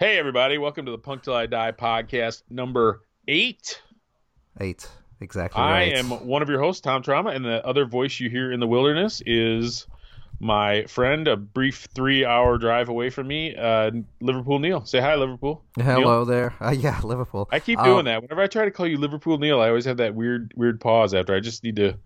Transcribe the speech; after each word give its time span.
Right. 0.00 0.06
Hey, 0.08 0.18
everybody. 0.18 0.58
Welcome 0.58 0.86
to 0.86 0.92
the 0.92 0.98
Punk 0.98 1.22
Till 1.22 1.34
I 1.34 1.46
Die 1.46 1.72
podcast 1.72 2.42
number 2.50 3.02
eight. 3.28 3.80
Eight. 4.60 4.88
Exactly. 5.20 5.60
I 5.62 5.82
am 5.82 6.06
one 6.26 6.40
of 6.42 6.48
your 6.48 6.60
hosts, 6.60 6.80
Tom 6.80 7.02
Trauma, 7.02 7.30
and 7.30 7.44
the 7.44 7.64
other 7.66 7.84
voice 7.84 8.18
you 8.20 8.30
hear 8.30 8.50
in 8.52 8.58
the 8.60 8.66
wilderness 8.66 9.22
is 9.26 9.86
my 10.40 10.84
friend, 10.84 11.28
a 11.28 11.36
brief 11.36 11.86
three 11.94 12.24
hour 12.24 12.56
drive 12.56 12.88
away 12.88 13.10
from 13.10 13.28
me, 13.28 13.54
uh, 13.54 13.90
Liverpool 14.22 14.58
Neil. 14.58 14.84
Say 14.86 14.98
hi, 15.00 15.14
Liverpool. 15.16 15.62
Hello 15.76 16.00
Neil. 16.00 16.24
there. 16.24 16.54
Uh, 16.60 16.70
yeah, 16.70 16.98
Liverpool. 17.04 17.48
I 17.52 17.60
keep 17.60 17.78
Um, 17.78 17.84
doing 17.84 18.04
that. 18.06 18.22
Whenever 18.22 18.40
I 18.40 18.46
try 18.46 18.64
to 18.64 18.70
call 18.70 18.86
you 18.86 18.96
Liverpool 18.96 19.36
Neil, 19.38 19.60
I 19.60 19.68
always 19.68 19.84
have 19.84 19.98
that 19.98 20.14
weird, 20.14 20.52
weird 20.56 20.80
pause 20.80 21.12
after. 21.12 21.34
I 21.34 21.40
just 21.40 21.62
need 21.62 21.76
to 21.76 21.98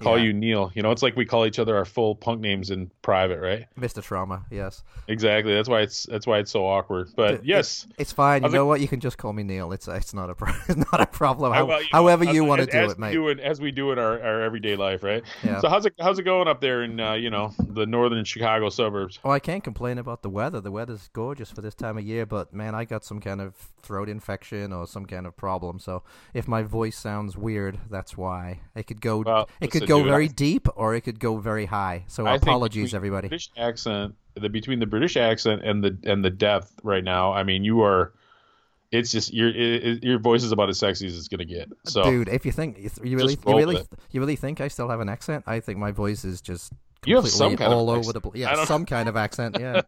call 0.00 0.18
Yeah. 0.18 0.24
you 0.24 0.32
Neil. 0.32 0.72
You 0.74 0.82
know, 0.82 0.90
it's 0.90 1.02
like 1.02 1.16
we 1.16 1.24
call 1.24 1.46
each 1.46 1.58
other 1.58 1.76
our 1.76 1.84
full 1.84 2.14
punk 2.14 2.40
names 2.40 2.70
in 2.70 2.90
private, 3.02 3.40
right? 3.40 3.66
Mr. 3.78 4.02
Trauma. 4.02 4.44
Yes. 4.50 4.82
Exactly. 5.08 5.54
That's 5.54 5.68
why 5.68 5.80
it's 5.82 6.04
that's 6.04 6.26
why 6.26 6.38
it's 6.38 6.50
so 6.50 6.64
awkward. 6.66 7.10
But 7.16 7.34
It- 7.34 7.44
yes, 7.44 7.86
It's 7.98 8.12
fine. 8.12 8.42
You 8.42 8.48
it- 8.48 8.52
know 8.52 8.66
what? 8.66 8.80
You 8.80 8.88
can 8.88 9.00
just 9.00 9.18
call 9.18 9.32
me 9.32 9.42
Neil. 9.42 9.72
It's 9.72 9.88
it's 9.88 10.14
not 10.14 10.30
a 10.30 10.34
pro- 10.34 10.52
it's 10.68 10.76
not 10.92 11.00
a 11.00 11.06
problem. 11.06 11.52
How, 11.52 11.64
Well, 11.66 11.78
you 11.78 11.84
know, 11.84 11.98
however 11.98 12.24
as- 12.28 12.34
you 12.34 12.44
want 12.44 12.60
to 12.62 12.68
as- 12.68 12.72
do 12.72 12.78
as 12.78 12.92
it, 12.92 12.98
mate. 12.98 13.12
do 13.12 13.28
in- 13.28 13.40
as 13.40 13.60
we 13.60 13.70
do 13.70 13.92
in 13.92 13.98
our, 13.98 14.20
our 14.22 14.40
everyday 14.42 14.76
life, 14.76 15.02
right? 15.02 15.22
Yeah. 15.42 15.60
So 15.60 15.68
how's 15.68 15.86
it 15.86 15.94
how's 16.00 16.18
it 16.18 16.22
going 16.24 16.48
up 16.48 16.60
there 16.60 16.82
in 16.82 16.98
uh, 17.00 17.14
you 17.14 17.30
know 17.30 17.52
the 17.58 17.86
northern 17.86 18.24
Chicago 18.24 18.68
suburbs? 18.70 19.18
Oh, 19.24 19.30
I 19.30 19.38
can't 19.40 19.62
complain 19.64 19.98
about 19.98 20.22
the 20.22 20.30
weather. 20.30 20.60
The 20.60 20.70
weather's 20.72 21.08
gorgeous 21.12 21.50
for 21.50 21.60
this 21.60 21.74
time 21.74 21.98
of 21.98 22.04
year, 22.04 22.26
but 22.26 22.52
man, 22.54 22.74
I 22.74 22.84
got 22.84 23.04
some 23.04 23.20
kind 23.20 23.40
of 23.40 23.54
throat 23.82 24.08
infection 24.08 24.72
or 24.72 24.86
some 24.86 25.06
kind 25.06 25.26
of 25.26 25.36
problem. 25.36 25.78
So 25.78 26.02
if 26.34 26.46
my 26.46 26.62
voice 26.62 26.96
sounds 26.98 27.36
weird, 27.36 27.78
that's 27.90 28.16
why. 28.16 28.60
It 28.74 28.86
could 28.86 29.00
go 29.00 29.22
Well, 29.26 29.48
it 29.60 29.66
listen, 29.66 29.80
could 29.80 29.88
go 29.98 30.02
very 30.04 30.24
I- 30.24 30.28
deep 30.46 30.68
or 30.76 30.94
it 30.94 31.02
could 31.02 31.18
go 31.20 31.36
very 31.38 31.66
high. 31.66 32.04
So 32.08 32.26
I 32.26 32.36
apologies 32.36 32.94
everybody. 32.94 33.28
British 33.28 33.50
accent, 33.56 34.14
the 34.34 34.48
between 34.48 34.78
the 34.80 34.86
British 34.86 35.16
accent 35.16 35.62
and 35.64 35.82
the 35.84 35.96
and 36.04 36.24
the 36.24 36.30
depth 36.30 36.72
right 36.82 37.04
now. 37.04 37.32
I 37.32 37.42
mean, 37.42 37.64
you 37.64 37.82
are. 37.82 38.12
It's 38.92 39.12
just 39.12 39.32
your 39.32 39.48
it, 39.48 39.84
it- 39.86 40.04
your 40.04 40.18
voice 40.18 40.42
is 40.42 40.50
about 40.52 40.68
as 40.68 40.78
sexy 40.78 41.06
as 41.06 41.16
it's 41.16 41.28
gonna 41.28 41.44
get. 41.44 41.68
So 41.86 42.02
Dude, 42.02 42.28
if 42.28 42.44
you 42.44 42.52
think 42.52 42.76
you 43.04 43.16
really 43.16 43.34
you 43.46 43.56
really 43.56 43.74
with 43.76 43.88
you 44.10 44.20
really 44.20 44.36
think 44.36 44.60
I 44.60 44.68
still 44.68 44.88
have 44.88 45.00
an 45.00 45.08
accent? 45.08 45.44
I 45.46 45.60
think 45.60 45.78
my 45.78 45.92
voice 45.92 46.24
is 46.24 46.40
just 46.40 46.72
You 47.06 47.14
have 47.16 47.24
completely 47.24 47.38
some 47.38 47.56
kind 47.56 47.72
of 47.72 47.78
all 47.78 47.90
over 47.90 47.98
accent. 48.00 48.14
the 48.14 48.20
place. 48.20 48.40
Yeah, 48.40 48.64
some 48.64 48.84
kind 48.86 49.08
of 49.08 49.16
accent. 49.16 49.58
Yeah. 49.60 49.82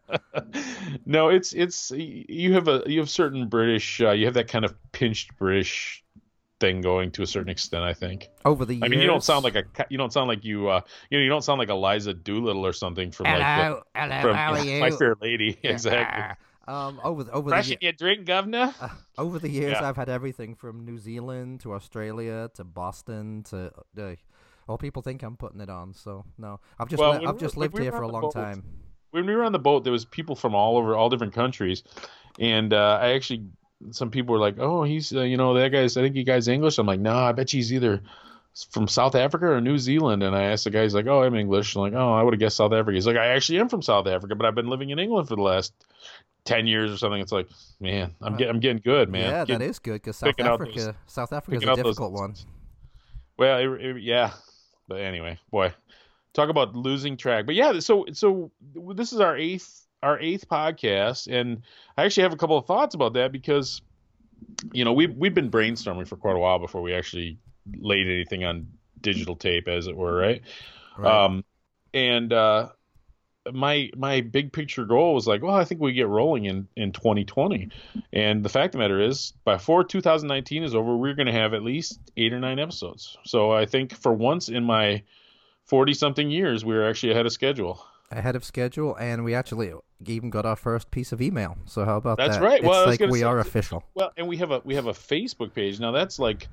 no, 1.05 1.29
it's 1.29 1.53
it's 1.53 1.91
you 1.91 2.53
have 2.53 2.67
a 2.67 2.83
you 2.85 2.99
have 2.99 3.09
certain 3.09 3.47
British. 3.49 3.99
Uh, 4.01 4.11
you 4.11 4.25
have 4.25 4.35
that 4.35 4.47
kind 4.47 4.63
of 4.65 4.73
pinched 4.91 5.35
British 5.37 6.02
thing 6.63 6.81
going 6.81 7.11
to 7.11 7.21
a 7.23 7.27
certain 7.27 7.49
extent. 7.49 7.83
I 7.83 7.93
think. 7.93 8.29
over 8.45 8.63
the 8.65 8.73
years. 8.75 8.83
I 8.83 8.87
mean, 8.87 8.99
you 9.01 9.07
don't 9.07 9.23
sound 9.23 9.43
like 9.43 9.55
a 9.55 9.63
you 9.89 9.97
don't 9.97 10.13
sound 10.13 10.27
like 10.29 10.43
you 10.45 10.69
uh 10.69 10.81
you 11.09 11.17
know 11.17 11.23
you 11.23 11.29
don't 11.29 11.43
sound 11.43 11.59
like 11.59 11.69
Eliza 11.69 12.13
Doolittle 12.13 12.65
or 12.65 12.73
something 12.73 13.11
from 13.11 13.25
like 13.25 13.37
the, 13.39 13.81
hello, 13.99 14.21
from 14.21 14.35
how 14.35 14.53
are 14.53 14.63
you? 14.69 14.79
My 14.79 14.91
Fair 14.91 15.15
Lady. 15.21 15.57
Yeah. 15.61 15.71
Exactly. 15.77 16.23
Um, 16.65 17.01
over 17.03 17.25
the, 17.25 17.31
over 17.33 17.49
the 17.49 17.55
Fresh 17.55 17.71
in 17.71 17.77
your 17.81 17.91
drink, 17.91 18.23
governor. 18.25 18.73
uh, 18.79 18.87
over 19.17 19.37
the 19.37 19.49
years, 19.49 19.73
Yeah. 19.73 19.89
I've 19.89 19.97
had 19.97 20.07
everything 20.07 20.55
from 20.55 20.85
New 20.85 20.97
Zealand 20.97 21.59
to 21.63 21.73
Australia 21.73 22.49
to 22.53 22.63
Boston 22.63 23.43
to. 23.49 23.73
Uh, 23.99 24.15
well, 24.65 24.77
people 24.77 25.01
think 25.01 25.23
I'm 25.23 25.35
putting 25.35 25.59
it 25.59 25.69
on, 25.69 25.93
so 25.93 26.23
no. 26.37 26.61
I've 26.79 26.87
just 26.87 27.01
Well, 27.01 27.19
li- 27.19 27.25
I've 27.27 27.37
just 27.37 27.57
lived 27.57 27.73
we 27.73 27.81
here 27.81 27.91
for 27.91 28.03
a 28.03 28.07
long 28.07 28.21
boat- 28.21 28.33
time. 28.33 28.63
when 29.11 29.25
we 29.25 29.35
were 29.35 29.43
on 29.43 29.51
the 29.51 29.59
boat, 29.59 29.83
there 29.83 29.91
was 29.91 30.05
people 30.05 30.37
from 30.37 30.55
all 30.55 30.77
over, 30.77 30.95
all 30.95 31.09
different 31.09 31.33
countries, 31.33 31.83
and 32.39 32.73
uh, 32.73 32.97
I 33.01 33.07
actually, 33.11 33.43
some 33.91 34.09
people 34.11 34.33
were 34.33 34.39
like, 34.39 34.55
"Oh, 34.59 34.83
he's, 34.83 35.13
uh, 35.15 35.21
you 35.21 35.37
know, 35.37 35.53
that 35.53 35.69
guy's. 35.69 35.97
I 35.97 36.01
think 36.01 36.15
he 36.15 36.23
guy's 36.23 36.47
English." 36.47 36.77
I'm 36.77 36.87
like, 36.87 36.99
"No, 36.99 37.15
I 37.15 37.31
bet 37.31 37.53
you 37.53 37.57
he's 37.57 37.73
either 37.73 38.01
from 38.71 38.87
South 38.87 39.15
Africa 39.15 39.47
or 39.47 39.61
New 39.61 39.77
Zealand." 39.77 40.23
And 40.23 40.35
I 40.35 40.43
asked 40.43 40.63
the 40.65 40.69
guy, 40.69 40.83
he's 40.83 40.93
like, 40.95 41.07
"Oh, 41.07 41.23
I'm 41.23 41.35
English." 41.35 41.75
I'm 41.75 41.81
like, 41.81 41.93
"Oh, 41.93 42.13
I 42.13 42.21
would 42.23 42.33
have 42.33 42.39
guessed 42.39 42.57
South 42.57 42.73
Africa." 42.73 42.93
He's 42.95 43.07
like, 43.07 43.17
"I 43.17 43.27
actually 43.27 43.59
am 43.59 43.69
from 43.69 43.81
South 43.81 44.07
Africa, 44.07 44.35
but 44.35 44.45
I've 44.45 44.55
been 44.55 44.67
living 44.69 44.89
in 44.91 44.99
England 44.99 45.27
for 45.27 45.35
the 45.35 45.41
last 45.41 45.73
ten 46.45 46.67
years 46.67 46.91
or 46.91 46.97
something." 46.97 47.21
It's 47.21 47.31
like, 47.31 47.47
man, 47.79 48.13
I'm 48.21 48.37
getting, 48.37 48.53
I'm 48.55 48.59
getting 48.59 48.81
good, 48.83 49.09
man. 49.09 49.21
yeah, 49.23 49.31
that 49.31 49.47
Getting- 49.47 49.69
is 49.69 49.79
good 49.79 49.93
because 49.93 50.17
South 50.17 50.39
Africa, 50.39 50.71
those- 50.75 50.93
South 51.07 51.33
Africa 51.33 51.57
is 51.57 51.63
a 51.63 51.69
out 51.69 51.77
those- 51.77 51.85
difficult 51.85 52.13
one. 52.13 52.35
Well, 53.37 53.57
it, 53.75 53.81
it- 53.85 54.01
yeah, 54.03 54.31
but 54.87 55.01
anyway, 55.01 55.39
boy, 55.51 55.73
talk 56.33 56.49
about 56.49 56.75
losing 56.75 57.17
track. 57.17 57.45
But 57.45 57.55
yeah, 57.55 57.79
so 57.79 58.05
so 58.13 58.51
this 58.95 59.11
is 59.13 59.19
our 59.19 59.35
eighth 59.37 59.82
our 60.03 60.19
eighth 60.19 60.47
podcast, 60.47 61.31
and 61.31 61.63
I 61.97 62.03
actually 62.03 62.23
have 62.23 62.33
a 62.33 62.37
couple 62.37 62.57
of 62.57 62.65
thoughts 62.65 62.93
about 62.93 63.13
that 63.13 63.31
because 63.31 63.81
you 64.71 64.85
know 64.85 64.93
we 64.93 65.07
we've, 65.07 65.17
we've 65.17 65.33
been 65.33 65.49
brainstorming 65.49 66.07
for 66.07 66.17
quite 66.17 66.35
a 66.35 66.39
while 66.39 66.59
before 66.59 66.81
we 66.81 66.93
actually 66.93 67.39
laid 67.77 68.07
anything 68.07 68.43
on 68.43 68.67
digital 69.01 69.35
tape, 69.35 69.67
as 69.67 69.87
it 69.87 69.95
were, 69.95 70.15
right? 70.15 70.41
Right. 70.97 71.25
Um, 71.25 71.43
and 71.93 72.33
uh, 72.33 72.69
my 73.51 73.89
my 73.95 74.21
big 74.21 74.51
picture 74.51 74.85
goal 74.85 75.13
was 75.13 75.25
like, 75.25 75.41
well, 75.41 75.55
I 75.55 75.63
think 75.63 75.81
we 75.81 75.93
get 75.93 76.07
rolling 76.07 76.45
in 76.45 76.67
in 76.75 76.91
2020, 76.91 77.69
and 78.11 78.43
the 78.43 78.49
fact 78.49 78.67
of 78.67 78.71
the 78.73 78.77
matter 78.79 79.01
is, 79.01 79.33
before 79.45 79.83
2019 79.83 80.63
is 80.63 80.75
over, 80.75 80.95
we're 80.95 81.15
going 81.15 81.27
to 81.27 81.33
have 81.33 81.53
at 81.53 81.63
least 81.63 81.99
eight 82.17 82.33
or 82.33 82.39
nine 82.39 82.59
episodes. 82.59 83.17
So 83.23 83.51
I 83.51 83.65
think 83.65 83.93
for 83.93 84.13
once 84.13 84.49
in 84.49 84.63
my 84.63 85.03
40 85.65 85.93
something 85.93 86.29
years, 86.29 86.65
we're 86.65 86.87
actually 86.87 87.13
ahead 87.13 87.25
of 87.25 87.31
schedule. 87.31 87.85
Ahead 88.17 88.35
of 88.35 88.43
schedule, 88.43 88.95
and 88.95 89.23
we 89.23 89.33
actually 89.35 89.73
even 90.05 90.29
got 90.29 90.45
our 90.45 90.55
first 90.55 90.91
piece 90.91 91.11
of 91.11 91.21
email. 91.21 91.57
So 91.65 91.85
how 91.85 91.97
about 91.97 92.17
that? 92.17 92.27
That's 92.27 92.37
that? 92.37 92.43
right. 92.43 92.59
It's 92.59 92.67
Well, 92.67 92.83
I 92.83 92.85
was 92.87 92.99
like 92.99 93.09
we 93.11 93.19
say- 93.19 93.25
are 93.25 93.39
official. 93.39 93.83
Well, 93.95 94.11
and 94.17 94.27
we 94.27 94.37
have 94.37 94.51
a 94.51 94.61
we 94.63 94.75
have 94.75 94.87
a 94.87 94.93
Facebook 94.93 95.53
page 95.53 95.79
now. 95.79 95.91
That's 95.91 96.19
like 96.19 96.47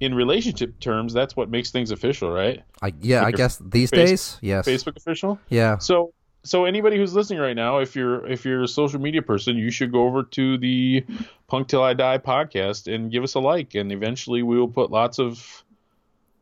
in 0.00 0.14
relationship 0.14 0.78
terms, 0.80 1.12
that's 1.12 1.36
what 1.36 1.48
makes 1.48 1.70
things 1.70 1.90
official, 1.90 2.30
right? 2.30 2.62
I 2.82 2.92
yeah, 3.00 3.24
I 3.24 3.30
guess 3.30 3.58
these 3.58 3.90
face- 3.90 4.08
days, 4.10 4.38
yes. 4.42 4.66
Facebook 4.66 4.96
official. 4.96 5.38
Yeah. 5.48 5.78
So 5.78 6.12
so 6.42 6.64
anybody 6.66 6.96
who's 6.98 7.14
listening 7.14 7.38
right 7.40 7.56
now, 7.56 7.78
if 7.78 7.94
you're 7.96 8.26
if 8.26 8.44
you're 8.44 8.62
a 8.64 8.68
social 8.68 9.00
media 9.00 9.22
person, 9.22 9.56
you 9.56 9.70
should 9.70 9.92
go 9.92 10.04
over 10.06 10.22
to 10.22 10.58
the 10.58 11.04
Punk 11.46 11.68
Till 11.68 11.82
I 11.82 11.94
Die 11.94 12.18
podcast 12.18 12.92
and 12.92 13.10
give 13.10 13.22
us 13.24 13.34
a 13.34 13.40
like, 13.40 13.74
and 13.74 13.90
eventually 13.92 14.42
we 14.42 14.58
will 14.58 14.68
put 14.68 14.90
lots 14.90 15.18
of, 15.18 15.64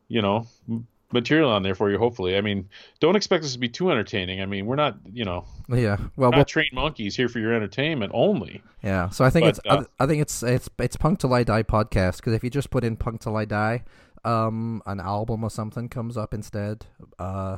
you 0.09 0.21
know, 0.21 0.47
material 1.13 1.49
on 1.49 1.63
there 1.63 1.75
for 1.75 1.89
you. 1.89 1.97
Hopefully, 1.97 2.35
I 2.35 2.41
mean, 2.41 2.69
don't 2.99 3.15
expect 3.15 3.43
this 3.43 3.53
to 3.53 3.59
be 3.59 3.69
too 3.69 3.91
entertaining. 3.91 4.41
I 4.41 4.45
mean, 4.45 4.65
we're 4.65 4.75
not, 4.75 4.97
you 5.11 5.25
know, 5.25 5.45
Yeah. 5.69 5.97
Well, 6.15 6.31
not 6.31 6.37
we'll 6.37 6.45
trained 6.45 6.73
monkeys 6.73 7.15
here 7.15 7.29
for 7.29 7.39
your 7.39 7.53
entertainment 7.53 8.11
only. 8.13 8.61
Yeah, 8.83 9.09
so 9.09 9.23
I 9.23 9.29
think 9.29 9.45
But, 9.45 9.49
it's 9.49 9.59
uh, 9.65 9.85
I, 9.99 10.03
I 10.03 10.07
think 10.07 10.21
it's 10.21 10.43
it's 10.43 10.69
it's 10.79 10.97
Punk 10.97 11.19
Till 11.19 11.33
I 11.33 11.43
Die 11.43 11.63
podcast 11.63 12.17
because 12.17 12.33
if 12.33 12.43
you 12.43 12.49
just 12.49 12.69
put 12.69 12.83
in 12.83 12.97
Punk 12.97 13.21
Till 13.21 13.37
I 13.37 13.45
Die, 13.45 13.83
um, 14.25 14.81
an 14.85 14.99
album 14.99 15.43
or 15.43 15.49
something 15.49 15.89
comes 15.89 16.17
up 16.17 16.33
instead. 16.33 16.85
Uh, 17.19 17.57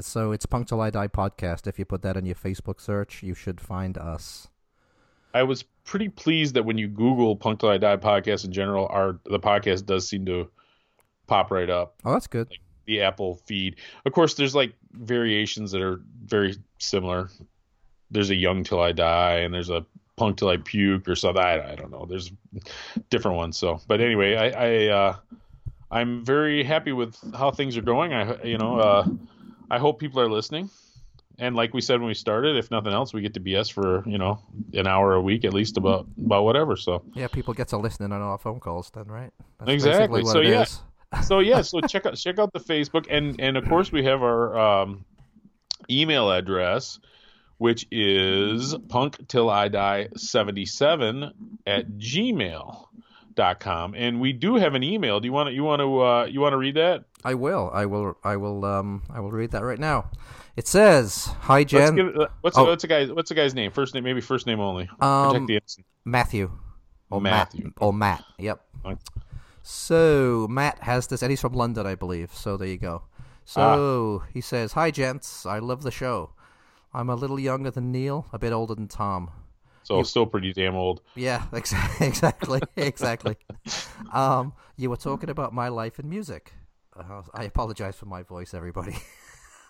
so 0.00 0.32
it's 0.32 0.46
Punk 0.46 0.68
Till 0.68 0.80
I 0.80 0.90
Die 0.90 1.08
podcast. 1.08 1.66
If 1.66 1.78
you 1.78 1.84
put 1.84 2.02
that 2.02 2.16
in 2.16 2.24
your 2.26 2.36
Facebook 2.36 2.80
search, 2.80 3.22
you 3.22 3.34
should 3.34 3.60
find 3.60 3.98
us. 3.98 4.48
I 5.32 5.42
was 5.42 5.64
pretty 5.84 6.08
pleased 6.08 6.54
that 6.54 6.64
when 6.64 6.78
you 6.78 6.86
Google 6.86 7.36
Punk 7.36 7.60
Till 7.60 7.68
I 7.68 7.78
Die 7.78 7.96
podcast 7.96 8.44
in 8.44 8.52
general, 8.52 8.86
our 8.88 9.18
the 9.24 9.40
podcast 9.40 9.86
does 9.86 10.08
seem 10.08 10.26
to 10.26 10.48
pop 11.26 11.50
right 11.50 11.70
up. 11.70 11.94
Oh, 12.04 12.12
that's 12.12 12.28
good. 12.28 12.48
The 12.86 13.02
Apple 13.02 13.36
feed. 13.46 13.76
Of 14.04 14.12
course, 14.12 14.34
there's 14.34 14.54
like 14.54 14.74
variations 14.92 15.72
that 15.72 15.82
are 15.82 16.00
very 16.24 16.56
similar. 16.78 17.30
There's 18.10 18.30
a 18.30 18.34
Young 18.34 18.64
Till 18.64 18.80
I 18.80 18.92
Die, 18.92 19.36
and 19.38 19.52
there's 19.52 19.70
a 19.70 19.84
Punk 20.16 20.38
Till 20.38 20.48
I 20.48 20.58
Puke 20.58 21.08
or 21.08 21.16
something. 21.16 21.42
I, 21.42 21.72
I 21.72 21.74
don't 21.74 21.90
know. 21.90 22.06
There's 22.08 22.30
different 23.10 23.36
ones. 23.36 23.58
So, 23.58 23.80
but 23.88 24.00
anyway, 24.00 24.36
I, 24.36 24.48
I 24.48 24.88
uh, 24.88 25.16
I'm 25.90 26.24
very 26.24 26.62
happy 26.62 26.92
with 26.92 27.16
how 27.34 27.50
things 27.50 27.76
are 27.76 27.82
going. 27.82 28.12
I 28.12 28.42
you 28.44 28.58
know 28.58 28.78
uh, 28.78 29.08
I 29.70 29.78
hope 29.78 29.98
people 29.98 30.20
are 30.20 30.30
listening. 30.30 30.70
And 31.38 31.56
like 31.56 31.74
we 31.74 31.80
said 31.80 31.98
when 31.98 32.06
we 32.06 32.14
started, 32.14 32.56
if 32.56 32.70
nothing 32.70 32.92
else, 32.92 33.12
we 33.12 33.20
get 33.20 33.34
to 33.34 33.40
BS 33.40 33.72
for 33.72 34.08
you 34.08 34.18
know 34.18 34.40
an 34.72 34.86
hour 34.86 35.14
a 35.14 35.20
week 35.20 35.44
at 35.44 35.52
least 35.52 35.76
about 35.76 36.06
about 36.24 36.44
whatever. 36.44 36.76
So 36.76 37.02
Yeah, 37.14 37.26
people 37.26 37.54
get 37.54 37.68
to 37.68 37.76
listening 37.76 38.12
on 38.12 38.22
our 38.22 38.38
phone 38.38 38.60
calls 38.60 38.90
then, 38.90 39.06
right? 39.06 39.32
That's 39.58 39.72
Exactly. 39.72 40.22
what 40.22 40.32
So, 40.32 40.40
it 40.40 40.46
yeah. 40.46 40.64
So 41.22 41.38
yeah, 41.40 41.62
so 41.62 41.80
check 41.80 42.06
out 42.06 42.16
check 42.16 42.38
out 42.38 42.52
the 42.52 42.60
Facebook 42.60 43.06
and 43.10 43.40
and 43.40 43.56
of 43.56 43.68
course 43.68 43.90
we 43.92 44.04
have 44.04 44.22
our 44.22 44.56
um, 44.58 45.04
email 45.90 46.30
address, 46.30 46.98
which 47.58 47.86
is 47.90 48.74
punk 48.88 49.26
till 49.28 49.50
I 49.50 49.68
die 49.68 50.08
seventy 50.16 50.66
seven 50.66 51.32
at 51.66 51.88
gmail 51.92 52.86
dot 53.34 53.58
com 53.58 53.94
and 53.96 54.20
we 54.20 54.32
do 54.32 54.54
have 54.54 54.74
an 54.74 54.84
email 54.84 55.18
do 55.18 55.26
you 55.26 55.32
want 55.32 55.48
to 55.48 55.52
you 55.52 55.64
want 55.64 55.80
to 55.80 56.00
uh 56.00 56.24
you 56.26 56.40
want 56.40 56.52
to 56.52 56.56
read 56.56 56.76
that 56.76 57.02
I 57.24 57.34
will. 57.34 57.70
I 57.72 57.86
will. 57.86 58.18
I 58.22 58.36
will. 58.36 58.64
Um. 58.66 59.02
I 59.10 59.18
will 59.20 59.30
read 59.32 59.52
that 59.52 59.64
right 59.64 59.78
now. 59.78 60.10
It 60.56 60.68
says, 60.68 61.24
"Hi, 61.40 61.64
Jen. 61.64 61.96
give, 61.96 62.14
uh, 62.16 62.26
what's 62.42 62.56
Oh. 62.58 62.64
what's 62.64 62.82
the 62.82 62.86
guy 62.88 63.06
what's 63.06 63.30
the 63.30 63.34
guy's 63.34 63.54
name 63.54 63.70
first 63.72 63.94
name 63.94 64.04
maybe 64.04 64.20
first 64.20 64.46
name 64.46 64.60
only 64.60 64.88
Um, 65.00 65.48
Matthew. 66.04 66.50
Or 67.10 67.20
Matthew. 67.20 67.64
Matt. 67.64 67.72
Or 67.78 67.92
Matt. 67.94 68.24
Yep. 68.38 68.60
Fine. 68.82 68.98
So 69.66 70.46
Matt 70.50 70.80
has 70.80 71.06
this, 71.06 71.22
and 71.22 71.30
he's 71.30 71.40
from 71.40 71.54
London, 71.54 71.86
I 71.86 71.94
believe. 71.94 72.34
So 72.34 72.58
there 72.58 72.68
you 72.68 72.76
go. 72.76 73.04
So 73.46 74.22
he 74.32 74.42
says, 74.42 74.72
"Hi, 74.74 74.90
gents. 74.90 75.46
I 75.46 75.58
love 75.58 75.82
the 75.82 75.90
show. 75.90 76.32
I'm 76.92 77.08
a 77.08 77.14
little 77.14 77.40
younger 77.40 77.70
than 77.70 77.90
Neil, 77.90 78.26
a 78.30 78.38
bit 78.38 78.52
older 78.52 78.74
than 78.74 78.88
Tom. 78.88 79.30
so 79.82 80.02
still 80.02 80.26
pretty 80.26 80.52
damn 80.52 80.74
old 80.74 81.00
Yeah, 81.14 81.44
ex- 81.52 81.74
exactly, 82.00 82.60
exactly. 82.76 83.36
um, 84.12 84.52
you 84.76 84.90
were 84.90 84.96
talking 84.98 85.30
about 85.30 85.54
my 85.54 85.68
life 85.68 85.98
in 85.98 86.10
music. 86.10 86.52
Uh, 86.94 87.22
I 87.32 87.44
apologize 87.44 87.96
for 87.96 88.06
my 88.06 88.22
voice, 88.22 88.52
everybody. 88.52 88.96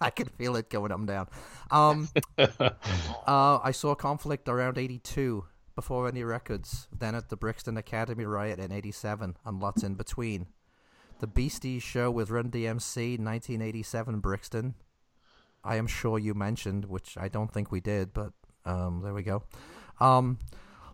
I 0.00 0.11
can 0.11 0.26
feel 0.26 0.56
it 0.56 0.70
going 0.70 0.90
up 0.90 0.99
and 0.99 1.06
down. 1.06 1.29
Um, 1.70 2.08
uh, 2.37 3.58
I 3.62 3.70
saw 3.70 3.94
Conflict 3.94 4.49
around 4.49 4.76
'82 4.76 5.44
before 5.75 6.09
any 6.09 6.23
records. 6.23 6.88
Then 6.97 7.15
at 7.15 7.29
the 7.29 7.37
Brixton 7.37 7.76
Academy 7.76 8.25
riot 8.25 8.59
in 8.59 8.73
'87, 8.73 9.37
and 9.44 9.61
lots 9.61 9.82
in 9.82 9.94
between. 9.94 10.47
The 11.21 11.26
Beasties 11.26 11.82
show 11.82 12.11
with 12.11 12.31
Run 12.31 12.50
DMC, 12.50 13.19
1987 13.19 14.21
Brixton. 14.21 14.75
I 15.62 15.76
am 15.76 15.87
sure 15.87 16.19
you 16.19 16.35
mentioned, 16.35 16.85
which 16.87 17.17
I 17.17 17.29
don't 17.29 17.53
think 17.53 17.73
we 17.73 17.81
did, 17.81 18.12
but 18.12 18.32
um, 18.65 19.00
there 19.03 19.15
we 19.15 19.23
go. 19.23 19.44
Um, 20.00 20.38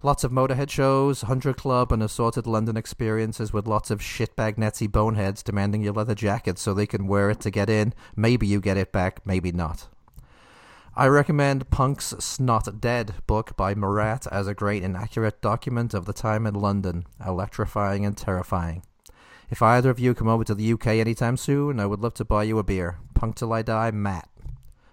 lots 0.03 0.23
of 0.23 0.31
Motorhead 0.31 0.71
shows, 0.71 1.25
100 1.25 1.57
Club, 1.57 1.91
and 1.91 2.03
assorted 2.03 2.47
London 2.47 2.77
experiences 2.77 3.53
with 3.53 3.67
lots 3.67 3.91
of 3.91 4.01
shitbag 4.01 4.57
Netsy 4.57 4.91
boneheads 4.91 5.43
demanding 5.43 5.83
your 5.83 5.95
leather 5.95 6.15
jacket 6.15 6.59
so 6.59 6.73
they 6.73 6.87
can 6.87 7.07
wear 7.07 7.31
it 7.31 7.41
to 7.41 7.51
get 7.51 7.69
in. 7.69 7.93
Maybe 8.15 8.47
you 8.47 8.61
get 8.61 8.77
it 8.77 8.93
back, 8.93 9.27
maybe 9.27 9.51
not. 9.51 9.89
I 11.01 11.07
recommend 11.09 11.71
Punk's 11.71 12.09
Snot 12.19 12.79
Dead 12.79 13.15
book 13.27 13.57
by 13.57 13.75
Murat 13.75 14.27
as 14.31 14.47
a 14.47 14.53
great 14.53 14.83
and 14.83 14.99
accurate 14.99 15.41
document 15.41 15.95
of 15.95 16.05
the 16.05 16.13
time 16.13 16.47
in 16.47 16.53
London, 16.53 17.07
electrifying 17.27 18.05
and 18.05 18.15
terrifying. 18.15 18.83
If 19.49 19.63
either 19.63 19.89
of 19.89 19.99
you 19.99 20.13
come 20.13 20.29
over 20.29 20.45
to 20.45 20.55
the 20.55 20.75
UK 20.75 20.89
anytime 20.89 21.39
soon, 21.39 21.81
I 21.81 21.87
would 21.87 22.01
love 22.01 22.13
to 22.17 22.25
buy 22.27 22.43
you 22.43 22.59
a 22.59 22.63
beer. 22.63 22.99
Punk 23.15 23.37
till 23.37 23.51
I 23.55 23.63
die, 23.63 23.91
Matt. 23.93 24.29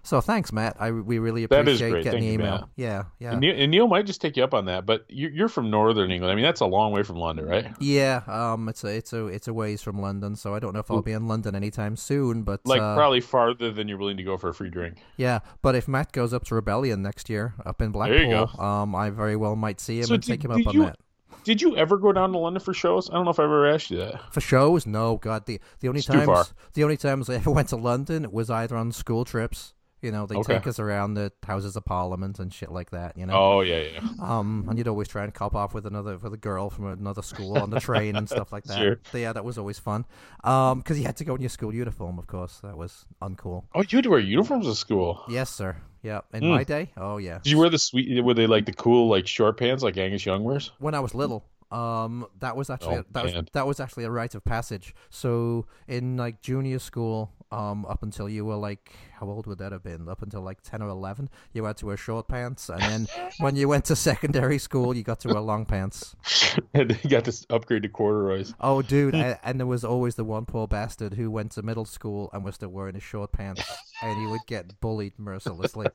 So 0.08 0.22
thanks, 0.22 0.54
Matt. 0.54 0.74
I 0.80 0.90
we 0.90 1.18
really 1.18 1.44
appreciate 1.44 2.02
getting 2.02 2.20
the 2.20 2.26
you, 2.28 2.32
email. 2.32 2.50
Matt. 2.60 2.68
Yeah, 2.76 3.04
yeah. 3.18 3.32
And 3.32 3.40
Neil, 3.42 3.54
and 3.58 3.70
Neil 3.70 3.86
might 3.86 4.06
just 4.06 4.22
take 4.22 4.38
you 4.38 4.42
up 4.42 4.54
on 4.54 4.64
that, 4.64 4.86
but 4.86 5.04
you're, 5.08 5.30
you're 5.30 5.48
from 5.50 5.68
Northern 5.70 6.10
England. 6.10 6.32
I 6.32 6.34
mean, 6.34 6.44
that's 6.44 6.60
a 6.60 6.66
long 6.66 6.92
way 6.92 7.02
from 7.02 7.16
London, 7.16 7.44
right? 7.44 7.66
Yeah, 7.78 8.22
um, 8.26 8.70
it's 8.70 8.82
a 8.84 8.88
it's 8.96 9.12
a 9.12 9.26
it's 9.26 9.48
a 9.48 9.52
ways 9.52 9.82
from 9.82 10.00
London, 10.00 10.34
so 10.34 10.54
I 10.54 10.60
don't 10.60 10.72
know 10.72 10.80
if 10.80 10.90
I'll 10.90 11.02
be 11.02 11.12
in 11.12 11.28
London 11.28 11.54
anytime 11.54 11.94
soon. 11.96 12.42
But 12.42 12.60
Like 12.64 12.80
uh, 12.80 12.94
probably 12.96 13.20
farther 13.20 13.70
than 13.70 13.86
you're 13.86 13.98
willing 13.98 14.16
to 14.16 14.22
go 14.22 14.38
for 14.38 14.48
a 14.48 14.54
free 14.54 14.70
drink. 14.70 14.96
yeah, 15.18 15.40
but 15.60 15.74
if 15.74 15.86
Matt 15.86 16.12
goes 16.12 16.32
up 16.32 16.44
to 16.44 16.54
Rebellion 16.54 17.02
next 17.02 17.28
year 17.28 17.52
up 17.66 17.82
in 17.82 17.90
Blackpool, 17.90 18.58
um, 18.58 18.94
I 18.94 19.10
very 19.10 19.36
well 19.36 19.56
might 19.56 19.78
see 19.78 19.98
him 19.98 20.04
So 20.06 20.14
and 20.14 20.22
did- 20.22 20.28
take 20.30 20.42
him 20.42 20.52
up 20.52 20.66
on 20.66 20.74
you- 20.74 20.84
that. 20.86 20.96
Did 21.44 21.62
you 21.62 21.76
ever 21.76 21.96
go 21.98 22.12
down 22.12 22.32
to 22.32 22.38
London 22.38 22.60
for 22.60 22.74
shows? 22.74 23.08
I 23.10 23.14
don't 23.14 23.24
know 23.24 23.30
if 23.30 23.38
I 23.40 23.44
ever 23.44 23.66
asked 23.68 23.90
you 23.90 23.98
that. 23.98 24.34
For 24.34 24.40
shows, 24.40 24.86
no, 24.86 25.16
God, 25.18 25.44
the 25.46 25.60
the 25.80 25.88
only 25.88 25.98
It's 25.98 26.06
times 26.06 26.52
the 26.72 26.82
only 26.84 26.96
times 26.96 27.28
I 27.30 27.34
ever 27.36 27.50
went 27.58 27.68
to 27.68 27.76
London 27.76 28.30
was 28.32 28.48
either 28.50 28.74
on 28.76 28.90
school 28.92 29.24
trips. 29.26 29.74
You 30.00 30.12
know, 30.12 30.26
they 30.26 30.36
Okay. 30.36 30.54
take 30.54 30.66
us 30.68 30.78
around 30.78 31.14
the 31.14 31.32
Houses 31.44 31.74
of 31.76 31.84
Parliament 31.84 32.38
and 32.38 32.52
shit 32.52 32.70
like 32.70 32.90
that. 32.90 33.16
You 33.18 33.26
know, 33.26 33.34
Oh 33.34 33.60
yeah, 33.62 33.82
yeah. 33.82 34.00
Um, 34.20 34.66
and 34.68 34.78
you'd 34.78 34.86
always 34.88 35.08
try 35.08 35.24
and 35.24 35.34
cop 35.34 35.54
off 35.56 35.74
with 35.74 35.86
another 35.86 36.16
with 36.18 36.32
a 36.32 36.36
girl 36.36 36.70
from 36.70 36.86
another 36.86 37.22
school 37.22 37.56
on 37.58 37.70
the 37.70 37.80
train 37.88 38.14
and 38.16 38.28
stuff 38.28 38.52
like 38.52 38.64
that. 38.64 38.78
Sure. 38.78 39.00
Yeah, 39.12 39.32
that 39.32 39.44
was 39.44 39.58
always 39.58 39.78
fun. 39.78 40.04
Um, 40.44 40.78
because 40.78 40.98
you 41.00 41.04
had 41.06 41.16
to 41.16 41.24
go 41.24 41.34
in 41.34 41.40
your 41.40 41.50
school 41.50 41.74
uniform, 41.74 42.18
of 42.18 42.26
course. 42.28 42.60
That 42.62 42.76
was 42.76 43.06
uncool. 43.20 43.64
Oh, 43.74 43.82
you 43.82 43.96
had 43.96 44.04
to 44.04 44.10
wear 44.10 44.20
uniforms 44.20 44.68
at 44.68 44.76
school. 44.76 45.22
Yes, 45.28 45.50
sir. 45.50 45.76
Yeah, 46.02 46.20
in 46.32 46.44
Hmm. 46.44 46.50
my 46.50 46.64
day. 46.64 46.92
Oh 46.96 47.16
yeah. 47.16 47.38
Did 47.42 47.50
you 47.50 47.58
wear 47.58 47.68
the 47.70 47.78
sweet? 47.78 48.22
Were 48.24 48.34
they 48.34 48.46
like 48.46 48.66
the 48.66 48.72
cool 48.72 49.08
like 49.08 49.26
short 49.26 49.58
pants 49.58 49.82
like 49.82 49.96
Angus 49.96 50.24
Young 50.24 50.44
wears? 50.44 50.70
When 50.78 50.94
I 50.94 51.00
was 51.00 51.12
little, 51.12 51.44
um, 51.72 52.24
that 52.38 52.56
was 52.56 52.70
actually 52.70 52.98
Oh, 52.98 53.04
that 53.10 53.24
was 53.24 53.34
that 53.52 53.66
was 53.66 53.80
actually 53.80 54.04
a 54.04 54.10
rite 54.10 54.36
of 54.36 54.44
passage. 54.44 54.94
So 55.10 55.66
in 55.88 56.16
like 56.16 56.40
junior 56.40 56.78
school, 56.78 57.32
um, 57.50 57.86
up 57.86 58.02
until 58.02 58.28
you 58.28 58.44
were 58.44 58.56
like 58.56 58.92
how 59.18 59.26
old 59.26 59.46
would 59.46 59.58
that 59.58 59.72
have 59.72 59.82
been? 59.82 60.08
Up 60.08 60.22
until 60.22 60.42
like 60.42 60.62
ten 60.62 60.82
or 60.82 60.88
eleven, 60.88 61.28
you 61.52 61.64
had 61.64 61.76
to 61.78 61.86
wear 61.86 61.96
short 61.96 62.28
pants, 62.28 62.68
and 62.68 62.80
then 62.80 63.08
when 63.38 63.56
you 63.56 63.68
went 63.68 63.86
to 63.86 63.96
secondary 63.96 64.58
school, 64.58 64.96
you 64.96 65.02
got 65.02 65.20
to 65.20 65.28
wear 65.28 65.40
long 65.40 65.64
pants. 65.64 66.14
and 66.74 66.90
they 66.90 67.08
got 67.08 67.24
to 67.24 67.46
upgrade 67.50 67.82
to 67.82 67.88
corduroys. 67.88 68.54
Oh, 68.60 68.82
dude, 68.82 69.14
and, 69.16 69.38
and 69.42 69.58
there 69.58 69.66
was 69.66 69.84
always 69.84 70.14
the 70.14 70.24
one 70.24 70.44
poor 70.44 70.68
bastard 70.68 71.14
who 71.14 71.30
went 71.30 71.52
to 71.52 71.62
middle 71.62 71.84
school 71.84 72.30
and 72.32 72.44
was 72.44 72.54
still 72.56 72.68
wearing 72.68 72.94
his 72.94 73.02
short 73.02 73.32
pants, 73.32 73.64
and 74.02 74.18
he 74.18 74.26
would 74.26 74.46
get 74.46 74.80
bullied 74.80 75.18
mercilessly. 75.18 75.86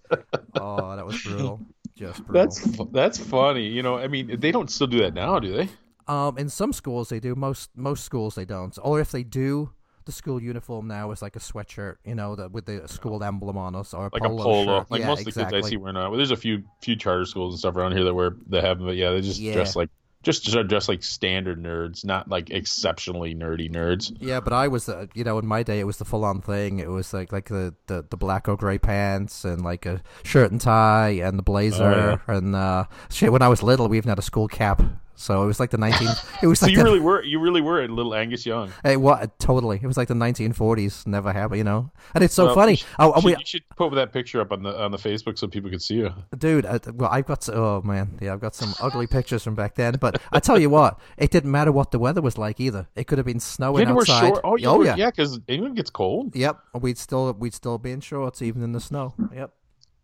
Oh, 0.55 0.95
that 0.95 1.05
was 1.05 1.21
brutal, 1.21 1.61
just 1.95 2.25
brutal. 2.25 2.33
That's 2.33 2.77
that's 2.91 3.17
funny. 3.17 3.67
You 3.67 3.83
know, 3.83 3.97
I 3.97 4.07
mean, 4.07 4.39
they 4.39 4.51
don't 4.51 4.69
still 4.69 4.87
do 4.87 4.99
that 4.99 5.13
now, 5.13 5.39
do 5.39 5.55
they? 5.55 5.69
Um, 6.07 6.37
in 6.37 6.49
some 6.49 6.73
schools 6.73 7.09
they 7.09 7.19
do. 7.19 7.35
Most 7.35 7.69
most 7.75 8.03
schools 8.03 8.35
they 8.35 8.45
don't. 8.45 8.77
Or 8.81 8.99
if 8.99 9.11
they 9.11 9.23
do, 9.23 9.71
the 10.05 10.11
school 10.11 10.41
uniform 10.41 10.87
now 10.87 11.11
is 11.11 11.21
like 11.21 11.35
a 11.35 11.39
sweatshirt, 11.39 11.95
you 12.05 12.15
know, 12.15 12.35
that 12.35 12.51
with 12.51 12.65
the 12.65 12.87
school 12.87 13.23
emblem 13.23 13.57
on 13.57 13.75
us, 13.75 13.93
or 13.93 14.07
a 14.07 14.09
Like 14.13 14.23
polo, 14.23 14.41
a 14.41 14.43
polo. 14.43 14.65
shirt. 14.79 14.91
Like 14.91 15.01
yeah, 15.01 15.07
most 15.07 15.19
of 15.19 15.25
the 15.25 15.31
kids 15.45 15.53
I 15.53 15.61
see 15.61 15.77
wearing 15.77 15.95
that. 15.95 16.09
Well, 16.09 16.17
there's 16.17 16.31
a 16.31 16.37
few 16.37 16.63
few 16.81 16.95
charter 16.95 17.25
schools 17.25 17.53
and 17.53 17.59
stuff 17.59 17.75
around 17.75 17.93
here 17.93 18.03
that 18.03 18.13
wear 18.13 18.35
that 18.47 18.63
have 18.63 18.77
them, 18.79 18.87
but 18.87 18.95
yeah, 18.95 19.11
they 19.11 19.21
just 19.21 19.39
Yeah. 19.39 19.53
dress 19.53 19.75
like 19.75 19.89
just 20.23 20.43
just 20.45 20.67
dress 20.69 20.87
like 20.87 21.03
standard 21.03 21.61
nerds, 21.61 22.05
not 22.05 22.29
like 22.29 22.49
exceptionally 22.49 23.35
nerdy 23.35 23.69
nerds. 23.69 24.15
Yeah, 24.21 24.39
but 24.39 24.53
I 24.53 24.69
was, 24.69 24.87
uh, 24.87 25.07
you 25.13 25.25
know, 25.25 25.37
in 25.37 25.45
my 25.45 25.63
day, 25.63 25.81
it 25.81 25.83
was 25.83 25.97
the 25.97 26.05
full-on 26.05 26.39
thing. 26.41 26.79
It 26.79 26.87
was 26.89 27.13
like 27.13 27.33
like 27.33 27.49
the, 27.49 27.75
the, 27.87 28.05
the 28.09 28.15
black 28.15 28.47
or 28.47 28.55
gray 28.55 28.77
pants 28.77 29.43
and 29.43 29.61
like 29.65 29.85
a 29.85 30.01
shirt 30.23 30.49
and 30.51 30.61
tie 30.61 31.09
and 31.21 31.37
the 31.37 31.43
blazer 31.43 32.21
Oh, 32.27 32.33
and 32.33 32.55
uh, 32.55 32.85
shit. 33.09 33.33
When 33.33 33.41
I 33.41 33.49
was 33.49 33.61
little, 33.63 33.89
we 33.89 33.97
even 33.97 34.07
had 34.07 34.17
a 34.19 34.21
school 34.21 34.47
cap, 34.47 34.81
so 35.15 35.43
it 35.43 35.45
was 35.45 35.59
like 35.59 35.69
the 35.71 35.77
nineteen. 35.77 36.09
It 36.41 36.47
was 36.47 36.59
So 36.59 36.65
like 36.65 36.71
you 36.73 36.77
the, 36.79 36.83
really 36.83 36.99
were 36.99 37.23
you 37.23 37.39
really 37.39 37.61
were 37.61 37.83
a 37.83 37.87
little 37.87 38.13
Angus 38.13 38.45
Young. 38.45 38.71
Hey, 38.83 38.97
what? 38.97 39.39
Totally. 39.39 39.79
It 39.81 39.87
was 39.87 39.95
like 39.97 40.07
the 40.09 40.13
1940s. 40.13 41.07
Never 41.07 41.31
happened, 41.31 41.57
you 41.59 41.63
know. 41.63 41.91
And 42.13 42.23
it's 42.23 42.33
so 42.33 42.47
Well, 42.47 42.55
funny. 42.55 42.71
You 42.73 42.77
should, 42.77 42.87
Oh, 42.99 43.05
you 43.07 43.13
we, 43.25 43.31
should- 43.31 43.39
you 43.39 43.45
should 43.45 43.69
put 43.77 43.93
that 43.95 44.11
picture 44.11 44.41
up 44.41 44.51
on 44.51 44.63
the 44.63 44.77
on 44.77 44.91
the 44.91 44.97
Facebook 44.97 45.37
so 45.37 45.47
people 45.47 45.69
could 45.69 45.81
see 45.81 45.95
you. 45.95 46.13
dude. 46.37 46.65
Uh, 46.65 46.79
well, 46.93 47.09
I've 47.11 47.25
got. 47.25 47.47
Oh 47.49 47.81
man, 47.83 48.17
yeah, 48.21 48.33
I've 48.33 48.41
got 48.41 48.55
some 48.55 48.73
ugly 48.81 49.07
pictures 49.07 49.43
from 49.43 49.55
back 49.55 49.75
then. 49.75 49.95
But 49.99 50.21
I 50.31 50.39
tell 50.39 50.59
you 50.59 50.69
what, 50.69 50.99
it 51.17 51.31
didn't 51.31 51.51
matter 51.51 51.71
what 51.71 51.91
the 51.91 51.99
weather 51.99 52.21
was 52.21 52.37
like 52.37 52.59
either. 52.59 52.87
It 52.95 53.05
could 53.07 53.17
have 53.19 53.25
been 53.27 53.39
snowing 53.39 53.79
had 53.85 53.89
to 53.89 53.93
wear 53.95 54.01
outside. 54.01 54.27
short. 54.29 54.41
Oh, 54.43 54.57
oh 54.65 54.77
were- 54.79 54.85
yeah. 54.85 54.95
yeah, 54.97 55.09
because 55.11 55.39
England 55.47 55.75
gets 55.77 55.89
cold. 55.89 56.35
Yep. 56.35 56.59
We'd 56.81 56.97
still 56.97 57.31
we'd 57.33 57.53
still 57.53 57.77
be 57.77 57.91
in 57.91 58.01
shorts 58.01 58.41
even 58.41 58.61
in 58.63 58.71
the 58.73 58.81
snow. 58.81 59.13
Yep. 59.33 59.51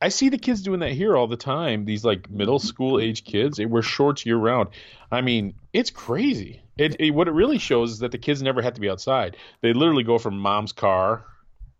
I 0.01 0.09
see 0.09 0.29
the 0.29 0.37
kids 0.37 0.61
doing 0.61 0.79
that 0.79 0.93
here 0.93 1.17
all 1.17 1.27
the 1.27 1.37
time. 1.37 1.85
These 1.85 2.05
like 2.05 2.29
middle 2.29 2.59
school 2.59 2.99
age 2.99 3.25
kids, 3.25 3.57
they 3.57 3.65
wear 3.65 3.81
shorts 3.81 4.25
year 4.25 4.37
round. 4.37 4.69
I 5.11 5.21
mean, 5.21 5.55
it's 5.73 5.89
crazy. 5.89 6.61
It, 6.77 6.95
it 6.99 7.11
what 7.11 7.27
it 7.27 7.31
really 7.31 7.57
shows 7.57 7.91
is 7.91 7.99
that 7.99 8.11
the 8.11 8.17
kids 8.17 8.41
never 8.41 8.61
have 8.61 8.75
to 8.75 8.81
be 8.81 8.89
outside. 8.89 9.35
They 9.61 9.73
literally 9.73 10.03
go 10.03 10.17
from 10.17 10.39
mom's 10.39 10.71
car 10.71 11.25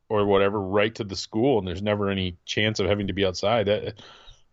or 0.10 0.25
whatever 0.25 0.60
right 0.60 0.94
to 0.95 1.04
the 1.04 1.16
school, 1.16 1.59
and 1.59 1.68
there's 1.68 1.81
never 1.81 2.09
any 2.09 2.35
chance 2.45 2.80
of 2.80 2.88
having 2.88 3.07
to 3.07 3.14
be 3.14 3.26
outside. 3.26 3.68
That, 3.68 4.02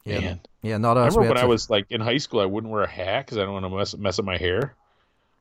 Yeah. 0.04 0.20
Man, 0.20 0.40
Yeah. 0.62 0.78
Not 0.78 0.96
I 0.96 1.06
us. 1.06 1.16
we 1.16 1.22
remember 1.22 1.40
when 1.40 1.44
I 1.44 1.48
was 1.48 1.68
like 1.68 1.86
in 1.90 2.00
high 2.00 2.18
school, 2.18 2.40
I 2.40 2.44
wouldn't 2.44 2.72
wear 2.72 2.82
a 2.82 2.88
hat 2.88 3.26
because 3.26 3.38
I 3.38 3.42
don't 3.42 3.54
want 3.54 3.64
to 3.64 3.70
mess 3.70 3.96
mess 3.96 4.18
up 4.20 4.24
my 4.24 4.36
hair, 4.36 4.76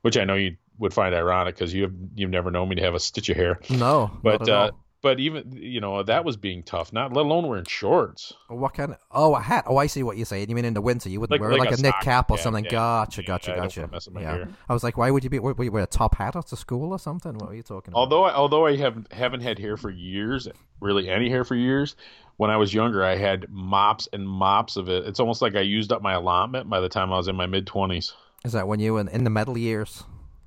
which 0.01 0.17
I 0.17 0.24
know 0.24 0.34
you 0.34 0.58
would 0.79 0.94
find 0.94 1.13
ironic 1.13 1.53
because 1.53 1.72
you 1.72 1.84
have 1.84 1.94
you've 2.15 2.32
never 2.32 2.50
known 2.50 2.70
me 2.70 2.75
to 2.77 2.82
have 2.82 2.96
a 2.96 3.00
stitch 3.00 3.29
of 3.29 3.38
hair. 3.38 3.60
No. 3.70 4.10
But 4.24 4.50
uh. 4.50 4.72
But 5.05 5.19
even 5.19 5.51
you 5.53 5.79
know 5.79 6.01
that 6.01 6.25
was 6.25 6.35
being 6.35 6.63
tough. 6.63 6.91
Not 6.91 7.13
let 7.13 7.25
alone 7.27 7.47
wearing 7.47 7.65
shorts. 7.65 8.33
What 8.47 8.74
kind 8.74 8.91
of? 8.93 8.97
Oh, 9.12 9.35
a 9.35 9.39
hat. 9.39 9.65
Oh, 9.67 9.77
I 9.77 9.85
see 9.85 10.01
what 10.01 10.17
you're 10.17 10.25
saying. 10.25 10.50
You 10.50 10.55
mean 10.55 10.65
in 10.65 10.74
the 10.74 10.81
winter 10.81 11.09
you 11.09 11.19
wouldn't 11.19 11.39
Like- 11.39 11.41
wear 11.41 11.51
like 11.57 11.69
like, 11.69 11.77
a 11.77 11.79
a 11.79 11.83
knit 11.83 11.93
cap 12.01 12.31
or 12.31 12.38
something? 12.39 12.65
yeah. 12.65 12.71
Gotcha, 12.71 13.21
Yeah, 13.21 13.27
gotcha, 13.27 13.51
I 13.51 13.55
don't 13.55 13.63
gotcha. 13.65 13.79
wanna 13.81 13.91
mess 13.91 14.05
with 14.07 14.15
my 14.15 14.21
yeah. 14.24 14.45
I 14.67 14.74
was 14.74 14.83
like, 14.83 14.97
why 14.97 15.12
would 15.12 15.24
you 15.24 15.29
be? 15.29 15.38
Would 15.39 15.59
you 15.59 15.71
wear 15.71 15.83
a 15.83 15.88
top 15.88 16.15
hat 16.15 16.33
to 16.47 16.55
school 16.57 16.91
or 16.91 16.97
something? 17.00 17.35
What 17.35 17.50
were 17.50 17.55
you 17.55 17.62
talking 17.63 17.91
about? 17.93 18.00
Although 18.00 18.24
I, 18.24 18.33
although 18.33 18.65
I 18.65 18.75
have 18.77 19.05
haven't 19.12 19.41
had 19.41 19.59
hair 19.59 19.77
for 19.77 19.91
years, 19.91 20.47
really 20.79 21.07
any 21.07 21.29
hair 21.29 21.43
for 21.45 21.55
years. 21.55 21.95
When 22.38 22.50
I 22.50 22.57
was 22.57 22.74
younger, 22.74 23.05
I 23.05 23.15
had 23.15 23.47
mops 23.50 24.09
and 24.12 24.27
mops 24.27 24.75
of 24.75 24.89
it. 24.89 25.05
It's 25.07 25.21
almost 25.21 25.41
like 25.41 25.55
I 25.55 25.62
used 25.62 25.93
up 25.93 26.01
my 26.01 26.13
allotment 26.13 26.69
by 26.69 26.81
the 26.81 26.89
time 26.89 27.13
I 27.13 27.17
was 27.17 27.27
in 27.29 27.35
my 27.38 27.45
mid 27.45 27.67
twenties. 27.67 28.12
Is 28.43 28.51
that 28.53 28.67
when 28.67 28.79
you 28.81 28.93
were 28.95 29.00
in, 29.01 29.07
in 29.09 29.24
the 29.24 29.29
metal 29.29 29.57
years? 29.57 30.03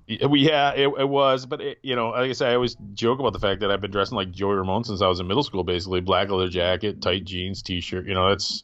Yeah, 0.08 0.70
it, 0.70 0.88
it 0.98 1.08
was, 1.08 1.44
but 1.44 1.60
it, 1.60 1.78
you 1.82 1.94
know, 1.94 2.08
like 2.10 2.30
I 2.30 2.32
say, 2.32 2.50
I 2.50 2.54
always 2.54 2.76
joke 2.94 3.18
about 3.20 3.34
the 3.34 3.38
fact 3.38 3.60
that 3.60 3.70
I've 3.70 3.82
been 3.82 3.90
dressing 3.90 4.16
like 4.16 4.30
Joey 4.30 4.54
Ramone 4.54 4.82
since 4.84 5.02
I 5.02 5.06
was 5.06 5.20
in 5.20 5.26
middle 5.26 5.42
school. 5.42 5.64
Basically, 5.64 6.00
black 6.00 6.30
leather 6.30 6.48
jacket, 6.48 7.02
tight 7.02 7.24
jeans, 7.24 7.60
t-shirt. 7.62 8.06
You 8.06 8.14
know, 8.14 8.30
that's 8.30 8.62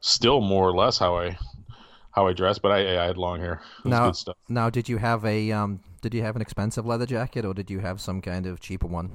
still 0.00 0.40
more 0.40 0.66
or 0.66 0.74
less 0.74 0.96
how 0.98 1.16
I 1.18 1.36
how 2.12 2.26
I 2.26 2.32
dress. 2.32 2.58
But 2.58 2.72
I, 2.72 3.02
I 3.02 3.06
had 3.06 3.18
long 3.18 3.38
hair. 3.40 3.60
Now- 3.84 4.06
good 4.06 4.16
stuff. 4.16 4.36
Now, 4.48 4.70
did 4.70 4.88
you 4.88 4.96
have 4.96 5.24
a 5.26 5.52
um? 5.52 5.80
Did 6.00 6.14
you 6.14 6.22
have 6.22 6.36
an 6.36 6.42
expensive 6.42 6.86
leather 6.86 7.06
jacket, 7.06 7.44
or 7.44 7.52
did 7.52 7.70
you 7.70 7.80
have 7.80 8.00
some 8.00 8.22
kind 8.22 8.46
of 8.46 8.60
cheaper 8.60 8.86
one? 8.86 9.10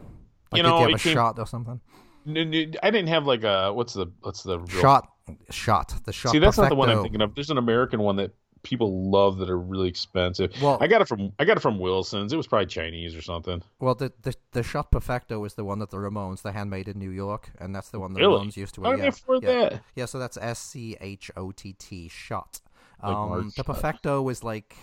Like, 0.51 0.57
You 0.57 0.63
did 0.63 0.69
know, 0.69 0.79
you 0.81 0.87
have 0.91 0.99
a 0.99 1.03
came- 1.03 1.13
shot 1.13 1.39
or 1.39 1.47
something? 1.47 1.79
N- 2.27 2.37
n- 2.53 2.73
I 2.83 2.91
didn't 2.91 3.07
have 3.09 3.25
like 3.25 3.43
a 3.43 3.73
what's 3.73 3.93
the 3.93 4.07
what's 4.21 4.43
the 4.43 4.59
real 4.59 4.81
Schott, 4.81 5.07
Schott. 5.49 5.93
The 6.05 6.13
Schott. 6.13 6.31
See, 6.33 6.39
that's 6.39 6.57
not 6.57 6.69
the 6.69 6.75
one 6.75 6.89
I'm 6.89 7.01
thinking 7.01 7.21
of. 7.21 7.33
There's 7.35 7.49
an 7.49 7.57
American 7.57 7.99
one 8.01 8.17
that 8.17 8.31
people 8.63 9.11
love 9.11 9.37
that 9.37 9.49
are 9.49 9.57
really 9.59 9.89
expensive. 9.89 10.53
Well- 10.61 10.77
I 10.81 10.87
got 10.87 11.01
it 11.01 11.07
from 11.07 11.31
I 11.37 11.45
got 11.45 11.57
it 11.57 11.59
from 11.59 11.79
Wilson's. 11.79 12.33
It 12.33 12.37
was 12.37 12.47
probably 12.47 12.65
Chinese 12.67 13.15
or 13.15 13.21
something. 13.21 13.61
Well, 13.79 13.95
the, 13.95 14.11
the 14.21 14.33
the 14.53 14.63
Schott 14.63 14.89
perfecto 14.91 15.43
is 15.45 15.53
the 15.55 15.63
one 15.65 15.79
that 15.79 15.89
the 15.91 15.97
Ramones, 15.97 16.41
the 16.41 16.51
handmade 16.53 16.87
in 16.87 16.97
New 16.99 17.11
York, 17.11 17.51
and 17.59 17.75
that's 17.75 17.89
the 17.89 17.99
one 17.99 18.13
the 18.13 18.21
Really? 18.21 18.45
Ramones 18.47 18.55
used 18.57 18.75
to 18.75 18.81
wear. 18.81 18.97
Yeah, 18.97 19.11
yeah. 19.41 19.49
that? 19.69 19.81
yeah. 19.95 20.05
So 20.05 20.17
that's 20.19 20.37
S 20.37 20.59
C 20.59 20.97
H 21.01 21.29
O 21.37 21.51
T 21.51 21.73
T 21.73 22.07
Schott. 22.09 22.61
Like 23.01 23.13
Um, 23.15 23.51
the 23.57 23.63
perfecto 23.65 24.27
is 24.29 24.43
like 24.43 24.75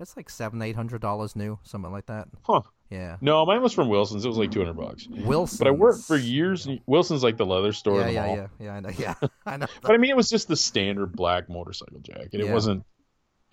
it's 0.00 0.16
like 0.16 0.30
seven 0.30 0.60
eight 0.62 0.76
hundred 0.76 1.00
dollars 1.02 1.36
new, 1.36 1.58
something 1.62 1.92
like 1.92 2.06
that. 2.06 2.28
Huh? 2.42 2.62
Yeah, 2.88 3.16
No, 3.20 3.44
mine 3.44 3.62
was 3.62 3.72
from 3.72 3.88
Wilson's. 3.88 4.24
It 4.24 4.28
was 4.28 4.36
like 4.38 4.52
200 4.52 4.74
bucks. 4.74 5.08
Wilson's. 5.08 5.58
But 5.58 5.66
I 5.66 5.72
worked 5.72 6.04
for 6.04 6.16
years. 6.16 6.66
and- 6.66 6.78
Wilson's 6.86 7.24
like 7.24 7.36
the 7.36 7.44
leather 7.44 7.72
store. 7.72 7.98
Yeah, 7.98 8.00
in 8.02 8.06
the 8.06 8.12
yeah, 8.12 8.26
mall. 8.26 8.36
yeah, 8.36 8.46
yeah. 8.60 8.74
I 8.74 8.80
know. 8.80 8.88
Yeah, 8.96 9.14
I 9.44 9.56
know. 9.56 9.66
But 9.82 9.90
I 9.90 9.96
mean, 9.96 10.10
it 10.12 10.16
was 10.16 10.28
just 10.30 10.46
the 10.46 10.54
standard 10.54 11.10
black 11.16 11.48
motorcycle 11.48 11.98
jacket. 11.98 12.34
It 12.34 12.44
Yeah. 12.46 12.54
wasn't. 12.54 12.84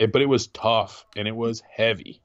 It, 0.04 0.12
but 0.12 0.22
it 0.22 0.28
was 0.28 0.46
tough 0.48 1.04
and 1.16 1.26
it 1.28 1.36
was 1.36 1.62
heavy. 1.70 2.20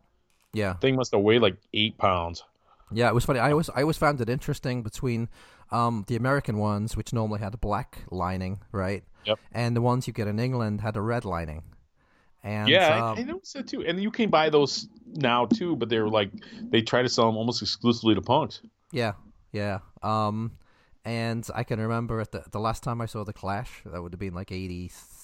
Yeah, 0.53 0.74
Thing 0.74 0.95
must 0.95 1.12
have 1.12 1.21
weighed 1.21 1.41
like 1.41 1.57
eight 1.74 1.98
pounds. 1.98 2.43
Yeah, 2.91 3.07
it 3.09 3.13
was 3.13 3.25
funny. 3.25 3.39
I 3.39 3.51
always 3.51 3.69
I 3.69 3.81
always 3.81 3.98
found 3.98 4.19
it 4.21 4.29
interesting 4.29 4.81
between 4.81 5.29
um, 5.71 6.05
the 6.07 6.15
American 6.15 6.57
ones, 6.57 6.98
which 6.98 7.13
normally 7.13 7.39
had 7.39 7.53
a 7.53 7.57
black 7.57 8.03
lining, 8.09 8.62
right? 8.71 9.03
Yep. 9.25 9.39
And 9.51 9.75
the 9.75 9.81
ones 9.81 10.07
you 10.07 10.13
get 10.13 10.27
in 10.27 10.39
England 10.39 10.81
had 10.81 10.95
a 10.95 11.01
red 11.01 11.25
lining. 11.25 11.63
And 12.43 12.69
yeah, 12.69 13.09
um, 13.09 13.17
I, 13.17 13.21
I 13.21 13.24
noticed 13.24 13.53
that 13.53 13.67
too. 13.67 13.83
And 13.86 14.01
you 14.01 14.12
can 14.12 14.29
buy 14.29 14.50
those 14.50 14.88
now 15.05 15.45
too, 15.45 15.75
but 15.75 15.89
they're 15.89 16.07
like 16.07 16.31
they 16.62 16.81
try 16.81 17.01
to 17.01 17.09
sell 17.09 17.25
them 17.25 17.38
almost 17.38 17.62
exclusively 17.62 18.15
to 18.15 18.21
punks. 18.21 18.62
Yeah, 18.91 19.13
yeah. 19.51 19.79
Um, 20.01 20.53
and 21.05 21.45
I 21.53 21.63
can 21.63 21.79
remember 21.79 22.19
at 22.21 22.31
the 22.31 22.43
the 22.51 22.59
last 22.59 22.81
time 22.81 23.01
I 23.01 23.05
saw 23.05 23.24
the 23.24 23.33
Clash, 23.33 23.81
that 23.86 24.01
would 24.01 24.13
have 24.13 24.19
been 24.19 24.33
like 24.33 24.51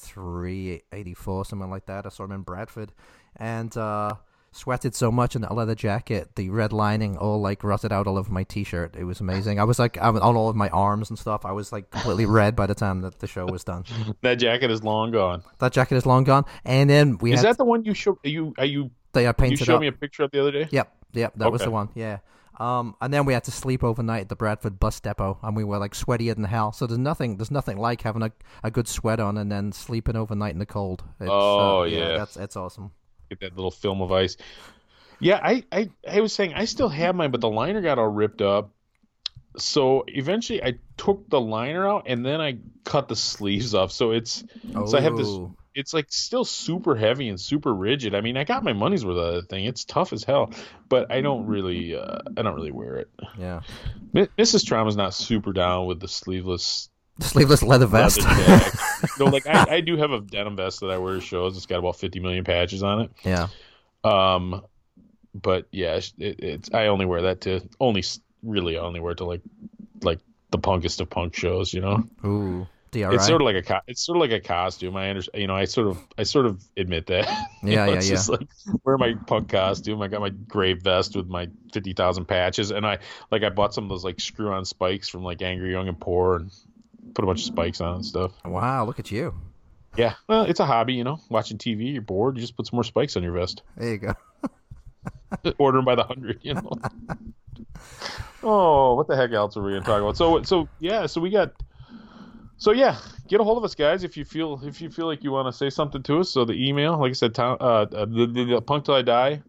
83, 0.06 0.82
84, 0.92 1.46
something 1.46 1.70
like 1.70 1.86
that. 1.88 2.06
I 2.06 2.10
saw 2.10 2.26
him 2.26 2.32
in 2.32 2.42
Bradford, 2.42 2.92
and 3.36 3.76
uh, 3.76 4.16
sweated 4.52 4.96
so 4.96 5.12
much 5.12 5.36
in 5.36 5.42
that 5.42 5.54
leather 5.54 5.76
jacket, 5.76 6.36
the 6.36 6.50
red 6.50 6.72
lining 6.72 7.18
all 7.18 7.42
like 7.42 7.64
rotted 7.64 7.92
out 7.92 8.08
all 8.08 8.18
over 8.18 8.32
my 8.32 8.44
t-shirt. 8.44 8.96
It 8.96 9.04
was 9.04 9.20
amazing. 9.20 9.60
I 9.60 9.64
was 9.64 9.80
like 9.80 9.98
on 10.02 10.18
all 10.18 10.50
of 10.50 10.56
my 10.56 10.70
arms 10.70 11.10
and 11.10 11.18
stuff. 11.20 11.46
I 11.46 11.52
was 11.52 11.72
like 11.72 11.90
completely 11.90 12.26
red 12.26 12.56
by 12.56 12.66
the 12.66 12.76
time 12.76 13.02
that 13.02 13.20
the 13.20 13.28
show 13.28 13.46
was 13.46 13.64
done. 13.64 13.84
That 14.22 14.36
jacket 14.36 14.72
is 14.72 14.84
long 14.84 15.12
gone. 15.12 15.44
That 15.60 15.72
jacket 15.74 15.96
is 15.96 16.06
long 16.06 16.24
gone. 16.24 16.46
And 16.64 16.90
then 16.90 17.18
we 17.20 17.34
Is 17.34 17.42
had 17.42 17.50
that 17.50 17.58
the 17.58 17.66
one 17.66 17.84
you 17.84 17.94
show? 17.94 18.18
You 18.24 18.54
are 18.58 18.66
you 18.66 18.92
they 19.14 19.26
are 19.28 19.34
painted. 19.34 19.60
you 19.60 19.66
showed 19.66 19.76
up. 19.76 19.82
me 19.82 19.88
a 19.88 19.92
picture 19.92 20.24
of 20.24 20.32
the 20.32 20.40
other 20.42 20.52
day? 20.52 20.68
Yep, 20.72 20.92
yep, 21.14 21.34
that 21.38 21.52
was 21.52 21.62
the 21.62 21.72
one. 21.72 21.90
Yeah. 21.96 22.20
Um, 22.60 22.96
and 23.02 23.14
then 23.14 23.26
we 23.26 23.34
had 23.34 23.44
to 23.46 23.52
sleep 23.52 23.84
overnight 23.84 24.22
at 24.22 24.30
the 24.30 24.36
Bradford 24.36 24.80
bus 24.80 25.00
depot, 25.00 25.38
and 25.44 25.56
we 25.56 25.64
were 25.64 25.78
like 25.78 25.94
sweatier 25.94 26.34
than 26.36 26.44
hell. 26.46 26.72
So 26.72 26.88
there's 26.88 26.98
nothing, 26.98 27.38
there's 27.38 27.52
nothing 27.52 27.78
like 27.78 28.02
having 28.02 28.22
a, 28.24 28.32
a 28.64 28.72
good 28.72 28.88
sweat 28.88 29.20
on 29.20 29.38
and 29.38 29.52
then 29.52 29.72
sleeping 29.72 30.16
overnight 30.16 30.54
in 30.54 30.60
the 30.60 30.66
cold. 30.66 31.04
It's, 31.20 31.30
Oh, 31.32 31.82
uh, 31.82 31.84
yeah. 31.86 32.18
that's 32.18 32.38
it's 32.38 32.56
awesome. 32.56 32.92
Get 33.30 33.40
that 33.42 33.56
little 33.56 33.72
film 33.72 34.02
of 34.02 34.12
ice. 34.12 34.38
Yeah, 35.20 35.40
I, 35.42 35.64
I 35.72 35.90
I 36.10 36.22
was 36.22 36.34
saying 36.34 36.54
I 36.54 36.66
still 36.66 36.90
have 36.90 37.16
mine, 37.16 37.32
but 37.32 37.42
the 37.42 37.50
liner 37.50 37.82
got 37.82 37.98
all 38.00 38.08
ripped 38.08 38.42
up. 38.42 38.72
So 39.58 40.04
eventually, 40.08 40.62
I 40.62 40.76
took 40.98 41.30
the 41.30 41.40
liner 41.40 41.88
out 41.88 42.04
and 42.08 42.26
then 42.26 42.42
I 42.42 42.58
cut 42.84 43.08
the 43.08 43.16
sleeves 43.16 43.74
off. 43.74 43.92
So 43.94 44.12
it's 44.12 44.44
So 44.74 44.98
I 44.98 45.02
have 45.02 45.16
this- 45.16 45.28
Oh, 45.28 45.56
it's 45.76 45.94
like 45.94 46.08
still 46.10 46.46
super 46.46 46.96
heavy 46.96 47.30
and 47.30 47.40
super 47.40 47.74
rigid. 47.74 48.16
I 48.16 48.22
mean, 48.22 48.38
I 48.38 48.44
got 48.46 48.64
my 48.64 48.74
money's 48.74 49.06
worth 49.06 49.18
of 49.18 49.34
the 49.36 49.42
thing. 49.44 49.66
It's 49.66 49.84
tough 49.86 50.14
as 50.14 50.24
hell, 50.24 50.52
but 50.90 51.12
I 51.12 51.22
don't 51.22 51.46
really 51.46 51.96
uh, 51.96 52.20
I 52.38 52.42
don't 52.42 52.56
really 52.56 52.72
wear 52.72 52.96
it. 52.96 53.10
yeah, 53.38 53.62
Mi- 54.14 54.28
Mrs. 54.38 54.66
Trauma's 54.66 54.96
not 54.96 55.14
super 55.14 55.54
down 55.54 55.86
with 55.86 56.00
the 56.00 56.08
sleeveless 56.08 56.90
sleeveless 57.20 57.62
leather 57.64 57.86
vest. 57.88 58.22
leather 58.24 58.72
no, 59.20 59.26
like 59.26 59.46
I, 59.48 59.76
I 59.76 59.82
do 59.82 59.98
have 59.98 60.12
a 60.12 60.20
denim 60.22 60.56
vest 60.56 60.80
that 60.82 60.90
I 60.92 60.98
wear 60.98 61.16
to 61.16 61.22
shows. 61.22 61.56
It's 61.58 61.66
got 61.66 61.80
about 61.80 61.98
50 61.98 62.20
million 62.20 62.44
patches 62.44 62.82
on 62.84 63.02
it. 63.02 63.12
yeah, 63.24 63.48
Um, 64.04 64.64
but 65.34 65.68
yeah, 65.72 65.96
it, 65.96 66.12
it's 66.18 66.70
I 66.74 66.88
only 66.88 67.06
wear 67.06 67.24
that 67.24 67.42
to 67.42 67.68
only 67.80 68.04
really 68.44 68.78
I 68.78 68.82
only 68.82 69.00
wear 69.00 69.12
it 69.14 69.18
to 69.20 69.26
like 69.26 69.42
like 70.04 70.20
the 70.52 70.58
punkest 70.60 71.02
of 71.02 71.10
punk 71.10 71.36
shows. 71.36 71.74
You 71.74 71.82
know, 71.82 72.04
ooh, 72.26 72.68
DRI. 73.04 73.16
it's 73.16 73.28
sort 73.28 73.42
of 73.42 73.46
like 73.46 73.70
a 73.70 73.82
it's 73.88 74.02
sort 74.02 74.18
of 74.18 74.22
like 74.22 74.32
a 74.32 74.40
costume. 74.40 74.96
I 74.96 75.10
understand. 75.10 75.42
You 75.42 75.48
know, 75.48 75.56
I 75.56 75.66
sort 75.66 75.88
of 75.88 76.00
I 76.18 76.24
sort 76.24 76.46
of 76.46 76.64
admit 76.78 77.08
that. 77.08 77.28
You 77.64 77.72
Yeah, 77.72 77.86
know, 77.86 77.92
yeah, 77.94 77.98
it's 77.98 78.10
yeah. 78.10 78.16
Just 78.16 78.30
like 78.30 78.48
wear 78.84 78.98
my 78.98 79.16
punk 79.28 79.50
costume. 79.50 80.02
I 80.02 80.08
got 80.08 80.22
my 80.22 80.30
gray 80.30 80.74
vest 80.74 81.16
with 81.16 81.28
my 81.28 81.50
50,000 81.74 82.26
patches, 82.26 82.70
and 82.72 82.86
I 82.86 83.00
like 83.32 83.44
I 83.44 83.50
bought 83.50 83.74
some 83.74 83.86
of 83.86 83.90
those 83.90 84.04
like 84.04 84.20
screw 84.20 84.52
on 84.52 84.66
spikes 84.66 85.10
from 85.10 85.24
like 85.24 85.42
Angry 85.42 85.72
Young 85.72 85.88
and 85.88 86.00
Poor 86.00 86.36
and 86.36 86.52
put 87.16 87.24
a 87.24 87.26
bunch 87.28 87.40
of 87.40 87.46
spikes 87.46 87.82
on 87.82 87.96
and 87.96 88.06
stuff. 88.06 88.32
wow, 88.46 88.86
look 88.86 89.00
at 89.00 89.10
you. 89.12 89.34
Yeah, 89.98 90.14
well, 90.28 90.44
it's 90.44 90.60
a 90.60 90.66
hobby, 90.66 90.94
you 90.94 91.04
know. 91.06 91.20
Watching 91.30 91.58
TV, 91.58 91.94
you're 91.94 92.02
bored, 92.02 92.36
you 92.36 92.42
just 92.42 92.56
put 92.58 92.68
some 92.68 92.76
more 92.78 92.84
spikes 92.84 93.16
on 93.18 93.24
your 93.24 93.32
vest. 93.32 93.62
There 93.78 93.90
you 93.92 93.98
go. 93.98 94.14
Order 95.58 95.78
them 95.80 95.86
by 95.86 95.96
the 95.96 96.04
hundred, 96.04 96.40
you 96.44 96.54
know. 96.54 96.70
oh, 98.44 98.96
what 98.96 99.08
the 99.08 99.16
heck 99.16 99.32
else 99.32 99.58
are 99.58 99.64
we 99.64 99.72
gonna 99.74 99.86
talk 99.86 100.02
about? 100.02 100.18
So, 100.18 100.44
so 100.44 100.68
yeah, 100.80 101.06
so 101.08 101.22
we 101.22 101.30
got, 101.30 101.54
so 102.58 102.72
yeah, 102.72 102.98
get 103.28 103.42
a 103.42 103.44
hold 103.44 103.58
of 103.58 103.64
us, 103.64 103.76
guys, 103.76 104.04
if 104.04 104.16
you 104.18 104.26
feel 104.26 104.60
if 104.64 104.82
you 104.82 104.90
feel 104.90 105.08
like 105.08 105.24
you 105.24 105.32
want 105.32 105.48
to 105.48 105.58
say 105.58 105.70
something 105.70 106.02
to 106.04 106.20
us. 106.20 106.30
So 106.30 106.46
the 106.46 106.54
email, 106.54 106.98
like 106.98 107.10
I 107.10 107.14
said, 107.14 107.36
Tom, 107.36 107.58
uh, 107.60 107.64
uh, 107.64 108.06
the, 108.06 108.28
the, 108.28 108.44
the 108.46 108.62
punk 108.62 108.86
till 108.86 108.96
I 108.96 109.02
die, 109.02 109.42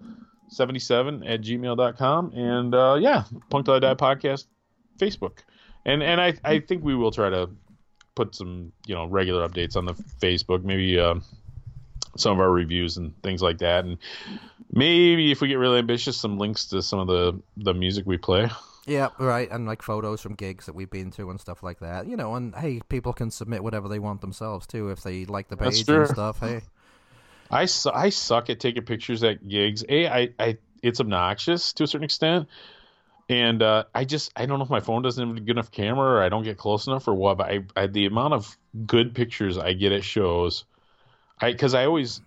seventy 0.48 0.80
seven 0.80 1.22
at 1.25 1.40
gmail.com. 1.42 2.32
and 2.34 2.75
uh, 2.75 2.96
yeah, 3.00 3.25
punk 3.50 3.66
till 3.66 3.75
I 3.75 3.78
die 3.78 3.94
podcast, 3.94 4.46
Facebook, 4.98 5.38
and 5.84 6.02
and 6.02 6.20
I 6.20 6.34
I 6.44 6.60
think 6.60 6.84
we 6.84 6.94
will 6.94 7.12
try 7.12 7.30
to 7.30 7.50
put 8.14 8.34
some 8.34 8.72
you 8.86 8.94
know 8.94 9.06
regular 9.06 9.46
updates 9.48 9.76
on 9.76 9.86
the 9.86 9.94
Facebook, 10.20 10.64
maybe. 10.64 10.98
Uh, 10.98 11.16
some 12.18 12.32
of 12.32 12.40
our 12.40 12.50
reviews 12.50 12.96
and 12.96 13.12
things 13.22 13.42
like 13.42 13.58
that, 13.58 13.84
and 13.84 13.98
maybe 14.72 15.30
if 15.30 15.42
we 15.42 15.48
get 15.48 15.56
really 15.56 15.78
ambitious, 15.78 16.16
some 16.16 16.38
links 16.38 16.66
to 16.68 16.80
some 16.80 16.98
of 16.98 17.06
the 17.08 17.42
the 17.58 17.75
music 17.75 18.06
we 18.06 18.16
play. 18.16 18.48
Yeah, 18.86 19.08
right, 19.18 19.50
and 19.50 19.66
like 19.66 19.82
photos 19.82 20.20
from 20.20 20.34
gigs 20.34 20.66
that 20.66 20.74
we've 20.74 20.90
been 20.90 21.10
to 21.12 21.28
and 21.30 21.40
stuff 21.40 21.62
like 21.64 21.80
that. 21.80 22.06
You 22.06 22.16
know, 22.16 22.36
and 22.36 22.54
hey, 22.54 22.80
people 22.88 23.12
can 23.12 23.32
submit 23.32 23.64
whatever 23.64 23.88
they 23.88 23.98
want 23.98 24.20
themselves 24.20 24.66
too 24.66 24.90
if 24.90 25.02
they 25.02 25.24
like 25.24 25.48
the 25.48 25.56
page 25.56 25.88
and 25.88 26.06
stuff. 26.06 26.38
Hey, 26.38 26.60
I, 27.50 27.66
su- 27.66 27.90
I 27.92 28.10
suck 28.10 28.48
at 28.48 28.60
taking 28.60 28.84
pictures 28.84 29.24
at 29.24 29.46
gigs. 29.46 29.84
A, 29.88 30.06
I, 30.06 30.28
I 30.38 30.58
it's 30.82 31.00
obnoxious 31.00 31.72
to 31.74 31.84
a 31.84 31.86
certain 31.88 32.04
extent, 32.04 32.48
and 33.28 33.60
uh, 33.60 33.84
I 33.92 34.04
just 34.04 34.30
I 34.36 34.46
don't 34.46 34.58
know 34.58 34.64
if 34.64 34.70
my 34.70 34.80
phone 34.80 35.02
doesn't 35.02 35.26
have 35.26 35.36
a 35.36 35.40
good 35.40 35.56
enough 35.56 35.72
camera 35.72 36.18
or 36.18 36.22
I 36.22 36.28
don't 36.28 36.44
get 36.44 36.56
close 36.56 36.86
enough 36.86 37.08
or 37.08 37.14
what. 37.14 37.38
But 37.38 37.50
I, 37.50 37.64
I 37.74 37.86
the 37.88 38.06
amount 38.06 38.34
of 38.34 38.56
good 38.86 39.14
pictures 39.16 39.58
I 39.58 39.72
get 39.72 39.90
at 39.90 40.04
shows, 40.04 40.64
I 41.40 41.50
because 41.50 41.74
I 41.74 41.86
always. 41.86 42.20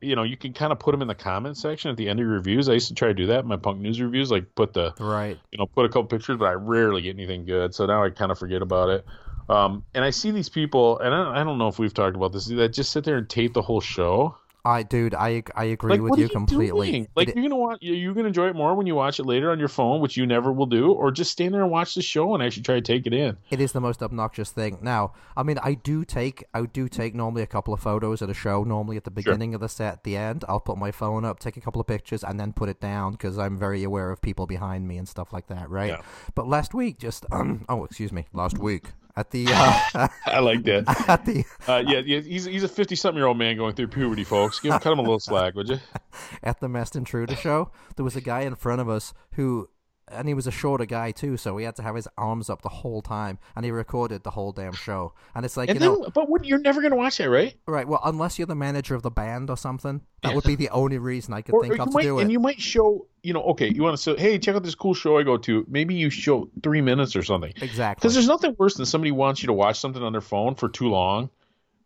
You 0.00 0.16
know, 0.16 0.22
you 0.22 0.36
can 0.36 0.52
kind 0.52 0.72
of 0.72 0.78
put 0.78 0.92
them 0.92 1.02
in 1.02 1.08
the 1.08 1.14
comment 1.14 1.56
section 1.56 1.90
at 1.90 1.96
the 1.96 2.08
end 2.08 2.20
of 2.20 2.26
your 2.26 2.34
reviews. 2.34 2.68
I 2.68 2.72
used 2.72 2.88
to 2.88 2.94
try 2.94 3.08
to 3.08 3.14
do 3.14 3.26
that 3.26 3.40
in 3.40 3.46
my 3.46 3.56
punk 3.56 3.80
news 3.80 4.00
reviews, 4.00 4.30
like 4.30 4.54
put 4.54 4.72
the 4.72 4.94
right. 4.98 5.38
you 5.52 5.58
know, 5.58 5.66
put 5.66 5.84
a 5.84 5.88
couple 5.88 6.04
pictures, 6.04 6.36
but 6.36 6.46
I 6.46 6.52
rarely 6.52 7.02
get 7.02 7.14
anything 7.16 7.44
good. 7.44 7.74
So 7.74 7.86
now 7.86 8.02
I 8.02 8.10
kind 8.10 8.32
of 8.32 8.38
forget 8.38 8.62
about 8.62 8.88
it. 8.88 9.06
Um, 9.48 9.84
and 9.94 10.04
I 10.04 10.10
see 10.10 10.30
these 10.30 10.48
people, 10.48 10.98
and 10.98 11.14
I, 11.14 11.40
I 11.40 11.44
don't 11.44 11.58
know 11.58 11.68
if 11.68 11.78
we've 11.78 11.94
talked 11.94 12.16
about 12.16 12.32
this, 12.32 12.46
that 12.46 12.72
just 12.72 12.92
sit 12.92 13.04
there 13.04 13.16
and 13.16 13.28
tape 13.28 13.54
the 13.54 13.62
whole 13.62 13.80
show. 13.80 14.36
I, 14.64 14.82
dude, 14.82 15.14
I 15.14 15.42
I 15.54 15.64
agree 15.64 15.92
Like, 15.92 16.00
with 16.02 16.18
you 16.18 16.24
you 16.24 16.28
completely. 16.28 16.90
doing? 16.90 17.08
Like, 17.16 17.28
It- 17.28 17.36
you're 17.36 17.44
gonna 17.44 17.56
want 17.56 17.82
you're 17.82 18.12
gonna 18.12 18.28
enjoy 18.28 18.48
it 18.48 18.56
more 18.56 18.74
when 18.74 18.86
you 18.86 18.94
watch 18.94 19.18
it 19.20 19.24
later 19.24 19.50
on 19.50 19.58
your 19.58 19.68
phone, 19.68 20.00
which 20.00 20.16
you 20.16 20.26
never 20.26 20.52
will 20.52 20.66
do, 20.66 20.92
or 20.92 21.10
just 21.10 21.30
stand 21.30 21.54
there 21.54 21.62
and 21.62 21.70
watch 21.70 21.94
the 21.94 22.02
show 22.02 22.34
and 22.34 22.42
actually 22.42 22.64
try 22.64 22.74
to 22.74 22.80
take 22.80 23.06
it 23.06 23.12
in. 23.14 23.36
it 23.50 23.60
is 23.60 23.72
the 23.72 23.80
most 23.80 24.02
obnoxious 24.02 24.50
thing. 24.50 24.78
Now, 24.82 25.12
I 25.36 25.42
mean, 25.42 25.58
I 25.62 25.74
do 25.74 26.04
take 26.04 26.44
I 26.52 26.62
do 26.66 26.88
take 26.88 27.14
normally 27.14 27.42
a 27.42 27.46
couple 27.46 27.72
of 27.72 27.80
photos 27.80 28.20
at 28.20 28.28
a 28.28 28.34
show. 28.34 28.64
Normally 28.64 28.96
at 28.96 29.04
the 29.04 29.10
beginning 29.10 29.54
of 29.54 29.60
the 29.60 29.68
set, 29.68 29.92
at 29.94 30.04
the 30.04 30.16
end, 30.16 30.44
I'll 30.48 30.60
put 30.60 30.76
my 30.76 30.90
phone 30.90 31.24
up, 31.24 31.38
take 31.40 31.56
a 31.56 31.60
couple 31.60 31.80
of 31.80 31.86
pictures, 31.86 32.22
and 32.24 32.38
then 32.38 32.52
put 32.52 32.68
it 32.68 32.80
down 32.80 33.12
because 33.12 33.38
I'm 33.38 33.56
very 33.58 33.84
aware 33.84 34.10
of 34.10 34.20
people 34.20 34.46
behind 34.46 34.86
me 34.88 34.98
and 34.98 35.08
stuff 35.08 35.32
like 35.32 35.46
that, 35.46 35.70
right? 35.70 35.90
Yeah. 35.90 36.00
But 36.34 36.48
last 36.48 36.74
week, 36.74 36.98
just 36.98 37.24
um, 37.32 37.64
oh, 37.68 37.84
excuse 37.84 38.12
me, 38.12 38.26
last 38.32 38.58
week 38.58 38.92
at 39.18 39.32
the 39.32 39.46
uh, 39.48 40.08
I 40.26 40.38
like 40.38 40.62
that. 40.64 40.84
at 41.08 41.24
the 41.24 41.44
Uh, 41.66 41.82
yeah, 41.86 42.00
yeah, 42.06 42.20
he's 42.20 42.44
he's 42.44 42.62
a 42.62 42.68
fifty 42.68 42.94
something 42.94 43.18
year 43.18 43.26
old 43.26 43.36
man 43.36 43.56
going 43.56 43.74
through 43.74 43.88
puberty, 43.88 44.22
folks. 44.22 44.60
Give 44.60 44.72
him 44.72 44.78
cut 44.78 44.92
him 44.92 45.00
a 45.00 45.02
little 45.02 45.18
slack, 45.18 45.54
would 45.56 45.68
you? 45.68 45.78
at 46.42 46.60
the 46.60 46.68
Mest 46.68 46.94
Intruder 46.94 47.34
show, 47.34 47.70
there 47.96 48.04
was 48.04 48.14
a 48.14 48.20
guy 48.20 48.42
in 48.42 48.54
front 48.54 48.80
of 48.80 48.88
us 48.88 49.12
who, 49.32 49.68
and 50.10 50.28
he 50.28 50.34
was 50.34 50.46
a 50.46 50.50
shorter 50.50 50.84
guy 50.86 51.10
too, 51.10 51.36
so 51.36 51.56
he 51.56 51.64
had 51.64 51.76
to 51.76 51.82
have 51.82 51.94
his 51.94 52.08
arms 52.16 52.48
up 52.50 52.62
the 52.62 52.68
whole 52.68 53.02
time, 53.02 53.38
and 53.56 53.64
he 53.64 53.70
recorded 53.70 54.22
the 54.24 54.30
whole 54.30 54.52
damn 54.52 54.72
show. 54.72 55.12
And 55.34 55.44
it's 55.44 55.56
like, 55.56 55.68
And 55.70 55.80
you 55.80 55.86
know, 55.86 56.10
but 56.14 56.28
what, 56.28 56.44
you're 56.44 56.58
never 56.58 56.80
gonna 56.82 56.96
watch 56.96 57.18
that, 57.18 57.28
right? 57.30 57.54
right? 57.66 57.86
Well, 57.86 58.00
unless 58.04 58.38
you're 58.38 58.46
the 58.46 58.54
manager 58.54 58.94
of 58.94 59.02
the 59.02 59.10
band 59.10 59.50
or 59.50 59.56
something, 59.56 60.00
that 60.22 60.34
would 60.34 60.44
be 60.44 60.54
the 60.56 60.70
only 60.70 60.98
reason 60.98 61.32
I 61.34 61.42
could 61.42 61.54
Or, 61.54 61.58
or 61.60 61.62
think 61.62 61.76
you 61.76 61.82
of 61.82 61.88
to 61.88 61.94
might, 61.94 62.02
do 62.02 62.18
it. 62.18 62.22
and 62.22 62.32
you 62.32 62.40
might 62.40 62.60
show, 62.60 63.06
you 63.22 63.32
know, 63.32 63.42
okay, 63.44 63.68
you 63.72 63.82
want 63.82 63.96
to 63.96 64.02
say, 64.02 64.16
hey, 64.16 64.38
check 64.38 64.54
out 64.56 64.62
this 64.62 64.74
cool 64.74 64.94
show 64.94 65.18
I 65.18 65.22
go 65.22 65.36
to. 65.38 65.64
Maybe 65.68 65.94
you 65.94 66.10
show 66.10 66.48
three 66.62 66.80
minutes 66.80 67.14
or 67.16 67.22
something, 67.22 67.52
Exactly. 67.60 68.00
because 68.00 68.14
there's 68.14 68.28
nothing 68.28 68.54
worse 68.58 68.74
than 68.74 68.86
somebody 68.86 69.12
wants 69.12 69.42
you 69.42 69.46
to 69.48 69.52
watch 69.52 69.78
something 69.78 70.02
on 70.02 70.12
their 70.12 70.20
phone 70.20 70.54
for 70.54 70.68
too 70.68 70.88
long, 70.88 71.30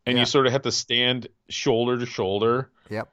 and 0.07 0.17
Yeah. 0.17 0.21
you 0.23 0.27
sort 0.27 0.47
of 0.47 0.53
have 0.53 0.63
to 0.63 0.73
stand 0.73 1.29
shoulder 1.49 1.99
to 1.99 2.07
shoulder, 2.07 2.71
Yep. 2.91 3.09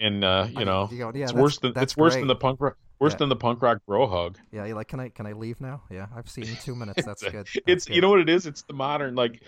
and 0.00 0.24
uh, 0.24 0.46
you 0.50 0.60
I- 0.60 0.64
know, 0.64 0.88
you 0.90 0.98
go, 0.98 1.12
yeah, 1.14 1.24
it's 1.24 1.32
worse 1.32 1.58
than 1.58 1.72
it's 1.76 1.96
worse 1.96 2.14
than 2.14 2.26
the 2.26 2.34
punk 2.36 2.60
rock, 2.60 2.76
worse 3.02 3.12
Yeah. 3.12 3.18
than 3.18 3.28
the 3.28 3.36
punk 3.36 3.60
rock 3.62 3.78
bro 3.86 4.06
hug. 4.06 4.38
Yeah, 4.52 4.64
you're 4.64 4.76
like, 4.76 4.88
can 4.88 5.00
I 5.00 5.08
can 5.10 5.26
I 5.26 5.32
leave 5.32 5.60
now? 5.60 5.82
Yeah, 5.90 6.06
I've 6.16 6.28
seen 6.30 6.46
two 6.62 6.74
minutes. 6.74 7.02
That's 7.06 7.22
good. 7.22 7.34
That's 7.34 7.56
it's 7.66 7.84
good. 7.86 7.94
you 7.96 8.00
know 8.00 8.08
what 8.10 8.20
it 8.20 8.28
is 8.30 8.46
it's 8.46 8.62
the 8.62 8.72
modern 8.74 9.14
like 9.14 9.42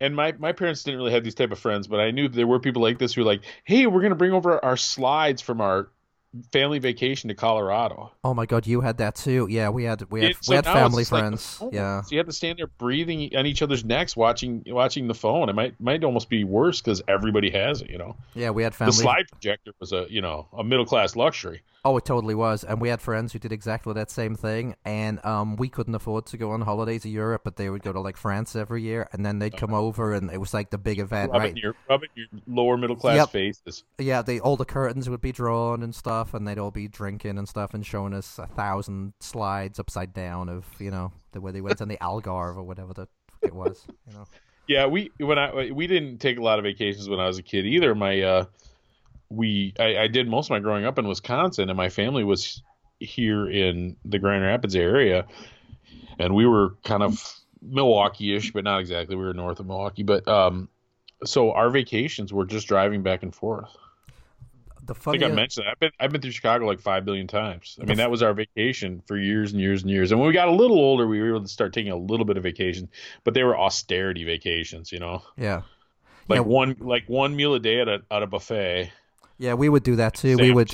and 0.00 0.14
my 0.16 0.32
my 0.38 0.52
parents 0.52 0.82
didn't 0.82 0.98
really 1.00 1.12
have 1.12 1.24
these 1.24 1.34
type 1.34 1.50
of 1.52 1.58
friends 1.58 1.86
but 1.86 2.00
i 2.00 2.10
knew 2.10 2.28
there 2.28 2.46
were 2.46 2.58
people 2.60 2.82
like 2.82 2.98
this 2.98 3.14
who 3.14 3.20
were 3.22 3.26
like 3.26 3.42
hey 3.64 3.86
we're 3.86 4.00
going 4.00 4.10
to 4.10 4.16
bring 4.16 4.32
over 4.32 4.62
our 4.64 4.76
slides 4.76 5.40
from 5.40 5.60
our 5.60 5.88
family 6.52 6.80
vacation 6.80 7.28
to 7.28 7.34
colorado 7.34 8.10
Oh 8.24 8.34
my 8.34 8.44
god, 8.46 8.66
you 8.66 8.80
had 8.80 8.98
that 8.98 9.14
too. 9.14 9.46
Yeah, 9.48 9.68
we 9.68 9.84
had 9.84 10.02
we 10.10 10.24
had 10.24 10.36
we 10.48 10.56
had 10.56 10.64
family 10.64 11.02
just 11.02 11.12
like 11.12 11.20
friends. 11.22 11.58
Oh, 11.60 11.70
yeah. 11.72 12.02
so 12.02 12.08
you 12.10 12.18
had 12.18 12.26
to 12.26 12.32
stand 12.32 12.58
there 12.58 12.66
breathing 12.66 13.30
on 13.36 13.46
each 13.46 13.62
other's 13.62 13.84
necks 13.84 14.16
watching 14.16 14.62
watching 14.66 15.06
the 15.06 15.14
phone 15.14 15.48
it 15.48 15.54
might 15.54 15.78
might 15.80 16.02
almost 16.02 16.28
be 16.28 16.42
worse 16.42 16.80
because 16.80 17.00
everybody 17.06 17.50
has 17.50 17.82
it 17.82 17.90
you 17.90 17.98
know 17.98 18.16
Yeah, 18.34 18.50
we 18.50 18.62
had 18.64 18.72
the 18.74 18.90
slide 18.90 19.26
projector 19.30 19.72
was 19.80 19.92
a 19.92 20.06
you 20.10 20.20
know 20.22 20.48
a 20.56 20.64
middle 20.64 20.86
class 20.86 21.14
luxury 21.14 21.62
Oh, 21.86 21.96
it 21.98 22.04
totally 22.04 22.34
was. 22.34 22.64
And 22.64 22.80
we 22.80 22.88
had 22.88 23.02
friends 23.02 23.32
who 23.32 23.38
did 23.38 23.52
exactly 23.52 23.92
that 23.94 24.10
same 24.10 24.36
thing. 24.36 24.74
And 24.84 25.22
um, 25.24 25.56
we 25.56 25.68
couldn't 25.68 25.94
afford 25.94 26.26
to 26.26 26.38
go 26.38 26.52
on 26.52 26.62
holiday 26.62 26.98
to 26.98 27.08
Europe, 27.08 27.42
but 27.44 27.56
they 27.56 27.68
would 27.68 27.82
go 27.82 27.92
to 27.92 28.00
like 28.00 28.16
France 28.16 28.56
every 28.56 28.82
year, 28.82 29.08
and 29.12 29.24
then 29.24 29.38
they'd 29.38 29.56
come 29.56 29.74
over, 29.74 30.14
and 30.14 30.30
it 30.30 30.38
was 30.38 30.54
like 30.54 30.70
the 30.70 30.78
big 30.78 30.98
event, 30.98 31.32
rub, 31.32 31.42
it 31.42 31.44
right? 31.44 31.56
your, 31.56 31.74
rub 31.88 32.02
it 32.02 32.10
in 32.16 32.26
your 32.32 32.42
lower 32.46 32.76
middle 32.76 32.96
class 32.96 33.16
Yep. 33.16 33.30
faces 33.30 33.84
Yeah, 33.98 34.22
they 34.22 34.40
all 34.40 34.56
the 34.56 34.64
curtains 34.64 35.10
would 35.10 35.20
be 35.20 35.32
drawn 35.32 35.82
and 35.82 35.94
stuff, 35.94 36.32
and 36.34 36.46
they'd 36.48 36.58
all 36.58 36.70
be 36.70 36.88
drinking 36.88 37.38
and 37.38 37.48
stuff, 37.48 37.74
and 37.74 37.84
showing 37.84 38.14
us 38.14 38.38
a 38.38 38.46
thousand 38.46 39.12
slides 39.20 39.78
upside 39.78 40.14
down 40.14 40.48
of 40.48 40.66
you 40.78 40.90
know 40.90 41.12
the 41.32 41.40
way 41.40 41.52
they 41.52 41.60
went 41.60 41.82
on 41.82 41.88
the 41.88 41.98
Algarve 41.98 42.56
or 42.56 42.62
whatever 42.62 42.94
the 42.94 43.08
fuck 43.30 43.42
it 43.42 43.54
was. 43.54 43.86
You 44.06 44.14
know. 44.14 44.24
Yeah, 44.66 44.86
we 44.86 45.10
when 45.18 45.38
I 45.38 45.70
we 45.72 45.86
didn't 45.86 46.18
take 46.18 46.38
a 46.38 46.42
lot 46.42 46.58
of 46.58 46.64
vacations 46.64 47.06
when 47.06 47.20
I 47.20 47.26
was 47.26 47.36
a 47.36 47.42
kid 47.42 47.66
either. 47.66 47.94
My 47.94 48.22
uh, 48.22 48.44
we 49.30 49.74
I, 49.78 49.98
I 49.98 50.06
did 50.08 50.28
most 50.28 50.46
of 50.46 50.50
my 50.50 50.60
growing 50.60 50.84
up 50.84 50.98
in 50.98 51.06
Wisconsin, 51.08 51.70
and 51.70 51.76
my 51.76 51.88
family 51.88 52.24
was 52.24 52.62
here 53.00 53.48
in 53.48 53.96
the 54.04 54.18
Grand 54.18 54.44
Rapids 54.44 54.76
area, 54.76 55.26
and 56.18 56.34
we 56.34 56.46
were 56.46 56.76
kind 56.84 57.02
of 57.02 57.22
Milwaukee-ish, 57.62 58.52
but 58.52 58.64
not 58.64 58.80
exactly. 58.80 59.16
We 59.16 59.24
were 59.24 59.34
north 59.34 59.60
of 59.60 59.66
Milwaukee, 59.66 60.02
but 60.02 60.26
um, 60.28 60.68
so 61.24 61.52
our 61.52 61.70
vacations 61.70 62.32
were 62.32 62.44
just 62.44 62.68
driving 62.68 63.02
back 63.02 63.22
and 63.22 63.34
forth. 63.34 63.70
The 64.86 64.94
I 64.94 65.12
think 65.12 65.22
I 65.22 65.28
mentioned 65.28 65.66
that. 65.66 65.70
I've 65.70 65.80
been 65.80 65.90
I've 65.98 66.12
been 66.12 66.20
through 66.20 66.32
Chicago 66.32 66.66
like 66.66 66.78
five 66.78 67.06
billion 67.06 67.26
times. 67.26 67.78
I 67.80 67.86
mean, 67.86 67.96
that 67.96 68.10
was 68.10 68.22
our 68.22 68.34
vacation 68.34 69.02
for 69.06 69.16
years 69.16 69.52
and 69.52 69.60
years 69.60 69.80
and 69.80 69.90
years. 69.90 70.12
And 70.12 70.20
when 70.20 70.26
we 70.26 70.34
got 70.34 70.48
a 70.48 70.52
little 70.52 70.78
older, 70.78 71.06
we 71.06 71.20
were 71.20 71.28
able 71.28 71.40
to 71.42 71.48
start 71.48 71.72
taking 71.72 71.90
a 71.90 71.96
little 71.96 72.26
bit 72.26 72.36
of 72.36 72.42
vacation, 72.42 72.90
but 73.24 73.32
they 73.32 73.44
were 73.44 73.58
austerity 73.58 74.24
vacations, 74.24 74.92
you 74.92 74.98
know, 74.98 75.22
yeah, 75.38 75.62
like 76.28 76.40
Yeah. 76.40 76.42
one 76.42 76.76
like 76.80 77.04
one 77.06 77.34
meal 77.34 77.54
a 77.54 77.60
day 77.60 77.80
at 77.80 77.88
a 77.88 78.02
at 78.10 78.22
a 78.22 78.26
buffet. 78.26 78.92
Yeah, 79.38 79.54
we 79.54 79.68
would 79.68 79.82
do 79.82 79.96
that 79.96 80.14
too. 80.14 80.36
We 80.38 80.52
would. 80.52 80.70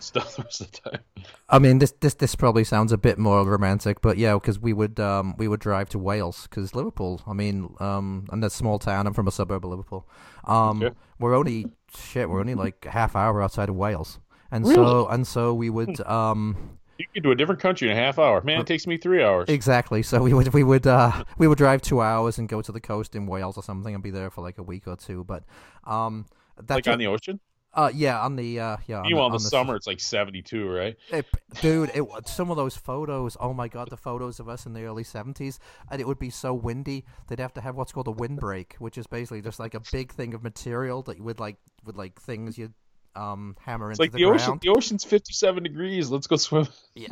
stuff 0.00 0.36
the 0.36 0.42
rest 0.42 0.60
of 0.60 0.70
the 0.72 0.90
time. 0.90 1.00
I 1.48 1.58
mean, 1.58 1.78
this 1.78 1.92
this 2.00 2.14
this 2.14 2.34
probably 2.34 2.64
sounds 2.64 2.92
a 2.92 2.98
bit 2.98 3.18
more 3.18 3.44
romantic, 3.44 4.00
but 4.00 4.16
yeah, 4.18 4.34
because 4.34 4.58
we 4.58 4.72
would 4.72 5.00
um 5.00 5.34
we 5.38 5.48
would 5.48 5.60
drive 5.60 5.88
to 5.90 5.98
Wales 5.98 6.42
because 6.48 6.74
Liverpool. 6.74 7.20
I 7.26 7.32
mean, 7.32 7.74
um, 7.80 8.26
and 8.30 8.42
that 8.42 8.52
small 8.52 8.78
town. 8.78 9.06
I'm 9.06 9.14
from 9.14 9.26
a 9.28 9.32
suburb 9.32 9.64
of 9.64 9.70
Liverpool. 9.70 10.08
Um, 10.44 10.82
Okay. 10.82 10.94
we're 11.18 11.34
only 11.34 11.66
shit. 11.96 12.28
We're 12.28 12.40
only 12.40 12.54
like 12.54 12.84
a 12.86 12.90
half 12.90 13.16
hour 13.16 13.42
outside 13.42 13.68
of 13.68 13.76
Wales, 13.76 14.18
and 14.50 14.64
Really? 14.64 14.74
so 14.74 15.08
and 15.08 15.26
so 15.26 15.52
we 15.54 15.70
would 15.70 16.00
um 16.02 16.78
You 16.98 17.06
could 17.14 17.22
do 17.22 17.30
a 17.30 17.34
different 17.34 17.60
country 17.60 17.90
in 17.90 17.96
a 17.96 18.00
half 18.00 18.18
hour. 18.18 18.40
Man, 18.42 18.60
it 18.60 18.66
takes 18.66 18.86
me 18.86 18.96
three 18.98 19.22
hours. 19.22 19.48
exactly. 19.48 20.02
So 20.02 20.22
we 20.22 20.32
would 20.34 20.52
we 20.54 20.62
would 20.62 20.86
uh 20.86 21.24
we 21.38 21.48
would 21.48 21.58
drive 21.58 21.80
two 21.82 22.00
hours 22.00 22.38
and 22.38 22.48
go 22.48 22.60
to 22.62 22.70
the 22.72 22.80
coast 22.80 23.14
in 23.16 23.26
Wales 23.26 23.56
or 23.56 23.62
something 23.62 23.94
and 23.94 24.02
be 24.02 24.10
there 24.10 24.30
for 24.30 24.42
like 24.42 24.58
a 24.58 24.62
week 24.62 24.86
or 24.86 24.96
two. 24.96 25.24
But 25.24 25.42
um, 25.84 26.26
that's 26.56 26.86
like 26.86 26.88
on 26.88 26.98
the 26.98 27.06
ocean. 27.08 27.40
Uh 27.74 27.90
yeah 27.94 28.20
on 28.20 28.36
the 28.36 28.58
uh 28.58 28.76
yeah. 28.86 28.98
on 28.98 29.02
Meanwhile, 29.02 29.26
in 29.26 29.32
on 29.32 29.38
the 29.38 29.40
summer, 29.40 29.76
it's 29.76 29.86
like 29.86 30.00
seventy 30.00 30.42
two, 30.42 30.68
right? 30.68 30.96
It, 31.10 31.26
dude, 31.60 31.90
it 31.94 32.04
some 32.26 32.50
of 32.50 32.56
those 32.56 32.76
photos. 32.76 33.36
Oh 33.40 33.52
my 33.52 33.68
god, 33.68 33.90
the 33.90 33.96
photos 33.96 34.40
of 34.40 34.48
us 34.48 34.66
in 34.66 34.72
the 34.72 34.84
early 34.84 35.04
seventies, 35.04 35.58
and 35.90 36.00
it 36.00 36.06
would 36.06 36.18
be 36.18 36.30
so 36.30 36.54
windy. 36.54 37.04
They'd 37.28 37.40
have 37.40 37.54
to 37.54 37.60
have 37.60 37.76
what's 37.76 37.92
called 37.92 38.08
a 38.08 38.12
windbreak, 38.12 38.76
which 38.78 38.98
is 38.98 39.06
basically 39.06 39.42
just 39.42 39.58
like 39.58 39.74
a 39.74 39.82
big 39.92 40.12
thing 40.12 40.34
of 40.34 40.42
material 40.42 41.02
that 41.02 41.18
you 41.18 41.24
would 41.24 41.40
like 41.40 41.56
with 41.84 41.96
like 41.96 42.20
things 42.20 42.58
you 42.58 42.72
um 43.18 43.56
hammer 43.60 43.90
It's 43.90 43.98
into 43.98 44.02
like 44.02 44.12
the, 44.12 44.18
the, 44.18 44.24
ocean. 44.24 44.46
ground. 44.46 44.60
The 44.62 44.68
ocean's 44.70 45.04
fifty 45.04 45.32
seven 45.32 45.62
degrees. 45.62 46.10
Let's 46.10 46.26
go 46.26 46.36
swim. 46.36 46.68
Yeah, 46.94 47.08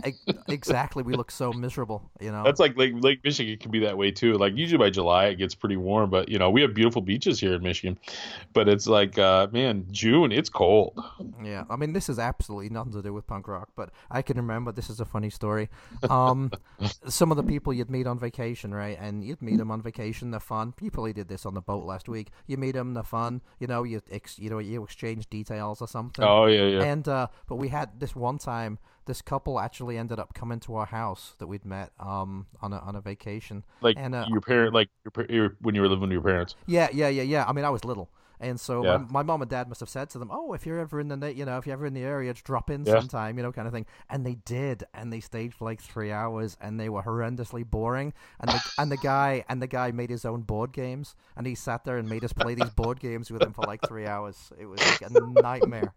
exactly. 0.48 1.02
We 1.02 1.14
look 1.14 1.30
so 1.30 1.52
miserable, 1.52 2.10
you 2.20 2.32
know. 2.32 2.42
That's 2.44 2.60
like 2.60 2.76
Lake 2.76 2.94
Lake 3.00 3.20
Michigan 3.25 3.56
can 3.58 3.70
be 3.70 3.80
that 3.80 3.96
way 3.96 4.10
too. 4.10 4.34
Like 4.34 4.56
usually 4.56 4.78
by 4.78 4.90
July 4.90 5.26
it 5.26 5.36
gets 5.36 5.54
pretty 5.54 5.76
warm, 5.76 6.10
but 6.10 6.28
you 6.28 6.38
know 6.38 6.50
we 6.50 6.62
have 6.62 6.75
beautiful 6.75 7.02
beaches 7.02 7.40
here 7.40 7.54
in 7.54 7.62
Michigan. 7.62 7.98
But 8.52 8.68
it's 8.68 8.86
like, 8.86 9.18
uh, 9.18 9.48
man, 9.52 9.86
June 9.90 10.32
it's 10.32 10.48
cold. 10.48 10.98
Yeah, 11.42 11.64
I 11.70 11.76
mean, 11.76 11.92
this 11.92 12.08
is 12.08 12.18
absolutely 12.18 12.68
nothing 12.70 12.92
to 12.92 13.02
do 13.02 13.12
with 13.12 13.26
punk 13.26 13.48
rock, 13.48 13.70
but 13.76 13.90
I 14.10 14.22
can 14.22 14.36
remember 14.36 14.72
this 14.72 14.90
is 14.90 15.00
a 15.00 15.04
funny 15.04 15.30
story. 15.30 15.68
Um, 16.08 16.50
some 17.08 17.30
of 17.30 17.36
the 17.36 17.42
people 17.42 17.72
you'd 17.72 17.90
meet 17.90 18.06
on 18.06 18.18
vacation, 18.18 18.72
right? 18.75 18.96
And 19.00 19.25
you'd 19.25 19.42
meet 19.42 19.58
them 19.58 19.70
on 19.70 19.82
vacation, 19.82 20.30
they're 20.30 20.40
fun. 20.40 20.75
You 20.80 20.90
probably 20.90 21.12
did 21.12 21.28
this 21.28 21.46
on 21.46 21.54
the 21.54 21.60
boat 21.60 21.84
last 21.84 22.08
week. 22.08 22.28
You 22.47 22.56
meet 22.56 22.73
them, 22.73 22.95
they're 22.95 23.02
fun. 23.02 23.40
You 23.58 23.66
know, 23.66 23.82
you 23.82 24.02
ex- 24.10 24.38
you 24.38 24.50
know, 24.50 24.58
you 24.58 24.82
exchange 24.84 25.28
details 25.30 25.80
or 25.80 25.88
something. 25.88 25.96
Oh 26.19 26.47
yeah, 26.47 26.67
yeah. 26.67 26.82
And 26.82 27.06
uh, 27.09 27.28
but 27.49 27.56
we 27.56 27.69
had 27.69 28.00
this 28.00 28.15
one 28.15 28.39
time. 28.39 28.78
This 29.06 29.23
couple 29.23 29.61
actually 29.61 29.97
ended 29.99 30.19
up 30.19 30.35
coming 30.35 30.59
to 30.61 30.75
our 30.75 30.87
house 30.87 31.37
that 31.39 31.47
we'd 31.47 31.65
met 31.65 31.93
um 32.00 32.47
on 32.61 32.73
a 32.73 32.78
on 32.78 32.97
a 32.97 33.00
vacation. 33.00 33.65
like 33.80 33.97
and, 33.99 34.15
uh, 34.15 34.26
your 34.28 34.41
parent, 34.41 34.75
like 34.75 34.89
your, 35.04 35.26
your 35.28 35.56
when 35.61 35.75
you 35.75 35.80
were 35.80 35.89
living 35.89 36.02
with 36.02 36.13
your 36.13 36.23
parents. 36.23 36.56
Yeah, 36.67 36.89
yeah, 36.93 37.09
yeah, 37.09 37.23
yeah. 37.23 37.45
I 37.47 37.52
mean, 37.52 37.65
I 37.65 37.71
was 37.71 37.85
little, 37.85 38.11
and 38.40 38.58
so 38.60 38.84
Yeah. 38.84 38.96
my, 38.99 39.04
my 39.10 39.22
mom 39.22 39.42
and 39.42 39.50
dad 39.50 39.68
must 39.68 39.80
have 39.80 39.88
said 39.88 40.10
to 40.10 40.18
them, 40.18 40.30
"Oh, 40.32 40.52
if 40.52 40.66
you're 40.66 40.78
ever 40.78 41.00
in 41.00 41.08
the, 41.08 41.34
you 41.34 41.44
know, 41.44 41.58
if 41.58 41.66
you're 41.66 41.72
ever 41.75 41.86
in 41.86 41.94
the 41.94 42.02
area, 42.02 42.32
just 42.32 42.44
drop 42.44 42.70
in 42.70 42.84
Yeah. 42.84 42.99
sometime, 43.00 43.36
you 43.36 43.42
know, 43.42 43.52
kind 43.52 43.66
of 43.66 43.72
thing." 43.75 43.86
And 44.10 44.25
they 44.26 44.34
did, 44.44 44.84
and 44.94 45.12
they 45.12 45.20
stayed 45.20 45.54
for 45.54 45.64
like 45.64 45.80
three 45.80 46.12
hours, 46.12 46.56
and 46.60 46.78
they 46.78 46.88
were 46.88 47.02
horrendously 47.02 47.68
boring. 47.68 48.12
And 48.40 48.50
the 48.50 48.60
and 48.78 48.90
the 48.92 48.96
guy 48.99 49.44
and 49.49 49.60
the 49.62 49.66
guy 49.66 49.90
made 49.92 50.10
his 50.10 50.25
own 50.25 50.42
board 50.42 50.72
games, 50.72 51.14
and 51.36 51.46
he 51.46 51.54
sat 51.54 51.84
there 51.84 51.96
and 51.99 52.08
made 52.08 52.25
us 52.25 52.32
play 52.32 52.54
these 52.54 52.70
board 52.70 53.00
games 53.00 53.30
with 53.30 53.42
him 53.42 53.52
for 53.52 53.62
like 53.62 53.80
three 53.86 54.06
hours. 54.06 54.52
It 54.58 54.66
was 54.66 54.80
like 54.80 55.10
a 55.10 55.20
nightmare. 55.42 55.92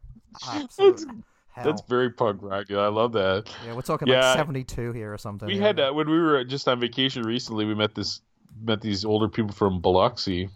Absolute 0.48 1.06
hell. 1.52 1.66
That's 1.66 1.82
very 1.88 2.10
punk 2.12 2.42
rock. 2.42 2.68
dude. 2.68 2.78
I 2.78 2.88
love 2.88 3.12
that. 3.14 3.50
yeah, 3.66 3.74
we're 3.74 3.82
talking 3.82 4.08
Yeah. 4.08 4.22
like 4.22 4.38
seventy-two 4.38 4.92
here 4.94 5.14
or 5.14 5.18
something. 5.18 5.48
We 5.48 5.56
yeah. 5.56 5.68
had 5.68 5.80
uh, 5.80 5.92
when 5.92 6.10
we 6.10 6.20
were 6.20 6.44
just 6.44 6.68
on 6.68 6.80
vacation 6.80 7.24
recently. 7.24 7.66
We 7.66 7.76
met 7.76 7.96
this 7.96 8.22
met 8.62 8.82
these 8.82 9.06
older 9.06 9.28
people 9.30 9.54
from 9.54 9.80
Biloxi, 9.80 10.50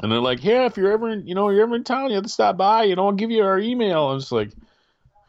and 0.00 0.10
they're 0.10 0.20
like, 0.20 0.44
"Yeah, 0.44 0.66
if 0.66 0.76
you're 0.76 0.92
ever 0.92 1.08
in, 1.10 1.26
you 1.26 1.34
know, 1.34 1.48
you're 1.50 1.62
ever 1.62 1.76
in 1.76 1.84
town, 1.84 2.10
you 2.10 2.16
have 2.16 2.24
to 2.24 2.30
stop 2.30 2.56
by. 2.56 2.84
You 2.84 2.96
know, 2.96 3.06
I'll 3.06 3.12
give 3.12 3.30
you 3.30 3.42
our 3.42 3.58
email." 3.58 4.06
I 4.06 4.14
was 4.14 4.32
like, 4.32 4.50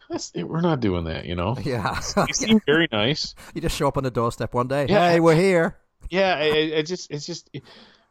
That's, 0.09 0.33
we're 0.33 0.61
not 0.61 0.79
doing 0.79 1.05
that, 1.05 1.25
you 1.25 1.35
know. 1.35 1.57
Yeah. 1.63 1.99
They 2.15 2.33
seem 2.33 2.61
very 2.65 2.87
nice. 2.91 3.35
you 3.53 3.61
just 3.61 3.75
show 3.75 3.87
up 3.87 3.97
on 3.97 4.03
the 4.03 4.11
doorstep 4.11 4.53
one 4.53 4.67
day. 4.67 4.87
Yeah. 4.87 5.11
Hey, 5.11 5.19
we're 5.19 5.35
here. 5.35 5.77
Yeah, 6.09 6.37
it, 6.37 6.73
it 6.73 6.83
just 6.85 7.09
it's 7.09 7.25
just 7.25 7.49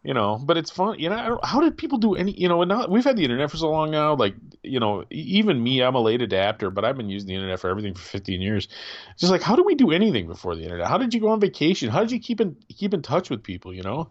you 0.04 0.12
know, 0.12 0.38
but 0.44 0.58
it's 0.58 0.70
fun. 0.70 0.98
You 0.98 1.08
know, 1.08 1.16
I 1.16 1.28
don't, 1.28 1.44
how 1.44 1.60
did 1.60 1.78
people 1.78 1.96
do 1.96 2.14
any? 2.14 2.32
You 2.32 2.46
know, 2.46 2.60
and 2.60 2.68
now 2.68 2.86
we've 2.86 3.04
had 3.04 3.16
the 3.16 3.24
internet 3.24 3.50
for 3.50 3.56
so 3.56 3.70
long 3.70 3.90
now. 3.90 4.14
Like, 4.14 4.34
you 4.62 4.78
know, 4.78 5.04
even 5.10 5.62
me, 5.62 5.80
I'm 5.80 5.94
a 5.94 6.00
late 6.00 6.20
adapter, 6.20 6.70
but 6.70 6.84
I've 6.84 6.96
been 6.96 7.08
using 7.08 7.28
the 7.28 7.34
internet 7.34 7.58
for 7.58 7.70
everything 7.70 7.94
for 7.94 8.02
15 8.02 8.42
years. 8.42 8.68
It's 9.12 9.20
just 9.22 9.30
like, 9.32 9.40
how 9.40 9.56
do 9.56 9.64
we 9.64 9.74
do 9.74 9.92
anything 9.92 10.26
before 10.26 10.56
the 10.56 10.62
internet? 10.62 10.86
How 10.88 10.98
did 10.98 11.14
you 11.14 11.20
go 11.20 11.28
on 11.28 11.40
vacation? 11.40 11.88
How 11.88 12.00
did 12.00 12.12
you 12.12 12.20
keep 12.20 12.42
in 12.42 12.54
keep 12.68 12.92
in 12.92 13.00
touch 13.00 13.30
with 13.30 13.42
people? 13.42 13.72
You 13.72 13.82
know. 13.82 14.10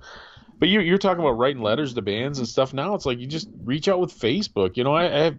But 0.60 0.70
you, 0.70 0.80
you're 0.80 0.98
talking 0.98 1.20
about 1.20 1.38
writing 1.38 1.62
letters 1.62 1.94
to 1.94 2.02
bands 2.02 2.40
and 2.40 2.48
stuff. 2.48 2.74
Now 2.74 2.96
it's 2.96 3.06
like 3.06 3.20
you 3.20 3.28
just 3.28 3.50
reach 3.64 3.88
out 3.88 4.00
with 4.00 4.18
Facebook. 4.18 4.78
You 4.78 4.84
know, 4.84 4.94
I, 4.94 5.06
I 5.06 5.24
have, 5.26 5.38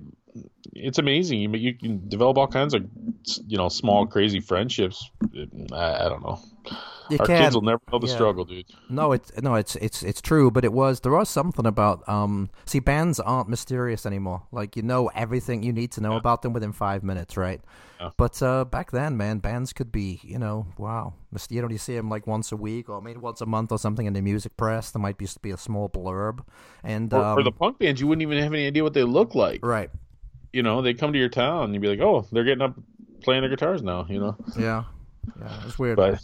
it's 0.73 0.99
amazing. 0.99 1.41
You, 1.41 1.51
you 1.51 1.75
can 1.75 2.09
develop 2.09 2.39
all 2.39 2.49
kinds 2.49 2.75
of, 2.75 2.85
you 3.47 3.57
know, 3.57 3.69
small 3.69 4.07
crazy 4.07 4.41
friendships. 4.41 5.11
I, 5.73 6.07
I 6.07 6.09
don't 6.09 6.23
know. 6.23 6.41
You 7.11 7.19
Our 7.21 7.27
can. 7.27 7.43
kids 7.43 7.55
will 7.55 7.63
never 7.63 7.81
know 7.93 7.99
the 7.99 8.07
yeah. 8.07 8.15
struggle, 8.15 8.45
dude. 8.47 8.65
No, 8.89 9.13
it's 9.13 9.31
no, 9.43 9.57
it's 9.57 9.77
it's 9.77 10.03
it's 10.03 10.23
true, 10.23 10.51
but 10.51 10.65
it 10.65 10.73
was 10.73 11.01
there 11.01 11.13
was 11.13 11.29
something 11.29 11.67
about 11.67 12.09
um. 12.09 12.49
See, 12.65 12.79
bands 12.79 13.21
aren't 13.21 13.49
mysterious 13.51 14.07
anymore. 14.07 14.45
Like 14.53 14.75
you 14.75 14.83
know 14.83 15.11
everything 15.15 15.63
you 15.63 15.73
need 15.73 15.93
to 15.93 16.01
know 16.01 16.17
about 16.17 16.41
them 16.41 16.55
within 16.55 16.73
five 16.73 17.05
minutes, 17.05 17.37
right? 17.37 17.61
Yeah. 18.01 18.11
But 18.17 18.43
uh, 18.43 18.65
back 18.65 18.91
then, 18.91 19.17
man, 19.19 19.39
bands 19.39 19.73
could 19.73 19.93
be, 19.93 20.21
you 20.25 20.39
know, 20.39 20.67
wow. 20.79 21.13
You 21.51 21.63
know, 21.63 21.69
you 21.69 21.79
see 21.79 21.95
them 21.95 22.09
like 22.09 22.27
once 22.27 22.53
a 22.53 22.57
week 22.57 22.89
or 22.89 23.03
maybe 23.03 23.19
once 23.19 23.41
a 23.41 23.47
month 23.47 23.71
or 23.71 23.79
something 23.79 24.07
in 24.07 24.15
the 24.15 24.23
music 24.23 24.57
press. 24.57 24.91
There 24.91 25.03
might 25.03 25.19
be 25.19 25.29
be 25.43 25.51
a 25.51 25.59
small 25.59 25.91
blurb, 25.91 26.41
and 26.83 27.11
For, 27.11 27.19
um, 27.19 27.37
for 27.37 27.43
the 27.43 27.53
punk 27.53 27.79
bands, 27.79 28.01
you 28.01 28.07
wouldn't 28.07 28.23
even 28.23 28.43
have 28.43 28.53
any 28.55 28.67
idea 28.67 28.83
what 28.83 28.95
they 28.95 29.05
look 29.05 29.35
like. 29.35 29.65
right, 29.65 29.91
You 30.55 30.63
know, 30.63 30.81
they 30.83 30.95
come 30.95 31.13
to 31.13 31.19
your 31.19 31.29
town, 31.29 31.65
and 31.65 31.75
you'd 31.75 31.81
be 31.83 31.89
like, 31.89 32.01
"Oh, 32.01 32.27
they're 32.33 32.45
getting 32.45 32.63
up 32.63 32.75
playing 33.23 33.43
their 33.43 33.51
guitars 33.51 33.83
now." 33.83 34.07
You 34.09 34.21
know, 34.21 34.37
yeah, 34.59 34.85
yeah, 35.41 35.61
it's 35.67 35.79
weird. 35.79 35.97
but 35.97 36.21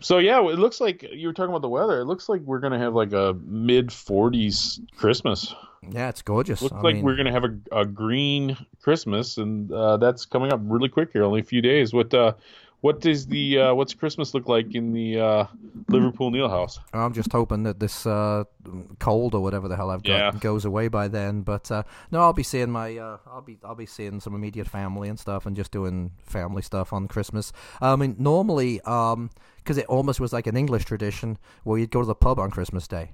so 0.00 0.18
yeah, 0.18 0.40
it 0.40 0.58
looks 0.58 0.80
like 0.80 1.02
you 1.02 1.28
were 1.28 1.32
talking 1.32 1.50
about 1.50 1.62
the 1.62 1.68
weather. 1.68 2.00
It 2.00 2.04
looks 2.06 2.28
like 2.28 2.40
we're 2.42 2.60
gonna 2.60 2.78
have 2.78 2.94
like 2.94 3.12
a 3.12 3.34
mid 3.44 3.88
40s 3.88 4.80
Christmas. 4.96 5.54
yeah, 5.90 6.08
it's 6.08 6.22
gorgeous. 6.22 6.62
Looks 6.62 6.74
I 6.74 6.80
like 6.80 6.94
mean, 6.96 7.04
we're 7.04 7.16
gonna 7.16 7.32
have 7.32 7.44
a, 7.44 7.56
a 7.72 7.84
green 7.86 8.56
Christmas, 8.82 9.38
and 9.38 9.70
uh, 9.72 9.96
that's 9.98 10.24
coming 10.26 10.52
up 10.52 10.60
really 10.62 10.88
quick 10.88 11.10
here, 11.12 11.22
only 11.24 11.40
a 11.40 11.44
few 11.44 11.60
days. 11.62 11.92
What 11.92 12.12
uh, 12.12 12.34
what 12.84 13.00
does 13.00 13.26
the 13.26 13.58
uh, 13.58 13.74
what's 13.74 13.94
Christmas 13.94 14.34
look 14.34 14.46
like 14.46 14.74
in 14.74 14.92
the 14.92 15.18
uh, 15.18 15.46
Liverpool 15.88 16.30
Neil 16.30 16.50
House? 16.50 16.78
I'm 16.92 17.14
just 17.14 17.32
hoping 17.32 17.62
that 17.62 17.80
this 17.80 18.04
uh, 18.04 18.44
cold 18.98 19.34
or 19.34 19.40
whatever 19.42 19.68
the 19.68 19.76
hell 19.76 19.88
I've 19.90 20.02
got 20.02 20.12
Yeah. 20.12 20.38
goes 20.38 20.66
away 20.66 20.88
by 20.88 21.08
then. 21.08 21.40
But 21.40 21.70
uh, 21.70 21.84
no, 22.10 22.20
I'll 22.20 22.34
be 22.34 22.42
seeing 22.42 22.70
my 22.70 22.98
uh, 22.98 23.16
I'll 23.26 23.40
be 23.40 23.56
I'll 23.64 23.74
be 23.74 23.86
seeing 23.86 24.20
some 24.20 24.34
immediate 24.34 24.68
family 24.68 25.08
and 25.08 25.18
stuff, 25.18 25.46
and 25.46 25.56
just 25.56 25.72
doing 25.72 26.10
family 26.26 26.60
stuff 26.60 26.92
on 26.92 27.08
Christmas. 27.08 27.54
I 27.80 27.96
mean, 27.96 28.16
normally, 28.18 28.82
um, 28.82 29.30
because 29.56 29.78
it 29.78 29.86
almost 29.86 30.20
was 30.20 30.34
like 30.34 30.46
an 30.46 30.56
English 30.56 30.84
tradition 30.84 31.38
where 31.62 31.78
you'd 31.78 31.90
go 31.90 32.00
to 32.00 32.06
the 32.06 32.14
pub 32.14 32.38
on 32.38 32.50
Christmas 32.50 32.86
Day. 32.86 33.12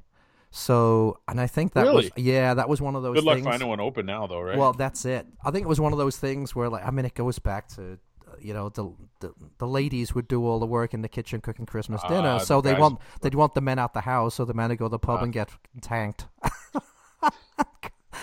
So, 0.50 1.20
and 1.28 1.40
I 1.40 1.46
think 1.46 1.74
that 1.74 1.94
was 1.94 2.10
yeah, 2.16 2.54
that 2.54 2.68
was 2.68 2.80
one 2.80 2.96
of 2.96 3.04
those. 3.04 3.14
Good 3.14 3.24
luck 3.24 3.36
things. 3.36 3.46
finding 3.46 3.68
one 3.68 3.78
open 3.78 4.04
now, 4.06 4.26
though, 4.26 4.40
right? 4.40 4.58
Well, 4.58 4.72
that's 4.72 5.04
it. 5.04 5.26
I 5.44 5.52
think 5.52 5.62
it 5.64 5.68
was 5.68 5.80
one 5.80 5.92
of 5.92 5.98
those 5.98 6.16
things 6.16 6.56
where, 6.56 6.68
like, 6.68 6.84
I 6.84 6.90
mean, 6.90 7.04
it 7.04 7.14
goes 7.14 7.38
back 7.38 7.68
to, 7.76 7.98
you 8.40 8.52
know, 8.54 8.68
the 8.68 8.92
the, 9.20 9.32
the 9.58 9.66
ladies 9.66 10.14
would 10.14 10.28
do 10.28 10.44
all 10.46 10.58
the 10.58 10.66
work 10.66 10.94
in 10.94 11.02
the 11.02 11.08
kitchen 11.08 11.40
cooking 11.40 11.66
Christmas 11.66 12.00
dinner, 12.08 12.28
Ah, 12.28 12.38
so 12.38 12.60
they 12.60 12.72
guys- 12.72 12.80
want 12.80 12.98
they'd 13.20 13.34
want 13.34 13.54
the 13.54 13.60
men 13.60 13.78
out 13.78 13.92
the 13.94 14.00
house, 14.02 14.34
so 14.34 14.44
the 14.44 14.54
men 14.54 14.68
would 14.70 14.78
go 14.78 14.86
to 14.86 14.90
the 14.90 14.98
pub 14.98 15.18
Ah. 15.20 15.24
and 15.24 15.32
get 15.32 15.50
tanked. 15.80 16.26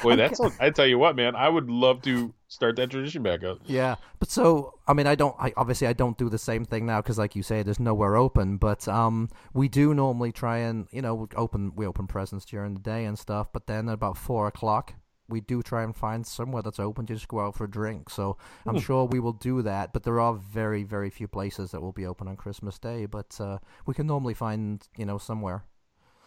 Boy, 0.03 0.15
that's 0.21 0.39
I 0.59 0.69
tell 0.69 0.85
you 0.85 0.99
what, 0.99 1.15
man, 1.15 1.35
I 1.35 1.49
would 1.49 1.69
love 1.69 2.01
to 2.03 2.33
start 2.49 2.75
that 2.77 2.89
tradition 2.91 3.23
back 3.23 3.43
up. 3.43 3.59
yeah, 3.65 3.95
but 4.19 4.29
so 4.29 4.73
I 4.87 4.93
mean, 4.93 5.07
I 5.07 5.15
don't. 5.15 5.35
I 5.39 5.53
obviously 5.57 5.87
I 5.87 5.93
don't 5.93 6.17
do 6.17 6.29
the 6.29 6.37
same 6.37 6.65
thing 6.65 6.85
now 6.85 7.01
because, 7.01 7.17
like 7.17 7.35
you 7.35 7.43
say, 7.43 7.63
there's 7.63 7.79
nowhere 7.79 8.15
open. 8.15 8.57
But 8.57 8.87
um, 8.87 9.29
we 9.53 9.67
do 9.67 9.93
normally 9.93 10.31
try 10.31 10.59
and 10.59 10.87
you 10.91 11.01
know 11.01 11.15
we 11.15 11.27
open 11.35 11.73
we 11.75 11.85
open 11.87 12.05
presents 12.07 12.45
during 12.45 12.73
the 12.75 12.79
day 12.79 13.05
and 13.05 13.17
stuff. 13.17 13.51
But 13.51 13.65
then 13.67 13.89
at 13.89 13.93
about 13.93 14.17
four 14.17 14.47
o'clock, 14.47 14.93
we 15.29 15.41
do 15.41 15.61
try 15.61 15.83
and 15.83 15.95
find 15.95 16.25
somewhere 16.25 16.61
that's 16.63 16.79
open 16.79 17.05
to 17.07 17.13
just 17.13 17.27
go 17.27 17.39
out 17.41 17.55
for 17.55 17.65
a 17.65 17.69
drink. 17.69 18.09
So 18.09 18.37
I'm 18.65 18.75
Hmm. 18.75 18.79
sure 18.81 19.05
we 19.05 19.19
will 19.19 19.33
do 19.33 19.61
that. 19.61 19.93
But 19.93 20.03
there 20.03 20.19
are 20.19 20.33
very 20.33 20.83
very 20.83 21.09
few 21.09 21.27
places 21.27 21.71
that 21.71 21.81
will 21.81 21.91
be 21.91 22.05
open 22.05 22.27
on 22.27 22.35
Christmas 22.37 22.79
Day. 22.79 23.05
But 23.05 23.39
uh, 23.39 23.59
we 23.85 23.93
can 23.93 24.07
normally 24.07 24.33
find 24.33 24.87
you 24.97 25.05
know 25.05 25.17
somewhere 25.17 25.63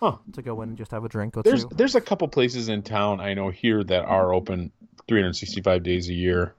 Huh. 0.00 0.16
to 0.32 0.42
go 0.42 0.62
in 0.62 0.70
and 0.70 0.78
just 0.78 0.90
have 0.92 1.04
a 1.04 1.08
drink 1.08 1.36
or 1.36 1.42
There's 1.42 1.64
two. 1.64 1.70
there's 1.76 1.94
a 1.94 2.00
couple 2.00 2.26
places 2.28 2.68
in 2.68 2.82
town 2.82 3.20
I 3.20 3.34
know 3.34 3.50
here 3.50 3.84
that 3.84 4.04
are 4.04 4.32
open 4.32 4.70
365 5.08 5.82
days 5.82 6.08
a 6.08 6.14
year. 6.14 6.54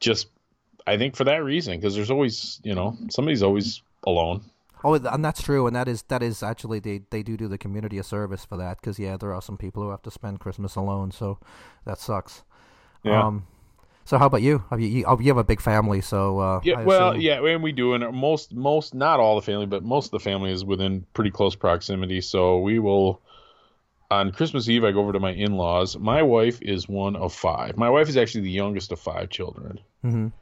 Just 0.00 0.28
I 0.86 0.96
think 0.96 1.16
for 1.16 1.24
that 1.24 1.42
reason 1.44 1.76
because 1.78 1.94
there's 1.94 2.10
always 2.10 2.60
you 2.62 2.74
know 2.74 2.96
somebody's 3.10 3.42
always 3.42 3.82
alone. 4.04 4.42
Oh, 4.84 4.94
and 4.94 5.24
that's 5.24 5.42
true, 5.42 5.66
and 5.66 5.74
that 5.74 5.88
is 5.88 6.02
that 6.04 6.22
is 6.22 6.42
actually 6.42 6.78
they 6.80 7.02
they 7.10 7.22
do 7.22 7.36
do 7.36 7.48
the 7.48 7.58
community 7.58 7.98
a 7.98 8.02
service 8.04 8.44
for 8.44 8.56
that 8.56 8.80
because 8.80 8.98
yeah, 8.98 9.16
there 9.16 9.34
are 9.34 9.42
some 9.42 9.56
people 9.56 9.82
who 9.82 9.90
have 9.90 10.02
to 10.02 10.10
spend 10.10 10.40
Christmas 10.40 10.76
alone, 10.76 11.10
so 11.10 11.38
that 11.84 11.98
sucks. 11.98 12.42
Yeah. 13.02 13.26
Um, 13.26 13.46
so 14.04 14.16
how 14.16 14.26
about 14.26 14.40
you? 14.40 14.64
Have 14.70 14.80
you 14.80 14.88
you, 14.88 15.04
oh, 15.04 15.18
you 15.20 15.28
have 15.28 15.36
a 15.36 15.44
big 15.44 15.60
family, 15.60 16.00
so 16.00 16.38
uh, 16.38 16.60
Yeah, 16.64 16.82
well, 16.82 17.14
yeah, 17.16 17.44
and 17.44 17.62
we 17.62 17.72
do, 17.72 17.92
and 17.92 18.10
most, 18.16 18.54
most, 18.54 18.94
not 18.94 19.20
all 19.20 19.36
the 19.36 19.42
family, 19.42 19.66
but 19.66 19.84
most 19.84 20.06
of 20.06 20.10
the 20.12 20.20
family 20.20 20.50
is 20.50 20.64
within 20.64 21.04
pretty 21.12 21.30
close 21.30 21.54
proximity. 21.54 22.22
So 22.22 22.58
we 22.58 22.78
will, 22.78 23.20
on 24.10 24.32
Christmas 24.32 24.66
Eve, 24.66 24.84
I 24.84 24.92
go 24.92 25.00
over 25.00 25.12
to 25.12 25.20
my 25.20 25.32
in-laws. 25.32 25.98
My 25.98 26.22
wife 26.22 26.58
is 26.62 26.88
one 26.88 27.16
of 27.16 27.34
five. 27.34 27.76
My 27.76 27.90
wife 27.90 28.08
is 28.08 28.16
actually 28.16 28.44
the 28.44 28.50
youngest 28.50 28.92
of 28.92 28.98
five 28.98 29.28
children, 29.28 29.80
Mhm. 30.02 30.32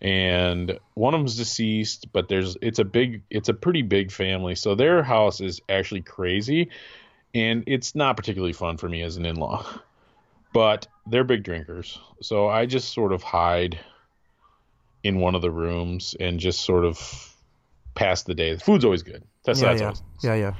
And 0.00 0.78
one 0.94 1.14
of 1.14 1.20
them's 1.20 1.36
deceased. 1.36 2.12
But 2.12 2.28
there's, 2.28 2.56
it's 2.62 2.78
a 2.78 2.84
big, 2.84 3.22
it's 3.30 3.48
a 3.48 3.54
pretty 3.54 3.82
big 3.82 4.10
family. 4.10 4.54
So 4.54 4.74
their 4.74 5.02
house 5.02 5.40
is 5.40 5.60
actually 5.68 6.02
crazy, 6.02 6.70
and 7.34 7.64
it's 7.66 7.94
not 7.94 8.16
particularly 8.16 8.52
fun 8.52 8.76
for 8.76 8.88
me 8.88 9.02
as 9.02 9.16
an 9.16 9.26
in-law. 9.26 9.66
But 10.52 10.88
they're 11.06 11.22
big 11.22 11.44
drinkers, 11.44 11.96
so 12.22 12.48
I 12.48 12.66
just 12.66 12.92
sort 12.92 13.12
of 13.12 13.22
hide 13.22 13.78
in 15.04 15.18
one 15.18 15.36
of 15.36 15.42
the 15.42 15.50
rooms 15.50 16.16
and 16.18 16.40
just 16.40 16.62
sort 16.62 16.84
of 16.84 17.34
pass 17.94 18.22
the 18.24 18.34
day. 18.34 18.54
The 18.54 18.60
food's 18.60 18.84
always 18.84 19.02
good. 19.02 19.22
That's 19.44 19.60
yeah, 19.60 19.68
that's 19.68 19.80
yeah, 19.80 19.86
always. 19.86 20.02
yeah, 20.22 20.34
yeah. 20.34 20.54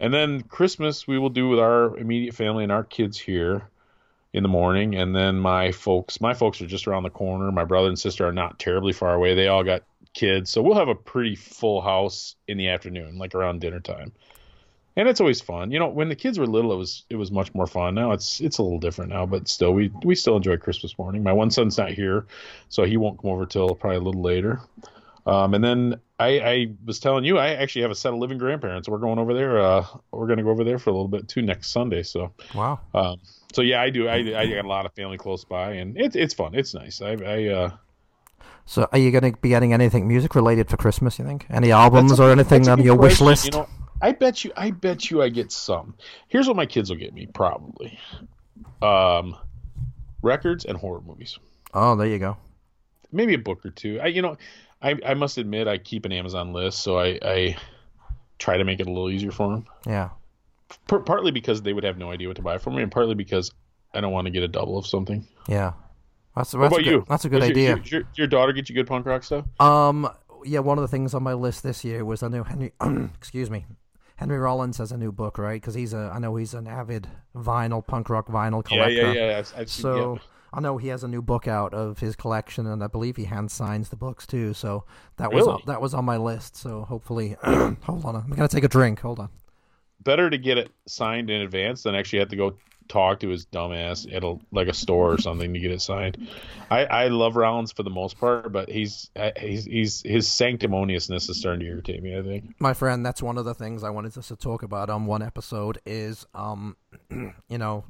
And 0.00 0.14
then 0.14 0.42
Christmas 0.42 1.06
we 1.06 1.18
will 1.18 1.30
do 1.30 1.48
with 1.48 1.58
our 1.58 1.96
immediate 1.96 2.34
family 2.34 2.62
and 2.62 2.72
our 2.72 2.84
kids 2.84 3.18
here 3.18 3.62
in 4.32 4.42
the 4.42 4.48
morning, 4.48 4.94
and 4.94 5.14
then 5.14 5.38
my 5.38 5.72
folks, 5.72 6.20
my 6.20 6.32
folks 6.34 6.60
are 6.62 6.66
just 6.66 6.86
around 6.86 7.02
the 7.02 7.10
corner. 7.10 7.52
My 7.52 7.64
brother 7.64 7.88
and 7.88 7.98
sister 7.98 8.26
are 8.26 8.32
not 8.32 8.58
terribly 8.58 8.92
far 8.92 9.14
away. 9.14 9.34
They 9.34 9.48
all 9.48 9.62
got 9.64 9.82
kids, 10.14 10.50
so 10.50 10.62
we'll 10.62 10.76
have 10.78 10.88
a 10.88 10.94
pretty 10.94 11.36
full 11.36 11.80
house 11.82 12.34
in 12.48 12.56
the 12.56 12.68
afternoon, 12.68 13.18
like 13.18 13.34
around 13.34 13.60
dinner 13.60 13.80
time. 13.80 14.12
And 14.94 15.08
it's 15.08 15.20
always 15.20 15.40
fun. 15.40 15.70
You 15.70 15.78
know, 15.78 15.88
when 15.88 16.10
the 16.10 16.14
kids 16.14 16.38
were 16.38 16.46
little, 16.46 16.72
it 16.72 16.76
was 16.76 17.04
it 17.08 17.16
was 17.16 17.30
much 17.30 17.54
more 17.54 17.66
fun. 17.66 17.94
Now 17.94 18.12
it's 18.12 18.40
it's 18.40 18.58
a 18.58 18.62
little 18.62 18.78
different 18.78 19.10
now, 19.10 19.24
but 19.26 19.48
still, 19.48 19.72
we 19.72 19.90
we 20.02 20.14
still 20.14 20.36
enjoy 20.36 20.56
Christmas 20.58 20.98
morning. 20.98 21.22
My 21.22 21.32
one 21.32 21.50
son's 21.50 21.78
not 21.78 21.90
here, 21.90 22.26
so 22.68 22.84
he 22.84 22.96
won't 22.98 23.20
come 23.20 23.30
over 23.30 23.46
till 23.46 23.74
probably 23.74 23.96
a 23.96 24.00
little 24.00 24.22
later. 24.22 24.60
Um, 25.24 25.54
and 25.54 25.62
then 25.62 26.00
I, 26.18 26.26
I 26.40 26.66
was 26.84 26.98
telling 26.98 27.24
you, 27.24 27.38
I 27.38 27.50
actually 27.50 27.82
have 27.82 27.92
a 27.92 27.94
set 27.94 28.12
of 28.12 28.18
living 28.18 28.38
grandparents. 28.38 28.88
We're 28.88 28.98
going 28.98 29.18
over 29.20 29.34
there. 29.34 29.60
Uh, 29.60 29.86
we're 30.10 30.26
going 30.26 30.38
to 30.38 30.42
go 30.42 30.50
over 30.50 30.64
there 30.64 30.78
for 30.80 30.90
a 30.90 30.92
little 30.92 31.06
bit 31.08 31.28
too 31.28 31.42
next 31.42 31.68
Sunday. 31.68 32.02
So, 32.02 32.32
Wow. 32.52 32.80
um, 32.92 33.20
so 33.52 33.62
yeah, 33.62 33.80
I 33.80 33.90
do. 33.90 34.08
I, 34.08 34.16
I 34.16 34.46
got 34.46 34.64
a 34.64 34.68
lot 34.68 34.86
of 34.86 34.92
family 34.94 35.18
close 35.18 35.44
by, 35.44 35.72
and 35.74 35.96
it's 35.96 36.16
it's 36.16 36.34
fun. 36.34 36.54
It's 36.54 36.74
nice. 36.74 37.00
I, 37.00 37.12
I 37.12 37.46
uh, 37.48 37.70
So 38.66 38.88
are 38.92 38.98
you 38.98 39.10
going 39.10 39.32
to 39.32 39.38
be 39.40 39.48
getting 39.50 39.72
anything 39.72 40.06
music 40.08 40.34
related 40.34 40.68
for 40.68 40.76
Christmas? 40.76 41.18
You 41.18 41.24
think 41.24 41.46
any 41.50 41.70
albums 41.72 42.18
a- 42.18 42.22
or 42.22 42.30
anything 42.30 42.68
on 42.68 42.82
your 42.82 42.96
wish 42.96 43.20
list? 43.20 43.46
You 43.46 43.50
know, 43.52 43.68
I 44.00 44.12
bet 44.12 44.44
you, 44.44 44.52
I 44.56 44.70
bet 44.70 45.10
you, 45.10 45.22
I 45.22 45.28
get 45.28 45.52
some. 45.52 45.94
Here's 46.28 46.46
what 46.48 46.56
my 46.56 46.66
kids 46.66 46.90
will 46.90 46.98
get 46.98 47.12
me 47.14 47.26
probably: 47.26 47.98
um, 48.80 49.36
records 50.22 50.64
and 50.64 50.76
horror 50.76 51.00
movies. 51.00 51.38
oh, 51.74 51.96
there 51.96 52.06
you 52.08 52.18
go. 52.18 52.36
Maybe 53.12 53.34
a 53.34 53.38
book 53.38 53.64
or 53.66 53.70
two. 53.70 54.00
I, 54.00 54.06
you 54.06 54.22
know, 54.22 54.36
I, 54.80 54.96
I 55.04 55.14
must 55.14 55.36
admit, 55.38 55.68
I 55.68 55.76
keep 55.78 56.06
an 56.06 56.12
Amazon 56.12 56.52
list, 56.54 56.80
so 56.80 56.98
I, 56.98 57.18
I 57.22 57.56
try 58.38 58.56
to 58.56 58.64
make 58.64 58.80
it 58.80 58.86
a 58.86 58.90
little 58.90 59.10
easier 59.10 59.30
for 59.30 59.50
them. 59.50 59.66
Yeah. 59.86 60.10
P- 60.88 60.98
partly 61.04 61.30
because 61.30 61.62
they 61.62 61.72
would 61.72 61.84
have 61.84 61.98
no 61.98 62.10
idea 62.10 62.28
what 62.28 62.36
to 62.36 62.42
buy 62.42 62.58
for 62.58 62.70
me, 62.70 62.82
and 62.82 62.90
partly 62.92 63.14
because 63.14 63.50
I 63.94 64.00
don't 64.00 64.12
want 64.12 64.26
to 64.26 64.30
get 64.30 64.42
a 64.42 64.48
double 64.48 64.78
of 64.78 64.86
something. 64.86 65.26
Yeah. 65.48 65.72
That's, 66.34 66.52
that's 66.52 66.54
What 66.54 66.66
about 66.68 66.80
a 66.80 66.82
good, 66.84 66.90
you? 66.90 67.04
That's 67.08 67.24
a 67.24 67.28
good 67.28 67.40
Does 67.40 67.50
idea. 67.50 67.68
Your, 67.76 67.84
your, 67.84 68.02
your 68.14 68.26
daughter 68.26 68.52
get 68.52 68.68
you 68.68 68.74
good 68.74 68.86
punk 68.86 69.04
rock 69.06 69.22
stuff? 69.22 69.44
Um, 69.60 70.08
yeah, 70.44 70.60
one 70.60 70.78
of 70.78 70.82
the 70.82 70.88
things 70.88 71.12
on 71.14 71.22
my 71.22 71.34
list 71.34 71.62
this 71.62 71.84
year 71.84 72.04
was 72.04 72.22
I 72.22 72.28
know 72.28 72.42
Henry. 72.42 72.72
excuse 73.16 73.50
me, 73.50 73.66
Henry 74.16 74.38
Rollins 74.38 74.78
has 74.78 74.92
a 74.92 74.96
new 74.96 75.12
book, 75.12 75.36
right? 75.36 75.60
Because 75.60 75.74
he's 75.74 75.92
a, 75.92 76.10
I 76.14 76.18
know 76.18 76.34
he's 76.36 76.54
an 76.54 76.66
avid 76.66 77.06
vinyl 77.36 77.86
punk 77.86 78.08
rock 78.08 78.28
vinyl 78.28 78.64
collector. 78.64 79.12
yeah, 79.12 79.12
yeah. 79.12 79.38
I've, 79.38 79.52
I've 79.56 79.70
seen, 79.70 79.82
So 79.82 80.14
yeah. 80.14 80.20
I 80.54 80.60
know 80.60 80.78
he 80.78 80.88
has 80.88 81.04
a 81.04 81.08
new 81.08 81.20
book 81.22 81.46
out 81.46 81.74
of 81.74 81.98
his 81.98 82.16
collection, 82.16 82.66
and 82.66 82.82
I 82.82 82.86
believe 82.86 83.16
he 83.16 83.24
hand 83.24 83.50
signs 83.50 83.90
the 83.90 83.96
books 83.96 84.26
too. 84.26 84.54
So 84.54 84.84
that 85.18 85.32
was 85.32 85.42
Really? 85.46 85.52
on, 85.54 85.62
that 85.66 85.80
was 85.82 85.92
on 85.92 86.04
my 86.06 86.16
list. 86.16 86.56
So 86.56 86.82
hopefully, 86.84 87.36
hold 87.42 88.04
on, 88.04 88.16
I'm 88.16 88.30
gonna 88.30 88.48
take 88.48 88.64
a 88.64 88.68
drink. 88.68 89.00
Hold 89.00 89.20
on. 89.20 89.28
Better 90.02 90.28
to 90.28 90.38
get 90.38 90.58
it 90.58 90.70
signed 90.86 91.30
in 91.30 91.40
advance 91.40 91.82
than 91.82 91.94
actually 91.94 92.20
have 92.20 92.28
to 92.28 92.36
go 92.36 92.56
talk 92.88 93.20
to 93.20 93.28
his 93.28 93.46
dumbass 93.46 94.12
at 94.12 94.22
a 94.22 94.36
like 94.50 94.68
a 94.68 94.74
store 94.74 95.12
or 95.12 95.18
something 95.18 95.54
to 95.54 95.60
get 95.60 95.70
it 95.70 95.80
signed. 95.80 96.28
I, 96.70 96.84
I 96.84 97.08
love 97.08 97.36
Rollins 97.36 97.72
for 97.72 97.82
the 97.82 97.90
most 97.90 98.18
part, 98.18 98.52
but 98.52 98.68
he's 98.68 99.10
he's 99.38 99.64
he's 99.64 100.02
his 100.02 100.28
sanctimoniousness 100.28 101.28
is 101.28 101.38
starting 101.38 101.60
to 101.60 101.66
irritate 101.66 102.02
me. 102.02 102.16
I 102.16 102.22
think. 102.22 102.54
My 102.60 102.74
friend, 102.74 103.04
that's 103.04 103.22
one 103.22 103.38
of 103.38 103.44
the 103.44 103.54
things 103.54 103.82
I 103.82 103.90
wanted 103.90 104.16
us 104.16 104.28
to 104.28 104.36
talk 104.36 104.62
about 104.62 104.90
on 104.90 105.06
one 105.06 105.22
episode 105.22 105.78
is, 105.86 106.26
um, 106.34 106.76
you 107.10 107.58
know, 107.58 107.84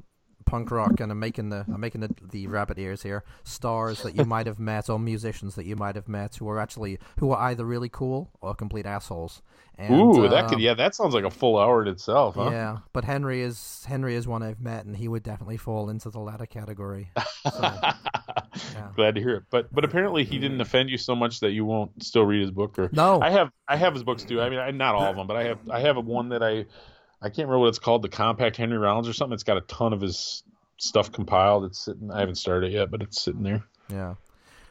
punk 0.53 0.69
rock, 0.69 0.99
and 0.99 1.11
I'm 1.11 1.19
making 1.19 1.49
the 1.49 1.65
I'm 1.67 1.79
making 1.79 2.01
the, 2.01 2.15
the 2.29 2.45
rabbit 2.45 2.77
ears 2.77 3.01
here. 3.01 3.23
Stars 3.43 4.03
that 4.03 4.15
you 4.15 4.23
might 4.23 4.45
have 4.45 4.59
met, 4.59 4.87
or 4.87 4.99
musicians 4.99 5.55
that 5.55 5.65
you 5.65 5.75
might 5.75 5.95
have 5.95 6.07
met, 6.07 6.35
who 6.35 6.47
are 6.47 6.59
actually 6.59 6.99
who 7.17 7.31
are 7.31 7.49
either 7.49 7.65
really 7.65 7.89
cool 7.89 8.29
or 8.39 8.53
complete 8.53 8.85
assholes. 8.85 9.41
And, 9.79 9.95
Ooh, 9.95 10.29
that 10.29 10.45
could 10.49 10.57
um, 10.57 10.59
yeah, 10.59 10.75
that 10.75 10.93
sounds 10.93 11.15
like 11.15 11.23
a 11.23 11.31
full 11.31 11.57
hour 11.57 11.81
in 11.81 11.87
itself, 11.87 12.35
huh? 12.35 12.51
Yeah, 12.51 12.77
but 12.93 13.03
Henry 13.03 13.41
is 13.41 13.83
Henry 13.87 14.13
is 14.13 14.27
one 14.27 14.43
I've 14.43 14.61
met, 14.61 14.85
and 14.85 14.95
he 14.95 15.07
would 15.07 15.23
definitely 15.23 15.57
fall 15.57 15.89
into 15.89 16.11
the 16.11 16.19
latter 16.19 16.45
category. 16.45 17.09
So, 17.51 17.59
yeah. 17.59 18.87
Glad 18.95 19.15
to 19.15 19.21
hear 19.21 19.35
it. 19.35 19.43
But 19.49 19.73
but 19.73 19.83
apparently 19.83 20.23
he 20.23 20.39
didn't 20.39 20.61
offend 20.61 20.89
you 20.89 20.97
so 20.97 21.13
much 21.13 21.39
that 21.41 21.51
you 21.51 21.65
won't 21.65 21.91
still 22.01 22.23
read 22.23 22.39
his 22.39 22.51
book. 22.51 22.79
Or 22.79 22.89
No. 22.93 23.19
I 23.19 23.31
have 23.31 23.51
I 23.67 23.75
have 23.75 23.93
his 23.93 24.03
books 24.03 24.23
too. 24.23 24.39
I 24.39 24.49
mean, 24.49 24.59
I, 24.59 24.71
not 24.71 24.95
all 24.95 25.03
of 25.03 25.15
them, 25.17 25.27
but 25.27 25.35
I 25.35 25.43
have 25.45 25.59
I 25.69 25.79
have 25.79 25.97
one 25.97 26.29
that 26.29 26.41
I 26.43 26.65
I 27.23 27.27
can't 27.27 27.47
remember 27.47 27.59
what 27.59 27.69
it's 27.69 27.79
called, 27.79 28.01
the 28.01 28.09
Compact 28.09 28.57
Henry 28.57 28.77
Rollins 28.77 29.07
or 29.07 29.13
something. 29.13 29.33
It's 29.33 29.43
got 29.43 29.57
a 29.57 29.61
ton 29.61 29.93
of 29.93 30.01
his 30.01 30.43
stuff 30.77 31.11
compiled. 31.11 31.63
It's 31.63 31.79
sitting. 31.79 32.11
I 32.11 32.19
haven't 32.19 32.35
started 32.35 32.71
it 32.71 32.73
yet, 32.73 32.91
but 32.91 33.01
it's 33.01 33.21
sitting 33.21 33.43
there. 33.43 33.63
Yeah. 33.89 34.15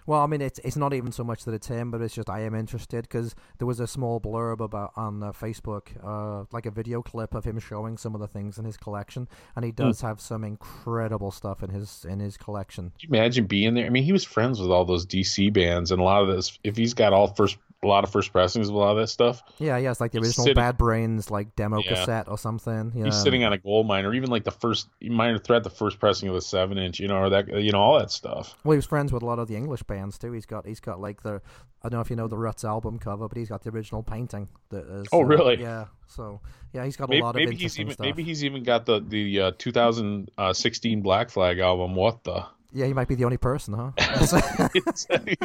Well, 0.04 0.20
I 0.20 0.26
mean, 0.26 0.40
it's 0.40 0.58
it's 0.64 0.76
not 0.76 0.92
even 0.92 1.12
so 1.12 1.22
much 1.22 1.44
that 1.44 1.54
it's 1.54 1.68
him, 1.68 1.90
but 1.90 2.00
it's 2.00 2.14
just 2.14 2.28
I 2.28 2.40
am 2.40 2.54
interested 2.54 3.02
because 3.02 3.34
there 3.58 3.66
was 3.66 3.78
a 3.78 3.86
small 3.86 4.20
blurb 4.20 4.60
about 4.60 4.92
on 4.96 5.22
uh, 5.22 5.32
Facebook, 5.32 5.88
uh, 6.02 6.44
like 6.52 6.66
a 6.66 6.70
video 6.70 7.02
clip 7.02 7.34
of 7.34 7.44
him 7.44 7.58
showing 7.58 7.96
some 7.96 8.14
of 8.14 8.20
the 8.20 8.26
things 8.26 8.58
in 8.58 8.64
his 8.64 8.76
collection, 8.76 9.28
and 9.54 9.64
he 9.64 9.70
does 9.70 10.00
have 10.00 10.20
some 10.20 10.42
incredible 10.42 11.30
stuff 11.30 11.62
in 11.62 11.70
his 11.70 12.04
in 12.08 12.18
his 12.18 12.36
collection. 12.36 12.92
Can 12.98 13.10
you 13.10 13.16
imagine 13.16 13.46
being 13.46 13.74
there? 13.74 13.86
I 13.86 13.90
mean, 13.90 14.02
he 14.02 14.12
was 14.12 14.24
friends 14.24 14.60
with 14.60 14.70
all 14.70 14.84
those 14.84 15.06
DC 15.06 15.52
bands, 15.52 15.92
and 15.92 16.00
a 16.00 16.04
lot 16.04 16.22
of 16.22 16.34
this. 16.34 16.58
If 16.64 16.76
he's 16.76 16.94
got 16.94 17.12
all 17.12 17.28
first, 17.28 17.56
a 17.84 17.86
lot 17.88 18.04
of 18.04 18.10
first 18.12 18.30
pressings 18.32 18.68
of 18.68 18.74
a 18.74 18.78
lot 18.78 18.92
of 18.92 18.96
that 18.98 19.08
stuff, 19.08 19.42
Yeah, 19.58 19.76
yeah, 19.76 19.90
it's 19.90 20.00
like 20.00 20.12
the 20.12 20.18
He's 20.18 20.28
original 20.28 20.44
sitting- 20.44 20.54
Bad 20.60 20.78
Brains 20.78 21.30
like 21.30 21.56
demo 21.56 21.78
Yeah. 21.80 21.88
cassette 21.94 22.28
or 22.28 22.38
something. 22.38 22.92
Yeah, 22.94 23.06
he's 23.06 23.20
sitting 23.20 23.42
on 23.42 23.52
a 23.52 23.58
gold 23.58 23.86
mine, 23.88 24.04
or 24.04 24.14
even 24.14 24.30
like 24.30 24.44
the 24.44 24.50
first 24.52 24.88
minor 25.02 25.38
threat, 25.38 25.64
the 25.64 25.70
first 25.70 25.98
pressing 25.98 26.28
of 26.28 26.34
the 26.36 26.40
seven 26.42 26.78
inch, 26.78 27.00
you 27.00 27.08
know, 27.08 27.16
or 27.16 27.30
that, 27.30 27.48
you 27.60 27.72
know, 27.72 27.80
all 27.80 27.98
that 27.98 28.10
stuff. 28.12 28.54
Well, 28.62 28.72
he 28.72 28.76
was 28.76 28.86
friends 28.86 29.12
with 29.12 29.22
a 29.22 29.26
lot 29.26 29.38
of 29.40 29.48
the 29.48 29.56
English 29.56 29.82
bands 29.82 30.16
too. 30.18 30.30
He's 30.32 30.46
got 30.46 30.64
he's 30.66 30.78
got 30.80 31.00
like 31.00 31.22
the 31.22 31.42
I 31.82 31.88
don't 31.88 31.98
know 31.98 32.00
if 32.02 32.10
you 32.10 32.14
know 32.16 32.28
the 32.28 32.38
Ruts 32.38 32.64
album 32.64 32.98
cover, 33.00 33.26
but 33.26 33.36
he's 33.36 33.48
got 33.48 33.62
the 33.64 33.70
original 33.70 34.04
painting. 34.04 34.46
That 34.70 34.86
is, 34.86 35.06
Oh, 35.12 35.22
uh, 35.22 35.24
really? 35.24 35.60
yeah. 35.60 35.86
So 36.06 36.40
yeah, 36.72 36.84
he's 36.84 36.96
got 36.96 37.06
a 37.06 37.10
Maybe, 37.10 37.22
lot 37.22 37.30
of 37.30 37.34
maybe 37.36 37.50
he's 37.52 37.60
interesting 37.62 37.82
even 37.86 37.94
stuff. 37.94 38.04
maybe 38.06 38.22
he's 38.22 38.44
even 38.44 38.62
got 38.62 38.86
the 38.86 39.00
the 39.00 39.40
uh, 39.40 39.52
2016 39.58 41.00
Black 41.02 41.30
Flag 41.30 41.58
album. 41.58 41.94
What 41.96 42.22
the? 42.22 42.44
Yeah, 42.74 42.86
he 42.86 42.94
might 42.94 43.08
be 43.08 43.16
the 43.16 43.24
only 43.24 43.36
person, 43.38 43.74
huh? 43.74 43.90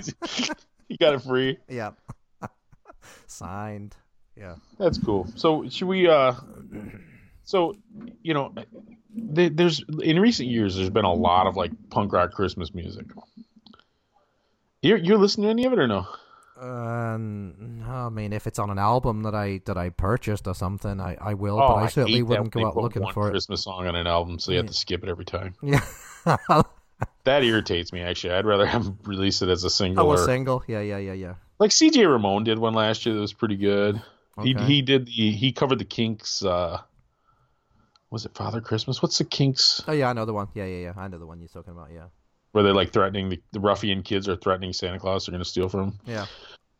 He 0.89 0.95
got 0.95 1.15
it 1.15 1.21
free. 1.21 1.58
yeah. 1.67 1.91
Signed. 3.28 3.96
Yeah. 4.36 4.56
That's 4.78 4.98
cool. 4.98 5.28
So 5.36 5.67
should 5.70 5.88
we? 5.88 6.08
uh 6.08 6.34
So 7.43 7.76
you 8.22 8.34
know, 8.34 8.54
there's 9.13 9.84
in 10.04 10.20
recent 10.20 10.50
years 10.50 10.76
there's 10.76 10.89
been 10.89 11.06
a 11.06 11.13
lot 11.13 11.48
of 11.48 11.56
like 11.56 11.72
punk 11.89 12.13
rock 12.13 12.32
Christmas 12.32 12.74
music. 12.74 13.06
You're 14.82 14.98
you're 14.98 15.17
listening 15.17 15.46
to 15.48 15.52
any 15.52 15.65
of 15.65 15.74
it 15.74 15.80
or 15.80 15.88
no? 15.88 16.08
No, 16.60 17.93
I 17.93 18.10
mean, 18.10 18.34
if 18.34 18.48
it's 18.48 18.60
on 18.60 18.70
an 18.70 18.80
album 18.80 19.24
that 19.24 19.36
I 19.36 19.62
that 19.65 19.78
I 19.78 19.89
purchased 19.89 20.48
or 20.48 20.56
something, 20.56 21.00
I, 21.00 21.15
I 21.20 21.34
will. 21.36 21.62
oh, 21.62 21.67
but 21.67 21.76
I 21.76 21.88
certainly 21.88 22.24
wouldn't 22.24 22.52
go 22.52 22.67
out 22.67 22.76
looking 22.76 23.06
for 23.12 23.30
Christmas 23.30 23.63
song 23.63 23.88
on 23.88 23.96
an 23.96 24.08
album, 24.08 24.39
so 24.39 24.52
you 24.52 24.58
have 24.58 24.67
to 24.67 24.74
skip 24.74 25.04
it 25.04 25.10
every 25.10 25.26
time. 25.26 25.56
Yeah. 25.63 26.62
That 27.26 27.43
irritates 27.43 27.93
me. 27.93 28.02
Actually, 28.02 28.34
I'd 28.34 28.46
rather 28.46 28.65
have 28.65 28.91
release 29.04 29.41
it 29.41 29.50
as 29.50 29.63
a 29.63 29.70
single. 29.70 30.10
oh, 30.10 30.13
a 30.13 30.17
single. 30.17 30.63
Yeah, 30.67 30.82
yeah, 30.82 30.98
yeah, 30.98 31.13
yeah. 31.13 31.34
Like 31.60 31.72
CJ 31.72 32.10
Ramone 32.10 32.43
did 32.43 32.60
one 32.60 32.74
last 32.74 33.06
year 33.06 33.15
that 33.15 33.22
was 33.22 33.34
pretty 33.34 33.58
good. 33.58 34.02
He 34.43 34.56
Okay. 34.56 34.65
he 34.65 34.82
did 34.84 35.08
the 35.08 35.32
he 35.32 35.52
covered 35.52 35.80
the 35.80 35.86
Kinks 35.86 36.43
uh 36.46 36.80
was 38.10 38.26
it 38.26 38.36
Father 38.36 38.62
Christmas? 38.62 39.02
What's 39.02 39.17
the 39.17 39.26
Kinks 39.26 39.82
Oh 39.88 39.91
yeah, 39.91 40.10
I 40.10 40.13
know 40.13 40.26
the 40.26 40.34
one. 40.34 40.48
Yeah, 40.54 40.65
yeah, 40.65 40.78
yeah. 40.78 40.93
I 40.96 41.08
know 41.08 41.17
the 41.17 41.26
one 41.26 41.39
you're 41.39 41.50
talking 41.50 41.74
about. 41.74 41.89
Yeah, 41.91 42.06
where 42.52 42.63
they're 42.63 42.74
like 42.74 42.91
threatening 42.93 43.30
the, 43.30 43.41
the 43.52 43.60
ruffian 43.60 44.04
kids 44.04 44.30
are 44.30 44.36
threatening 44.36 44.74
Santa 44.74 45.00
Claus? 45.00 45.26
They're 45.26 45.34
going 45.34 45.43
to 45.43 45.50
steal 45.50 45.70
from 45.70 45.82
him. 45.82 46.00
yeah. 46.06 46.26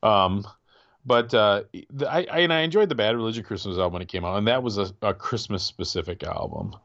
Um, 0.04 0.46
but 1.06 1.34
uh, 1.34 1.64
the, 1.90 2.08
I, 2.12 2.28
I 2.32 2.40
and 2.40 2.54
I 2.54 2.60
enjoyed 2.62 2.90
the 2.90 2.96
Bad 2.96 3.16
Religion 3.16 3.44
Christmas 3.44 3.78
album 3.78 3.94
when 3.94 4.02
it 4.02 4.10
came 4.10 4.24
out, 4.26 4.38
and 4.38 4.48
that 4.48 4.62
was 4.62 4.78
a, 4.78 4.94
a 5.02 5.14
Christmas 5.14 5.64
specific 5.64 6.24
album. 6.24 6.76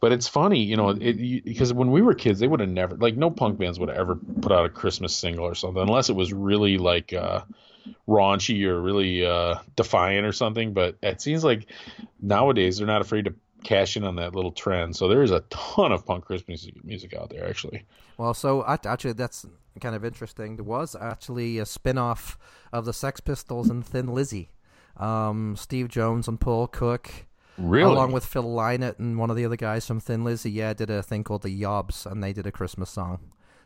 But 0.00 0.12
it's 0.12 0.28
funny, 0.28 0.62
you 0.62 0.76
know, 0.76 0.90
it, 0.90 1.44
because 1.44 1.72
when 1.72 1.90
we 1.90 2.02
were 2.02 2.14
kids, 2.14 2.38
they 2.38 2.46
would 2.46 2.60
have 2.60 2.68
never 2.68 2.96
like 2.96 3.16
no 3.16 3.30
punk 3.30 3.58
bands 3.58 3.78
would 3.78 3.88
have 3.88 3.98
ever 3.98 4.16
put 4.16 4.52
out 4.52 4.66
a 4.66 4.68
Christmas 4.68 5.16
single 5.16 5.46
or 5.46 5.54
something 5.54 5.82
unless 5.82 6.10
it 6.10 6.16
was 6.16 6.32
really 6.32 6.76
like 6.76 7.12
uh, 7.12 7.42
raunchy 8.06 8.64
or 8.64 8.80
really 8.80 9.24
uh, 9.24 9.56
defiant 9.74 10.26
or 10.26 10.32
something. 10.32 10.74
But 10.74 10.96
it 11.02 11.22
seems 11.22 11.44
like 11.44 11.66
nowadays 12.20 12.78
they're 12.78 12.86
not 12.86 13.00
afraid 13.00 13.24
to 13.24 13.34
cash 13.64 13.96
in 13.96 14.04
on 14.04 14.16
that 14.16 14.34
little 14.34 14.52
trend. 14.52 14.94
So 14.94 15.08
there 15.08 15.22
is 15.22 15.30
a 15.32 15.40
ton 15.50 15.92
of 15.92 16.06
punk 16.06 16.24
Christmas 16.24 16.68
music, 16.84 17.14
out 17.14 17.30
there, 17.30 17.48
actually. 17.48 17.84
Well, 18.16 18.34
so 18.34 18.64
actually, 18.66 19.14
that's 19.14 19.44
kind 19.80 19.94
of 19.94 20.04
interesting. 20.04 20.56
There 20.56 20.64
was 20.64 20.94
actually 20.94 21.58
a 21.58 21.66
spin-off 21.66 22.38
of 22.72 22.84
the 22.84 22.92
Sex 22.92 23.20
Pistols 23.20 23.68
and 23.68 23.84
Thin 23.84 24.08
Lizzy. 24.08 24.50
Um, 24.96 25.56
Steve 25.56 25.88
Jones 25.88 26.28
and 26.28 26.40
Paul 26.40 26.68
Cook, 26.68 27.26
Really? 27.58 27.92
along 27.92 28.12
with 28.12 28.24
Phil 28.26 28.44
Lynott 28.44 28.98
and 28.98 29.18
one 29.18 29.30
of 29.30 29.36
the 29.36 29.44
other 29.44 29.56
guys 29.56 29.86
from 29.86 30.00
Thin 30.00 30.24
Lizzy, 30.24 30.50
yeah, 30.50 30.74
did 30.74 30.90
a 30.90 31.02
thing 31.02 31.24
called 31.24 31.42
the 31.42 31.62
Yobs, 31.62 32.04
and 32.10 32.22
they 32.22 32.32
did 32.32 32.46
a 32.46 32.52
Christmas 32.52 32.90
song. 32.90 33.18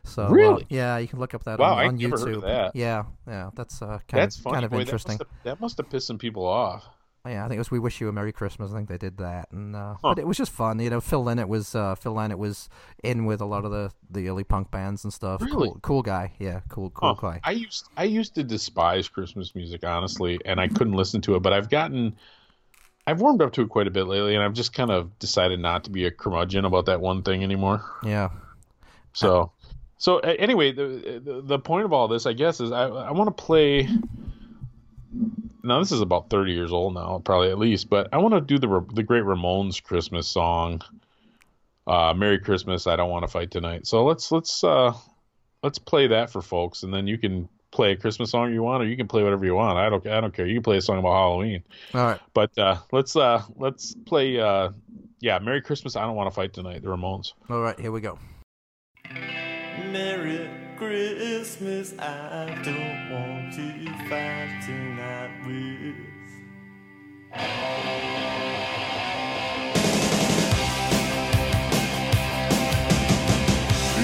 So 0.03 0.23
uh, 0.23 0.27
Really? 0.29 0.65
yeah, 0.69 0.97
you 0.97 1.07
can 1.07 1.19
look 1.19 1.33
up 1.33 1.43
that 1.43 1.59
Wow, 1.59 1.73
on, 1.73 1.79
I 1.79 1.85
on 1.87 1.97
never 1.97 2.17
YouTube. 2.17 2.25
heard 2.27 2.35
of 2.35 2.41
that. 2.41 2.75
Yeah, 2.75 3.03
yeah, 3.27 3.49
that's 3.55 3.81
uh, 3.81 3.99
kind 4.07 4.23
That's 4.23 4.37
of 4.37 4.43
funny. 4.43 4.53
kind 4.55 4.65
of 4.65 4.71
Boy, 4.71 4.79
interesting. 4.81 5.17
That 5.17 5.27
must, 5.27 5.31
have, 5.31 5.43
that 5.43 5.59
must 5.59 5.77
have 5.77 5.89
pissed 5.89 6.07
some 6.07 6.17
people 6.17 6.45
off. 6.47 6.87
Yeah, 7.23 7.45
I 7.45 7.47
think 7.47 7.57
it 7.57 7.59
was 7.59 7.69
"We 7.69 7.77
Wish 7.77 8.01
You 8.01 8.09
a 8.09 8.11
Merry 8.11 8.31
Christmas." 8.31 8.71
I 8.71 8.77
think 8.77 8.89
they 8.89 8.97
did 8.97 9.17
that, 9.17 9.51
and 9.51 9.75
uh, 9.75 9.93
Huh. 10.01 10.15
but 10.15 10.17
it 10.19 10.25
was 10.25 10.37
just 10.37 10.51
fun. 10.51 10.79
You 10.79 10.89
know, 10.89 10.99
Phil 11.01 11.23
Lynott 11.23 11.47
was 11.47 11.75
uh, 11.75 11.93
Phil 11.93 12.15
Lynott 12.15 12.39
was 12.39 12.67
in 13.03 13.25
with 13.25 13.41
a 13.41 13.45
lot 13.45 13.63
of 13.63 13.69
the, 13.69 13.91
the 14.09 14.27
early 14.27 14.43
punk 14.43 14.71
bands 14.71 15.03
and 15.03 15.13
stuff. 15.13 15.39
Really? 15.39 15.67
Cool, 15.67 15.79
cool 15.83 16.01
guy. 16.01 16.33
Yeah, 16.39 16.61
cool, 16.69 16.89
cool 16.89 17.13
Huh. 17.13 17.21
guy. 17.33 17.41
I 17.43 17.51
used 17.51 17.89
I 17.95 18.05
used 18.05 18.33
to 18.35 18.43
despise 18.43 19.07
Christmas 19.07 19.53
music 19.53 19.83
honestly, 19.85 20.39
and 20.45 20.59
I 20.59 20.67
couldn't 20.67 20.93
listen 20.93 21.21
to 21.21 21.35
it. 21.35 21.41
But 21.43 21.53
I've 21.53 21.69
gotten, 21.69 22.15
I've 23.11 23.19
warmed 23.19 23.41
up 23.41 23.51
to 23.53 23.61
it 23.61 23.69
quite 23.69 23.87
a 23.87 23.91
bit 23.91 24.05
lately, 24.05 24.35
and 24.35 24.43
I've 24.43 24.53
just 24.53 24.71
kind 24.71 24.89
of 24.89 25.19
decided 25.19 25.59
not 25.59 25.83
to 25.83 25.89
be 25.89 26.05
a 26.05 26.11
curmudgeon 26.11 26.63
about 26.63 26.85
that 26.85 27.01
one 27.01 27.23
thing 27.23 27.43
anymore. 27.43 27.83
Yeah, 28.03 28.29
So, 29.11 29.51
so 29.97 30.19
anyway, 30.19 30.71
the, 30.71 31.21
the 31.23 31.41
the 31.41 31.59
point 31.59 31.83
of 31.85 31.91
all 31.91 32.07
this, 32.07 32.25
I 32.25 32.31
guess, 32.33 32.61
is 32.61 32.71
I 32.71 32.85
I 32.85 33.11
want 33.11 33.35
to 33.35 33.43
play. 33.43 33.89
Now 35.63 35.79
this 35.79 35.91
is 35.91 35.99
about 35.99 36.29
thirty 36.29 36.53
years 36.53 36.71
old 36.71 36.93
now, 36.93 37.21
probably 37.23 37.51
at 37.51 37.59
least, 37.59 37.89
but 37.89 38.07
I 38.13 38.17
want 38.17 38.33
to 38.33 38.41
do 38.41 38.57
the 38.57 38.85
the 38.93 39.03
Great 39.03 39.23
Ramones 39.23 39.83
Christmas 39.83 40.27
song. 40.27 40.81
Uh, 41.85 42.13
Merry 42.13 42.39
Christmas, 42.39 42.87
I 42.87 42.95
don't 42.95 43.09
want 43.09 43.23
to 43.23 43.27
fight 43.27 43.51
tonight. 43.51 43.85
So 43.87 44.05
let's 44.05 44.31
let's 44.31 44.63
uh 44.63 44.93
let's 45.61 45.79
play 45.79 46.07
that 46.07 46.31
for 46.31 46.41
folks, 46.41 46.83
and 46.83 46.93
then 46.93 47.07
you 47.07 47.17
can 47.17 47.49
play 47.71 47.91
a 47.93 47.95
Christmas 47.95 48.31
song 48.31 48.53
you 48.53 48.61
want, 48.63 48.83
or 48.83 48.85
you 48.85 48.97
can 48.97 49.07
play 49.07 49.23
whatever 49.23 49.45
you 49.45 49.55
want. 49.55 49.77
I 49.77 49.89
don't 49.89 50.05
I 50.07 50.21
don't 50.21 50.33
care. 50.33 50.45
You 50.45 50.55
can 50.55 50.63
play 50.63 50.77
a 50.77 50.81
song 50.81 50.99
about 50.99 51.13
Halloween, 51.13 51.63
all 51.93 52.03
right. 52.05 52.19
but 52.33 52.55
uh, 52.57 52.77
let's 52.91 53.15
uh 53.15 53.41
let's 53.57 53.95
play 54.05 54.39
uh 54.39 54.69
yeah 55.19 55.39
Merry 55.39 55.61
Christmas, 55.61 55.95
I 55.95 56.01
don't 56.01 56.15
want 56.15 56.29
to 56.29 56.35
fight 56.35 56.53
tonight. 56.53 56.81
The 56.83 56.89
Ramones. 56.89 57.33
All 57.49 57.61
right, 57.61 57.79
here 57.79 57.91
we 57.91 58.01
go. 58.01 58.19
Merry 59.09 60.49
Christmas, 60.77 61.93
I 61.97 62.61
don't 62.63 63.11
want 63.11 63.53
to 63.53 63.85
fight 64.09 64.61
tonight 64.65 65.31
with. 65.45 65.95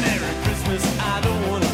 Merry 0.01 0.34
Christmas, 0.43 0.99
I 0.99 1.21
don't 1.21 1.49
want 1.49 1.66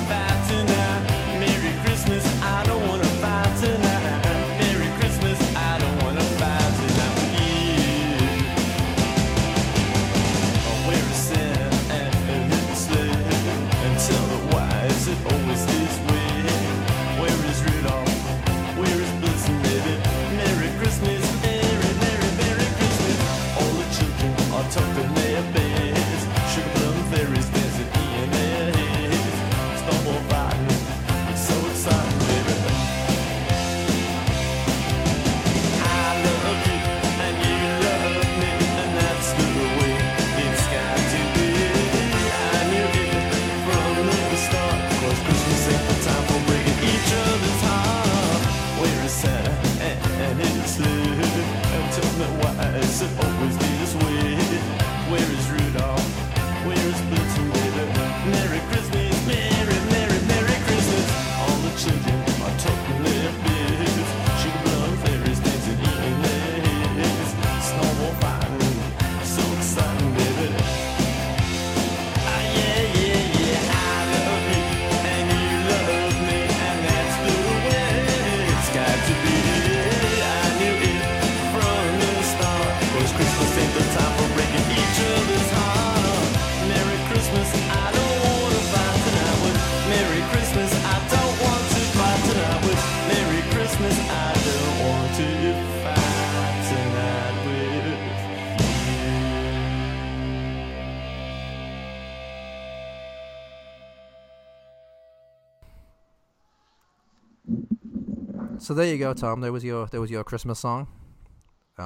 So 108.73 108.77
there 108.77 108.87
you 108.87 108.97
go, 108.97 109.13
Tom. 109.13 109.41
There 109.41 109.51
was 109.51 109.63
your 109.63 109.85
there 109.85 110.01
was 110.01 110.09
your 110.09 110.23
Christmas 110.23 110.57
song. 110.57 110.87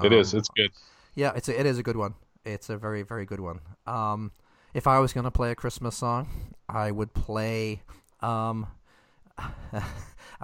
It 0.06 0.14
is. 0.14 0.34
Um, 0.34 0.40
It's 0.40 0.48
good. 0.48 0.72
Yeah, 1.16 1.34
it's 1.36 1.50
a, 1.50 1.60
it 1.60 1.66
is 1.66 1.78
a 1.78 1.84
good 1.84 1.98
one. 1.98 2.14
It's 2.46 2.70
a 2.70 2.78
very 2.78 3.02
very 3.02 3.26
good 3.26 3.42
one. 3.42 3.60
Um, 3.86 4.32
if 4.74 4.88
I 4.88 5.00
was 5.00 5.12
gonna 5.12 5.30
play 5.30 5.52
a 5.52 5.56
Christmas 5.56 5.98
song, 5.98 6.30
I 6.70 6.92
would 6.92 7.14
play 7.14 7.82
um, 8.22 8.68
I 9.38 9.84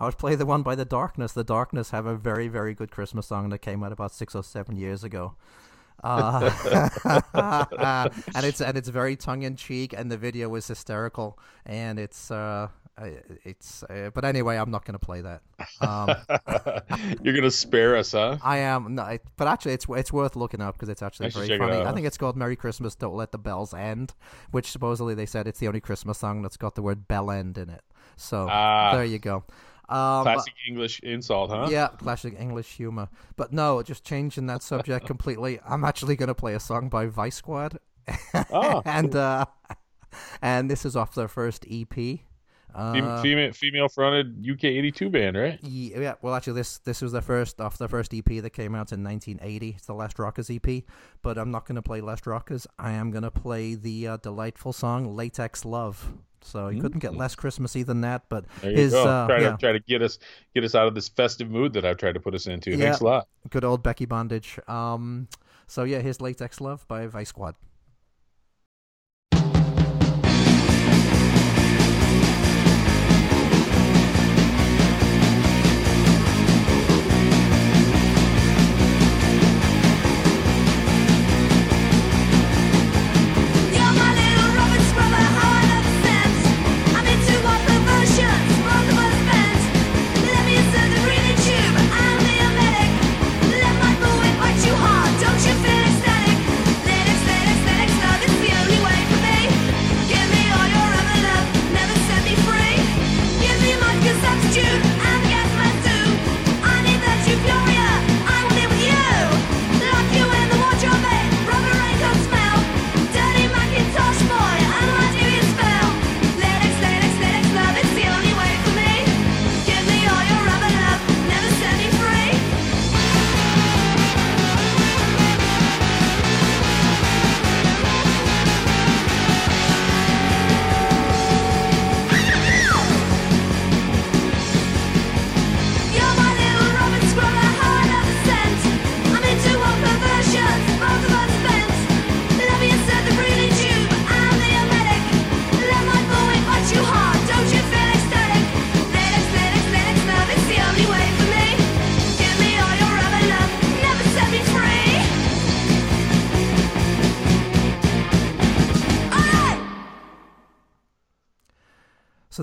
would 0.01 0.17
play 0.17 0.35
the 0.35 0.45
one 0.45 0.63
by 0.63 0.75
the 0.75 0.83
Darkness. 0.83 1.31
The 1.31 1.45
Darkness 1.45 1.91
have 1.91 2.05
a 2.05 2.17
very 2.17 2.49
very 2.49 2.73
good 2.73 2.91
Christmas 2.91 3.27
song 3.27 3.47
that 3.51 3.59
came 3.59 3.81
out 3.81 3.93
about 3.93 4.11
six 4.11 4.35
or 4.35 4.43
seven 4.43 4.75
years 4.75 5.01
ago. 5.05 5.35
Uh, 6.03 6.49
and 8.35 8.45
it's 8.45 8.59
and 8.59 8.77
it's 8.77 8.89
very 8.89 9.15
tongue 9.15 9.43
in 9.43 9.55
cheek, 9.55 9.93
and 9.93 10.11
the 10.11 10.17
video 10.17 10.53
is 10.55 10.67
hysterical, 10.67 11.39
and 11.65 11.97
it's 11.97 12.31
uh, 12.31 12.67
it's. 12.97 13.83
Uh, 13.83 14.09
but 14.13 14.25
anyway, 14.25 14.57
I'm 14.57 14.71
not 14.71 14.85
going 14.85 14.93
to 14.93 14.99
play 15.05 15.21
that. 15.21 15.41
Um, 15.81 17.17
You're 17.23 17.33
gonna 17.33 17.51
spare 17.51 17.95
us, 17.97 18.11
huh? 18.11 18.37
I 18.43 18.57
am, 18.59 18.95
no, 18.95 19.03
it, 19.05 19.21
but 19.37 19.47
actually, 19.47 19.73
it's 19.73 19.85
it's 19.89 20.13
worth 20.13 20.35
looking 20.35 20.61
up 20.61 20.75
because 20.75 20.89
it's 20.89 21.01
actually 21.01 21.27
I 21.27 21.29
very 21.29 21.57
funny. 21.57 21.77
I 21.81 21.91
think 21.93 22.05
it's 22.07 22.17
called 22.17 22.37
"Merry 22.37 22.55
Christmas, 22.55 22.95
Don't 22.95 23.15
Let 23.15 23.31
the 23.31 23.37
Bells 23.37 23.73
End," 23.73 24.13
which 24.51 24.69
supposedly 24.71 25.15
they 25.15 25.25
said 25.25 25.47
it's 25.47 25.59
the 25.59 25.67
only 25.67 25.81
Christmas 25.81 26.17
song 26.19 26.41
that's 26.41 26.57
got 26.57 26.75
the 26.75 26.81
word 26.81 27.07
"bell 27.07 27.31
end" 27.31 27.57
in 27.57 27.69
it. 27.69 27.81
So 28.15 28.47
Ah. 28.49 28.91
there 28.93 29.05
you 29.05 29.19
go. 29.19 29.43
Um, 29.89 30.23
Classic 30.23 30.53
English 30.67 31.01
insult, 31.01 31.49
huh? 31.51 31.67
yeah, 31.69 31.87
classic 31.89 32.35
English 32.39 32.73
humor. 32.77 33.09
But 33.35 33.51
no, 33.51 33.83
just 33.83 34.05
changing 34.05 34.47
that 34.47 34.63
subject 34.63 35.05
completely. 35.05 35.59
I'm 35.67 35.83
actually 35.83 36.15
going 36.15 36.27
to 36.29 36.35
play 36.35 36.53
a 36.55 36.59
song 36.59 36.87
by 36.89 37.07
Vice 37.07 37.35
Squad, 37.35 37.79
Oh, 38.49 38.81
and 38.85 39.13
uh, 39.15 39.45
and 40.41 40.71
this 40.71 40.85
is 40.85 40.95
off 40.95 41.13
their 41.15 41.27
first 41.27 41.65
EP. 41.69 42.19
Uh, 42.75 43.21
female 43.21 43.51
female 43.53 43.87
fronted 43.89 44.45
UK 44.49 44.65
eighty 44.65 44.91
two 44.91 45.09
band, 45.09 45.37
right? 45.37 45.59
Ye- 45.63 45.93
Yeah, 45.95 46.15
well, 46.21 46.33
actually, 46.33 46.53
this 46.53 46.79
this 46.79 47.01
was 47.01 47.11
the 47.11 47.21
first 47.21 47.61
off 47.61 47.77
the 47.77 47.87
first 47.87 48.13
EP 48.13 48.41
that 48.41 48.51
came 48.51 48.75
out 48.75 48.91
in 48.91 49.03
1980. 49.03 49.75
It's 49.77 49.85
the 49.85 49.93
Last 49.93 50.17
Rockers 50.19 50.49
EP, 50.49 50.83
but 51.21 51.37
I'm 51.37 51.51
not 51.51 51.65
going 51.65 51.75
to 51.75 51.81
play 51.81 52.01
Last 52.01 52.25
Rockers. 52.25 52.65
I 52.79 52.91
am 52.91 53.11
going 53.11 53.23
to 53.23 53.31
play 53.31 53.75
the 53.75 54.07
uh, 54.07 54.17
delightful 54.17 54.73
song 54.73 55.15
"Latex 55.15 55.65
Love." 55.65 56.13
So 56.41 56.67
you 56.67 56.81
couldn't 56.81 56.99
get 56.99 57.15
less 57.15 57.35
Christmassy 57.35 57.83
than 57.83 58.01
that. 58.01 58.23
But 58.27 58.45
his 58.61 58.91
go. 58.91 59.07
uh, 59.07 59.27
try 59.27 59.39
yeah, 59.39 59.51
to 59.51 59.57
try 59.57 59.71
to 59.71 59.79
get 59.79 60.01
us 60.01 60.19
get 60.53 60.63
us 60.63 60.75
out 60.75 60.87
of 60.87 60.95
this 60.95 61.09
festive 61.09 61.49
mood 61.49 61.73
that 61.73 61.85
I've 61.85 61.97
tried 61.97 62.13
to 62.13 62.19
put 62.19 62.33
us 62.33 62.47
into. 62.47 62.71
Yeah. 62.71 62.77
Thanks 62.77 62.99
a 62.99 63.05
lot. 63.05 63.27
good 63.49 63.63
old 63.63 63.83
Becky 63.83 64.05
Bondage. 64.05 64.59
Um, 64.67 65.27
so 65.67 65.83
yeah, 65.83 65.99
here's 65.99 66.21
"Latex 66.21 66.59
Love" 66.59 66.87
by 66.87 67.07
Vice 67.07 67.29
Squad. 67.29 67.55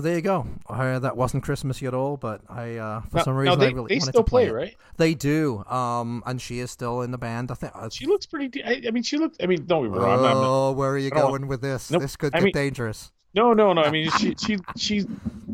So 0.01 0.05
there 0.07 0.15
you 0.15 0.21
go. 0.23 0.47
Uh, 0.67 0.97
that 0.97 1.15
wasn't 1.15 1.43
Christmassy 1.43 1.85
at 1.85 1.93
all, 1.93 2.17
but 2.17 2.41
I 2.49 2.77
uh, 2.77 3.01
for 3.01 3.19
some 3.19 3.35
reason 3.35 3.59
they, 3.59 3.67
I 3.67 3.69
really 3.69 3.89
they 3.89 3.95
wanted 3.99 4.01
still 4.13 4.23
to 4.23 4.29
play, 4.29 4.45
play, 4.49 4.51
right? 4.51 4.75
They 4.97 5.13
do. 5.13 5.63
Um, 5.65 6.23
and 6.25 6.41
she 6.41 6.57
is 6.57 6.71
still 6.71 7.03
in 7.03 7.11
the 7.11 7.19
band. 7.19 7.51
I 7.51 7.53
think. 7.53 7.71
Uh, 7.75 7.87
She 7.91 8.07
looks 8.07 8.25
pretty. 8.25 8.47
De- 8.47 8.63
I, 8.63 8.81
I 8.87 8.89
mean, 8.91 9.03
she 9.03 9.17
looks. 9.19 9.37
I 9.43 9.45
mean, 9.45 9.65
don't 9.67 9.83
be 9.83 9.89
wrong. 9.89 10.09
I'm 10.17 10.21
not, 10.23 10.37
oh, 10.37 10.71
where 10.71 10.89
are 10.89 10.97
you 10.97 11.11
I 11.13 11.19
going 11.21 11.45
with 11.47 11.61
this? 11.61 11.91
Nope. 11.91 12.01
This 12.01 12.15
could 12.15 12.33
I 12.33 12.39
get 12.39 12.45
mean- 12.45 12.53
dangerous. 12.53 13.11
no, 13.35 13.53
no, 13.53 13.73
no. 13.73 13.83
I 13.83 13.91
mean, 13.91 14.09
she 14.17 14.33
she 14.43 14.57
she 14.75 15.05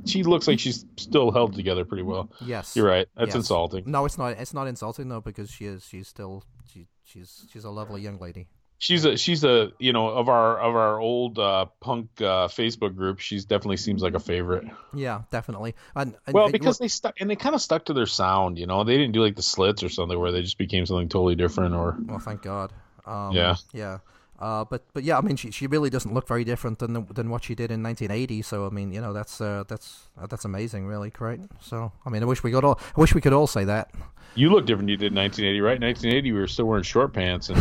she 0.06 0.24
looks 0.24 0.48
like 0.48 0.60
she's 0.60 0.86
still 0.96 1.32
held 1.32 1.54
together 1.54 1.84
pretty 1.84 2.04
well. 2.04 2.32
Yes, 2.40 2.74
You're 2.74 2.88
right. 2.88 3.08
That's 3.18 3.30
Yes. 3.30 3.36
insulting. 3.36 3.84
No, 3.86 4.06
it's 4.06 4.18
not. 4.18 4.38
It's 4.38 4.54
not 4.54 4.68
insulting 4.68 5.10
though, 5.10 5.20
because 5.20 5.52
she 5.52 5.66
is. 5.66 5.84
She's 5.86 6.08
still. 6.08 6.46
She, 6.72 6.88
she's. 7.04 7.46
She's 7.52 7.66
a 7.66 7.70
lovely 7.70 8.02
young 8.02 8.18
lady. 8.18 8.48
She's 8.80 9.06
a 9.06 9.18
she's 9.18 9.44
a 9.44 9.72
you 9.80 9.92
know 9.92 10.10
of 10.10 10.30
our 10.30 10.60
of 10.60 10.76
our 10.76 11.00
old 11.00 11.40
uh, 11.40 11.66
punk 11.80 12.10
uh, 12.20 12.48
Facebook 12.48 12.96
group. 12.96 13.20
She's 13.20 13.46
definitely 13.46 13.78
seems 13.78 14.04
like 14.04 14.14
a 14.14 14.20
favorite. 14.20 14.66
Yeah, 14.94 15.24
definitely. 15.32 15.74
And, 15.96 16.16
and 16.28 16.34
Well, 16.34 16.52
because 16.52 16.78
they 16.78 16.88
stuck 16.88 17.20
and 17.20 17.28
they 17.28 17.36
kind 17.36 17.56
of 17.56 17.62
stuck 17.62 17.86
to 17.86 17.94
their 17.94 18.06
sound. 18.06 18.60
You 18.60 18.68
know, 18.68 18.84
they 18.84 18.98
didn't 18.98 19.14
do 19.14 19.24
like 19.24 19.36
the 19.36 19.42
slits 19.42 19.82
or 19.82 19.90
something 19.90 20.20
where 20.20 20.32
they 20.32 20.44
just 20.44 20.60
became 20.60 20.86
something 20.86 21.10
totally 21.10 21.36
different. 21.36 21.74
Or 21.74 21.98
well, 22.06 22.20
thank 22.20 22.44
God. 22.44 22.72
Um, 23.06 23.32
Yeah. 23.32 23.56
Yeah. 23.74 23.98
Uh, 24.40 24.64
but 24.66 24.84
but 24.94 25.04
yeah, 25.04 25.18
I 25.18 25.22
mean, 25.22 25.36
she 25.36 25.50
she 25.50 25.66
really 25.66 25.90
doesn't 25.90 26.14
look 26.14 26.28
very 26.28 26.44
different 26.44 26.78
than 26.78 26.94
the, 26.94 27.02
than 27.02 27.32
what 27.32 27.44
she 27.44 27.56
did 27.56 27.72
in 27.72 27.82
1980. 27.82 28.44
So 28.44 28.68
I 28.68 28.70
mean, 28.70 28.92
you 28.92 29.02
know, 29.02 29.12
that's 29.12 29.42
uh, 29.42 29.64
that's 29.68 30.10
uh, 30.22 30.28
that's 30.28 30.46
amazing, 30.46 30.86
really, 30.86 31.10
great. 31.10 31.40
So 31.62 31.92
I 32.06 32.12
mean, 32.12 32.22
I 32.22 32.28
wish 32.28 32.44
we 32.44 32.52
could 32.52 32.64
all 32.64 32.80
I 32.96 33.02
wish 33.02 33.16
we 33.16 33.22
could 33.22 33.34
all 33.34 33.48
say 33.48 33.64
that. 33.64 33.90
you 34.36 34.52
look 34.52 34.68
different. 34.68 34.90
You 34.90 34.98
did 34.98 35.14
in 35.14 35.16
1980, 35.16 35.62
right? 35.62 35.82
1980, 35.82 36.32
we 36.32 36.40
were 36.40 36.48
still 36.48 36.66
wearing 36.66 36.84
short 36.84 37.14
pants 37.14 37.50
and. 37.50 37.58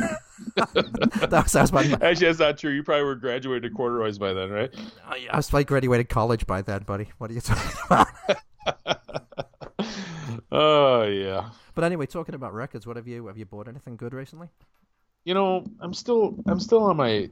Uh, 0.00 0.16
that 0.56 1.42
was, 1.44 1.52
that 1.52 1.62
was 1.62 1.72
my, 1.72 1.82
Actually, 2.02 2.26
that's 2.26 2.38
not 2.38 2.58
true. 2.58 2.72
You 2.72 2.82
probably 2.82 3.04
were 3.04 3.14
graduated 3.14 3.74
corduroys 3.74 4.18
by 4.18 4.32
then, 4.32 4.50
right? 4.50 4.70
I 5.06 5.36
was 5.36 5.52
like 5.52 5.66
graduated 5.66 6.08
college 6.08 6.46
by 6.46 6.62
then, 6.62 6.82
buddy. 6.82 7.08
What 7.18 7.30
are 7.30 7.34
you 7.34 7.40
talking 7.40 7.72
about? 7.86 8.06
Oh 10.50 11.04
yeah. 11.04 11.50
but 11.74 11.84
anyway, 11.84 12.06
talking 12.06 12.34
about 12.34 12.52
records, 12.52 12.86
what 12.86 12.96
have 12.96 13.08
you 13.08 13.26
have 13.26 13.38
you 13.38 13.46
bought 13.46 13.68
anything 13.68 13.96
good 13.96 14.12
recently? 14.12 14.48
You 15.24 15.34
know, 15.34 15.64
I'm 15.80 15.94
still 15.94 16.36
I'm 16.46 16.60
still 16.60 16.82
on 16.84 16.96
my 16.96 17.30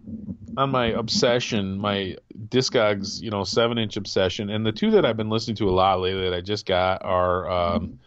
on 0.56 0.70
my 0.70 0.86
obsession, 0.86 1.78
my 1.78 2.16
Discogs, 2.48 3.20
you 3.20 3.30
know, 3.30 3.44
seven 3.44 3.78
inch 3.78 3.96
obsession, 3.96 4.48
and 4.48 4.64
the 4.64 4.72
two 4.72 4.90
that 4.92 5.04
I've 5.04 5.16
been 5.16 5.28
listening 5.28 5.56
to 5.56 5.68
a 5.68 5.72
lot 5.72 6.00
lately 6.00 6.22
that 6.24 6.34
I 6.34 6.40
just 6.40 6.66
got 6.66 7.04
are. 7.04 7.50
Um, 7.50 7.98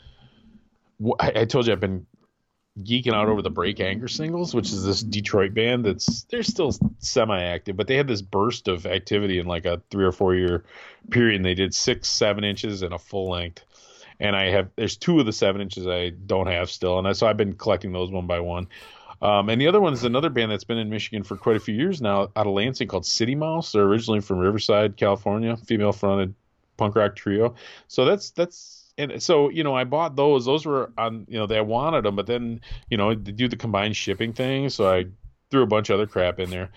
I, 1.19 1.31
I 1.41 1.45
told 1.45 1.67
you 1.67 1.73
I've 1.73 1.79
been 1.81 2.05
geeking 2.79 3.13
out 3.13 3.27
over 3.27 3.41
the 3.41 3.51
Break 3.51 3.79
Anchor 3.79 4.07
singles, 4.07 4.55
which 4.55 4.71
is 4.71 4.83
this 4.83 5.01
Detroit 5.01 5.53
band 5.53 5.85
that's 5.85 6.23
they're 6.23 6.43
still 6.43 6.73
semi-active, 6.99 7.77
but 7.77 7.87
they 7.87 7.95
had 7.95 8.07
this 8.07 8.21
burst 8.21 8.67
of 8.67 8.85
activity 8.85 9.39
in 9.39 9.45
like 9.45 9.65
a 9.65 9.81
three 9.91 10.05
or 10.05 10.11
four 10.11 10.33
year 10.33 10.63
period. 11.11 11.37
And 11.37 11.45
they 11.45 11.53
did 11.53 11.73
six, 11.73 12.07
seven 12.07 12.43
inches 12.43 12.81
and 12.81 12.93
a 12.93 12.99
full 12.99 13.29
length. 13.29 13.63
And 14.19 14.35
I 14.35 14.49
have 14.49 14.69
there's 14.75 14.97
two 14.97 15.19
of 15.19 15.25
the 15.25 15.33
seven 15.33 15.61
inches 15.61 15.87
I 15.87 16.09
don't 16.09 16.47
have 16.47 16.69
still, 16.69 16.97
and 16.97 17.07
I, 17.07 17.13
so 17.13 17.27
I've 17.27 17.37
been 17.37 17.53
collecting 17.53 17.91
those 17.91 18.11
one 18.11 18.27
by 18.27 18.39
one. 18.39 18.67
Um, 19.21 19.49
and 19.49 19.59
the 19.61 19.67
other 19.67 19.79
one 19.79 19.93
is 19.93 20.03
another 20.03 20.29
band 20.29 20.51
that's 20.51 20.65
been 20.65 20.77
in 20.77 20.89
Michigan 20.89 21.23
for 21.23 21.37
quite 21.37 21.55
a 21.55 21.59
few 21.59 21.73
years 21.73 22.01
now, 22.01 22.23
out 22.35 22.45
of 22.45 22.53
Lansing, 22.53 22.89
called 22.89 23.05
City 23.05 23.35
Mouse. 23.35 23.71
They're 23.71 23.83
originally 23.83 24.19
from 24.19 24.39
Riverside, 24.39 24.97
California, 24.97 25.55
female-fronted 25.55 26.35
punk 26.75 26.95
rock 26.95 27.15
trio. 27.15 27.55
So 27.87 28.03
that's 28.03 28.31
that's 28.31 28.82
and 28.97 29.21
so 29.21 29.49
you 29.49 29.63
know 29.63 29.75
I 29.75 29.83
bought 29.83 30.15
those. 30.15 30.45
Those 30.45 30.65
were 30.65 30.91
on 30.97 31.25
you 31.29 31.37
know 31.37 31.47
they 31.47 31.57
I 31.57 31.61
wanted 31.61 32.03
them, 32.05 32.15
but 32.15 32.27
then 32.27 32.61
you 32.89 32.97
know 32.97 33.13
they 33.15 33.31
do 33.31 33.47
the 33.47 33.55
combined 33.57 33.95
shipping 33.95 34.33
thing, 34.33 34.69
so 34.69 34.91
I 34.91 35.05
threw 35.51 35.63
a 35.63 35.67
bunch 35.67 35.89
of 35.89 35.95
other 35.95 36.07
crap 36.07 36.39
in 36.39 36.49
there. 36.49 36.69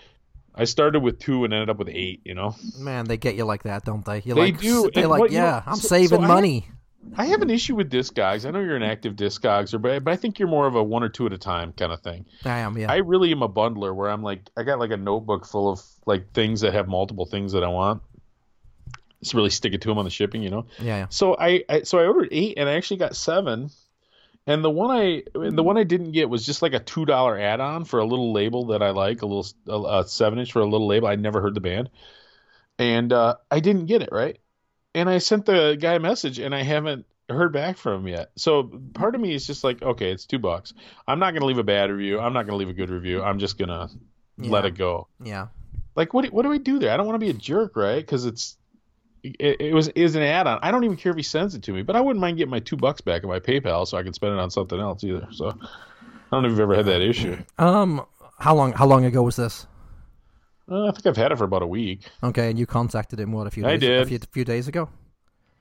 I 0.55 0.63
started 0.63 1.01
with 1.01 1.19
two 1.19 1.43
and 1.43 1.53
ended 1.53 1.69
up 1.69 1.77
with 1.77 1.89
eight. 1.89 2.21
You 2.25 2.33
know, 2.33 2.55
Man, 2.79 3.05
they 3.05 3.17
get 3.17 3.35
you 3.35 3.45
like 3.45 3.63
that, 3.63 3.85
don't 3.85 4.03
they? 4.05 4.21
You're 4.25 4.35
They 4.35 4.41
like, 4.53 4.59
do, 4.59 4.89
They're 4.93 5.03
and 5.03 5.11
like, 5.11 5.19
what 5.19 5.31
you- 5.31 5.37
yeah, 5.37 5.61
I'm 5.67 5.75
so- 5.75 5.87
saving 5.87 6.19
so 6.19 6.23
I- 6.23 6.27
money. 6.27 6.67
I 7.15 7.27
have 7.27 7.41
an 7.41 7.49
issue 7.49 7.73
with 7.75 7.89
Discogs. 7.89 8.45
I 8.45 8.51
know 8.51 8.59
you're 8.59 8.75
an 8.75 8.83
active 8.83 9.15
Discogs, 9.15 9.79
but 9.81 10.03
but 10.03 10.11
I 10.11 10.17
think 10.17 10.39
you're 10.39 10.49
more 10.49 10.67
of 10.67 10.75
a 10.75 10.83
one 10.83 11.03
or 11.03 11.09
two 11.09 11.25
at 11.25 11.31
a 11.31 11.37
time 11.37 11.71
kind 11.71 11.93
of 11.93 12.01
thing. 12.01 12.25
I 12.43 12.57
am, 12.59 12.77
yeah. 12.77 12.91
I 12.91 12.97
really 12.97 13.31
am 13.31 13.43
a 13.43 13.47
bundler 13.47 13.95
where 13.95 14.09
I'm 14.09 14.23
like 14.23 14.41
I 14.57 14.63
got 14.63 14.77
like 14.79 14.91
a 14.91 14.97
notebook 14.97 15.45
full 15.45 15.69
of 15.71 15.81
like 16.05 16.33
things 16.33 16.59
that 16.61 16.73
have 16.73 16.89
multiple 16.89 17.25
things 17.25 17.53
that 17.53 17.63
I 17.63 17.69
want. 17.69 18.01
Just 19.21 19.33
really 19.33 19.49
stick 19.49 19.73
it 19.73 19.81
to 19.81 19.87
them 19.87 19.97
on 19.97 20.05
the 20.05 20.11
shipping, 20.11 20.43
you 20.43 20.49
know. 20.49 20.67
yeah, 20.79 20.97
yeah. 20.97 21.05
So 21.09 21.35
I, 21.37 21.63
I 21.69 21.81
so 21.83 21.99
I 21.99 22.05
ordered 22.05 22.29
eight 22.31 22.57
and 22.57 22.69
I 22.69 22.73
actually 22.73 22.97
got 22.97 23.15
seven. 23.15 23.69
And 24.45 24.63
the 24.63 24.69
one 24.69 24.91
I 24.91 25.23
the 25.33 25.63
one 25.63 25.77
I 25.77 25.83
didn't 25.83 26.13
get 26.13 26.29
was 26.29 26.45
just 26.45 26.61
like 26.61 26.73
a 26.73 26.79
two 26.79 27.03
dollar 27.05 27.37
add 27.37 27.59
on 27.59 27.83
for 27.83 27.99
a 27.99 28.05
little 28.05 28.31
label 28.31 28.67
that 28.67 28.81
I 28.81 28.91
like, 28.91 29.21
a 29.21 29.25
little 29.25 29.45
a, 29.67 29.99
a 29.99 30.07
seven 30.07 30.39
inch 30.39 30.53
for 30.53 30.61
a 30.61 30.65
little 30.65 30.87
label. 30.87 31.09
I'd 31.09 31.19
never 31.19 31.41
heard 31.41 31.53
the 31.53 31.59
band, 31.61 31.89
and 32.79 33.11
uh, 33.11 33.35
I 33.51 33.59
didn't 33.59 33.87
get 33.87 34.01
it 34.01 34.09
right. 34.11 34.39
And 34.95 35.09
I 35.09 35.17
sent 35.17 35.45
the 35.45 35.77
guy 35.79 35.95
a 35.95 35.99
message, 35.99 36.39
and 36.39 36.55
I 36.55 36.63
haven't 36.63 37.05
heard 37.29 37.51
back 37.51 37.77
from 37.77 38.01
him 38.01 38.07
yet. 38.07 38.31
So 38.37 38.71
part 38.93 39.15
of 39.15 39.21
me 39.21 39.33
is 39.33 39.45
just 39.45 39.65
like, 39.65 39.81
okay, 39.81 40.11
it's 40.11 40.25
two 40.25 40.39
bucks. 40.39 40.73
I'm 41.07 41.19
not 41.19 41.33
gonna 41.33 41.45
leave 41.45 41.57
a 41.57 41.63
bad 41.63 41.91
review. 41.91 42.19
I'm 42.19 42.31
not 42.31 42.45
gonna 42.45 42.57
leave 42.57 42.69
a 42.69 42.73
good 42.73 42.89
review. 42.89 43.21
I'm 43.21 43.39
just 43.39 43.57
gonna 43.57 43.89
let 44.37 44.63
it 44.65 44.77
go. 44.77 45.07
Yeah. 45.21 45.47
Like, 45.95 46.13
what 46.13 46.25
what 46.31 46.43
do 46.43 46.53
I 46.53 46.57
do 46.57 46.79
there? 46.79 46.91
I 46.93 46.97
don't 46.97 47.05
want 47.05 47.19
to 47.19 47.25
be 47.25 47.31
a 47.31 47.33
jerk, 47.33 47.75
right? 47.75 47.99
Because 47.99 48.25
it's 48.25 48.57
it, 49.39 49.61
it 49.61 49.73
was 49.73 49.87
is 49.89 50.15
an 50.15 50.21
add-on. 50.23 50.59
I 50.61 50.71
don't 50.71 50.83
even 50.83 50.97
care 50.97 51.11
if 51.11 51.15
he 51.17 51.23
sends 51.23 51.55
it 51.55 51.63
to 51.63 51.71
me, 51.73 51.81
but 51.81 51.95
I 51.95 52.01
wouldn't 52.01 52.19
mind 52.21 52.37
getting 52.37 52.51
my 52.51 52.59
two 52.59 52.77
bucks 52.77 53.01
back 53.01 53.23
in 53.23 53.29
my 53.29 53.39
PayPal 53.39 53.87
so 53.87 53.97
I 53.97 54.03
can 54.03 54.13
spend 54.13 54.33
it 54.33 54.39
on 54.39 54.49
something 54.51 54.79
else 54.79 55.03
either. 55.03 55.27
So 55.31 55.49
I 55.49 55.55
don't 56.31 56.43
know 56.43 56.47
if 56.47 56.51
you've 56.51 56.59
ever 56.59 56.75
had 56.75 56.85
that 56.87 57.01
issue. 57.01 57.37
Um, 57.57 58.05
how 58.39 58.55
long? 58.55 58.73
How 58.73 58.85
long 58.85 59.05
ago 59.05 59.23
was 59.23 59.35
this? 59.35 59.65
Uh, 60.69 60.87
I 60.87 60.91
think 60.91 61.05
I've 61.05 61.17
had 61.17 61.31
it 61.31 61.37
for 61.37 61.45
about 61.45 61.61
a 61.61 61.67
week. 61.67 62.09
Okay, 62.23 62.49
and 62.49 62.59
you 62.59 62.65
contacted 62.65 63.19
him 63.19 63.31
what 63.31 63.47
a 63.47 63.51
few 63.51 63.65
I 63.65 63.71
days 63.71 63.79
did. 63.79 64.01
a 64.01 64.05
few, 64.05 64.19
few 64.31 64.43
days 64.45 64.67
ago. 64.67 64.89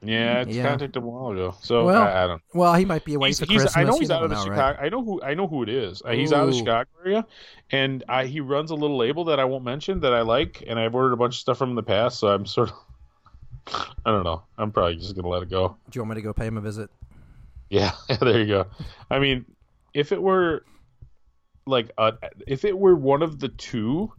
Yeah, 0.03 0.45
I 0.47 0.51
Yeah. 0.51 0.63
contacted 0.69 0.97
him 0.97 1.05
a 1.05 1.07
while 1.07 1.31
ago. 1.33 1.55
So 1.63 1.85
Well, 1.87 2.03
I, 2.03 2.25
I 2.25 2.27
don't. 2.27 2.43
Well, 2.53 2.75
he 2.75 2.85
might 2.85 3.05
be 3.05 3.15
away 3.15 3.29
He's, 3.29 3.39
for 3.41 3.47
he's, 3.47 3.63
Christmas. 3.63 3.77
I 3.77 3.85
know 3.85 3.99
he's 3.99 4.11
out 4.11 4.23
of 4.25 4.31
the 4.31 4.37
Chicago. 4.37 4.61
right? 4.79 4.87
I 4.87 4.89
know 4.89 5.03
who 5.03 5.23
I 5.23 5.35
know 5.35 5.47
who 5.49 5.63
it 5.63 5.69
is. 5.69 6.03
Uh, 6.05 6.11
he's 6.11 6.33
out 6.33 6.43
of 6.43 6.53
the 6.53 6.59
Chicago 6.59 6.91
area, 7.05 7.27
and 7.71 8.05
I, 8.09 8.27
he 8.27 8.41
runs 8.41 8.73
a 8.73 8.75
little 8.75 8.97
label 8.99 9.25
that 9.25 9.41
I 9.41 9.45
won't 9.45 9.65
mention 9.65 10.01
that 10.01 10.13
I 10.13 10.21
like, 10.21 10.63
and 10.67 10.79
I've 10.79 10.95
ordered 10.95 11.13
a 11.13 11.17
bunch 11.17 11.37
of 11.37 11.41
stuff 11.41 11.59
from 11.59 11.69
him 11.71 11.73
in 11.73 11.77
the 11.77 11.83
past. 11.85 12.19
So 12.19 12.29
I'm 12.29 12.45
sort 12.45 12.71
of, 12.71 12.77
I 13.69 14.11
don't 14.11 14.25
know. 14.25 14.43
I'm 14.59 14.71
probably 14.73 14.97
just 14.97 15.15
gonna 15.17 15.29
let 15.29 15.43
it 15.43 15.51
go. 15.51 15.77
Do 15.91 15.97
you 15.97 16.03
want 16.03 16.11
me 16.11 16.15
to 16.17 16.23
go 16.23 16.33
pay 16.33 16.47
him 16.47 16.57
a 16.57 16.61
visit? 16.61 16.91
Yeah, 17.69 17.91
there 18.21 18.39
you 18.39 18.47
go. 18.47 18.67
I 19.11 19.19
mean, 19.19 19.45
if 19.93 20.13
it 20.13 20.23
were 20.23 20.65
like 21.67 21.91
uh, 21.99 22.13
if 22.47 22.65
it 22.65 22.79
were 22.79 22.95
one 22.95 23.23
of 23.23 23.41
the 23.41 23.49
two 23.49 24.13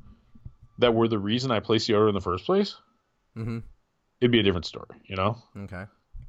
that 0.80 0.93
were 0.93 1.08
the 1.08 1.18
reason 1.18 1.50
I 1.50 1.62
placed 1.62 1.88
the 1.88 1.93
order 1.93 2.10
in 2.10 2.14
the 2.16 2.20
first 2.22 2.45
place, 2.45 2.76
Mm-hmm. 3.38 3.60
it'd 4.20 4.32
be 4.32 4.39
a 4.39 4.43
different 4.43 4.66
story, 4.66 5.00
you 5.06 5.16
know. 5.16 5.38
Okay. 5.58 5.86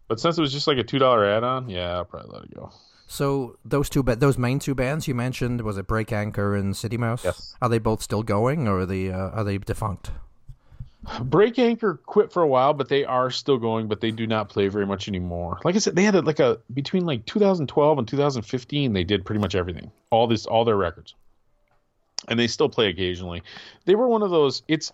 But 0.06 0.20
since 0.20 0.38
it 0.38 0.40
was 0.40 0.52
just 0.52 0.68
like 0.68 0.78
a 0.78 0.84
two 0.84 1.00
dollar 1.00 1.24
add-on, 1.28 1.68
yeah, 1.68 1.96
I'll 1.96 2.04
probably 2.04 2.30
let 2.32 2.44
it 2.44 2.54
go. 2.54 2.70
So 3.08 3.58
those 3.64 3.90
two, 3.90 4.04
ba- 4.04 4.14
those 4.16 4.38
main 4.38 4.58
two 4.60 4.76
bands 4.76 5.08
you 5.08 5.14
mentioned, 5.16 5.62
was 5.62 5.76
it 5.76 5.88
Break 5.88 6.12
Anchor 6.12 6.54
and 6.54 6.76
City 6.76 6.96
Mouse? 6.98 7.24
Yes. 7.24 7.56
Are 7.60 7.68
they 7.68 7.78
both 7.78 8.00
still 8.00 8.22
going, 8.22 8.68
or 8.68 8.80
are 8.80 8.86
they 8.86 9.10
uh, 9.10 9.30
are 9.30 9.42
they 9.42 9.58
defunct? 9.58 10.12
Break 11.22 11.58
Anchor 11.58 12.00
quit 12.06 12.32
for 12.32 12.42
a 12.42 12.46
while, 12.46 12.74
but 12.74 12.88
they 12.88 13.04
are 13.04 13.30
still 13.30 13.56
going, 13.58 13.88
but 13.88 14.00
they 14.00 14.10
do 14.10 14.26
not 14.26 14.48
play 14.48 14.68
very 14.68 14.86
much 14.86 15.08
anymore. 15.08 15.58
Like 15.64 15.74
I 15.74 15.78
said, 15.78 15.96
they 15.96 16.02
had 16.04 16.14
a, 16.14 16.20
like 16.22 16.38
a 16.40 16.58
between 16.74 17.06
like 17.06 17.24
2012 17.26 17.98
and 17.98 18.06
2015, 18.08 18.92
they 18.92 19.04
did 19.04 19.24
pretty 19.24 19.40
much 19.40 19.54
everything, 19.54 19.90
all 20.10 20.26
this, 20.26 20.46
all 20.46 20.64
their 20.64 20.76
records, 20.76 21.14
and 22.28 22.38
they 22.38 22.46
still 22.46 22.68
play 22.68 22.88
occasionally. 22.88 23.42
They 23.84 23.94
were 23.94 24.08
one 24.08 24.22
of 24.22 24.30
those. 24.30 24.62
It's, 24.68 24.92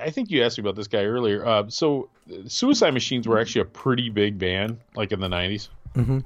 I 0.00 0.10
think 0.10 0.30
you 0.30 0.42
asked 0.44 0.58
me 0.58 0.62
about 0.62 0.76
this 0.76 0.86
guy 0.88 1.04
earlier. 1.04 1.44
Uh, 1.46 1.64
so, 1.68 2.08
Suicide 2.46 2.92
Machines 2.92 3.26
were 3.26 3.38
actually 3.38 3.62
a 3.62 3.66
pretty 3.66 4.10
big 4.10 4.38
band, 4.38 4.78
like 4.94 5.12
in 5.12 5.20
the 5.20 5.28
90s, 5.28 5.68
Mhm. 5.94 6.22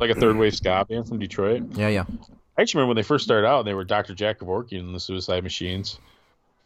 like 0.00 0.10
a 0.10 0.14
third 0.14 0.36
wave 0.36 0.54
ska 0.54 0.84
band 0.88 1.08
from 1.08 1.18
Detroit. 1.18 1.62
Yeah, 1.72 1.88
yeah. 1.88 2.04
I 2.56 2.62
actually 2.62 2.78
remember 2.80 2.90
when 2.90 2.96
they 2.96 3.02
first 3.02 3.24
started 3.24 3.46
out, 3.46 3.64
they 3.64 3.74
were 3.74 3.84
Dr. 3.84 4.14
Jack 4.14 4.38
Kevorkian 4.40 4.80
and 4.80 4.94
the 4.94 5.00
Suicide 5.00 5.42
Machines. 5.42 5.98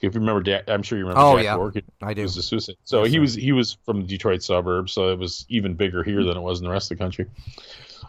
If 0.00 0.14
you 0.14 0.20
remember, 0.20 0.62
I'm 0.68 0.82
sure 0.82 0.96
you 0.96 1.04
remember 1.04 1.20
Oh, 1.22 1.36
Jack 1.36 1.44
yeah. 1.44 1.56
Kevorkian 1.56 1.82
I 2.02 2.14
do. 2.14 2.22
was 2.22 2.36
a 2.36 2.42
suicide. 2.42 2.76
So 2.84 3.02
Yes, 3.04 3.12
he 3.12 3.18
was 3.18 3.34
he 3.34 3.52
was 3.52 3.76
from 3.84 4.02
the 4.02 4.06
Detroit 4.06 4.42
suburbs, 4.42 4.92
so 4.92 5.10
it 5.10 5.18
was 5.18 5.44
even 5.48 5.74
bigger 5.74 6.02
here 6.04 6.22
than 6.24 6.36
it 6.36 6.40
was 6.40 6.60
in 6.60 6.64
the 6.64 6.70
rest 6.70 6.90
of 6.92 6.98
the 6.98 7.02
country. 7.04 7.26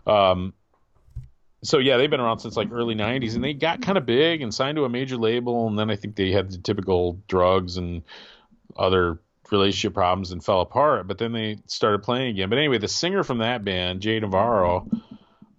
Um, 0.06 0.54
so 1.64 1.78
yeah, 1.80 1.98
they've 1.98 2.10
been 2.10 2.20
around 2.22 2.40
since 2.40 2.56
like 2.56 2.72
early 2.72 2.96
'90s, 2.96 3.36
and 3.36 3.44
they 3.44 3.54
got 3.54 3.82
kind 3.82 3.98
of 3.98 4.06
big 4.06 4.42
and 4.42 4.54
signed 4.54 4.76
to 4.78 4.86
a 4.86 4.90
major 4.90 5.18
label, 5.18 5.68
and 5.68 5.78
then 5.78 5.90
I 5.90 5.96
think 5.96 6.16
they 6.16 6.32
had 6.32 6.52
the 6.52 6.58
typical 6.60 7.20
drugs 7.28 7.78
and 7.78 8.04
other 8.78 9.20
relationship 9.52 9.96
problems 9.96 10.32
and 10.32 10.44
fell 10.46 10.62
apart. 10.62 11.08
But 11.08 11.18
then 11.18 11.32
they 11.34 11.58
started 11.66 12.04
playing 12.04 12.30
again. 12.30 12.50
But 12.50 12.60
anyway, 12.60 12.78
the 12.78 12.88
singer 12.88 13.24
from 13.24 13.40
that 13.40 13.66
band, 13.66 14.02
Jay 14.02 14.20
Navarro, 14.20 14.88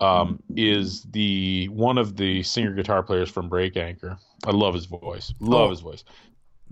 um, 0.01 0.43
is 0.57 1.03
the 1.11 1.69
one 1.69 1.99
of 1.99 2.17
the 2.17 2.43
singer 2.43 2.73
guitar 2.73 3.03
players 3.03 3.31
from 3.31 3.49
Break 3.49 3.77
Anchor. 3.77 4.19
I 4.47 4.51
love 4.53 4.75
his 4.75 4.87
voice. 4.87 5.33
Love 5.41 5.69
Oh. 5.69 5.71
his 5.71 5.81
voice 5.81 6.05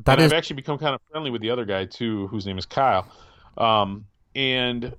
That 0.04 0.18
and 0.18 0.26
is 0.26 0.32
I've 0.32 0.38
actually 0.38 0.56
become 0.56 0.78
kind 0.78 0.94
of 0.94 1.00
friendly 1.10 1.30
with 1.30 1.42
the 1.42 1.50
other 1.50 1.64
guy 1.64 1.84
too, 1.84 2.26
whose 2.28 2.46
name 2.46 2.56
is 2.58 2.64
Kyle. 2.66 3.06
Um, 3.58 4.06
and 4.34 4.94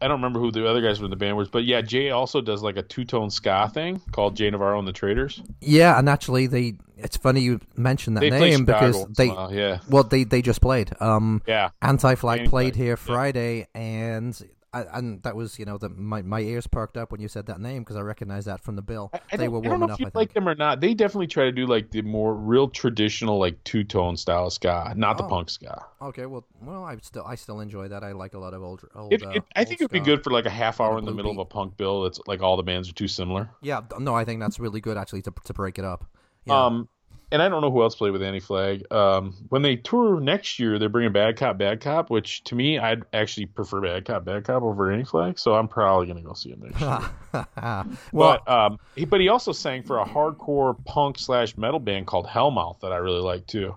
I 0.00 0.08
don't 0.08 0.16
remember 0.16 0.40
who 0.40 0.50
the 0.50 0.66
other 0.68 0.80
guys 0.80 0.98
were 0.98 1.04
in 1.04 1.10
the 1.10 1.16
band 1.16 1.36
was, 1.36 1.48
but 1.48 1.64
yeah, 1.64 1.80
Jay 1.80 2.10
also 2.10 2.40
does 2.40 2.62
like 2.62 2.76
a 2.76 2.82
two 2.82 3.04
tone 3.04 3.30
ska 3.30 3.70
thing 3.72 4.00
called 4.10 4.34
Jay 4.36 4.50
Navarro 4.50 4.78
and 4.78 4.88
the 4.88 4.92
Traders. 4.92 5.40
yeah, 5.60 5.98
and 5.98 6.08
actually, 6.08 6.46
they. 6.46 6.74
It's 6.96 7.16
funny 7.16 7.40
you 7.40 7.60
mentioned 7.76 8.16
that 8.16 8.20
They 8.20 8.30
name 8.30 8.64
because 8.64 9.04
they. 9.16 9.26
yeah, 9.26 9.78
Well, 9.88 10.04
they 10.04 10.22
they 10.24 10.40
just 10.42 10.60
played. 10.60 10.92
Um, 11.00 11.42
yeah. 11.48 11.70
Anti 11.82 12.14
Flag 12.14 12.48
played 12.48 12.76
here 12.76 12.90
yeah. 12.90 12.94
Friday, 12.96 13.66
and 13.74 14.40
I, 14.40 14.46
and 14.72 15.22
that 15.22 15.36
was 15.36 15.58
you 15.58 15.64
know 15.64 15.76
the, 15.78 15.88
my 15.90 16.22
my 16.22 16.40
ears 16.40 16.66
perked 16.66 16.96
up 16.96 17.12
when 17.12 17.20
you 17.20 17.28
said 17.28 17.46
that 17.46 17.60
name 17.60 17.82
because 17.82 17.96
I 17.96 18.00
recognized 18.00 18.46
that 18.46 18.60
from 18.60 18.76
the 18.76 18.82
bill. 18.82 19.10
I, 19.12 19.20
I 19.32 19.36
they 19.36 19.44
don't, 19.44 19.52
were 19.52 19.58
I 19.58 19.62
don't 19.62 19.70
warming 19.80 19.88
know 19.88 19.92
up. 19.94 19.96
if 19.96 20.00
you 20.00 20.06
I 20.06 20.10
think. 20.10 20.14
like 20.14 20.32
them 20.32 20.48
or 20.48 20.54
not. 20.54 20.80
They 20.80 20.94
definitely 20.94 21.26
try 21.26 21.44
to 21.44 21.52
do 21.52 21.66
like 21.66 21.90
the 21.90 22.02
more 22.02 22.34
real 22.34 22.68
traditional 22.68 23.38
like 23.38 23.62
two 23.64 23.84
tone 23.84 24.16
style 24.16 24.48
ska, 24.50 24.94
not 24.96 25.18
the 25.18 25.24
Oh. 25.24 25.28
punk 25.28 25.50
ska. 25.50 25.84
Okay, 26.00 26.26
well, 26.26 26.44
well, 26.62 26.84
I 26.84 26.96
still 27.02 27.24
I 27.26 27.34
still 27.34 27.60
enjoy 27.60 27.88
that. 27.88 28.02
I 28.02 28.12
like 28.12 28.34
a 28.34 28.38
lot 28.38 28.54
of 28.54 28.62
old 28.62 28.84
old. 28.94 29.12
It, 29.12 29.22
uh, 29.22 29.30
it, 29.30 29.44
I 29.56 29.64
think 29.64 29.80
it 29.80 29.84
would 29.84 29.90
be 29.92 30.00
good 30.00 30.24
for 30.24 30.30
like 30.30 30.46
a 30.46 30.50
half 30.50 30.80
hour 30.80 30.98
in 30.98 31.04
the 31.04 31.12
middle 31.12 31.32
beat. 31.32 31.40
of 31.40 31.46
a 31.46 31.50
punk 31.50 31.76
bill. 31.76 32.02
That's 32.02 32.20
like 32.26 32.42
all 32.42 32.56
the 32.56 32.62
bands 32.62 32.88
are 32.88 32.94
too 32.94 33.08
similar. 33.08 33.50
Yeah, 33.60 33.82
no, 33.98 34.14
I 34.14 34.24
think 34.24 34.40
that's 34.40 34.58
really 34.58 34.80
good 34.80 34.96
actually 34.96 35.22
to 35.22 35.32
to 35.44 35.52
break 35.52 35.78
it 35.78 35.84
up. 35.84 36.04
Yeah. 36.46 36.66
Um, 36.66 36.88
and 37.32 37.42
I 37.42 37.48
don't 37.48 37.62
know 37.62 37.70
who 37.70 37.82
else 37.82 37.94
played 37.96 38.10
with 38.12 38.22
Anti 38.22 38.40
Flag. 38.40 38.84
Um, 38.92 39.34
when 39.48 39.62
they 39.62 39.76
tour 39.76 40.20
next 40.20 40.58
year, 40.58 40.78
they're 40.78 40.88
bringing 40.90 41.12
Bad 41.12 41.36
Cop, 41.36 41.58
Bad 41.58 41.80
Cop, 41.80 42.10
which 42.10 42.44
to 42.44 42.54
me, 42.54 42.78
I'd 42.78 43.02
actually 43.12 43.46
prefer 43.46 43.80
Bad 43.80 44.04
Cop, 44.04 44.24
Bad 44.24 44.44
Cop 44.44 44.62
over 44.62 44.92
Anti 44.92 45.04
Flag. 45.04 45.38
So 45.38 45.54
I'm 45.54 45.66
probably 45.66 46.06
gonna 46.06 46.20
go 46.20 46.34
see 46.34 46.50
him 46.50 46.60
next 46.60 46.80
year. 46.80 47.00
well, 48.12 48.38
but 48.44 48.48
um, 48.48 48.78
he, 48.94 49.06
but 49.06 49.20
he 49.20 49.28
also 49.28 49.52
sang 49.52 49.82
for 49.82 49.98
a 49.98 50.04
hardcore 50.04 50.76
punk 50.84 51.18
slash 51.18 51.56
metal 51.56 51.80
band 51.80 52.06
called 52.06 52.26
Hellmouth 52.26 52.80
that 52.80 52.92
I 52.92 52.98
really 52.98 53.20
like 53.22 53.46
too. 53.46 53.76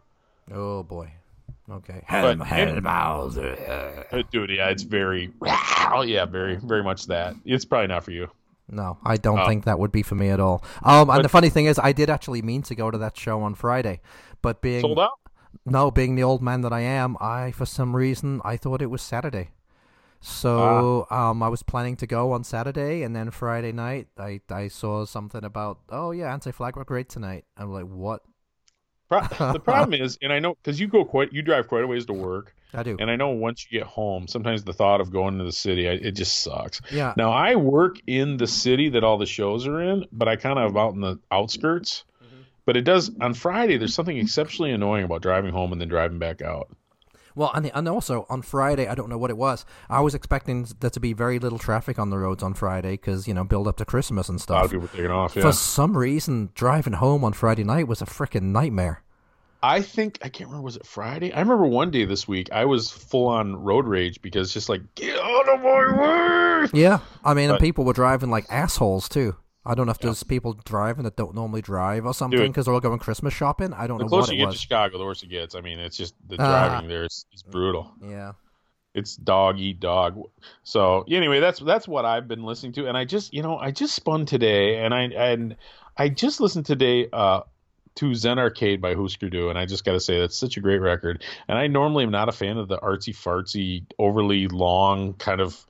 oh 0.51 0.83
boy. 0.83 1.11
Okay. 1.69 2.03
But- 2.09 2.37
Hellmouth. 2.39 3.37
Uh, 4.13 4.21
Dude, 4.31 4.51
yeah, 4.51 4.69
it's 4.69 4.83
very, 4.83 5.31
yeah, 5.43 6.25
very, 6.25 6.57
very 6.57 6.83
much 6.83 7.07
that. 7.07 7.35
It's 7.45 7.65
probably 7.65 7.87
not 7.87 8.03
for 8.03 8.11
you. 8.11 8.29
No, 8.67 8.97
I 9.03 9.17
don't 9.17 9.39
Oh. 9.39 9.45
think 9.47 9.65
that 9.65 9.77
would 9.77 9.91
be 9.91 10.01
for 10.03 10.15
me 10.15 10.29
at 10.29 10.39
all. 10.39 10.63
Um, 10.83 11.01
and 11.01 11.17
But- 11.17 11.21
the 11.23 11.29
funny 11.29 11.49
thing 11.49 11.65
is, 11.65 11.77
I 11.79 11.91
did 11.91 12.09
actually 12.09 12.41
mean 12.41 12.61
to 12.63 12.75
go 12.75 12.89
to 12.91 12.97
that 12.97 13.15
show 13.17 13.41
on 13.43 13.53
Friday, 13.55 14.01
but 14.41 14.61
being 14.61 14.81
Sold 14.81 14.99
out. 14.99 15.11
no, 15.65 15.91
being 15.91 16.15
the 16.15 16.23
old 16.23 16.41
man 16.41 16.61
that 16.61 16.73
I 16.73 16.81
am, 16.81 17.15
I 17.21 17.51
for 17.51 17.65
some 17.65 17.95
reason 17.95 18.41
I 18.43 18.57
thought 18.57 18.81
it 18.81 18.89
was 18.89 19.01
Saturday. 19.01 19.51
So 20.21 21.05
Ah. 21.11 21.29
um, 21.29 21.43
I 21.43 21.49
was 21.49 21.61
planning 21.61 21.95
to 21.97 22.07
go 22.07 22.31
on 22.31 22.43
Saturday, 22.43 23.03
and 23.03 23.15
then 23.15 23.29
Friday 23.29 23.71
night 23.71 24.07
I 24.17 24.41
I 24.49 24.67
saw 24.69 25.05
something 25.05 25.43
about 25.43 25.79
oh 25.89 26.11
yeah, 26.11 26.33
anti 26.33 26.51
flag 26.51 26.75
were 26.75 26.85
great 26.85 27.09
tonight. 27.09 27.45
I'm 27.57 27.71
like, 27.71 27.85
what? 27.85 28.21
Pro- 29.07 29.21
the 29.53 29.59
problem 29.59 29.93
is, 30.01 30.17
and 30.23 30.33
I 30.33 30.39
know 30.39 30.55
because 30.55 30.79
you 30.79 30.87
go 30.87 31.05
quite, 31.05 31.31
you 31.31 31.43
drive 31.43 31.67
quite 31.67 31.83
a 31.83 31.87
ways 31.87 32.07
to 32.07 32.13
work, 32.13 32.55
I 32.75 32.83
do. 32.83 32.97
and 32.99 33.09
I 33.09 33.15
know 33.15 33.29
once 33.29 33.65
you 33.69 33.79
get 33.79 33.87
home, 33.87 34.27
sometimes 34.27 34.63
the 34.63 34.73
thought 34.73 35.01
of 35.01 35.11
going 35.11 35.37
to 35.37 35.43
the 35.43 35.51
city, 35.51 35.87
I, 35.87 35.93
it 35.93 36.11
just 36.11 36.41
sucks. 36.41 36.81
Yeah. 36.91 37.13
Now 37.17 37.31
I 37.31 37.55
work 37.55 37.97
in 38.07 38.37
the 38.37 38.47
city 38.47 38.89
that 38.89 39.03
all 39.03 39.17
the 39.17 39.25
shows 39.25 39.65
are 39.67 39.81
in, 39.81 40.05
but 40.11 40.27
I 40.27 40.35
kind 40.35 40.59
of 40.59 40.71
am 40.71 40.77
out 40.77 40.93
in 40.93 41.01
the 41.01 41.19
outskirts. 41.31 42.03
Mm-hmm. 42.23 42.41
But 42.65 42.77
it 42.77 42.81
does 42.81 43.11
on 43.21 43.33
Friday. 43.33 43.77
There's 43.77 43.93
something 43.93 44.17
exceptionally 44.17 44.71
annoying 44.71 45.05
about 45.05 45.21
driving 45.21 45.51
home 45.51 45.71
and 45.71 45.79
then 45.79 45.87
driving 45.87 46.19
back 46.19 46.41
out. 46.41 46.69
Well, 47.35 47.51
and, 47.53 47.69
and 47.73 47.87
also 47.89 48.25
on 48.29 48.41
Friday, 48.41 48.87
I 48.87 48.95
don't 48.95 49.09
know 49.09 49.17
what 49.17 49.29
it 49.29 49.37
was. 49.37 49.65
I 49.89 49.99
was 49.99 50.15
expecting 50.15 50.67
there 50.79 50.89
to 50.89 50.99
be 51.01 51.11
very 51.11 51.37
little 51.37 51.59
traffic 51.59 51.99
on 51.99 52.09
the 52.09 52.17
roads 52.17 52.41
on 52.41 52.53
Friday 52.53 52.91
because 52.91 53.27
you 53.27 53.33
know 53.33 53.43
build 53.43 53.67
up 53.67 53.75
to 53.77 53.85
Christmas 53.85 54.29
and 54.29 54.39
stuff. 54.39 54.55
A 54.55 54.59
lot 54.59 54.65
of 54.65 54.71
people 54.71 54.87
taking 54.87 55.11
off. 55.11 55.35
Yeah. 55.35 55.41
For 55.41 55.51
some 55.51 55.97
reason, 55.97 56.49
driving 56.55 56.93
home 56.93 57.25
on 57.25 57.33
Friday 57.33 57.65
night 57.65 57.87
was 57.87 58.01
a 58.01 58.05
freaking 58.05 58.53
nightmare. 58.53 59.03
I 59.63 59.81
think 59.81 60.19
I 60.23 60.29
can't 60.29 60.49
remember. 60.49 60.63
Was 60.65 60.75
it 60.77 60.85
Friday? 60.85 61.33
I 61.33 61.39
remember 61.39 61.65
one 61.65 61.89
day 61.91 62.05
this 62.05 62.27
week 62.27 62.49
I 62.51 62.65
was 62.65 62.91
full 62.91 63.27
on 63.27 63.55
road 63.55 63.85
rage 63.87 64.21
because 64.21 64.53
just 64.53 64.69
like 64.69 64.81
get 64.95 65.17
out 65.19 65.49
of 65.49 65.61
my 65.61 66.61
way. 66.63 66.69
Yeah, 66.73 66.99
I 67.23 67.33
mean, 67.33 67.49
and 67.49 67.55
But- 67.57 67.61
people 67.61 67.83
were 67.85 67.93
driving 67.93 68.29
like 68.29 68.45
assholes 68.49 69.09
too. 69.09 69.35
I 69.67 69.73
don't 69.73 69.87
know 69.87 69.91
if 69.91 69.97
there's 69.99 70.21
people 70.21 70.53
driving 70.65 71.05
that 71.05 71.15
don't 71.15 71.33
normally 71.33 71.63
drive 71.63 72.05
or 72.05 72.13
something 72.13 72.39
because 72.39 72.65
they're 72.65 72.73
all 72.75 72.79
going 72.79 72.99
Christmas 72.99 73.33
shopping. 73.33 73.73
I 73.73 73.87
don't 73.87 73.97
The 73.97 74.03
know 74.03 74.09
what 74.11 74.17
closer 74.25 74.33
you 74.35 74.45
get 74.45 74.51
to. 74.51 74.57
Chicago, 74.59 74.99
the 74.99 75.05
worse 75.05 75.23
it 75.23 75.29
gets. 75.29 75.55
I 75.55 75.61
mean, 75.61 75.79
it's 75.79 75.97
just 75.97 76.13
the 76.27 76.35
Ah. 76.39 76.67
driving 76.69 76.87
there 76.87 77.03
is, 77.05 77.25
is 77.33 77.41
brutal. 77.41 77.91
Yeah. 77.99 78.33
It's 78.93 79.15
dog 79.15 79.57
eat 79.59 79.79
dog. 79.79 80.21
So 80.63 81.03
anyway, 81.09 81.39
that's 81.39 81.59
that's 81.59 81.87
what 81.87 82.05
I've 82.05 82.27
been 82.27 82.43
listening 82.43 82.73
to, 82.73 82.87
and 82.87 82.95
I 82.95 83.05
just 83.05 83.33
you 83.33 83.41
know 83.41 83.57
I 83.57 83.71
just 83.71 83.95
spun 83.95 84.25
today, 84.27 84.77
and 84.85 84.93
I 84.93 85.01
and 85.07 85.55
I 85.97 86.09
just 86.09 86.39
listened 86.39 86.65
today 86.67 87.09
uh, 87.11 87.41
to 87.95 88.13
Zen 88.15 88.39
Arcade 88.39 88.81
by 88.81 88.93
Husker 88.95 89.29
Du, 89.29 89.49
and 89.49 89.57
I 89.57 89.65
just 89.65 89.85
got 89.85 89.93
to 89.93 89.99
say 89.99 90.19
that's 90.19 90.37
such 90.37 90.57
a 90.57 90.59
great 90.61 90.79
record. 90.79 91.23
And 91.47 91.57
I 91.57 91.67
normally 91.67 92.03
am 92.03 92.11
not 92.11 92.27
a 92.29 92.33
fan 92.33 92.57
of 92.57 92.67
the 92.67 92.77
artsy 92.77 93.15
fartsy, 93.15 93.85
overly 93.99 94.47
long 94.47 95.13
kind 95.13 95.39
of 95.41 95.65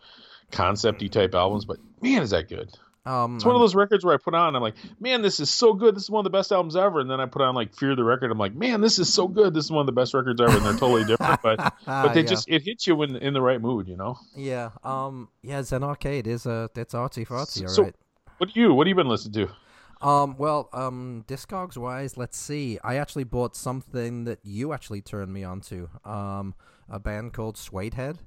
concepty 0.51 1.09
type 1.11 1.35
albums, 1.35 1.65
but 1.65 1.77
man, 2.01 2.21
is 2.21 2.29
that 2.31 2.47
good! 2.49 2.69
Um, 3.05 3.35
It's 3.35 3.45
one 3.45 3.53
of 3.53 3.61
those 3.61 3.75
records 3.75 4.03
where 4.03 4.15
I 4.15 4.17
put 4.17 4.33
on, 4.33 4.55
I'm 4.55 4.63
like, 4.63 4.73
man, 4.99 5.21
this 5.21 5.39
is 5.39 5.53
so 5.53 5.73
good. 5.73 5.95
This 5.95 6.03
is 6.05 6.09
one 6.09 6.21
of 6.21 6.23
the 6.23 6.35
best 6.35 6.51
albums 6.51 6.75
ever. 6.75 6.99
And 6.99 7.07
then 7.11 7.19
I 7.21 7.27
put 7.27 7.43
on 7.43 7.53
like 7.53 7.75
Fear 7.75 7.95
the 7.95 8.03
Record. 8.03 8.31
I'm 8.31 8.39
like, 8.39 8.55
man, 8.55 8.81
this 8.81 8.97
is 8.97 9.13
so 9.13 9.27
good. 9.27 9.53
This 9.53 9.65
is 9.65 9.71
one 9.71 9.81
of 9.81 9.85
the 9.85 9.91
best 9.91 10.15
records 10.15 10.41
ever. 10.41 10.57
And 10.57 10.65
they're 10.65 10.73
totally 10.73 11.03
different, 11.07 11.39
but 11.43 11.73
but 11.85 12.13
they 12.13 12.21
yeah. 12.21 12.25
just 12.27 12.49
it 12.49 12.63
hits 12.63 12.87
you 12.87 12.95
when 12.95 13.15
in 13.17 13.33
the 13.35 13.41
right 13.41 13.61
mood, 13.61 13.87
you 13.87 13.95
know. 13.95 14.17
yeah. 14.35 14.71
Um, 14.83 15.29
yeah. 15.43 15.61
Zen 15.61 15.83
Arcade 15.83 16.25
is 16.25 16.47
a 16.47 16.67
it's 16.75 16.95
artsy 16.95 17.27
fartsy, 17.27 17.61
all 17.63 17.67
So- 17.69 17.83
right. 17.83 17.95
What 18.39 18.51
do 18.53 18.59
you? 18.59 18.73
What 18.73 18.87
have 18.87 18.89
you 18.89 18.95
been 18.95 19.07
listening 19.07 19.45
to? 19.47 19.53
Um, 20.01 20.35
well, 20.37 20.69
um, 20.73 21.23
Discogs 21.27 21.77
wise, 21.77 22.17
let's 22.17 22.37
see. 22.37 22.77
I 22.83 22.95
actually 22.97 23.23
bought 23.23 23.55
something 23.55 24.25
that 24.25 24.39
you 24.43 24.73
actually 24.73 25.01
turned 25.01 25.33
me 25.33 25.43
on 25.43 25.61
to. 25.61 25.89
Um, 26.03 26.55
a 26.89 26.99
band 26.99 27.33
called 27.33 27.55
Suedehead. 27.55 28.17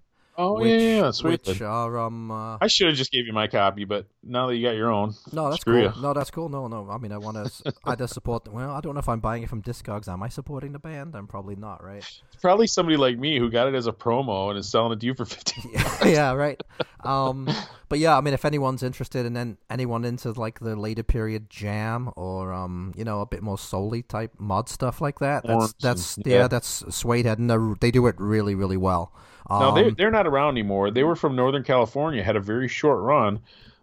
Oh 0.41 0.61
which, 0.61 0.70
yeah, 0.70 1.03
yeah, 1.03 1.11
sweet. 1.11 1.45
which 1.45 1.61
are 1.62 1.99
um. 1.99 2.30
Uh, 2.30 2.59
I 2.61 2.68
should 2.68 2.86
have 2.86 2.97
just 2.97 3.11
gave 3.11 3.26
you 3.26 3.32
my 3.32 3.49
copy, 3.49 3.84
but 3.84 4.07
now 4.22 4.47
that 4.47 4.55
you 4.57 4.64
got 4.64 4.76
your 4.76 4.93
own, 4.93 5.14
no, 5.32 5.51
that's 5.51 5.62
screw 5.62 5.82
cool. 5.82 5.93
ya. 5.97 6.01
No, 6.01 6.14
that's 6.14 6.30
cool. 6.30 6.49
No, 6.49 6.68
no. 6.68 6.89
I 6.89 6.97
mean, 6.99 7.11
I 7.11 7.18
want 7.18 7.45
to. 7.45 7.74
I 7.84 7.97
just 7.97 8.14
support. 8.14 8.47
Well, 8.47 8.70
I 8.70 8.80
don't 8.80 8.95
know 8.95 9.01
if 9.01 9.09
I'm 9.09 9.18
buying 9.18 9.43
it 9.43 9.49
from 9.49 9.62
Discogs. 9.62 10.07
Am 10.07 10.22
I 10.22 10.28
supporting 10.28 10.70
the 10.70 10.78
band? 10.78 11.16
I'm 11.16 11.26
probably 11.26 11.57
not, 11.57 11.82
right? 11.82 11.99
it's 11.99 12.41
probably 12.41 12.68
somebody 12.68 12.97
like 12.97 13.18
me 13.18 13.36
who 13.36 13.51
got 13.51 13.66
it 13.66 13.74
as 13.74 13.89
a 13.89 13.93
promo 13.93 14.51
and 14.51 14.59
is 14.61 14.68
selling 14.68 14.93
it 14.93 15.01
to 15.01 15.07
you 15.07 15.14
for 15.14 15.24
fifteen. 15.24 15.72
yeah, 16.05 16.32
right. 16.32 16.62
Um, 17.03 17.49
but 17.89 17.99
yeah, 17.99 18.16
I 18.16 18.20
mean, 18.20 18.32
if 18.32 18.45
anyone's 18.45 18.84
interested 18.84 19.26
and 19.26 19.34
then 19.34 19.59
anyone 19.68 20.05
into 20.05 20.30
like 20.30 20.61
the 20.61 20.76
later 20.76 21.03
period 21.03 21.51
jam 21.51 22.11
or 22.14 22.53
um, 22.53 22.95
you 22.97 23.03
know, 23.03 23.22
a 23.22 23.26
bit 23.26 23.43
more 23.43 23.59
soul 23.59 23.93
type 24.07 24.34
mod 24.39 24.68
stuff 24.68 25.01
like 25.01 25.18
that, 25.18 25.45
that's 25.45 25.72
that's 25.80 26.16
and- 26.16 26.26
yeah, 26.28 26.36
yeah. 26.36 26.49
that's 26.49 26.84
Suedehead, 26.84 27.39
and 27.39 27.51
they're- 27.51 27.74
they 27.80 27.91
do 27.91 28.07
it 28.07 28.14
really, 28.18 28.55
really 28.55 28.76
well. 28.76 29.12
Um, 29.51 29.61
No, 29.61 29.74
they're 29.74 29.90
they're 29.90 30.11
not 30.11 30.26
around 30.26 30.51
anymore. 30.55 30.90
They 30.90 31.05
were 31.05 31.16
from 31.16 31.34
Northern 31.36 31.64
California, 31.64 32.22
had 32.22 32.36
a 32.36 32.40
very 32.40 32.68
short 32.68 33.01
run. 33.01 33.40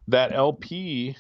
That 0.07 0.31
LP 0.33 1.17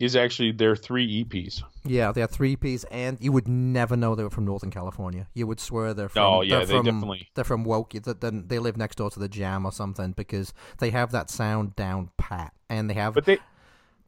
is 0.00 0.16
actually 0.16 0.50
their 0.50 0.74
three 0.74 1.22
EPs. 1.24 1.62
yeah, 1.84 2.10
they're 2.10 2.26
three 2.26 2.56
piece, 2.56 2.82
and 2.90 3.18
you 3.20 3.30
would 3.30 3.46
never 3.46 3.96
know 3.96 4.16
they 4.16 4.24
were 4.24 4.30
from 4.30 4.44
Northern 4.44 4.72
California. 4.72 5.28
You 5.34 5.46
would 5.46 5.60
swear 5.60 5.94
they're 5.94 6.08
from. 6.08 6.22
No, 6.22 6.42
yeah, 6.42 6.56
they're 6.58 6.66
they 6.66 6.72
from, 6.78 6.84
definitely- 6.86 7.28
They're 7.34 7.44
from 7.44 7.62
Woke. 7.62 7.92
That 8.02 8.20
then 8.20 8.44
they 8.48 8.58
live 8.58 8.76
next 8.76 8.96
door 8.96 9.10
to 9.10 9.18
the 9.20 9.28
Jam 9.28 9.64
or 9.64 9.70
something 9.70 10.10
because 10.12 10.52
they 10.78 10.90
have 10.90 11.12
that 11.12 11.30
sound 11.30 11.76
down 11.76 12.10
pat, 12.16 12.52
and 12.68 12.90
they 12.90 12.94
have. 12.94 13.14
But 13.14 13.26
they 13.26 13.38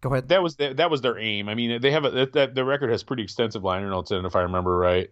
go 0.01 0.11
ahead. 0.13 0.29
that 0.31 0.43
was 0.43 0.57
the, 0.57 0.75
that 0.75 0.91
was 0.91 1.01
their 1.03 1.17
aim. 1.17 1.49
I 1.49 1.55
mean, 1.55 1.81
they 1.81 1.93
have 1.93 2.05
a 2.05 2.11
that, 2.11 2.33
that 2.33 2.55
the 2.57 2.65
record 2.65 2.91
has 2.91 3.05
pretty 3.05 3.23
extensive 3.23 3.63
liner 3.63 3.89
notes 3.89 4.11
in 4.11 4.19
it, 4.19 4.25
if 4.27 4.35
I 4.35 4.41
remember 4.43 4.77
right. 4.77 5.11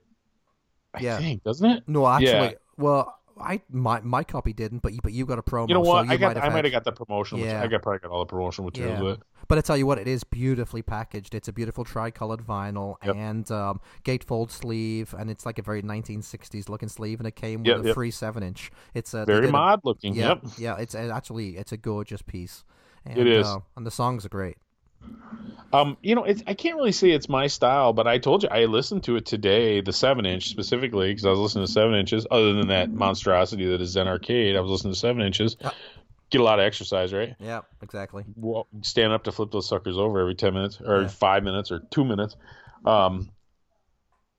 I 0.95 1.01
Yeah. 1.01 1.18
think 1.18 1.45
doesn't 1.45 1.70
it? 1.70 1.84
no, 1.86 2.09
actually, 2.09 2.26
yeah. 2.26 2.51
well, 2.76 3.18
I 3.41 3.61
my 3.70 4.01
my 4.03 4.24
copy 4.24 4.53
didn't, 4.53 4.80
but 4.83 4.93
you 4.93 5.01
but 5.03 5.12
you 5.12 5.26
got 5.26 5.39
a 5.39 5.43
promo. 5.43 5.68
You 5.68 5.74
know 5.74 5.85
so 5.85 5.91
what? 5.91 6.07
you 6.07 6.12
I 6.12 6.16
got 6.16 6.35
might 6.35 6.37
I 6.41 6.45
have 6.45 6.53
might 6.53 6.64
have 6.64 6.72
got 6.72 6.85
the 6.85 6.93
promotion. 6.93 7.39
Yeah. 7.39 7.62
I 7.62 7.66
got 7.66 7.83
probably 7.83 7.99
got 8.01 8.11
all 8.11 8.20
the 8.20 8.26
promotional 8.26 8.66
materials 8.66 9.01
Yeah. 9.03 9.12
it. 9.12 9.20
But 9.49 9.59
I 9.59 9.61
tell 9.61 9.76
you 9.76 9.87
what, 9.87 9.99
it 9.99 10.07
is 10.09 10.22
beautifully 10.24 10.83
packaged. 10.83 11.35
It's 11.35 11.49
a 11.49 11.53
beautiful 11.53 11.85
tricolored 11.85 12.41
vinyl 12.47 12.97
Yep. 13.05 13.16
and 13.16 13.51
um, 13.51 13.80
gatefold 14.05 14.51
sleeve, 14.51 15.14
and 15.18 15.30
it's 15.30 15.45
like 15.45 15.59
a 15.59 15.62
very 15.62 15.83
1960s 15.83 16.68
looking 16.68 16.89
sleeve, 16.89 17.18
and 17.20 17.26
it 17.26 17.37
came 17.37 17.61
with 17.61 17.66
Yep, 17.68 17.80
a 17.80 17.87
yep. 17.89 17.95
free 17.95 18.11
seven 18.11 18.43
inch. 18.43 18.70
It's 18.95 19.14
a 19.14 19.24
Very 19.24 19.43
did 19.43 19.49
a- 19.51 19.53
mod 19.53 19.80
looking. 19.85 20.14
yeah, 20.14 20.28
Yep. 20.28 20.43
yeah. 20.59 20.76
It's 20.78 20.95
uh, 20.95 21.11
actually 21.14 21.57
it's 21.57 21.72
a 21.72 21.76
gorgeous 21.76 22.22
piece. 22.22 22.64
And, 23.05 23.18
It 23.18 23.26
is. 23.26 23.47
uh, 23.47 23.59
and 23.76 23.85
the 23.85 23.91
songs 23.91 24.24
are 24.24 24.28
great. 24.28 24.57
Um, 25.72 25.96
you 26.03 26.14
know, 26.14 26.24
it's, 26.24 26.42
I 26.46 26.53
can't 26.53 26.76
really 26.76 26.92
say 26.92 27.11
it's 27.12 27.30
my 27.30 27.46
style, 27.46 27.94
but 27.94 28.07
I 28.07 28.18
told 28.18 28.42
you 28.42 28.48
I 28.50 28.66
listened 28.66 29.05
to 29.05 29.16
it 29.16 29.24
today, 29.24 29.80
the 29.80 29.92
seven 29.92 30.26
inch 30.26 30.48
specifically, 30.50 31.11
because 31.11 31.24
I 31.24 31.30
was 31.30 31.38
listening 31.38 31.64
to 31.64 31.72
seven 31.72 31.94
inches. 31.94 32.26
Other 32.30 32.53
than 32.53 32.68
that 32.68 32.94
monstrosity 32.94 33.66
that 33.70 33.80
is 33.80 33.90
Zen 33.90 34.07
Arcade, 34.07 34.55
I 34.55 34.61
was 34.61 34.70
listening 34.70 34.92
to 34.92 34.98
seven 34.98 35.22
inches. 35.22 35.57
Get 36.30 36.40
a 36.42 36.44
lot 36.44 36.59
of 36.59 36.66
exercise, 36.66 37.12
right? 37.14 37.34
Yeah, 37.40 37.62
exactly. 37.80 38.24
Well, 38.36 38.68
stand 38.82 39.12
up 39.12 39.24
to 39.24 39.32
flip 39.32 39.50
those 39.50 39.66
suckers 39.68 39.96
over 39.96 40.20
every 40.20 40.34
ten 40.34 40.53
minutes, 40.53 40.78
or 40.80 41.03
Yeah. 41.03 41.09
five 41.09 41.42
minutes, 41.42 41.70
or 41.72 41.80
two 41.90 42.05
minutes. 42.05 42.36
Um, 42.84 43.30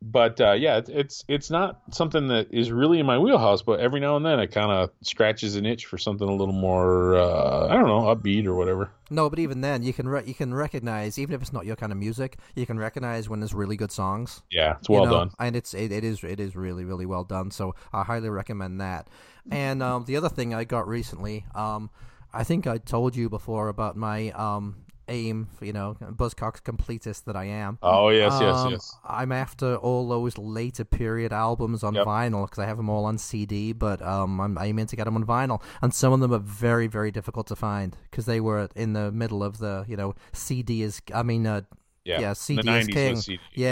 but 0.05 0.41
uh, 0.41 0.51
yeah, 0.51 0.77
it's, 0.77 0.89
it's 0.89 1.25
it's 1.29 1.49
not 1.49 1.81
something 1.91 2.27
that 2.27 2.53
is 2.53 2.71
really 2.71 2.99
in 2.99 3.05
my 3.05 3.17
wheelhouse. 3.17 3.61
But 3.61 3.79
every 3.79 4.01
now 4.01 4.17
and 4.17 4.25
then, 4.25 4.37
it 4.39 4.51
kind 4.51 4.69
of 4.69 4.89
scratches 5.01 5.55
an 5.55 5.65
itch 5.65 5.85
for 5.85 5.97
something 5.97 6.27
a 6.27 6.31
little 6.35 6.53
more, 6.53 7.15
uh, 7.15 7.67
I 7.69 7.73
don't 7.73 7.87
know, 7.87 8.13
upbeat 8.13 8.45
or 8.45 8.53
whatever. 8.53 8.91
No, 9.09 9.29
but 9.29 9.39
even 9.39 9.61
then, 9.61 9.81
you 9.81 9.93
can 9.93 10.09
re- 10.09 10.23
you 10.25 10.33
can 10.33 10.53
recognize, 10.53 11.17
even 11.17 11.33
if 11.33 11.41
it's 11.41 11.53
not 11.53 11.65
your 11.65 11.77
kind 11.77 11.93
of 11.93 11.97
music, 11.97 12.37
you 12.53 12.65
can 12.65 12.77
recognize 12.77 13.29
when 13.29 13.39
there's 13.39 13.53
really 13.53 13.77
good 13.77 13.93
songs. 13.93 14.41
Yeah, 14.51 14.75
it's 14.77 14.89
you 14.89 14.95
well 14.95 15.05
know, 15.05 15.11
done. 15.11 15.31
and 15.39 15.55
it's 15.55 15.73
it, 15.73 15.93
it 15.93 16.03
is 16.03 16.21
it 16.23 16.39
is 16.41 16.53
really 16.53 16.83
really 16.83 17.05
well 17.05 17.23
done. 17.23 17.49
So 17.51 17.73
I 17.93 18.03
highly 18.03 18.29
recommend 18.29 18.81
that. 18.81 19.07
And 19.51 19.81
um, 19.81 20.05
the 20.05 20.17
other 20.17 20.29
thing 20.29 20.53
I 20.53 20.65
got 20.65 20.87
recently, 20.87 21.45
um, 21.55 21.89
I 22.33 22.43
think 22.43 22.67
I 22.67 22.77
told 22.77 23.15
you 23.15 23.29
before 23.29 23.69
about 23.69 23.95
my 23.95 24.31
um, 24.31 24.82
aim, 25.07 25.47
you 25.61 25.73
know, 25.73 25.95
Buzzcocks 26.01 26.61
completist 26.61 27.25
that 27.25 27.35
I 27.35 27.45
am. 27.45 27.77
Oh 27.81 28.09
yes, 28.09 28.33
yes, 28.41 28.55
Um, 28.55 28.71
yes. 28.71 28.95
I'm 29.03 29.31
after 29.31 29.75
all 29.75 30.07
those 30.07 30.37
later 30.37 30.83
period 30.85 31.33
albums 31.33 31.83
on 31.83 31.93
Yep. 31.95 32.05
vinyl 32.07 32.45
because 32.45 32.59
I 32.59 32.65
have 32.65 32.77
them 32.77 32.89
all 32.89 33.05
on 33.05 33.17
CD, 33.17 33.73
but 33.73 34.01
um, 34.01 34.39
I'm 34.39 34.57
aiming 34.57 34.87
to 34.87 34.95
get 34.95 35.05
them 35.05 35.15
on 35.15 35.25
vinyl, 35.25 35.61
and 35.81 35.93
some 35.93 36.13
of 36.13 36.19
them 36.21 36.33
are 36.33 36.39
very, 36.39 36.87
very 36.87 37.11
difficult 37.11 37.47
to 37.47 37.55
find 37.55 37.97
because 38.09 38.25
they 38.25 38.39
were 38.39 38.69
in 38.75 38.93
the 38.93 39.11
middle 39.11 39.43
of 39.43 39.57
the, 39.59 39.85
you 39.87 39.97
know, 39.97 40.15
CD 40.31 40.81
is, 40.83 41.01
I 41.13 41.23
mean, 41.23 41.45
uh, 41.47 41.61
Yeah, 42.05 42.19
yeah, 42.19 42.33
CD 42.33 42.69
is 42.69 42.87
king. 42.87 43.15
CD, 43.17 43.39
yeah, 43.53 43.67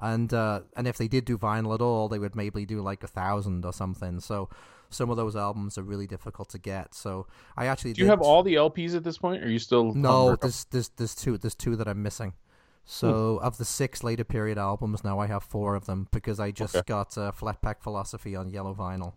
yeah. 0.00 0.10
and 0.12 0.32
uh, 0.34 0.60
and 0.76 0.86
if 0.88 0.96
they 0.96 1.08
did 1.08 1.24
do 1.24 1.38
vinyl 1.38 1.74
at 1.74 1.80
all, 1.80 2.08
they 2.08 2.18
would 2.18 2.34
maybe 2.34 2.66
do 2.66 2.80
like 2.80 3.02
a 3.04 3.08
thousand 3.08 3.64
or 3.64 3.72
something. 3.72 4.20
So 4.20 4.48
some 4.90 5.10
of 5.10 5.16
those 5.16 5.36
albums 5.36 5.76
are 5.78 5.82
really 5.82 6.06
difficult 6.06 6.48
to 6.50 6.58
get. 6.58 6.94
So 6.94 7.26
I 7.56 7.66
actually 7.66 7.92
Do 7.92 8.00
you 8.02 8.06
did- 8.06 8.10
have 8.10 8.20
all 8.22 8.42
the 8.42 8.54
LPs 8.54 8.94
at 8.94 9.04
this 9.04 9.18
point? 9.18 9.42
Or 9.42 9.46
are 9.46 9.50
you 9.50 9.58
still 9.58 9.92
no, 9.94 10.36
there's 10.36 10.64
there's 10.70 10.88
there's 10.90 11.14
two 11.14 11.38
there's 11.38 11.54
two 11.54 11.76
that 11.76 11.86
I'm 11.88 12.02
missing. 12.02 12.34
So 12.90 13.38
of 13.42 13.58
the 13.58 13.66
six 13.66 14.02
later 14.02 14.24
period 14.24 14.56
albums, 14.56 15.04
now 15.04 15.18
I 15.18 15.26
have 15.26 15.42
four 15.42 15.74
of 15.74 15.84
them 15.84 16.08
because 16.10 16.40
I 16.40 16.50
just 16.52 16.74
Okay. 16.74 16.84
got 16.86 17.18
uh, 17.18 17.32
Flat 17.32 17.60
Pack 17.60 17.82
Philosophy 17.82 18.34
on 18.34 18.48
yellow 18.48 18.74
vinyl, 18.74 19.12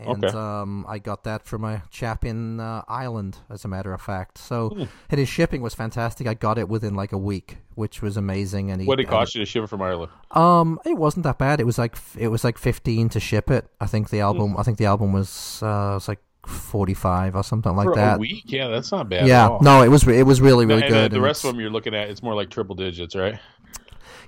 and 0.00 0.24
Okay. 0.24 0.36
um, 0.36 0.84
I 0.88 0.98
got 0.98 1.24
that 1.24 1.44
from 1.44 1.64
a 1.64 1.82
chap 1.90 2.24
in 2.24 2.60
uh, 2.60 2.82
Ireland, 2.88 3.38
as 3.50 3.64
a 3.64 3.68
matter 3.68 3.92
of 3.92 4.00
fact. 4.00 4.38
So 4.38 4.70
Hmm. 4.70 4.84
and 5.10 5.18
his 5.18 5.28
shipping 5.28 5.60
was 5.62 5.74
fantastic. 5.74 6.26
I 6.26 6.34
got 6.34 6.58
it 6.58 6.68
within 6.68 6.94
like 6.94 7.12
a 7.12 7.18
week, 7.18 7.58
which 7.74 8.00
was 8.02 8.16
amazing. 8.16 8.70
And 8.70 8.80
he, 8.80 8.86
What 8.86 8.96
did 8.96 9.02
it 9.04 9.06
and- 9.08 9.12
cost 9.18 9.34
you 9.34 9.40
to 9.40 9.46
ship 9.46 9.64
it 9.64 9.66
from 9.68 9.82
Ireland? 9.82 10.10
Um, 10.32 10.78
it 10.84 10.96
wasn't 10.96 11.24
that 11.24 11.38
bad. 11.38 11.60
It 11.60 11.64
was 11.66 11.78
like 11.78 11.96
it 12.18 12.28
was 12.28 12.44
like 12.44 12.58
fifteen 12.58 13.08
to 13.10 13.20
ship 13.20 13.50
it. 13.50 13.68
I 13.80 13.86
think 13.86 14.10
the 14.10 14.20
album. 14.20 14.52
Hmm. 14.52 14.60
I 14.60 14.62
think 14.62 14.78
the 14.78 14.86
album 14.86 15.12
was 15.12 15.62
uh, 15.62 15.94
was 15.94 16.08
like 16.08 16.20
forty 16.46 16.94
five 16.94 17.36
or 17.36 17.42
something 17.44 17.76
like 17.76 17.84
For 17.86 17.94
that. 17.96 18.16
a 18.16 18.18
week? 18.18 18.44
Yeah, 18.46 18.68
that's 18.68 18.90
not 18.90 19.08
bad. 19.10 19.26
Yeah, 19.26 19.44
at 19.44 19.50
all. 19.50 19.60
no, 19.60 19.82
it 19.82 19.88
was 19.88 20.08
it 20.08 20.24
was 20.26 20.40
really 20.40 20.64
really 20.66 20.82
and 20.82 20.90
good. 20.92 21.12
the 21.12 21.20
rest 21.20 21.44
of 21.44 21.50
them 21.52 21.60
you're 21.60 21.70
looking 21.70 21.94
at, 21.94 22.08
it's 22.08 22.22
more 22.22 22.34
like 22.34 22.48
triple 22.50 22.74
digits, 22.74 23.14
right? 23.14 23.38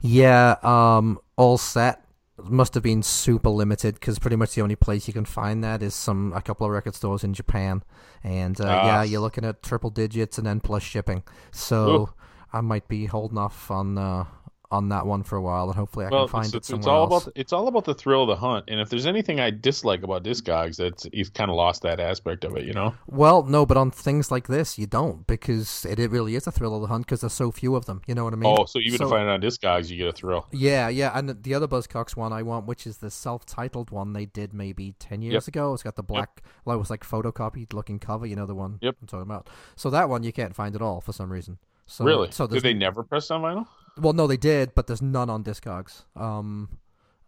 Yeah, 0.00 0.56
um, 0.62 1.18
all 1.36 1.58
set 1.58 2.04
must 2.38 2.74
have 2.74 2.82
been 2.82 3.02
super 3.02 3.50
limited 3.50 3.94
because 3.94 4.18
pretty 4.18 4.36
much 4.36 4.54
the 4.54 4.62
only 4.62 4.76
place 4.76 5.06
you 5.06 5.12
can 5.14 5.24
find 5.24 5.62
that 5.62 5.82
is 5.82 5.94
some 5.94 6.32
a 6.32 6.40
couple 6.42 6.66
of 6.66 6.72
record 6.72 6.94
stores 6.94 7.22
in 7.24 7.34
Japan, 7.34 7.82
and 8.24 8.60
uh, 8.60 8.64
Ah. 8.66 8.86
yeah, 8.86 9.02
you're 9.02 9.20
looking 9.20 9.44
at 9.44 9.62
triple 9.62 9.90
digits 9.90 10.38
and 10.38 10.46
then 10.46 10.60
plus 10.60 10.82
shipping. 10.82 11.22
So 11.50 11.90
Ooh. 11.90 12.08
I 12.52 12.60
might 12.60 12.88
be 12.88 13.06
holding 13.06 13.38
off 13.38 13.70
on 13.70 13.98
uh, 13.98 14.24
on 14.72 14.88
that 14.88 15.06
one 15.06 15.22
for 15.22 15.36
a 15.36 15.42
while, 15.42 15.66
and 15.66 15.74
hopefully 15.76 16.06
I 16.06 16.08
well, 16.08 16.26
can 16.26 16.32
find 16.32 16.46
it's, 16.46 16.54
it 16.54 16.64
somewhere 16.64 16.80
it's 16.80 16.86
all 16.88 17.12
else. 17.12 17.22
about 17.24 17.32
it's 17.36 17.52
all 17.52 17.68
about 17.68 17.84
the 17.84 17.94
thrill 17.94 18.22
of 18.22 18.28
the 18.28 18.36
hunt. 18.36 18.64
And 18.68 18.80
if 18.80 18.88
there's 18.88 19.06
anything 19.06 19.38
I 19.38 19.50
dislike 19.50 20.02
about 20.02 20.24
Discogs, 20.24 20.80
it's 20.80 21.06
he's 21.12 21.28
kind 21.28 21.50
of 21.50 21.56
lost 21.56 21.82
that 21.82 22.00
aspect 22.00 22.44
of 22.44 22.56
it. 22.56 22.64
You 22.64 22.72
know? 22.72 22.94
Well, 23.06 23.44
no, 23.44 23.66
but 23.66 23.76
on 23.76 23.90
things 23.90 24.30
like 24.30 24.48
this, 24.48 24.78
you 24.78 24.86
don't 24.86 25.26
because 25.26 25.84
it, 25.84 25.98
it 26.00 26.10
really 26.10 26.34
is 26.34 26.46
a 26.46 26.50
thrill 26.50 26.74
of 26.74 26.80
the 26.80 26.88
hunt 26.88 27.06
because 27.06 27.20
there's 27.20 27.32
so 27.34 27.52
few 27.52 27.76
of 27.76 27.84
them. 27.84 28.02
You 28.06 28.14
know 28.14 28.24
what 28.24 28.32
I 28.32 28.36
mean? 28.36 28.56
oh, 28.58 28.64
so 28.64 28.78
even 28.80 28.98
So- 28.98 29.10
find 29.10 29.28
it 29.28 29.30
on 29.30 29.40
Discogs, 29.40 29.90
you 29.90 29.98
get 29.98 30.08
a 30.08 30.12
thrill. 30.12 30.46
Yeah, 30.50 30.88
yeah, 30.88 31.12
and 31.16 31.42
the 31.42 31.54
other 31.54 31.68
Buzzcocks 31.68 32.16
one 32.16 32.32
I 32.32 32.42
want, 32.42 32.66
which 32.66 32.86
is 32.86 32.96
the 32.98 33.10
self-titled 33.10 33.90
one 33.90 34.14
they 34.14 34.24
did 34.26 34.52
maybe 34.54 34.94
ten 34.98 35.20
years 35.22 35.34
Yep. 35.34 35.48
ago. 35.48 35.74
It's 35.74 35.82
got 35.82 35.96
the 35.96 36.02
black, 36.02 36.42
well, 36.64 36.76
it 36.76 36.78
was 36.78 36.90
like 36.90 37.06
photocopied 37.06 37.74
looking 37.74 37.98
cover. 37.98 38.26
You 38.26 38.36
know 38.36 38.46
the 38.46 38.54
one 38.54 38.78
Yep. 38.80 38.96
I'm 39.02 39.06
talking 39.06 39.22
about. 39.30 39.50
So 39.76 39.90
that 39.90 40.08
one 40.08 40.22
you 40.22 40.32
can't 40.32 40.54
find 40.56 40.74
at 40.74 40.80
all 40.82 41.00
for 41.02 41.12
some 41.12 41.30
reason. 41.30 41.58
So, 41.86 42.04
really? 42.04 42.30
So 42.30 42.46
Did 42.46 42.62
they 42.62 42.72
never 42.72 43.02
press 43.02 43.30
on 43.30 43.42
vinyl? 43.42 43.66
Well, 43.98 44.12
no, 44.12 44.26
they 44.26 44.36
did, 44.36 44.74
but 44.74 44.86
there's 44.86 45.02
none 45.02 45.30
on 45.30 45.44
Discogs. 45.44 46.04
Um, 46.16 46.68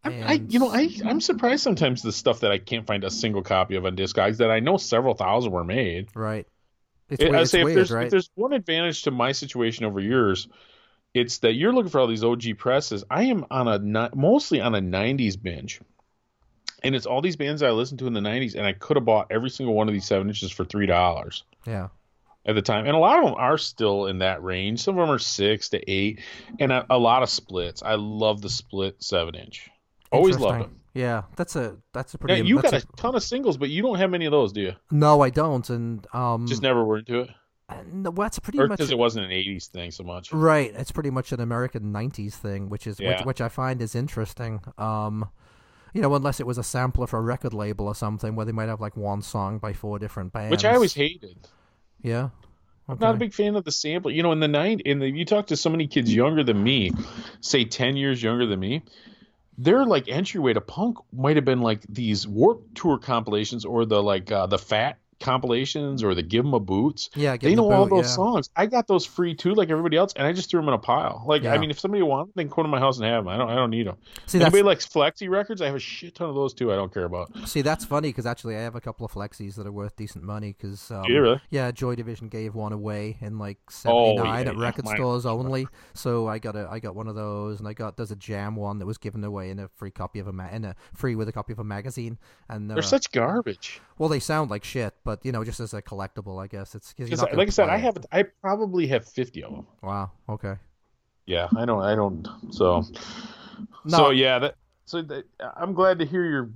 I, 0.02 0.22
I, 0.22 0.32
you 0.32 0.58
know, 0.58 0.68
I, 0.68 0.90
I'm 1.04 1.20
surprised 1.20 1.62
sometimes 1.62 2.02
the 2.02 2.12
stuff 2.12 2.40
that 2.40 2.52
I 2.52 2.58
can't 2.58 2.86
find 2.86 3.04
a 3.04 3.10
single 3.10 3.42
copy 3.42 3.76
of 3.76 3.86
on 3.86 3.96
Discogs 3.96 4.38
that 4.38 4.50
I 4.50 4.60
know 4.60 4.76
several 4.76 5.14
thousand 5.14 5.52
were 5.52 5.64
made. 5.64 6.08
right. 6.14 6.46
It's, 7.08 7.22
I 7.22 7.28
weird, 7.28 7.42
it's 7.42 7.50
say 7.50 7.58
if 7.60 7.64
weird, 7.64 7.76
there's 7.76 7.90
right? 7.90 8.04
if 8.04 8.10
there's 8.10 8.30
one 8.34 8.52
advantage 8.54 9.02
to 9.02 9.10
my 9.10 9.32
situation 9.32 9.84
over 9.84 10.00
yours, 10.00 10.48
it's 11.12 11.38
that 11.38 11.52
you're 11.52 11.72
looking 11.72 11.90
for 11.90 12.00
all 12.00 12.06
these 12.06 12.24
OG 12.24 12.58
presses. 12.58 13.04
I 13.10 13.24
am 13.24 13.44
on 13.50 13.68
a 13.68 14.10
mostly 14.14 14.60
on 14.60 14.74
a 14.74 14.80
'90s 14.80 15.40
binge, 15.40 15.80
and 16.82 16.94
it's 16.94 17.04
all 17.04 17.20
these 17.20 17.36
bands 17.36 17.62
I 17.62 17.70
listened 17.70 17.98
to 18.00 18.06
in 18.06 18.14
the 18.14 18.20
'90s, 18.20 18.54
and 18.54 18.66
I 18.66 18.72
could 18.72 18.96
have 18.96 19.04
bought 19.04 19.26
every 19.30 19.50
single 19.50 19.74
one 19.74 19.86
of 19.86 19.92
these 19.94 20.06
seven 20.06 20.28
inches 20.28 20.50
for 20.50 20.64
three 20.64 20.86
dollars 20.86 21.44
yeah. 21.66 21.88
At 22.46 22.54
the 22.54 22.62
time, 22.62 22.86
and 22.86 22.94
a 22.94 22.98
lot 22.98 23.18
of 23.18 23.24
them 23.24 23.34
are 23.34 23.58
still 23.58 24.06
in 24.06 24.18
that 24.18 24.42
range. 24.42 24.80
Some 24.80 24.98
of 24.98 25.06
them 25.06 25.14
are 25.14 25.18
six 25.18 25.68
to 25.70 25.90
eight, 25.90 26.20
and 26.58 26.72
a, 26.72 26.86
a 26.90 26.98
lot 26.98 27.22
of 27.22 27.30
splits. 27.30 27.82
I 27.82 27.94
love 27.94 28.42
the 28.42 28.50
split 28.50 29.02
seven 29.02 29.34
inch. 29.34 29.70
Always 30.12 30.38
loved 30.38 30.60
Interesting. 30.60 30.74
them. 30.74 30.80
Yeah, 30.94 31.22
that's 31.36 31.56
a 31.56 31.76
that's 31.92 32.14
a 32.14 32.18
Yeah, 32.18 32.34
pretty. 32.36 32.48
you 32.48 32.56
that's 32.60 32.70
got 32.70 32.82
a 32.84 32.86
ton 32.96 33.14
of 33.16 33.22
singles, 33.22 33.56
but 33.56 33.68
you 33.70 33.82
don't 33.82 33.96
have 33.98 34.10
many 34.10 34.26
of 34.26 34.30
those, 34.32 34.52
do 34.52 34.60
you? 34.60 34.72
no, 34.90 35.22
I 35.22 35.30
don't, 35.30 35.68
and 35.70 36.06
um, 36.14 36.46
Just 36.46 36.62
never 36.62 36.84
were 36.84 36.98
into 36.98 37.20
it, 37.20 37.30
no, 37.92 38.10
well, 38.10 38.26
that's 38.26 38.38
pretty 38.38 38.60
or 38.60 38.68
much 38.68 38.78
because 38.78 38.90
it 38.90 38.98
wasn't 38.98 39.24
an 39.24 39.32
'80s 39.32 39.66
thing 39.66 39.90
so 39.90 40.04
much. 40.04 40.32
Right, 40.32 40.72
it's 40.76 40.92
pretty 40.92 41.10
much 41.10 41.32
an 41.32 41.40
American 41.40 41.92
'90s 41.92 42.34
thing, 42.34 42.68
which 42.68 42.86
is 42.86 43.00
Yeah. 43.00 43.16
which, 43.16 43.26
which 43.26 43.40
I 43.40 43.48
find 43.48 43.80
is 43.82 43.94
interesting. 43.94 44.60
Um, 44.78 45.30
you 45.94 46.02
know, 46.02 46.14
unless 46.14 46.40
it 46.40 46.46
was 46.46 46.58
a 46.58 46.62
sampler 46.62 47.06
for 47.06 47.18
a 47.18 47.22
record 47.22 47.54
label 47.54 47.86
or 47.86 47.94
something, 47.94 48.36
where 48.36 48.44
they 48.46 48.52
might 48.52 48.68
have 48.68 48.80
like 48.80 48.96
one 48.96 49.22
song 49.22 49.58
by 49.58 49.72
four 49.72 49.98
different 49.98 50.32
bands. 50.32 50.50
Which 50.50 50.64
I 50.64 50.74
always 50.74 50.94
hated. 50.94 51.48
Yeah. 52.04 52.28
I'm 52.86 52.98
not 52.98 53.14
a 53.14 53.18
big 53.18 53.32
fan 53.32 53.56
of 53.56 53.64
the 53.64 53.72
sample. 53.72 54.10
You 54.10 54.22
know, 54.22 54.32
in 54.32 54.40
the 54.40 54.48
nine, 54.48 54.80
in 54.80 54.98
the 54.98 55.08
you 55.08 55.24
talk 55.24 55.46
to 55.46 55.56
so 55.56 55.70
many 55.70 55.86
kids 55.86 56.14
younger 56.14 56.44
than 56.44 56.62
me, 56.62 56.90
say 57.40 57.64
ten 57.64 57.96
years 57.96 58.22
younger 58.22 58.44
than 58.44 58.60
me, 58.60 58.82
their 59.56 59.86
like 59.86 60.06
entryway 60.08 60.52
to 60.52 60.60
punk 60.60 60.98
might 61.10 61.36
have 61.36 61.46
been 61.46 61.62
like 61.62 61.80
these 61.88 62.28
Warped 62.28 62.74
Tour 62.74 62.98
compilations 62.98 63.64
or 63.64 63.86
the 63.86 64.02
like 64.02 64.30
uh, 64.30 64.46
the 64.46 64.58
Fat 64.58 64.98
compilations 65.24 66.02
or 66.04 66.14
the 66.14 66.22
Give 66.22 66.44
'em 66.44 66.54
a 66.54 66.60
Boots. 66.60 67.10
Yeah, 67.16 67.32
they 67.36 67.48
they 67.48 67.52
'em 67.54 67.58
a 67.58 67.62
know 67.62 67.72
all 67.72 67.86
those 67.88 68.04
yeah. 68.06 68.10
songs. 68.12 68.50
I 68.56 68.66
got 68.66 68.86
those 68.86 69.04
free 69.04 69.34
too, 69.34 69.54
like 69.54 69.70
everybody 69.70 69.96
else, 69.96 70.12
and 70.14 70.26
I 70.26 70.32
just 70.32 70.50
threw 70.50 70.60
them 70.60 70.68
in 70.68 70.74
a 70.74 70.78
pile. 70.78 71.24
Like, 71.26 71.44
I 71.44 71.58
mean, 71.58 71.70
if 71.70 71.80
somebody 71.80 72.02
wants, 72.02 72.32
they 72.34 72.44
can 72.44 72.50
come 72.52 72.64
to 72.64 72.68
my 72.68 72.78
house 72.78 72.98
and 72.98 73.06
have 73.06 73.24
them. 73.24 73.28
I 73.28 73.36
don't, 73.36 73.50
I 73.50 73.54
don't 73.56 73.70
need 73.70 73.86
them. 73.86 73.96
See, 74.26 74.40
Anybody 74.40 74.62
likes 74.62 74.86
Flexi 74.86 75.28
records? 75.28 75.60
I 75.62 75.66
have 75.66 75.74
a 75.74 75.78
shit 75.80 76.14
ton 76.14 76.28
of 76.28 76.34
those 76.34 76.54
too. 76.54 76.72
I 76.72 76.76
don't 76.76 76.92
care 76.92 77.04
about. 77.04 77.30
see 77.48 77.62
that's 77.62 77.84
funny 77.84 78.08
because 78.10 78.26
actually 78.26 78.56
I 78.56 78.60
have 78.60 78.74
a 78.76 78.80
couple 78.80 79.04
of 79.06 79.12
Flexis 79.12 79.54
that 79.56 79.66
are 79.66 79.72
worth 79.72 79.96
decent 79.96 80.24
money 80.24 80.54
because 80.58 80.90
um, 80.90 81.04
you 81.06 81.20
really? 81.20 81.40
yeah, 81.50 81.70
Joy 81.70 81.94
Division 81.94 82.28
gave 82.28 82.54
one 82.54 82.72
away 82.72 83.16
in 83.20 83.38
like 83.38 83.58
Oh, 83.86 84.16
'79 84.16 84.24
yeah, 84.44 84.50
at 84.50 84.56
yeah, 84.56 84.62
record 84.62 84.88
stores 84.88 85.26
only. 85.26 85.66
So 85.94 86.28
I 86.28 86.38
got 86.38 86.56
a 86.56 86.68
I 86.70 86.78
got 86.80 86.94
one 86.94 87.08
of 87.08 87.14
those, 87.14 87.58
and 87.60 87.68
I 87.68 87.72
got 87.72 87.96
there's 87.96 88.10
a 88.10 88.16
Jam 88.16 88.56
one 88.56 88.78
that 88.78 88.86
was 88.86 88.98
given 88.98 89.22
away 89.24 89.50
in 89.50 89.58
a 89.58 89.68
free 89.68 89.90
copy 89.90 90.18
of 90.18 90.26
a 90.28 90.32
ma- 90.32 90.48
in 90.50 90.64
a 90.64 90.74
free 90.94 91.14
with 91.14 91.28
a 91.28 91.32
copy 91.32 91.52
of 91.52 91.58
a 91.58 91.64
magazine, 91.64 92.18
and 92.48 92.70
They're 92.70 92.78
uh, 92.78 92.82
such 92.82 93.10
garbage. 93.12 93.80
well 93.98 94.08
they 94.08 94.20
sound 94.20 94.50
like 94.50 94.64
shit, 94.64 94.94
but 95.04 95.13
you 95.22 95.32
know 95.32 95.44
just 95.44 95.60
as 95.60 95.74
a 95.74 95.82
collectible, 95.82 96.42
I 96.42 96.46
guess 96.46 96.74
it's 96.74 96.92
'cause 96.92 97.08
you're 97.08 97.16
'Cause 97.16 97.20
not 97.20 97.28
I- 97.28 97.30
gonna 97.32 97.38
like 97.38 97.48
I 97.48 97.50
said, 97.50 97.64
play 97.66 97.74
I 97.74 97.76
it. 97.76 97.80
have. 97.82 98.06
I 98.12 98.22
probably 98.40 98.86
have 98.88 99.06
fifty 99.06 99.42
of 99.44 99.52
them. 99.52 99.66
Wow. 99.82 100.10
Okay. 100.28 100.54
Yeah, 101.26 101.48
I 101.56 101.64
don't. 101.64 101.82
I 101.82 101.94
don't. 101.94 102.26
So. 102.50 102.84
No. 103.84 103.96
So 103.98 104.10
yeah, 104.10 104.38
that. 104.40 104.54
So 104.86 105.02
that, 105.02 105.24
I'm 105.56 105.72
glad 105.74 105.98
to 106.00 106.04
hear 106.04 106.24
your. 106.24 106.50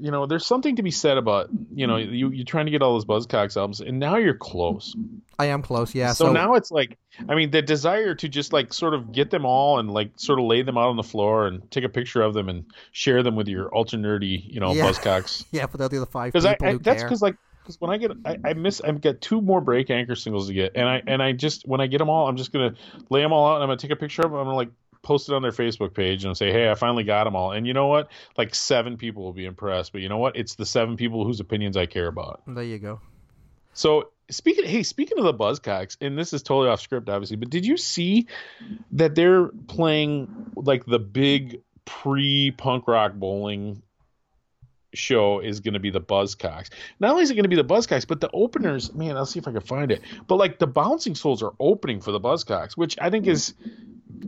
You 0.00 0.12
know, 0.12 0.26
there's 0.26 0.46
something 0.46 0.76
to 0.76 0.82
be 0.84 0.92
said 0.92 1.18
about 1.18 1.48
you 1.74 1.88
know 1.88 1.96
you 1.96 2.30
you're 2.30 2.44
trying 2.44 2.66
to 2.66 2.70
get 2.70 2.82
all 2.82 2.92
those 2.92 3.04
Buzzcocks 3.04 3.56
albums, 3.56 3.80
and 3.80 3.98
now 3.98 4.16
you're 4.16 4.32
close. 4.34 4.94
I 5.40 5.46
am 5.46 5.60
close. 5.60 5.92
Yeah. 5.92 6.12
so, 6.12 6.26
So, 6.26 6.32
now 6.32 6.54
it's 6.54 6.70
like, 6.70 6.96
I 7.28 7.34
mean, 7.34 7.50
the 7.50 7.62
desire 7.62 8.14
to 8.14 8.28
just 8.28 8.52
like 8.52 8.72
sort 8.72 8.94
of 8.94 9.10
get 9.10 9.30
them 9.30 9.44
all 9.44 9.80
and 9.80 9.90
like 9.90 10.12
sort 10.14 10.38
of 10.38 10.44
lay 10.46 10.62
them 10.62 10.78
out 10.78 10.88
on 10.88 10.96
the 10.96 11.02
floor 11.02 11.48
and 11.48 11.68
take 11.72 11.82
a 11.82 11.88
picture 11.88 12.22
of 12.22 12.32
them 12.32 12.48
and 12.48 12.64
share 12.92 13.24
them 13.24 13.34
with 13.34 13.48
your 13.48 13.74
ultra 13.76 13.98
nerdy, 13.98 14.40
you 14.52 14.60
know, 14.60 14.72
Yeah. 14.72 14.88
Buzzcocks. 14.88 15.44
yeah, 15.52 15.66
for 15.66 15.78
the 15.78 15.84
other 15.86 16.06
five 16.06 16.32
Because 16.32 16.46
I, 16.46 16.56
I 16.62 16.74
that's 16.76 17.02
because 17.02 17.20
like 17.22 17.36
because 17.68 17.80
when 17.82 17.90
I 17.90 17.98
get 17.98 18.12
I, 18.24 18.38
I 18.42 18.52
miss 18.54 18.80
I've 18.80 19.02
got 19.02 19.20
two 19.20 19.42
more 19.42 19.60
break 19.60 19.90
anchor 19.90 20.14
singles 20.14 20.48
to 20.48 20.54
get 20.54 20.72
and 20.74 20.88
I 20.88 21.02
and 21.06 21.22
I 21.22 21.32
just 21.32 21.68
when 21.68 21.82
I 21.82 21.86
get 21.86 21.98
them 21.98 22.08
all 22.08 22.26
I'm 22.26 22.36
just 22.36 22.50
gonna 22.50 22.74
lay 23.10 23.20
them 23.20 23.30
all 23.30 23.46
out 23.46 23.56
and 23.56 23.62
I'm 23.62 23.68
gonna 23.68 23.76
take 23.76 23.90
a 23.90 23.96
picture 23.96 24.22
of 24.22 24.30
them 24.30 24.40
I'm 24.40 24.46
gonna 24.46 24.56
like 24.56 24.70
post 25.02 25.28
it 25.28 25.34
on 25.34 25.42
their 25.42 25.52
Facebook 25.52 25.92
page 25.92 26.24
and 26.24 26.34
say 26.34 26.50
hey 26.50 26.70
I 26.70 26.74
finally 26.74 27.04
got 27.04 27.24
them 27.24 27.36
all. 27.36 27.52
And 27.52 27.66
you 27.66 27.74
know 27.74 27.88
what? 27.88 28.08
Like 28.38 28.54
seven 28.54 28.96
people 28.96 29.22
will 29.22 29.34
be 29.34 29.44
impressed 29.44 29.92
but 29.92 30.00
you 30.00 30.08
know 30.08 30.16
what? 30.16 30.36
It's 30.36 30.54
the 30.54 30.64
seven 30.64 30.96
people 30.96 31.26
whose 31.26 31.40
opinions 31.40 31.76
I 31.76 31.84
care 31.84 32.06
about. 32.06 32.40
There 32.46 32.64
you 32.64 32.78
go. 32.78 33.00
so 33.74 34.08
speaking 34.30 34.64
hey 34.64 34.82
speaking 34.82 35.18
of 35.18 35.24
the 35.24 35.34
Buzzcocks 35.34 35.98
and 36.00 36.18
this 36.18 36.32
is 36.32 36.42
totally 36.42 36.70
off 36.70 36.80
script 36.80 37.10
obviously 37.10 37.36
but 37.36 37.50
did 37.50 37.66
you 37.66 37.76
see 37.76 38.26
that 38.92 39.14
they're 39.14 39.48
playing 39.68 40.52
like 40.56 40.86
the 40.86 40.98
big 40.98 41.60
pre 41.84 42.50
punk 42.50 42.88
rock 42.88 43.12
bowling 43.14 43.82
show 44.94 45.40
is 45.40 45.60
going 45.60 45.74
to 45.74 45.80
be 45.80 45.90
the 45.90 46.00
Buzzcocks. 46.00 46.70
Not 47.00 47.10
only 47.10 47.22
is 47.22 47.30
it 47.30 47.34
going 47.34 47.44
to 47.44 47.48
be 47.48 47.56
the 47.56 47.64
Buzzcocks, 47.64 48.06
but 48.06 48.20
the 48.20 48.30
openers, 48.32 48.92
man, 48.94 49.16
I'll 49.16 49.26
see 49.26 49.38
if 49.38 49.48
I 49.48 49.52
can 49.52 49.60
find 49.60 49.92
it. 49.92 50.02
But 50.26 50.36
like 50.36 50.58
the 50.58 50.66
Bouncing 50.66 51.14
Souls 51.14 51.42
are 51.42 51.52
opening 51.60 52.00
for 52.00 52.12
the 52.12 52.20
Buzzcocks, 52.20 52.76
which 52.76 52.96
I 53.00 53.10
think 53.10 53.26
is 53.26 53.54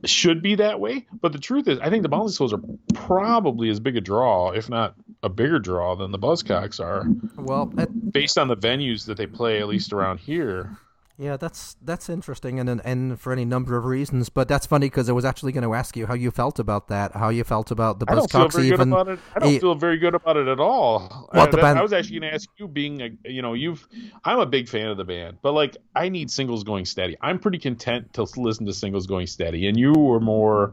should 0.04 0.42
be 0.42 0.56
that 0.56 0.80
way. 0.80 1.06
But 1.20 1.32
the 1.32 1.38
truth 1.38 1.68
is, 1.68 1.78
I 1.80 1.90
think 1.90 2.02
the 2.02 2.08
Bouncing 2.08 2.34
Souls 2.34 2.52
are 2.52 2.60
probably 2.94 3.70
as 3.70 3.80
big 3.80 3.96
a 3.96 4.00
draw, 4.00 4.50
if 4.50 4.68
not 4.68 4.94
a 5.22 5.28
bigger 5.28 5.58
draw, 5.58 5.96
than 5.96 6.12
the 6.12 6.18
Buzzcocks 6.18 6.80
are, 6.80 7.06
Well, 7.36 7.66
based 7.66 8.38
on 8.38 8.48
the 8.48 8.56
venues 8.56 9.06
that 9.06 9.16
they 9.16 9.26
play, 9.26 9.60
at 9.60 9.68
least 9.68 9.92
around 9.92 10.18
here. 10.18 10.78
Yeah, 11.20 11.36
that's 11.36 11.76
that's 11.82 12.08
interesting, 12.08 12.58
and 12.58 12.80
and, 12.82 13.20
for 13.20 13.30
any 13.30 13.44
number 13.44 13.76
of 13.76 13.84
reasons. 13.84 14.30
But 14.30 14.48
that's 14.48 14.64
funny 14.64 14.86
because 14.86 15.10
I 15.10 15.12
was 15.12 15.26
actually 15.26 15.52
going 15.52 15.64
to 15.64 15.74
ask 15.74 15.94
you 15.94 16.06
how 16.06 16.14
you 16.14 16.30
felt 16.30 16.58
about 16.58 16.88
that, 16.88 17.12
how 17.12 17.28
you 17.28 17.44
felt 17.44 17.70
about 17.70 17.98
the 18.00 18.06
I 18.08 18.14
don't 18.14 18.32
feel 18.32 18.48
Buzzcocks 18.48 18.64
even. 18.64 18.90
about 18.90 19.08
it. 19.08 19.18
I 19.36 19.40
don't 19.40 19.60
feel 19.60 19.74
very 19.74 19.98
good 19.98 20.14
about 20.14 20.38
it 20.38 20.48
at 20.48 20.58
all. 20.58 21.28
What, 21.32 21.48
I, 21.48 21.50
the 21.50 21.58
band- 21.58 21.78
I 21.78 21.82
was 21.82 21.92
actually 21.92 22.20
going 22.20 22.30
to 22.30 22.34
ask 22.34 22.48
you, 22.56 22.66
being 22.66 23.02
a, 23.02 23.10
you 23.28 23.42
know, 23.42 23.52
you've, 23.52 23.86
I'm 24.24 24.38
a 24.38 24.46
big 24.46 24.66
fan 24.66 24.86
of 24.86 24.96
the 24.96 25.04
band, 25.04 25.36
but 25.42 25.52
like, 25.52 25.76
I 25.94 26.08
need 26.08 26.30
singles 26.30 26.64
going 26.64 26.86
steady. 26.86 27.18
I'm 27.20 27.38
pretty 27.38 27.58
content 27.58 28.14
to 28.14 28.26
listen 28.38 28.64
to 28.64 28.72
singles 28.72 29.06
going 29.06 29.26
steady, 29.26 29.68
and 29.68 29.78
you 29.78 29.92
were 29.92 30.20
more 30.20 30.72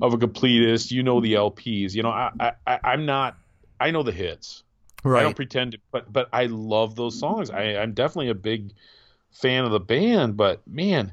of 0.00 0.14
a 0.14 0.16
completist. 0.16 0.92
You 0.92 1.02
know 1.02 1.20
the 1.20 1.34
LPs. 1.34 1.92
You 1.92 2.04
know, 2.04 2.10
I, 2.10 2.30
I, 2.38 2.52
I 2.68 2.78
I'm 2.84 3.04
not. 3.04 3.36
I 3.80 3.90
know 3.90 4.04
the 4.04 4.12
hits. 4.12 4.62
Right. 5.02 5.22
I 5.22 5.22
don't 5.24 5.34
pretend 5.34 5.72
to, 5.72 5.78
but 5.90 6.12
but 6.12 6.28
I 6.32 6.46
love 6.46 6.94
those 6.94 7.18
songs. 7.18 7.50
I, 7.50 7.78
I'm 7.78 7.94
definitely 7.94 8.28
a 8.28 8.36
big 8.36 8.74
fan 9.32 9.64
of 9.64 9.70
the 9.70 9.80
band, 9.80 10.36
but 10.36 10.66
man, 10.66 11.12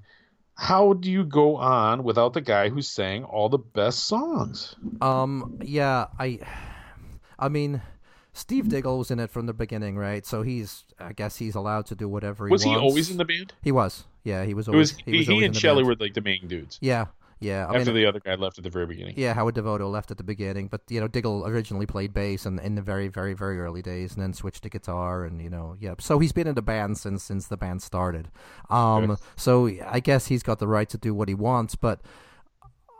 how 0.55 0.93
do 0.93 1.09
you 1.09 1.23
go 1.23 1.55
on 1.55 2.03
without 2.03 2.33
the 2.33 2.41
guy 2.41 2.69
who 2.69 2.81
sang 2.81 3.23
all 3.23 3.49
the 3.49 3.57
best 3.57 4.05
songs? 4.05 4.75
Um, 5.01 5.57
yeah, 5.63 6.07
I, 6.19 6.39
I 7.37 7.49
mean, 7.49 7.81
Steve 8.33 8.69
Diggle 8.69 8.97
was 8.97 9.09
in 9.09 9.19
it 9.19 9.29
from 9.29 9.45
the 9.45 9.53
beginning, 9.53 9.97
right? 9.97 10.25
So 10.25 10.41
he's, 10.41 10.83
I 10.99 11.13
guess 11.13 11.37
he's 11.37 11.55
allowed 11.55 11.85
to 11.87 11.95
do 11.95 12.09
whatever 12.09 12.47
he 12.47 12.51
Was 12.51 12.63
he 12.63 12.75
always 12.75 13.09
in 13.09 13.17
the 13.17 13.25
band? 13.25 13.53
He 13.61 13.71
was. 13.71 14.05
Yeah, 14.23 14.43
he 14.43 14.53
was 14.53 14.67
It 14.67 14.75
was 14.75 14.91
he, 14.91 15.11
he, 15.11 15.17
was 15.19 15.29
always 15.29 15.43
in 15.43 15.51
and 15.51 15.61
band. 15.61 15.87
were 15.87 15.95
like 15.95 16.13
the 16.13 16.21
main 16.21 16.47
dudes 16.47 16.77
Yeah, 16.81 17.05
yeah. 17.39 17.65
I 17.67 17.75
after 17.77 17.91
mean, 17.91 17.95
the 18.01 18.05
other 18.05 18.19
guy 18.19 18.35
left 18.35 18.57
at 18.57 18.63
the 18.63 18.69
very 18.69 18.85
beginning. 18.85 19.13
Yeah, 19.17 19.33
Howard 19.33 19.55
Devoto 19.55 19.89
left 19.91 20.11
at 20.11 20.17
the 20.17 20.23
beginning, 20.23 20.67
but 20.67 20.81
you 20.89 20.99
know 20.99 21.07
Diggle 21.07 21.45
originally 21.47 21.85
played 21.85 22.13
bass 22.13 22.45
and 22.45 22.59
in 22.59 22.75
the 22.75 22.81
very, 22.81 23.07
very, 23.07 23.33
very 23.33 23.59
early 23.59 23.81
days, 23.81 24.13
and 24.13 24.21
then 24.21 24.33
switched 24.33 24.63
to 24.63 24.69
guitar, 24.69 25.23
and 25.25 25.41
you 25.41 25.49
know, 25.49 25.75
yeah. 25.79 25.95
So 25.99 26.19
he's 26.19 26.31
been 26.31 26.47
in 26.47 26.55
the 26.55 26.61
band 26.61 26.97
since 26.97 27.23
since 27.23 27.47
the 27.47 27.57
band 27.57 27.81
started. 27.81 28.29
Um, 28.69 29.17
so 29.35 29.69
I 29.85 29.99
guess 29.99 30.27
he's 30.27 30.43
got 30.43 30.59
the 30.59 30.67
right 30.67 30.89
to 30.89 30.97
do 30.97 31.13
what 31.13 31.27
he 31.27 31.33
wants, 31.35 31.75
but 31.75 32.01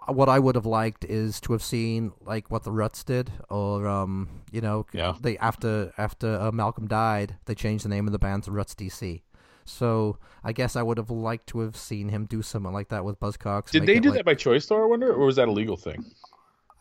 what 0.07 0.27
I 0.27 0.39
would 0.39 0.55
have 0.55 0.65
liked 0.65 1.05
is 1.05 1.39
to 1.41 1.53
have 1.53 1.61
seen 1.61 2.11
like 2.21 2.49
what 2.49 2.63
the 2.63 2.71
Ruts 2.71 3.03
did, 3.03 3.31
or 3.49 3.87
um, 3.87 4.27
you 4.51 4.61
know, 4.61 4.85
Yeah. 4.91 5.13
they 5.21 5.37
after 5.37 5.93
after 5.97 6.39
uh, 6.39 6.51
Malcolm 6.51 6.87
died, 6.87 7.35
they 7.45 7.53
changed 7.55 7.85
the 7.85 7.89
name 7.89 8.07
of 8.07 8.11
the 8.11 8.19
band 8.19 8.43
to 8.43 8.51
Ruts 8.51 8.73
DC. 8.73 9.21
So 9.69 10.17
I 10.43 10.51
guess 10.51 10.75
I 10.75 10.81
would 10.81 10.97
have 10.97 11.11
liked 11.11 11.47
to 11.47 11.59
have 11.59 11.77
seen 11.77 12.09
him 12.09 12.25
do 12.25 12.41
something 12.41 12.73
like 12.73 12.89
that 12.89 13.05
with 13.05 13.19
Buzzcocks. 13.19 13.71
Did 13.71 13.85
they 13.85 13.99
do 13.99 14.09
like- 14.09 14.19
that 14.19 14.25
by 14.25 14.33
choice, 14.35 14.65
though? 14.65 14.81
I 14.81 14.85
wonder, 14.85 15.13
or 15.13 15.25
was 15.25 15.35
that 15.35 15.47
a 15.47 15.51
legal 15.51 15.77
thing? 15.77 16.05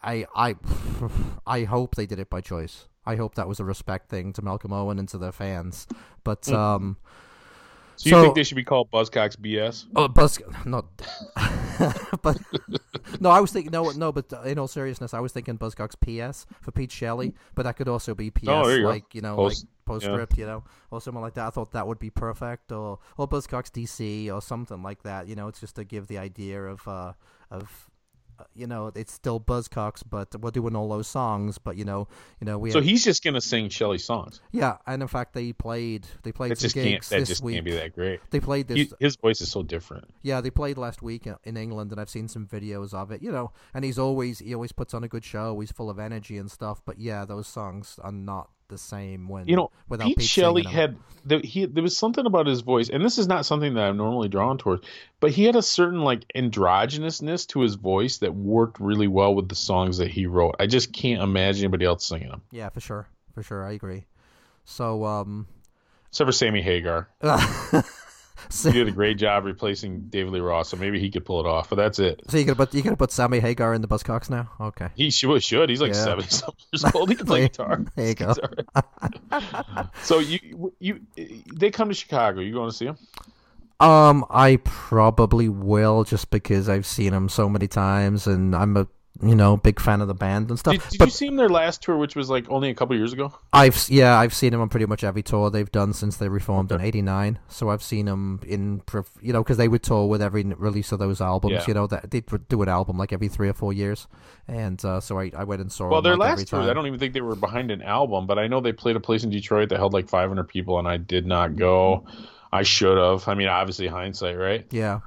I 0.03 0.27
I 0.35 0.57
I 1.47 1.65
hope 1.65 1.95
they 1.97 2.07
did 2.07 2.19
it 2.19 2.31
by 2.31 2.41
choice. 2.41 2.89
I 3.05 3.17
hope 3.17 3.35
that 3.37 3.49
was 3.49 3.59
a 3.59 3.65
respect 3.65 4.11
thing 4.11 4.33
to 4.35 4.43
Malcolm 4.43 4.73
Owen 4.73 4.99
and 4.99 5.09
to 5.09 5.19
their 5.19 5.33
fans. 5.33 5.87
But 6.25 6.49
um, 6.51 6.99
So 7.99 8.09
you 8.09 8.15
So- 8.15 8.23
think 8.23 8.35
they 8.37 8.45
should 8.45 8.55
be 8.57 8.65
called 8.65 8.91
Buzzcocks 8.93 9.37
BS? 9.37 9.87
oh, 9.97 10.07
Buzz, 10.09 10.39
not. 10.65 10.87
but 12.23 12.39
no, 13.21 13.31
I 13.31 13.41
was 13.41 13.51
thinking 13.53 13.73
no, 13.73 13.91
no. 13.91 14.13
But 14.13 14.33
in 14.47 14.59
all 14.59 14.69
seriousness, 14.69 15.15
I 15.15 15.21
was 15.21 15.33
thinking 15.33 15.59
Buzzcocks 15.59 15.97
PS 15.99 16.47
for 16.61 16.71
Pete 16.71 16.93
Shelley, 16.93 17.35
but 17.55 17.65
that 17.65 17.77
could 17.77 17.89
also 17.89 18.15
be 18.15 18.31
PS, 18.31 18.45
Oh, 18.49 18.69
you 18.69 18.83
go. 18.83 18.89
like 18.89 19.15
you 19.15 19.21
know, 19.21 19.35
Post- 19.37 19.65
like 19.65 19.85
postscript, 20.03 20.39
you 20.39 20.47
know, 20.47 20.63
or 20.91 21.01
something 21.01 21.21
like 21.23 21.35
that. 21.35 21.47
I 21.47 21.51
thought 21.51 21.73
that 21.73 21.87
would 21.89 21.99
be 21.99 22.11
perfect, 22.11 22.71
or 22.73 22.99
or 23.17 23.27
Buzzcocks 23.29 23.71
DC 23.71 24.33
or 24.33 24.41
something 24.43 24.83
like 24.83 25.03
that. 25.03 25.27
You 25.27 25.35
know, 25.35 25.49
it's 25.49 25.61
just 25.61 25.75
to 25.77 25.85
give 25.85 26.07
the 26.07 26.19
idea 26.19 26.63
of 26.63 26.87
uh 26.87 27.13
of. 27.51 27.91
You 28.55 28.67
know, 28.67 28.93
it's 28.95 29.13
still 29.13 29.41
Buzzcocks, 29.41 30.03
but 30.09 30.35
we're 30.41 30.51
doing 30.51 30.75
all 30.77 30.89
those 30.89 31.07
songs. 31.09 31.59
But 31.59 31.77
you 31.77 31.85
know, 31.85 32.09
you 32.41 32.45
know, 32.47 32.59
we 32.59 32.71
So 32.71 32.79
have- 32.79 32.85
he's 32.89 33.05
just 33.05 33.23
gonna 33.25 33.41
sing 33.41 33.69
Shelley 33.69 33.99
songs. 33.99 34.41
Yeah, 34.53 34.79
and 34.87 35.03
in 35.03 35.09
fact, 35.09 35.35
they 35.35 35.53
played 35.53 36.07
they 36.23 36.33
played 36.33 36.51
That 36.53 36.59
just 36.59 36.75
can't. 36.75 37.03
That 37.11 37.27
just 37.27 37.43
week. 37.43 37.55
can't 37.57 37.65
be 37.65 37.73
that 37.73 37.95
great. 37.95 38.21
They 38.31 38.41
played 38.41 38.69
this. 38.69 38.77
He, 38.77 38.91
his 39.01 39.17
voice 39.17 39.41
is 39.41 39.51
so 39.51 39.63
different. 39.63 40.05
yeah, 40.23 40.41
they 40.41 40.51
played 40.51 40.79
last 40.79 41.03
week 41.03 41.27
in- 41.27 41.37
in 41.45 41.57
England, 41.57 41.91
and 41.93 42.01
I've 42.01 42.11
seen 42.11 42.29
some 42.29 42.47
videos 42.47 42.93
of 42.95 43.11
it. 43.11 43.23
You 43.23 43.33
know, 43.33 43.53
and 43.75 43.85
he's 43.85 43.99
always 43.99 44.39
he 44.41 44.55
always 44.55 44.73
puts 44.73 44.95
on 44.95 45.05
a 45.05 45.09
good 45.09 45.25
show. 45.25 45.59
He's 45.61 45.73
full 45.73 45.91
of 45.91 45.99
energy 45.99 46.39
and 46.39 46.51
stuff. 46.51 46.81
But 46.85 46.99
yeah, 46.99 47.25
those 47.25 47.47
songs 47.47 47.99
are 48.03 48.13
not 48.13 48.49
the 48.69 48.79
same 48.79 49.29
when 49.29 49.49
You 49.49 49.57
know, 49.57 49.71
without 49.89 50.07
Pete 50.07 50.19
Pete 50.19 50.29
Shelley 50.29 50.63
had 50.63 50.97
the, 51.25 51.39
he 51.39 51.67
there 51.67 51.83
was 51.83 51.97
something 51.97 52.27
about 52.27 52.47
his 52.47 52.61
voice, 52.61 52.89
and 52.89 53.05
this 53.05 53.19
is 53.19 53.27
not 53.27 53.47
something 53.47 53.75
that 53.75 53.89
I'm 53.89 53.97
normally 53.97 54.29
drawn 54.29 54.59
towards, 54.59 54.87
but 55.21 55.31
he 55.31 55.45
had 55.45 55.57
a 55.57 55.63
certain 55.63 56.03
like 56.03 56.25
androgynousness 56.35 57.47
to 57.49 57.61
his 57.61 57.75
voice 57.75 58.19
that 58.19 58.35
worked 58.35 58.81
really 58.81 59.09
well 59.09 59.35
with 59.35 59.49
the 59.49 59.55
songs 59.55 59.99
that 59.99 60.11
he 60.11 60.27
wrote. 60.27 60.57
I 60.59 60.67
just 60.67 60.93
can't 60.93 61.23
imagine 61.23 61.65
anybody 61.65 61.85
else 61.85 62.05
singing 62.05 62.29
them, 62.29 62.43
Yeah, 62.51 62.69
for 62.69 62.81
sure, 62.81 63.09
for 63.35 63.43
sure, 63.43 63.67
I 63.67 63.73
agree. 63.73 64.07
So 64.65 65.05
um, 65.05 65.47
except 66.09 66.29
for 66.29 66.33
Sammy 66.33 66.63
Hagar. 66.63 67.09
so, 68.51 68.71
He 68.71 68.79
did 68.79 68.89
a 68.89 68.93
great 68.93 69.19
job 69.19 69.45
replacing 69.45 70.09
David 70.09 70.33
Lee 70.33 70.41
Roth, 70.41 70.67
so 70.69 70.77
maybe 70.77 70.99
he 71.01 71.11
could 71.11 71.25
pull 71.25 71.41
it 71.41 71.47
off. 71.47 71.69
But 71.71 71.77
that's 71.77 71.99
it. 71.99 72.21
so 72.29 72.37
you 72.39 72.45
gonna 72.45 72.57
put 72.57 72.73
you 72.75 72.83
gonna 72.83 72.97
put 72.97 73.11
Sammy 73.13 73.41
Hagar 73.41 73.75
in 73.75 73.81
the 73.83 73.89
Buzzcocks 73.89 74.29
now? 74.31 74.51
Okay, 74.61 74.89
He 74.95 75.11
should. 75.11 75.43
should. 75.43 75.69
He's 75.71 75.81
like 75.81 75.95
Yeah. 75.95 76.05
seventy 76.05 76.29
something 76.31 76.65
years 76.73 76.85
old. 76.95 77.09
He 77.11 77.15
can 77.17 77.27
play 77.27 77.43
guitar. 77.43 77.85
there 77.97 78.09
you 78.09 78.15
go. 78.15 78.35
So 80.03 80.19
you 80.21 80.73
you 80.81 81.01
they 81.55 81.71
come 81.71 81.89
to 81.89 81.95
Chicago. 81.95 82.41
You 82.41 82.53
going 82.53 82.71
to 82.71 82.77
see 82.77 82.87
him? 82.87 82.97
Um, 83.81 84.25
I 84.31 84.57
probably 84.65 85.49
will 85.49 86.03
just 86.05 86.31
because 86.31 86.69
I've 86.69 86.87
seen 86.87 87.13
him 87.13 87.29
so 87.29 87.49
many 87.49 87.69
times, 87.69 88.27
and 88.27 88.55
I'm 88.57 88.77
a 88.77 88.89
you 89.21 89.35
know, 89.35 89.57
big 89.57 89.81
fan 89.81 90.01
of 90.01 90.07
the 90.07 90.15
band 90.15 90.49
and 90.49 90.59
stuff. 90.59 90.75
Did, 90.75 90.83
did 90.91 90.99
but 90.99 91.07
you 91.07 91.11
see 91.11 91.27
them 91.27 91.37
their 91.37 91.49
last 91.49 91.83
tour, 91.83 91.97
which 91.97 92.15
was 92.15 92.31
like 92.31 92.49
only 92.51 92.71
a 92.71 92.75
couple 92.75 92.97
years 92.97 93.13
ago? 93.13 93.33
I've 93.53 93.89
yeah, 93.89 94.17
I've 94.17 94.33
seen 94.33 94.53
them 94.53 94.61
on 94.61 94.69
pretty 94.69 94.87
much 94.87 95.03
every 95.03 95.23
tour 95.23 95.51
they've 95.51 95.71
done 95.71 95.93
since 95.93 96.17
they 96.19 96.29
reformed 96.29 96.71
in 96.71 96.81
'89. 96.81 97.41
So 97.49 97.71
I've 97.71 97.83
seen 97.83 98.07
them 98.07 98.41
in, 98.47 98.83
you 99.21 99.33
know, 99.33 99.43
because 99.43 99.57
they 99.57 99.67
would 99.67 99.83
tour 99.83 100.07
with 100.07 100.23
every 100.23 100.45
release 100.45 100.93
of 100.93 101.01
those 101.01 101.21
albums. 101.21 101.53
Yeah. 101.53 101.65
You 101.67 101.75
know, 101.75 101.87
that 101.89 102.11
they 102.11 102.23
would 102.31 102.49
do 102.49 102.63
an 102.63 102.69
album 102.69 102.97
like 102.97 103.13
every 103.13 103.29
three 103.29 103.49
or 103.49 103.55
four 103.55 103.73
years, 103.73 104.07
and 104.47 104.83
uh, 104.85 105.01
so 105.01 105.19
I, 105.19 105.33
I 105.37 105.45
went 105.45 105.63
and 105.63 105.73
saw. 105.73 105.89
Well, 105.89 106.01
them, 106.01 106.11
their 106.11 106.17
like, 106.17 106.39
last 106.39 106.49
tour. 106.49 106.61
I 106.61 106.73
don't 106.73 106.87
even 106.87 107.01
think 107.01 107.13
they 107.13 107.21
were 107.21 107.35
behind 107.35 107.73
an 107.73 107.83
album, 107.83 108.27
but 108.27 108.39
I 108.39 108.47
know 108.47 108.61
they 108.61 108.73
played 108.73 108.97
a 108.97 109.01
place 109.01 109.25
in 109.25 109.31
Detroit 109.31 109.71
that 109.71 109.79
held 109.79 109.93
like 109.93 110.09
500 110.09 110.45
people, 110.45 110.79
and 110.79 110.87
I 110.87 110.97
did 110.97 111.27
not 111.27 111.57
go. 111.57 112.07
I 112.53 112.63
should 112.63 112.97
have. 112.97 113.27
I 113.29 113.35
mean, 113.35 113.49
obviously 113.49 113.89
hindsight, 113.89 114.39
right? 114.39 114.65
Yeah, 114.71 115.01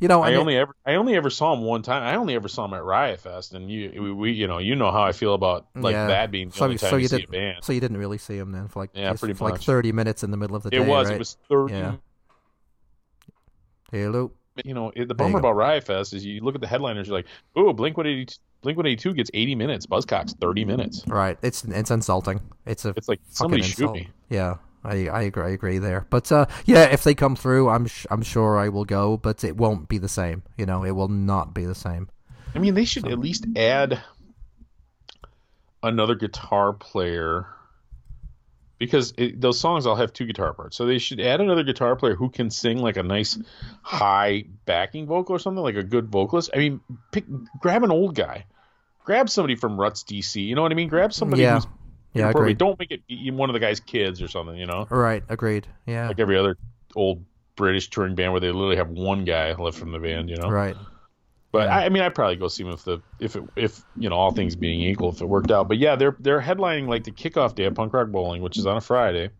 you 0.00 0.08
know, 0.08 0.22
I 0.22 0.30
mean- 0.30 0.40
only 0.40 0.56
ever 0.56 0.74
I 0.84 0.94
only 0.96 1.14
ever 1.14 1.30
saw 1.30 1.52
him 1.54 1.62
one 1.62 1.82
time. 1.82 2.02
I 2.02 2.16
only 2.16 2.34
ever 2.34 2.48
saw 2.48 2.64
him 2.64 2.74
at 2.74 2.84
Riot 2.84 3.20
Fest, 3.20 3.54
and 3.54 3.70
you 3.70 3.92
we, 4.02 4.12
we 4.12 4.32
you 4.32 4.46
know 4.46 4.58
you 4.58 4.74
know 4.76 4.90
how 4.90 5.02
I 5.02 5.12
feel 5.12 5.34
about 5.34 5.66
like 5.74 5.92
Yeah. 5.94 6.06
that 6.08 6.30
being 6.30 6.48
the 6.50 6.56
So- 6.56 6.64
only 6.64 6.76
so 6.78 6.96
you 6.96 7.02
you 7.02 7.08
see 7.08 7.24
a 7.24 7.28
band. 7.28 7.58
So 7.64 7.72
you 7.72 7.80
didn't 7.80 7.96
really 7.98 8.18
see 8.18 8.36
him 8.38 8.52
then 8.52 8.68
for 8.68 8.80
like 8.80 8.90
Yeah, 8.94 9.12
pretty 9.14 9.34
for 9.34 9.48
like 9.50 9.60
thirty 9.60 9.92
minutes 9.92 10.22
in 10.22 10.30
the 10.30 10.36
middle 10.36 10.56
of 10.56 10.62
the 10.62 10.70
day. 10.70 10.78
It 10.78 10.86
was 10.86 11.06
right? 11.08 11.14
it 11.16 11.18
was 11.18 11.36
30. 11.48 11.74
Yeah. 11.74 11.92
Hello. 13.90 14.32
You 14.64 14.72
know 14.74 14.90
it, 14.96 15.06
the 15.08 15.14
bummer 15.14 15.38
about 15.38 15.52
Riot 15.54 15.84
Fest 15.84 16.14
is 16.14 16.24
you 16.24 16.40
look 16.42 16.54
at 16.54 16.60
the 16.62 16.66
headliners, 16.66 17.08
you're 17.08 17.16
like, 17.16 17.26
oh, 17.56 17.72
Blink 17.74 17.96
182 17.96 18.38
Blink 18.62 18.78
182 18.78 19.14
gets 19.14 19.30
80 19.34 19.54
minutes, 19.54 19.86
Buzzcocks 19.86 20.34
30 20.40 20.64
minutes. 20.64 21.04
Right. 21.06 21.38
It's 21.42 21.62
it's 21.64 21.90
insulting. 21.90 22.40
It's 22.64 22.84
a 22.86 22.88
It's 22.96 23.06
like 23.08 23.20
somebody 23.28 23.62
shoot 23.62 23.80
insult. 23.82 23.96
me. 23.96 24.08
Yeah. 24.30 24.56
I, 24.86 25.08
I 25.08 25.22
agree 25.22 25.44
I 25.44 25.48
agree 25.50 25.78
there, 25.78 26.06
but 26.10 26.30
uh, 26.30 26.46
yeah, 26.64 26.84
if 26.84 27.02
they 27.02 27.14
come 27.14 27.36
through, 27.36 27.68
I'm 27.68 27.86
sh- 27.86 28.06
I'm 28.10 28.22
sure 28.22 28.56
I 28.56 28.68
will 28.68 28.84
go, 28.84 29.16
but 29.16 29.42
it 29.44 29.56
won't 29.56 29.88
be 29.88 29.98
the 29.98 30.08
same. 30.08 30.42
You 30.56 30.66
know, 30.66 30.84
it 30.84 30.92
will 30.92 31.08
not 31.08 31.54
be 31.54 31.64
the 31.64 31.74
same. 31.74 32.08
I 32.54 32.58
mean, 32.58 32.74
they 32.74 32.84
should 32.84 33.06
at 33.08 33.18
least 33.18 33.46
add 33.56 34.00
another 35.82 36.14
guitar 36.14 36.72
player 36.72 37.46
because 38.78 39.14
it, 39.16 39.40
those 39.40 39.58
songs 39.58 39.86
all 39.86 39.94
have 39.96 40.12
two 40.12 40.26
guitar 40.26 40.52
parts. 40.52 40.76
So 40.76 40.86
they 40.86 40.98
should 40.98 41.20
add 41.20 41.40
another 41.40 41.62
guitar 41.62 41.96
player 41.96 42.14
who 42.14 42.28
can 42.30 42.50
sing 42.50 42.78
like 42.78 42.96
a 42.96 43.02
nice 43.02 43.38
high 43.82 44.44
backing 44.66 45.06
vocal 45.06 45.34
or 45.34 45.38
something, 45.38 45.62
like 45.62 45.76
a 45.76 45.82
good 45.82 46.08
vocalist. 46.08 46.50
I 46.54 46.58
mean, 46.58 46.80
pick 47.12 47.24
grab 47.60 47.82
an 47.84 47.90
old 47.90 48.14
guy. 48.14 48.46
Grab 49.04 49.30
somebody 49.30 49.54
from 49.54 49.78
Ruts 49.78 50.02
DC. 50.02 50.44
You 50.44 50.54
know 50.54 50.62
what 50.62 50.72
I 50.72 50.74
mean? 50.74 50.88
Grab 50.88 51.12
somebody 51.12 51.42
Yeah. 51.42 51.54
who's 51.56 51.66
Yeah, 52.16 52.28
appropriate. 52.30 52.52
agreed. 52.52 52.58
Don't 52.58 52.78
make 52.78 52.90
it 52.90 53.34
one 53.34 53.50
of 53.50 53.54
the 53.54 53.60
guy's 53.60 53.80
kids 53.80 54.20
or 54.22 54.28
something, 54.28 54.56
you 54.56 54.66
know? 54.66 54.86
Right, 54.90 55.22
agreed. 55.28 55.66
Yeah, 55.86 56.08
Like 56.08 56.18
every 56.18 56.36
other 56.38 56.56
old 56.94 57.24
British 57.56 57.88
touring 57.90 58.14
band 58.14 58.32
where 58.32 58.40
they 58.40 58.48
literally 58.50 58.76
have 58.76 58.90
one 58.90 59.24
guy 59.24 59.52
left 59.54 59.78
from 59.78 59.92
the 59.92 59.98
band, 59.98 60.28
you 60.30 60.36
know? 60.36 60.48
right. 60.48 60.76
But 61.52 61.68
Yeah. 61.68 61.76
I, 61.76 61.84
I 61.86 61.88
mean, 61.88 62.02
I'd 62.02 62.14
probably 62.14 62.36
go 62.36 62.48
see 62.48 62.64
them 62.64 62.72
if 62.72 62.84
the 62.84 63.00
if 63.18 63.34
it 63.36 63.42
if 63.56 63.80
you 63.96 64.10
know 64.10 64.16
all 64.16 64.30
things 64.32 64.56
being 64.56 64.80
equal, 64.80 65.10
if 65.10 65.22
it 65.22 65.26
worked 65.26 65.50
out. 65.50 65.68
But 65.68 65.78
yeah, 65.78 65.96
they're 65.96 66.14
they're 66.20 66.40
headlining 66.40 66.86
like 66.86 67.04
the 67.04 67.12
kickoff 67.12 67.54
day 67.54 67.64
at 67.64 67.74
Punk 67.74 67.94
Rock 67.94 68.08
Bowling, 68.08 68.42
which 68.42 68.58
is 68.58 68.66
on 68.66 68.76
a 68.76 68.80
Friday, 68.80 69.30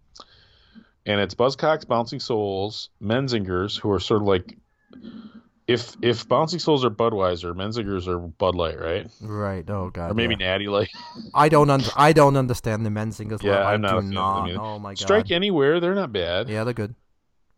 and 1.04 1.20
it's 1.20 1.34
Buzzcocks, 1.34 1.86
Bouncing 1.86 2.20
Souls, 2.20 2.88
Menzingers, 3.02 3.78
who 3.78 3.90
are 3.90 4.00
sort 4.00 4.22
of 4.22 4.28
like 4.28 4.56
if 5.68 5.96
if 6.02 6.28
Bouncing 6.28 6.58
Souls 6.58 6.84
are 6.84 6.90
Budweiser, 6.90 7.54
Menzingers 7.54 8.06
are 8.06 8.18
Bud 8.18 8.54
Light, 8.54 8.78
right? 8.78 9.10
Right. 9.20 9.68
Oh 9.68 9.90
god. 9.90 10.10
Or 10.10 10.14
maybe 10.14 10.36
yeah. 10.38 10.46
Natty 10.52 10.68
Light. 10.68 10.90
I 11.34 11.48
don't 11.48 11.70
un- 11.70 11.82
I 11.96 12.12
don't 12.12 12.36
understand 12.36 12.86
the 12.86 12.90
Menzingers. 12.90 13.42
Yeah, 13.42 13.66
I'm 13.66 13.80
not 13.80 13.90
do 13.92 13.96
a 13.96 14.00
fan 14.02 14.16
of 14.16 14.46
them 14.46 14.54
not. 14.54 14.64
Oh 14.64 14.78
my 14.78 14.90
god. 14.90 14.98
Strike 14.98 15.30
Anywhere, 15.30 15.80
they're 15.80 15.94
not 15.94 16.12
bad. 16.12 16.48
Yeah, 16.48 16.64
they're 16.64 16.72
good. 16.74 16.94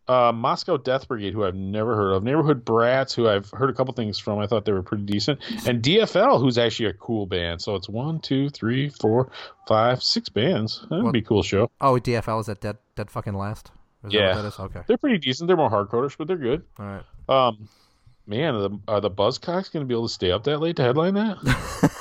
Uh, 0.06 0.32
Moscow 0.32 0.78
Death 0.78 1.06
Brigade, 1.06 1.34
who 1.34 1.44
I've 1.44 1.54
never 1.54 1.94
heard 1.94 2.12
of. 2.14 2.24
Neighborhood 2.24 2.64
Brats, 2.64 3.12
who 3.12 3.28
I've 3.28 3.50
heard 3.50 3.68
a 3.68 3.74
couple 3.74 3.92
things 3.92 4.18
from. 4.18 4.38
I 4.38 4.46
thought 4.46 4.64
they 4.64 4.72
were 4.72 4.82
pretty 4.82 5.04
decent. 5.04 5.38
And 5.66 5.82
DFL, 5.82 6.40
who's 6.40 6.56
actually 6.56 6.86
a 6.88 6.94
cool 6.94 7.26
band. 7.26 7.60
So 7.60 7.74
it's 7.74 7.90
one, 7.90 8.18
two, 8.20 8.48
three, 8.48 8.88
four, 8.88 9.30
five, 9.66 10.02
six 10.02 10.30
bands. 10.30 10.80
That 10.88 10.96
would 10.96 11.04
What- 11.04 11.12
be 11.12 11.18
a 11.18 11.22
cool 11.22 11.42
show. 11.42 11.70
Oh, 11.82 11.98
DFL 12.00 12.40
is 12.40 12.46
that 12.46 12.62
dead 12.62 12.78
dead 12.96 13.10
fucking 13.10 13.34
last? 13.34 13.70
Is 14.04 14.14
Yeah. 14.14 14.28
That 14.28 14.36
what 14.36 14.42
that 14.42 14.48
is? 14.48 14.58
Okay. 14.60 14.80
They're 14.86 14.96
pretty 14.96 15.18
decent. 15.18 15.46
They're 15.46 15.58
more 15.58 15.70
hardcore 15.70 16.10
but 16.16 16.26
they're 16.26 16.38
good. 16.38 16.64
All 16.78 16.86
right. 16.86 17.04
Um, 17.28 17.68
man, 18.28 18.54
are 18.54 18.68
the, 18.68 18.78
are 18.86 19.00
the 19.00 19.10
Buzzcocks 19.10 19.72
going 19.72 19.84
to 19.84 19.86
be 19.86 19.94
able 19.94 20.06
to 20.06 20.12
stay 20.14 20.30
up 20.30 20.44
that 20.44 20.58
late 20.58 20.76
to 20.76 20.82
headline 20.82 21.14
that? 21.14 21.38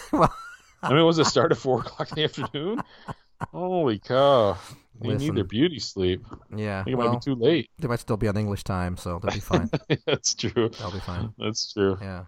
Well- 0.11 0.33
I 0.83 0.93
mean, 0.93 1.05
was 1.05 1.17
it 1.17 1.25
start 1.25 1.51
at 1.51 1.57
four 1.57 1.81
o'clock 1.81 2.09
in 2.11 2.15
the 2.15 2.23
afternoon? 2.23 2.81
Holy 3.51 3.99
cow! 3.99 4.57
They 5.01 5.09
Listen. 5.09 5.27
need 5.27 5.35
their 5.35 5.43
beauty 5.43 5.79
sleep. 5.79 6.25
Yeah. 6.55 6.83
It 6.87 6.95
well, 6.95 7.09
might 7.09 7.21
be 7.21 7.25
too 7.25 7.35
late. 7.35 7.69
they 7.79 7.87
might 7.87 7.99
still 7.99 8.17
be 8.17 8.27
on 8.27 8.37
English 8.37 8.63
time, 8.63 8.95
so 8.95 9.19
they'll 9.19 9.33
be 9.33 9.39
fine. 9.39 9.69
That's 10.05 10.33
true. 10.33 10.69
they'll 10.69 10.91
be 10.91 10.99
fine. 10.99 11.33
That's 11.37 11.73
true. 11.73 11.97
Yeah. 11.99 12.25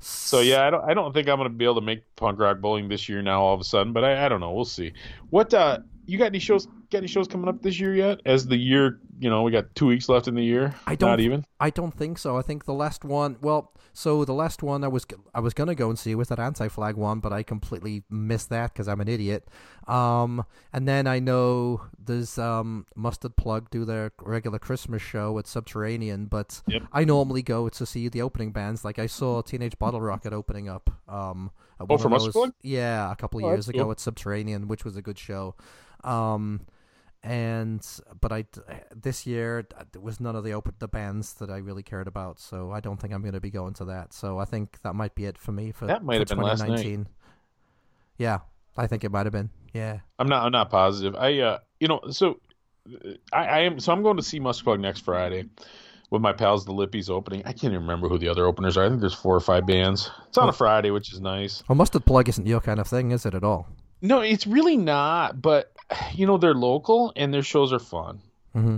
So 0.00 0.40
yeah, 0.40 0.66
I 0.66 0.70
don't 0.70 0.84
I 0.90 0.94
don't 0.94 1.12
think 1.12 1.28
I'm 1.28 1.38
gonna 1.38 1.48
be 1.48 1.64
able 1.64 1.76
to 1.76 1.80
make 1.80 2.02
punk 2.16 2.38
rock 2.38 2.60
bowling 2.60 2.88
this 2.88 3.08
year 3.08 3.22
now 3.22 3.42
all 3.42 3.54
of 3.54 3.60
a 3.60 3.64
sudden, 3.64 3.92
but 3.92 4.04
I, 4.04 4.26
I 4.26 4.28
don't 4.28 4.40
know. 4.40 4.52
We'll 4.52 4.64
see. 4.64 4.92
What 5.30 5.52
uh 5.54 5.78
you 6.06 6.18
got 6.18 6.26
any 6.26 6.38
shows 6.38 6.68
got 6.90 6.98
any 6.98 7.06
shows 7.06 7.28
coming 7.28 7.48
up 7.48 7.62
this 7.62 7.78
year 7.78 7.94
yet? 7.94 8.20
As 8.24 8.46
the 8.46 8.56
year 8.56 9.00
you 9.20 9.28
know, 9.28 9.42
we 9.42 9.50
got 9.50 9.74
two 9.74 9.86
weeks 9.86 10.08
left 10.08 10.28
in 10.28 10.36
the 10.36 10.44
year. 10.44 10.72
I 10.86 10.94
don't- 10.94 11.10
not 11.10 11.18
even. 11.20 11.44
I 11.58 11.70
don't 11.70 11.92
think 11.92 12.18
so. 12.18 12.36
I 12.36 12.42
think 12.42 12.66
the 12.66 12.72
last 12.72 13.04
one. 13.04 13.36
Well, 13.42 13.72
so 13.92 14.24
the 14.24 14.32
last 14.32 14.62
one 14.62 14.84
I 14.84 14.88
was 14.88 15.04
I 15.34 15.40
was 15.40 15.54
gonna 15.54 15.74
go 15.74 15.88
and 15.88 15.98
see 15.98 16.14
was 16.14 16.28
that 16.28 16.38
anti-flag 16.38 16.94
one, 16.96 17.18
but 17.18 17.32
I 17.32 17.42
completely 17.42 18.04
missed 18.08 18.48
that 18.50 18.72
because 18.72 18.86
I'm 18.86 19.00
an 19.00 19.08
idiot. 19.08 19.48
Um, 19.88 20.44
and 20.72 20.86
then 20.86 21.08
I 21.08 21.18
know 21.18 21.82
there's 21.98 22.38
um 22.38 22.86
Mustard 22.94 23.34
Plug 23.36 23.70
do 23.70 23.84
their 23.84 24.12
regular 24.22 24.60
Christmas 24.60 25.02
show 25.02 25.36
at 25.38 25.48
Subterranean, 25.48 26.26
but 26.26 26.62
Yep. 26.68 26.82
I 26.92 27.04
normally 27.04 27.42
go 27.42 27.68
to 27.68 27.84
see 27.86 28.08
the 28.08 28.22
opening 28.22 28.52
bands. 28.52 28.84
Like 28.84 29.00
I 29.00 29.06
saw 29.06 29.42
Teenage 29.42 29.78
Bottle 29.80 30.00
Rocket 30.00 30.32
opening 30.32 30.68
up. 30.68 30.90
Um, 31.08 31.50
Oh, 31.80 31.94
of 31.94 32.10
Mustard 32.10 32.32
Plug? 32.32 32.52
Yeah, 32.62 33.10
a 33.12 33.14
couple 33.16 33.38
of 33.40 33.46
Oh, 33.46 33.48
years 33.50 33.68
ago 33.68 33.84
cool. 33.84 33.92
at 33.92 34.00
Subterranean, 34.00 34.66
which 34.68 34.84
was 34.84 34.96
a 34.96 35.02
good 35.02 35.16
show. 35.18 35.54
Um, 36.02 36.60
and 37.22 37.84
but 38.20 38.32
I 38.32 38.44
this 38.94 39.26
year 39.26 39.58
it 39.94 40.00
was 40.02 40.20
none 40.20 40.36
of 40.36 40.44
the 40.44 40.52
open 40.52 40.74
the 40.78 40.88
bands 40.88 41.34
that 41.34 41.50
I 41.50 41.58
really 41.58 41.82
cared 41.82 42.06
about, 42.06 42.38
so 42.40 42.70
I 42.70 42.80
don't 42.80 43.00
think 43.00 43.12
I'm 43.12 43.22
going 43.22 43.34
to 43.34 43.40
be 43.40 43.50
going 43.50 43.74
to 43.74 43.84
that. 43.86 44.12
So 44.12 44.38
I 44.38 44.44
think 44.44 44.80
that 44.82 44.94
might 44.94 45.14
be 45.14 45.24
it 45.26 45.36
for 45.38 45.52
me 45.52 45.72
for 45.72 45.86
That 45.86 46.04
might 46.04 46.14
for 46.14 46.18
have 46.20 46.28
been 46.28 46.38
last 46.40 46.60
night. 46.60 46.66
2019. 46.82 47.08
Yeah, 48.18 48.38
I 48.76 48.86
think 48.86 49.04
it 49.04 49.10
might 49.10 49.26
have 49.26 49.32
been. 49.32 49.50
Yeah, 49.74 49.98
I'm 50.18 50.28
not 50.28 50.44
I'm 50.46 50.52
not 50.52 50.70
positive. 50.70 51.14
I 51.16 51.38
uh 51.40 51.58
you 51.80 51.88
know, 51.88 52.00
so 52.10 52.40
I, 53.32 53.44
I 53.46 53.58
am 53.60 53.80
so 53.80 53.92
I'm 53.92 54.02
going 54.02 54.16
to 54.16 54.22
see 54.22 54.40
Mustard 54.40 54.64
Plug 54.64 54.80
next 54.80 55.00
Friday 55.04 55.44
with 56.10 56.22
my 56.22 56.32
pals 56.32 56.64
the 56.64 56.72
Lippies 56.72 57.10
opening. 57.10 57.42
I 57.44 57.52
can't 57.52 57.64
even 57.72 57.80
remember 57.82 58.08
who 58.08 58.18
the 58.18 58.28
other 58.28 58.46
openers 58.46 58.76
are. 58.78 58.84
I 58.84 58.88
think 58.88 59.00
there's 59.00 59.12
four 59.14 59.34
or 59.36 59.40
five 59.40 59.66
bands. 59.66 60.10
It's 60.28 60.38
on 60.38 60.46
Oh. 60.46 60.50
a 60.50 60.52
Friday, 60.52 60.90
which 60.90 61.12
is 61.12 61.20
nice. 61.20 61.62
well, 61.68 61.76
Mustard 61.76 62.06
Plug 62.06 62.28
isn't 62.28 62.46
your 62.46 62.60
kind 62.60 62.80
of 62.80 62.88
thing, 62.88 63.10
is 63.10 63.26
it 63.26 63.34
at 63.34 63.44
all? 63.44 63.68
No, 64.00 64.20
it's 64.20 64.46
really 64.46 64.76
not, 64.78 65.42
but 65.42 65.70
you 66.14 66.26
know, 66.26 66.36
they're 66.38 66.54
local 66.54 67.12
and 67.16 67.32
their 67.32 67.42
shows 67.42 67.72
are 67.72 67.78
fun. 67.78 68.20
Mm-hmm. 68.56 68.76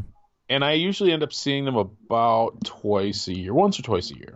and 0.48 0.64
I 0.64 0.72
usually 0.72 1.12
end 1.12 1.22
up 1.22 1.32
seeing 1.32 1.64
them 1.64 1.76
about 1.76 2.64
twice 2.64 3.28
a 3.28 3.34
year, 3.36 3.54
once 3.54 3.78
or 3.78 3.82
twice 3.82 4.10
a 4.10 4.16
year. 4.16 4.34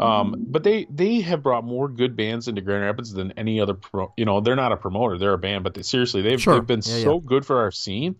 Um, 0.00 0.34
but 0.48 0.62
they 0.62 0.86
they 0.88 1.20
have 1.20 1.42
brought 1.42 1.64
more 1.64 1.88
good 1.88 2.16
bands 2.16 2.48
into 2.48 2.60
Grand 2.60 2.82
Rapids 2.84 3.12
than 3.12 3.32
any 3.32 3.60
other. 3.60 3.74
Pro, 3.74 4.12
you 4.16 4.24
know, 4.24 4.40
they're 4.40 4.56
not 4.56 4.72
a 4.72 4.76
promoter; 4.76 5.18
they're 5.18 5.34
a 5.34 5.38
band. 5.38 5.64
But 5.64 5.74
they, 5.74 5.82
seriously, 5.82 6.22
they've 6.22 6.40
Sure. 6.40 6.54
they've 6.54 6.66
been 6.66 6.80
Yeah, 6.84 7.02
so 7.02 7.18
good 7.18 7.44
for 7.44 7.60
our 7.60 7.70
scene. 7.70 8.16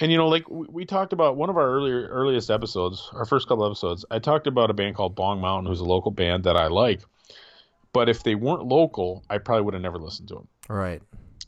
And 0.00 0.10
you 0.10 0.18
know, 0.18 0.28
like 0.28 0.48
we, 0.50 0.66
we 0.68 0.84
talked 0.84 1.12
about 1.12 1.36
one 1.36 1.48
of 1.50 1.56
our 1.56 1.68
earlier 1.68 2.08
earliest 2.08 2.50
episodes, 2.50 3.08
our 3.12 3.24
first 3.24 3.46
couple 3.46 3.64
episodes. 3.66 4.04
I 4.10 4.18
talked 4.18 4.46
about 4.48 4.70
a 4.70 4.74
band 4.74 4.96
called 4.96 5.14
Bong 5.14 5.40
Mountain, 5.40 5.66
who's 5.70 5.80
a 5.80 5.84
local 5.84 6.10
band 6.10 6.44
that 6.44 6.56
I 6.56 6.66
like. 6.66 7.02
But 7.92 8.08
if 8.08 8.24
they 8.24 8.34
weren't 8.34 8.66
local, 8.66 9.22
I 9.30 9.38
probably 9.38 9.62
would 9.62 9.74
have 9.74 9.82
never 9.82 9.98
listened 9.98 10.28
to 10.28 10.34
them. 10.34 10.48
Right. 10.68 11.02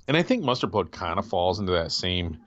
And 0.09 0.16
I 0.16 0.22
think 0.22 0.44
Mustard 0.44 0.72
Plug 0.72 0.92
kind 0.92 1.18
of 1.18 1.26
falls 1.26 1.59
into 1.59 1.72
that 1.72 1.92
same 1.92 2.38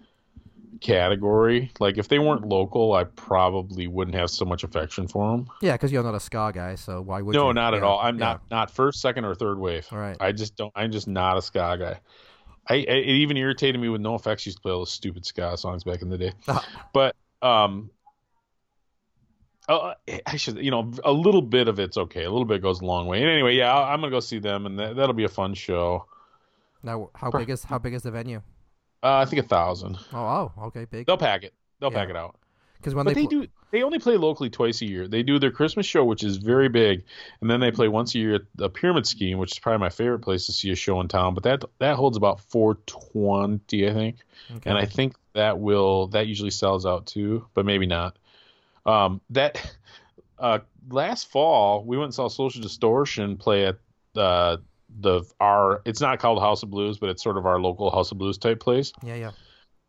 category. 0.80 1.72
Like 1.80 1.98
if 1.98 2.08
they 2.08 2.20
weren't 2.20 2.48
local, 2.48 2.94
I 2.94 3.04
probably 3.04 3.88
wouldn't 3.88 4.16
have 4.16 4.30
so 4.30 4.46
much 4.46 4.64
affection 4.64 5.08
for 5.08 5.32
them. 5.32 5.50
Yeah, 5.62 5.74
because 5.74 5.92
you're 5.92 6.04
not 6.04 6.16
a 6.16 6.20
ska 6.20 6.52
guy, 6.54 6.76
so 6.76 7.02
why 7.02 7.22
would 7.22 7.36
you? 7.36 7.42
No, 7.42 7.52
not 7.52 7.74
at 7.74 7.84
all. 7.84 8.00
I'm 8.00 8.18
yeah. 8.18 8.26
not 8.26 8.42
not 8.50 8.72
first, 8.72 9.02
second, 9.02 9.26
or 9.26 9.36
third 9.36 9.60
wave. 9.60 9.88
All 9.92 10.00
right. 10.00 10.18
I 10.20 10.32
just 10.32 10.56
don't. 10.56 10.72
I'm 10.76 10.92
just 10.92 11.08
not 11.08 11.38
a 11.38 11.42
ska 11.42 11.78
guy. 11.78 12.00
I, 12.68 12.76
I 12.76 12.78
it 12.78 13.16
even 13.16 13.38
irritated 13.38 13.80
me 13.80 13.90
with 13.90 14.02
No 14.02 14.16
Effects 14.16 14.46
used 14.46 14.60
to 14.60 14.62
play 14.62 14.72
all 14.72 14.80
those 14.80 14.92
stupid 14.92 15.26
ska 15.26 15.58
songs 15.58 15.84
back 15.84 16.02
in 16.02 16.10
the 16.10 16.18
day. 16.18 16.34
Ah. 16.48 16.66
But 16.94 17.16
um, 17.42 17.90
uh, 19.68 19.94
I 20.26 20.38
should 20.38 20.58
you 20.58 20.72
know 20.72 20.92
a 21.04 21.12
little 21.12 21.42
bit 21.42 21.68
of 21.68 21.80
it's 21.80 21.98
okay. 21.98 22.24
A 22.24 22.32
little 22.32 22.46
bit 22.46 22.62
goes 22.62 22.82
a 22.82 22.86
long 22.86 23.08
way. 23.08 23.22
And 23.22 23.30
anyway, 23.30 23.56
yeah, 23.56 23.76
I'm 23.76 24.00
gonna 24.00 24.12
go 24.12 24.20
see 24.20 24.40
them, 24.40 24.66
and 24.66 24.80
that, 24.80 24.96
that'll 24.96 25.14
be 25.14 25.26
a 25.26 25.30
fun 25.30 25.54
show. 25.54 26.06
Now, 26.84 27.10
how 27.16 27.30
big 27.32 27.50
is 27.50 27.64
how 27.64 27.78
big 27.80 27.94
is 27.94 28.04
the 28.04 28.12
venue? 28.12 28.42
Uh, 29.04 29.18
I 29.18 29.26
think 29.26 29.44
a 29.44 29.48
thousand. 29.48 29.98
Oh, 30.14 30.52
oh, 30.58 30.64
okay, 30.68 30.86
big. 30.86 31.06
They'll 31.08 31.18
pack 31.18 31.44
it. 31.44 31.54
They'll 31.80 31.92
Yeah. 31.92 31.98
pack 32.00 32.10
it 32.10 32.16
out. 32.16 32.36
Because 32.78 32.96
when 32.96 33.06
but 33.06 33.16
they, 33.16 33.28
pl- 33.28 33.42
do 33.42 33.48
they 33.72 33.84
only 33.84 34.00
play 34.00 34.16
locally 34.16 34.50
twice 34.50 34.82
a 34.82 34.86
year 34.86 35.06
they 35.06 35.22
do 35.22 35.38
their 35.38 35.52
christmas 35.52 35.86
show 35.86 36.06
which 36.06 36.24
is 36.24 36.38
very 36.38 36.70
big 36.70 37.04
and 37.42 37.52
then 37.52 37.60
they 37.60 37.72
play 37.72 37.90
once 37.90 38.16
a 38.16 38.20
year 38.20 38.36
at 38.36 38.42
the 38.56 38.70
pyramid 38.70 39.06
scheme 39.06 39.38
which 39.38 39.52
is 39.52 39.60
probably 39.60 39.80
my 39.80 39.90
favorite 39.90 40.20
place 40.20 40.46
to 40.46 40.54
see 40.54 40.72
a 40.72 40.76
show 40.76 41.02
in 41.02 41.10
town 41.10 41.34
but 41.34 41.44
that 41.44 41.66
that 41.80 41.98
holds 41.98 42.16
about 42.16 42.40
420 42.40 43.86
i 43.90 43.94
think 43.94 44.16
Okay. 44.56 44.70
and 44.70 44.80
i 44.80 44.86
think 44.86 45.16
that 45.34 45.60
will 45.60 46.08
that 46.08 46.28
usually 46.28 46.50
sells 46.52 46.86
out 46.86 47.06
too 47.06 47.46
but 47.54 47.66
maybe 47.66 47.86
not 47.86 48.18
um 48.86 49.20
that 49.30 49.62
uh 50.40 50.60
last 50.90 51.30
fall 51.30 51.84
we 51.84 51.98
went 51.98 52.06
and 52.08 52.14
saw 52.14 52.30
social 52.30 52.62
distortion 52.62 53.36
play 53.36 53.66
at 53.66 53.78
uh, 54.16 54.56
the 55.00 55.24
our 55.40 55.82
it's 55.86 56.02
not 56.02 56.20
called 56.20 56.42
House 56.42 56.64
of 56.64 56.70
Blues, 56.70 56.98
but 56.98 57.10
it's 57.10 57.24
sort 57.24 57.38
of 57.38 57.46
our 57.46 57.60
local 57.60 57.92
House 57.92 58.12
of 58.12 58.18
Blues 58.18 58.38
type 58.38 58.60
place, 58.60 58.92
Yeah, 59.04 59.16
yeah. 59.16 59.32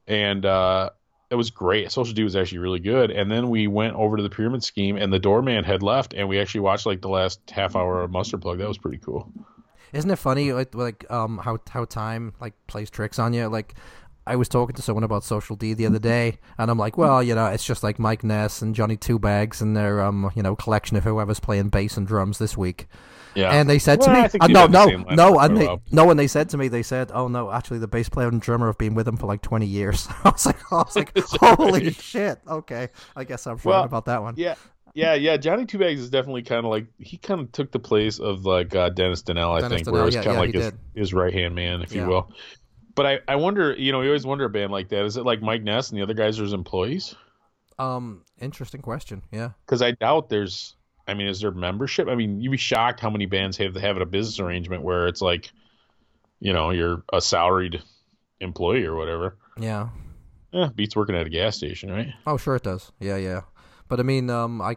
and 0.06 0.44
uh, 0.44 0.90
it 1.30 1.34
was 1.36 1.50
great. 1.50 1.90
Social 1.92 2.12
D 2.14 2.22
was 2.24 2.36
actually 2.36 2.58
really 2.58 2.80
good, 2.80 3.10
and 3.10 3.30
then 3.30 3.48
we 3.50 3.66
went 3.66 3.94
over 3.94 4.16
to 4.16 4.22
the 4.22 4.30
Pyramid 4.30 4.64
Scheme, 4.64 4.96
and 4.96 5.12
the 5.12 5.18
doorman 5.18 5.64
had 5.64 5.82
left, 5.82 6.12
and 6.14 6.28
we 6.28 6.38
actually 6.40 6.60
watched 6.62 6.86
like 6.86 7.00
the 7.00 7.08
last 7.08 7.40
half 7.50 7.76
hour 7.76 8.02
of 8.02 8.10
Mustard 8.10 8.42
Plug. 8.42 8.58
That 8.58 8.68
was 8.68 8.78
pretty 8.78 8.98
cool. 8.98 9.32
Isn't 9.92 10.10
it 10.10 10.16
funny 10.16 10.52
like, 10.52 10.74
like 10.74 11.10
um 11.10 11.38
how 11.38 11.58
how 11.68 11.84
time 11.84 12.34
like 12.40 12.54
plays 12.66 12.90
tricks 12.90 13.18
on 13.18 13.32
you? 13.32 13.46
Like 13.48 13.74
I 14.26 14.36
was 14.36 14.48
talking 14.48 14.76
to 14.76 14.82
someone 14.82 15.02
about 15.02 15.24
Social 15.24 15.56
D 15.56 15.74
the 15.74 15.86
other 15.86 15.98
day, 15.98 16.38
and 16.58 16.70
I'm 16.70 16.78
like, 16.78 16.96
well, 16.96 17.22
you 17.22 17.34
know, 17.34 17.46
it's 17.46 17.64
just 17.64 17.82
like 17.82 17.98
Mike 17.98 18.22
Ness 18.22 18.62
and 18.62 18.74
Johnny 18.74 18.96
Two 18.96 19.18
Bags 19.18 19.60
and 19.60 19.76
their 19.76 20.00
um 20.02 20.30
you 20.36 20.42
know 20.42 20.54
collection 20.54 20.96
of 20.96 21.04
whoever's 21.04 21.40
playing 21.40 21.70
bass 21.70 21.96
and 21.96 22.06
drums 22.06 22.38
this 22.38 22.56
week. 22.56 22.86
Yeah, 23.34 23.50
And 23.50 23.68
they 23.70 23.78
said 23.78 24.00
to 24.02 24.12
me, 24.12 24.20
uh, 24.40 24.46
no, 24.48 24.66
no, 24.66 24.86
no, 24.86 25.38
and 25.38 25.56
they, 25.56 25.66
while. 25.66 25.82
no, 25.92 26.10
and 26.10 26.18
they 26.18 26.26
said 26.26 26.48
to 26.50 26.56
me, 26.56 26.68
they 26.68 26.82
said, 26.82 27.10
oh 27.14 27.28
no, 27.28 27.50
actually, 27.50 27.78
the 27.78 27.88
bass 27.88 28.08
player 28.08 28.28
and 28.28 28.40
drummer 28.40 28.66
have 28.66 28.78
been 28.78 28.94
with 28.94 29.06
them 29.06 29.16
for 29.16 29.26
like 29.26 29.42
20 29.42 29.66
years. 29.66 30.08
I 30.24 30.30
was 30.30 30.46
like, 30.46 30.72
I 30.72 30.76
was 30.76 30.96
like, 30.96 31.16
holy 31.18 31.92
shit, 31.92 32.38
okay, 32.48 32.88
I 33.14 33.24
guess 33.24 33.46
I'm 33.46 33.52
wrong 33.56 33.60
Well, 33.64 33.84
about 33.84 34.04
that 34.06 34.22
one. 34.22 34.34
Yeah, 34.36 34.54
yeah, 34.94 35.14
yeah. 35.14 35.36
Johnny 35.36 35.66
Two 35.66 35.78
Bags 35.78 36.00
is 36.00 36.10
definitely 36.10 36.42
kind 36.42 36.64
of 36.66 36.70
like 36.70 36.86
he 36.98 37.16
kind 37.16 37.40
of 37.40 37.52
took 37.52 37.70
the 37.70 37.78
place 37.78 38.18
of 38.18 38.44
like 38.44 38.74
uh, 38.74 38.88
Dennis 38.88 39.22
Danell, 39.22 39.56
I 39.56 39.60
Dennis 39.60 39.76
think, 39.82 39.88
Danell, 39.88 39.92
where 39.92 40.06
it's 40.08 40.16
yeah, 40.16 40.22
kind 40.24 40.30
of 40.30 40.34
yeah, 40.36 40.40
like 40.40 40.54
his, 40.54 40.64
did. 40.72 40.78
his 40.94 41.14
right 41.14 41.32
hand 41.32 41.54
man, 41.54 41.82
if 41.82 41.92
Yeah. 41.92 42.02
you 42.02 42.08
will. 42.08 42.32
But 42.96 43.06
I, 43.06 43.18
I 43.28 43.36
wonder, 43.36 43.72
you 43.78 43.92
know, 43.92 44.00
you 44.02 44.08
always 44.08 44.26
wonder 44.26 44.44
a 44.46 44.50
band 44.50 44.72
like 44.72 44.88
that. 44.88 45.04
Is 45.04 45.16
it 45.16 45.24
like 45.24 45.40
Mike 45.40 45.62
Ness 45.62 45.90
and 45.90 45.98
the 45.98 46.02
other 46.02 46.12
guys 46.14 46.40
are 46.40 46.42
his 46.42 46.52
employees? 46.52 47.14
Um, 47.78 48.24
interesting 48.40 48.82
question. 48.82 49.22
Yeah, 49.30 49.50
Because 49.64 49.80
I 49.80 49.92
doubt 49.92 50.28
there's. 50.28 50.74
I 51.10 51.14
mean, 51.14 51.26
is 51.26 51.40
there 51.40 51.50
membership? 51.50 52.08
I 52.08 52.14
mean, 52.14 52.40
you'd 52.40 52.50
be 52.50 52.56
shocked 52.56 53.00
how 53.00 53.10
many 53.10 53.26
bands 53.26 53.56
have 53.58 53.74
they 53.74 53.80
have 53.80 53.96
a 53.96 54.06
business 54.06 54.38
arrangement 54.38 54.82
where 54.82 55.08
it's 55.08 55.20
like, 55.20 55.50
you 56.38 56.52
know, 56.52 56.70
you're 56.70 57.02
a 57.12 57.20
salaried 57.20 57.82
employee 58.40 58.84
or 58.84 58.94
whatever. 58.94 59.36
yeah. 59.58 59.88
Yeah, 60.52 60.68
beats 60.74 60.96
working 60.96 61.14
at 61.14 61.26
a 61.26 61.30
gas 61.30 61.56
station, 61.56 61.92
right? 61.92 62.08
Oh, 62.26 62.36
sure 62.36 62.56
it 62.56 62.64
does. 62.64 62.90
Yeah, 62.98 63.16
yeah. 63.16 63.42
But 63.86 64.00
I 64.00 64.02
mean, 64.02 64.30
um, 64.30 64.60
I, 64.60 64.74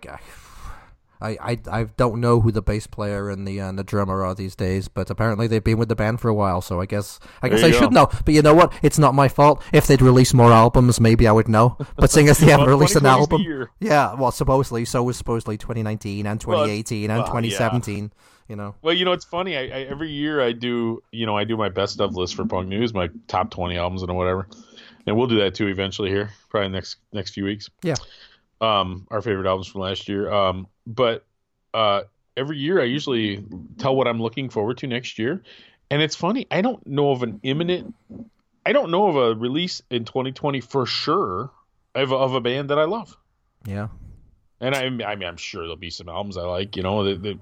I, 1.23 1.37
I, 1.39 1.57
I 1.71 1.83
don't 1.85 2.19
know 2.19 2.41
who 2.41 2.51
the 2.51 2.61
bass 2.61 2.85
player 2.85 3.29
and 3.29 3.47
the 3.47 3.61
uh, 3.61 3.71
the 3.71 3.83
drummer 3.83 4.23
are 4.23 4.35
these 4.35 4.55
days, 4.55 4.89
but 4.89 5.09
apparently 5.09 5.47
they've 5.47 5.63
been 5.63 5.77
with 5.77 5.87
the 5.87 5.95
band 5.95 6.19
for 6.19 6.27
a 6.27 6.33
while. 6.33 6.61
So 6.61 6.81
I 6.81 6.85
guess 6.85 7.19
I 7.41 7.47
guess 7.47 7.63
I 7.63 7.67
you 7.67 7.73
should 7.73 7.93
know. 7.93 8.09
But 8.25 8.33
you 8.33 8.41
know 8.41 8.53
what? 8.53 8.73
It's 8.81 8.99
not 8.99 9.15
my 9.15 9.29
fault. 9.29 9.63
If 9.71 9.87
they'd 9.87 10.01
release 10.01 10.33
more 10.33 10.51
albums, 10.51 10.99
maybe 10.99 11.25
I 11.25 11.31
would 11.31 11.47
know. 11.47 11.77
But 11.95 12.11
seeing 12.11 12.27
as 12.27 12.39
they 12.39 12.47
haven't 12.51 12.67
released 12.67 12.97
an 12.97 13.05
album, 13.05 13.41
yeah. 13.79 14.13
Well, 14.15 14.31
supposedly 14.31 14.83
so 14.85 15.01
was 15.03 15.17
supposedly 15.17 15.57
2019 15.57 16.25
and 16.25 16.43
Well, 16.43 16.65
2018 16.65 17.09
and 17.09 17.09
well, 17.09 17.19
yeah. 17.19 17.25
2017. 17.25 18.11
You 18.49 18.57
know. 18.57 18.75
Well, 18.81 18.93
you 18.93 19.05
know, 19.05 19.13
it's 19.13 19.23
funny. 19.23 19.55
I, 19.55 19.61
I 19.61 19.81
every 19.83 20.11
year 20.11 20.41
I 20.41 20.51
do, 20.51 21.01
you 21.11 21.25
know, 21.25 21.37
I 21.37 21.45
do 21.45 21.55
my 21.55 21.69
best 21.69 22.01
of 22.01 22.15
list 22.15 22.35
for 22.35 22.45
Punk 22.45 22.67
News, 22.67 22.93
my 22.93 23.09
top 23.29 23.49
twenty 23.51 23.77
albums 23.77 24.03
and 24.03 24.13
whatever, 24.17 24.49
and 25.07 25.15
we'll 25.15 25.27
do 25.27 25.37
that 25.37 25.55
too 25.55 25.67
eventually 25.67 26.09
here, 26.09 26.31
probably 26.49 26.67
next 26.67 26.97
next 27.13 27.31
few 27.31 27.45
weeks. 27.45 27.69
Yeah. 27.81 27.95
Um, 28.63 29.07
our 29.11 29.21
favorite 29.21 29.47
albums 29.47 29.67
from 29.67 29.81
last 29.81 30.07
year. 30.07 30.31
Um, 30.31 30.67
but 30.87 31.25
uh, 31.73 32.03
every 32.37 32.57
year 32.57 32.81
I 32.81 32.85
usually 32.85 33.43
tell 33.77 33.95
what 33.95 34.07
I'm 34.07 34.21
looking 34.21 34.49
forward 34.49 34.77
to 34.79 34.87
next 34.87 35.19
year, 35.19 35.43
and 35.91 36.01
it's 36.01 36.15
funny. 36.15 36.47
I 36.49 36.61
don't 36.61 36.85
know 36.87 37.11
of 37.11 37.23
an 37.23 37.39
imminent. 37.43 37.93
I 38.65 38.71
don't 38.71 38.91
know 38.91 39.07
of 39.07 39.15
a 39.15 39.39
release 39.39 39.81
in 39.89 40.05
2020 40.05 40.61
for 40.61 40.85
sure 40.85 41.51
of 41.93 42.11
a, 42.11 42.15
of 42.15 42.33
a 42.33 42.41
band 42.41 42.69
that 42.69 42.79
I 42.79 42.85
love. 42.85 43.17
Yeah. 43.65 43.89
And 44.61 44.73
I, 44.73 44.85
I 44.85 45.15
mean, 45.15 45.27
I'm 45.27 45.37
sure 45.37 45.63
there'll 45.63 45.75
be 45.75 45.89
some 45.89 46.07
albums 46.07 46.37
I 46.37 46.43
like. 46.43 46.77
You 46.77 46.83
know, 46.83 47.03
the, 47.03 47.15
the, 47.15 47.39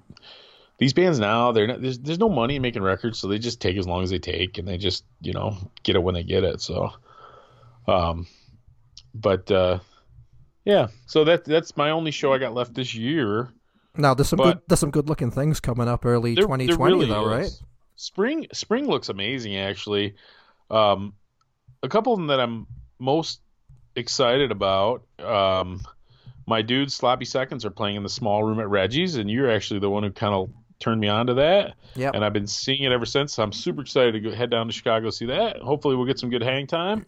these 0.79 0.93
bands 0.93 1.19
now, 1.19 1.51
they're 1.51 1.67
not, 1.67 1.81
there's 1.81 1.99
there's 1.99 2.17
no 2.17 2.29
money 2.29 2.55
in 2.55 2.63
making 2.63 2.81
records, 2.81 3.19
so 3.19 3.27
they 3.27 3.37
just 3.37 3.61
take 3.61 3.77
as 3.77 3.87
long 3.87 4.01
as 4.01 4.09
they 4.09 4.17
take, 4.17 4.57
and 4.57 4.67
they 4.67 4.79
just 4.79 5.03
you 5.21 5.33
know 5.33 5.55
get 5.83 5.95
it 5.95 6.01
when 6.01 6.15
they 6.15 6.23
get 6.23 6.43
it. 6.43 6.59
So, 6.61 6.91
um, 7.87 8.25
but 9.13 9.51
uh, 9.51 9.79
yeah, 10.65 10.87
so 11.05 11.23
that 11.25 11.45
that's 11.45 11.75
my 11.77 11.91
only 11.91 12.11
show 12.11 12.33
I 12.33 12.37
got 12.37 12.53
left 12.53 12.73
this 12.73 12.93
year. 12.95 13.49
Now 13.95 14.13
there's 14.13 14.29
some 14.29 14.37
But- 14.37 14.43
good 14.43 14.61
there's 14.67 14.79
some 14.79 14.91
good 14.91 15.09
looking 15.09 15.31
things 15.31 15.59
coming 15.59 15.87
up 15.87 16.05
early 16.05 16.35
There- 16.35 16.43
2020 16.43 16.67
there 16.75 16.97
really 16.99 17.05
though, 17.07 17.25
right? 17.27 17.49
Spring 17.95 18.47
spring 18.53 18.87
looks 18.87 19.09
amazing 19.09 19.57
actually. 19.57 20.15
Um, 20.69 21.13
a 21.83 21.89
couple 21.89 22.13
of 22.13 22.19
them 22.19 22.27
that 22.27 22.39
I'm 22.39 22.67
most 22.99 23.41
excited 23.95 24.51
about. 24.51 25.03
Um, 25.19 25.81
my 26.47 26.61
dudes 26.61 26.93
Sloppy 26.95 27.25
Seconds 27.25 27.65
are 27.65 27.69
playing 27.71 27.95
in 27.97 28.03
the 28.03 28.09
small 28.09 28.43
room 28.43 28.59
at 28.59 28.69
Reggie's, 28.69 29.15
and 29.17 29.29
you're 29.29 29.51
actually 29.51 29.79
the 29.81 29.89
one 29.89 30.03
who 30.03 30.11
kind 30.11 30.33
of 30.33 30.49
turned 30.79 30.99
me 31.01 31.07
on 31.07 31.27
to 31.27 31.33
that. 31.35 31.75
Yep. 31.95 32.15
And 32.15 32.25
I've 32.25 32.33
been 32.33 32.47
seeing 32.47 32.83
it 32.83 32.91
ever 32.91 33.05
since. 33.05 33.33
So 33.33 33.43
I'm 33.43 33.51
super 33.51 33.81
excited 33.81 34.13
to 34.13 34.19
go, 34.19 34.31
head 34.31 34.49
down 34.49 34.65
to 34.67 34.73
Chicago 34.73 35.09
see 35.11 35.25
that. 35.27 35.57
Hopefully 35.57 35.95
we'll 35.95 36.07
get 36.07 36.17
some 36.17 36.29
good 36.31 36.41
hang 36.41 36.65
time. 36.67 37.05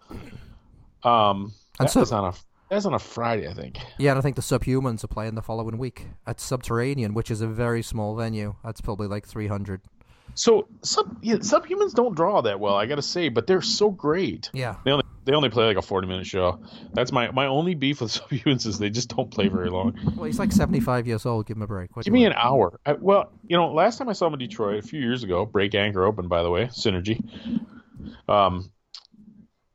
Um, 1.03 1.53
And 1.79 1.87
that 1.87 1.91
so- 1.91 2.01
was 2.01 2.11
on 2.11 2.25
a 2.25 2.33
that's 2.73 2.85
on 2.85 2.93
a 2.93 2.99
Friday, 2.99 3.47
I 3.47 3.53
think. 3.53 3.77
Yeah, 3.97 4.11
and 4.11 4.19
I 4.19 4.21
think 4.21 4.35
the 4.35 4.41
Subhumans 4.41 5.03
are 5.03 5.07
playing 5.07 5.35
the 5.35 5.41
following 5.41 5.77
week 5.77 6.07
at 6.25 6.39
Subterranean, 6.39 7.13
which 7.13 7.29
is 7.31 7.41
a 7.41 7.47
very 7.47 7.81
small 7.81 8.15
venue. 8.15 8.55
That's 8.63 8.81
probably 8.81 9.07
like 9.07 9.25
300. 9.27 9.81
So 10.35 10.67
sub 10.81 11.17
yeah, 11.21 11.35
subhumans 11.35 11.93
don't 11.93 12.15
draw 12.15 12.41
that 12.41 12.59
well, 12.59 12.73
I 12.75 12.87
gotta 12.87 13.03
say, 13.03 13.29
but 13.29 13.45
they're 13.45 13.61
so 13.61 13.91
great. 13.91 14.49
Yeah. 14.53 14.77
They 14.83 14.91
only 14.91 15.05
they 15.25 15.33
only 15.33 15.49
play 15.49 15.65
like 15.65 15.77
a 15.77 15.81
forty 15.81 16.07
minute 16.07 16.25
show. 16.25 16.59
That's 16.93 17.11
my 17.11 17.29
my 17.31 17.45
only 17.45 17.75
beef 17.75 18.01
with 18.01 18.11
subhumans 18.13 18.65
is 18.65 18.79
they 18.79 18.89
just 18.89 19.15
don't 19.15 19.29
play 19.29 19.47
very 19.47 19.69
long. 19.69 19.95
Well, 20.15 20.25
he's 20.25 20.39
like 20.39 20.51
75 20.51 21.05
years 21.05 21.25
old. 21.27 21.45
Give 21.45 21.57
him 21.57 21.63
a 21.63 21.67
break. 21.67 21.95
What 21.95 22.05
Give 22.05 22.13
me 22.13 22.25
an 22.25 22.33
hour. 22.33 22.79
I, 22.85 22.93
well, 22.93 23.31
you 23.47 23.55
know, 23.57 23.71
last 23.73 23.97
time 23.97 24.09
I 24.09 24.13
saw 24.13 24.25
him 24.27 24.33
in 24.33 24.39
Detroit 24.39 24.83
a 24.83 24.87
few 24.87 24.99
years 24.99 25.23
ago, 25.23 25.45
Break 25.45 25.75
Anchor 25.75 26.03
Open, 26.03 26.27
by 26.27 26.41
the 26.41 26.49
way, 26.49 26.65
Synergy. 26.67 27.23
Um, 28.27 28.71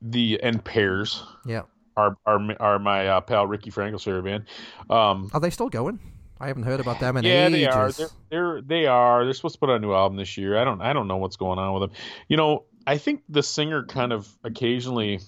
the 0.03 0.41
and 0.43 0.65
Pears 0.65 1.23
Yeah. 1.47 1.63
Are 1.99 2.17
are 2.25 2.41
are 2.61 2.79
my 2.79 3.09
uh, 3.09 3.21
pal 3.21 3.47
Ricky 3.47 3.71
Frankel's 3.71 4.05
favorite 4.05 4.25
band. 4.25 4.45
Um, 4.89 5.31
Are 5.35 5.41
they 5.41 5.51
still 5.51 5.69
going? 5.69 5.99
I 6.41 6.47
haven't 6.47 6.63
heard 6.63 6.79
about 6.79 7.01
them 7.01 7.17
in 7.17 7.25
yeah, 7.25 7.47
ages. 7.47 7.53
they 7.53 7.67
are. 7.67 7.91
They're, 7.91 8.09
they're 8.31 8.63
they 8.63 8.87
are. 8.87 9.25
They're 9.25 9.35
supposed 9.35 9.57
to 9.57 9.59
put 9.59 9.71
out 9.71 9.77
a 9.77 9.81
new 9.81 9.93
album 9.93 10.17
this 10.17 10.39
year. 10.39 10.57
I 10.57 10.65
don't 10.65 10.81
I 10.81 10.93
don't 10.93 11.09
know 11.09 11.17
what's 11.17 11.37
going 11.37 11.59
on 11.59 11.75
with 11.75 11.91
them. 11.91 11.99
You 12.29 12.37
know, 12.37 12.65
I 12.87 12.99
think 12.99 13.23
the 13.29 13.43
singer 13.43 13.85
kind 13.85 14.13
of 14.13 14.29
occasionally 14.45 15.21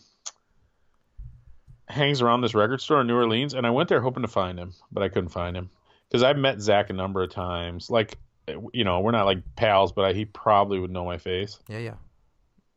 hangs 1.89 2.23
around 2.23 2.43
this 2.43 2.55
record 2.55 2.81
store 2.81 3.01
in 3.01 3.09
New 3.09 3.17
Orleans, 3.17 3.55
and 3.55 3.67
I 3.67 3.71
went 3.71 3.89
there 3.89 4.01
hoping 4.01 4.23
to 4.23 4.29
find 4.29 4.59
him, 4.59 4.73
but 4.93 5.03
I 5.03 5.09
couldn't 5.09 5.31
find 5.31 5.57
him 5.57 5.71
because 6.09 6.23
I've 6.23 6.39
met 6.39 6.61
Zach 6.61 6.91
a 6.91 6.93
number 6.93 7.23
of 7.23 7.31
times. 7.31 7.91
Like, 7.91 8.17
you 8.73 8.85
know, 8.85 9.01
we're 9.01 9.11
not 9.11 9.27
like 9.27 9.39
pals, 9.57 9.91
but 9.91 10.05
I, 10.05 10.13
he 10.13 10.25
probably 10.25 10.79
would 10.79 10.93
know 10.93 11.05
my 11.05 11.19
face. 11.19 11.59
Yeah, 11.69 11.79
yeah. 11.79 11.95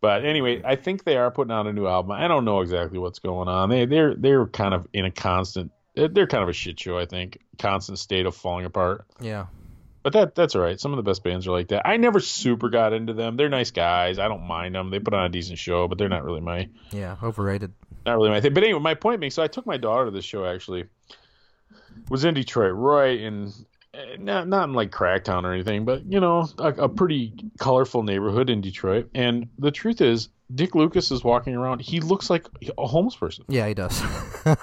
But 0.03 0.25
anyway, 0.25 0.61
I 0.65 0.75
think 0.75 1.05
they 1.05 1.15
are 1.15 1.31
putting 1.31 1.53
out 1.53 1.65
a 1.65 1.71
new 1.71 1.87
album. 1.87 2.11
I 2.11 2.27
don't 2.27 2.43
know 2.43 2.59
exactly 2.59 2.99
what's 2.99 3.19
going 3.19 3.47
on. 3.47 3.69
They 3.69 3.85
they're 3.85 4.13
they're 4.15 4.45
kind 4.47 4.73
of 4.73 4.85
in 4.91 5.05
a 5.05 5.11
constant. 5.11 5.71
They're 5.95 6.27
kind 6.27 6.43
of 6.43 6.49
a 6.49 6.53
shit 6.53 6.77
show. 6.77 6.97
I 6.99 7.05
think 7.05 7.37
constant 7.57 7.97
state 7.99 8.25
of 8.25 8.35
falling 8.35 8.65
apart. 8.65 9.05
Yeah. 9.21 9.45
But 10.03 10.11
that 10.11 10.35
that's 10.35 10.55
all 10.57 10.61
right. 10.61 10.77
Some 10.77 10.91
of 10.91 10.97
the 10.97 11.03
best 11.09 11.23
bands 11.23 11.47
are 11.47 11.51
like 11.51 11.69
that. 11.69 11.87
I 11.87 11.95
never 11.95 12.19
super 12.19 12.67
got 12.69 12.91
into 12.91 13.13
them. 13.13 13.37
They're 13.37 13.47
nice 13.47 13.71
guys. 13.71 14.19
I 14.19 14.27
don't 14.27 14.43
mind 14.45 14.75
them. 14.75 14.89
They 14.89 14.99
put 14.99 15.13
on 15.13 15.23
a 15.23 15.29
decent 15.29 15.57
show, 15.57 15.87
but 15.87 15.97
they're 15.97 16.09
not 16.09 16.25
really 16.25 16.41
my 16.41 16.67
Yeah. 16.91 17.15
Overrated. 17.23 17.71
not 18.05 18.17
really 18.17 18.29
my 18.29 18.41
thing. 18.41 18.53
But 18.53 18.63
anyway, 18.65 18.81
my 18.81 18.95
point 18.95 19.21
being, 19.21 19.31
so 19.31 19.41
I 19.41 19.47
took 19.47 19.65
my 19.65 19.77
daughter 19.77 20.03
to 20.03 20.11
this 20.11 20.25
show 20.25 20.45
actually. 20.45 20.83
Was 22.09 22.25
in 22.25 22.33
Detroit, 22.33 22.73
right 22.75 23.17
in 23.21 23.45
eh, 23.47 23.51
Eh, 23.93 24.15
not 24.19 24.47
not 24.47 24.69
in 24.69 24.73
like 24.73 24.91
Cracktown 24.91 25.43
or 25.43 25.53
anything, 25.53 25.85
but 25.85 26.03
you 26.05 26.19
know, 26.19 26.47
a, 26.57 26.69
a 26.69 26.89
pretty 26.89 27.33
colorful 27.59 28.03
neighborhood 28.03 28.49
in 28.49 28.61
Detroit. 28.61 29.09
And 29.13 29.49
the 29.59 29.71
truth 29.71 30.01
is, 30.01 30.29
Dick 30.53 30.75
Lucas 30.75 31.11
is 31.11 31.23
walking 31.23 31.55
around. 31.55 31.81
He 31.81 31.99
looks 31.99 32.29
like 32.29 32.47
a 32.77 32.87
homeless 32.87 33.15
person. 33.15 33.45
Yeah, 33.47 33.67
he 33.67 33.73
does. 33.73 34.01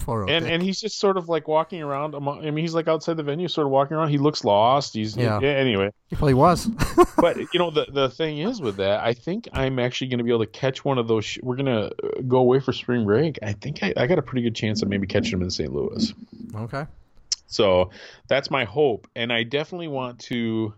Poor 0.00 0.22
old 0.22 0.30
and 0.30 0.44
Dick. 0.44 0.54
and 0.54 0.62
he's 0.62 0.80
just 0.80 0.98
sort 0.98 1.16
of 1.16 1.28
like 1.28 1.48
walking 1.48 1.82
around. 1.82 2.14
Among, 2.14 2.46
I 2.46 2.50
mean, 2.50 2.64
he's 2.64 2.74
like 2.74 2.88
outside 2.88 3.16
the 3.16 3.22
venue, 3.22 3.48
sort 3.48 3.66
of 3.66 3.72
walking 3.72 3.96
around. 3.96 4.08
He 4.10 4.18
looks 4.18 4.44
lost. 4.44 4.94
He's 4.94 5.16
Yeah. 5.16 5.40
Anyway, 5.40 5.90
He 6.08 6.16
probably 6.16 6.34
was. 6.34 6.66
but 7.16 7.36
you 7.36 7.58
know 7.58 7.70
the 7.70 7.86
the 7.92 8.08
thing 8.08 8.38
is 8.38 8.60
with 8.60 8.76
that, 8.76 9.00
I 9.04 9.12
think 9.14 9.48
I'm 9.52 9.78
actually 9.78 10.08
going 10.08 10.18
to 10.18 10.24
be 10.24 10.30
able 10.30 10.44
to 10.44 10.50
catch 10.50 10.84
one 10.84 10.98
of 10.98 11.08
those. 11.08 11.24
Sh- 11.24 11.38
we're 11.42 11.56
going 11.56 11.66
to 11.66 11.86
uh, 11.86 12.20
go 12.26 12.38
away 12.38 12.60
for 12.60 12.72
spring 12.72 13.04
break. 13.04 13.38
I 13.42 13.52
think 13.52 13.82
I, 13.82 13.92
I 13.96 14.06
got 14.06 14.18
a 14.18 14.22
pretty 14.22 14.42
good 14.42 14.54
chance 14.54 14.82
of 14.82 14.88
maybe 14.88 15.06
catching 15.06 15.32
him 15.32 15.42
in 15.42 15.50
St. 15.50 15.72
Louis. 15.72 16.12
okay. 16.54 16.86
So 17.48 17.90
that's 18.28 18.50
my 18.50 18.64
hope, 18.64 19.08
and 19.16 19.32
I 19.32 19.42
definitely 19.42 19.88
want 19.88 20.20
to. 20.20 20.74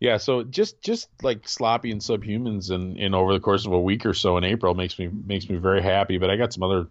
Yeah, 0.00 0.16
so 0.16 0.42
just 0.42 0.82
just 0.82 1.08
like 1.22 1.46
sloppy 1.46 1.90
and 1.90 2.00
subhumans, 2.00 2.70
and, 2.70 2.98
and 2.98 3.14
over 3.14 3.32
the 3.32 3.40
course 3.40 3.64
of 3.64 3.72
a 3.72 3.80
week 3.80 4.04
or 4.04 4.14
so 4.14 4.36
in 4.36 4.44
April 4.44 4.74
makes 4.74 4.98
me 4.98 5.08
makes 5.08 5.48
me 5.48 5.56
very 5.56 5.82
happy. 5.82 6.18
But 6.18 6.30
I 6.30 6.36
got 6.36 6.52
some 6.52 6.62
other 6.62 6.88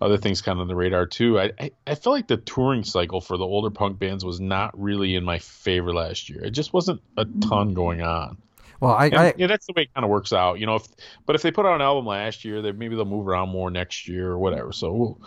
other 0.00 0.16
things 0.16 0.42
kind 0.42 0.58
of 0.58 0.62
on 0.62 0.68
the 0.68 0.74
radar 0.74 1.06
too. 1.06 1.38
I, 1.40 1.52
I 1.58 1.70
I 1.86 1.94
felt 1.94 2.14
like 2.14 2.26
the 2.26 2.36
touring 2.36 2.84
cycle 2.84 3.20
for 3.20 3.36
the 3.36 3.44
older 3.44 3.70
punk 3.70 3.98
bands 3.98 4.24
was 4.24 4.40
not 4.40 4.78
really 4.78 5.14
in 5.14 5.24
my 5.24 5.38
favor 5.38 5.94
last 5.94 6.28
year. 6.28 6.44
It 6.44 6.50
just 6.50 6.72
wasn't 6.72 7.00
a 7.16 7.24
mm-hmm. 7.24 7.40
ton 7.40 7.74
going 7.74 8.02
on. 8.02 8.38
Well, 8.80 8.94
I, 8.94 9.06
And, 9.06 9.16
I 9.16 9.34
yeah, 9.36 9.46
that's 9.46 9.66
the 9.66 9.74
way 9.76 9.82
it 9.82 9.94
kind 9.94 10.04
of 10.04 10.10
works 10.10 10.32
out, 10.32 10.58
you 10.58 10.66
know. 10.66 10.74
If 10.74 10.88
but 11.24 11.36
if 11.36 11.42
they 11.42 11.52
put 11.52 11.64
out 11.66 11.76
an 11.76 11.82
album 11.82 12.06
last 12.06 12.44
year, 12.44 12.60
they 12.62 12.72
maybe 12.72 12.96
they'll 12.96 13.04
move 13.04 13.28
around 13.28 13.50
more 13.50 13.70
next 13.70 14.08
year 14.08 14.28
or 14.28 14.38
whatever. 14.38 14.72
So 14.72 14.92
we'll, 14.92 15.20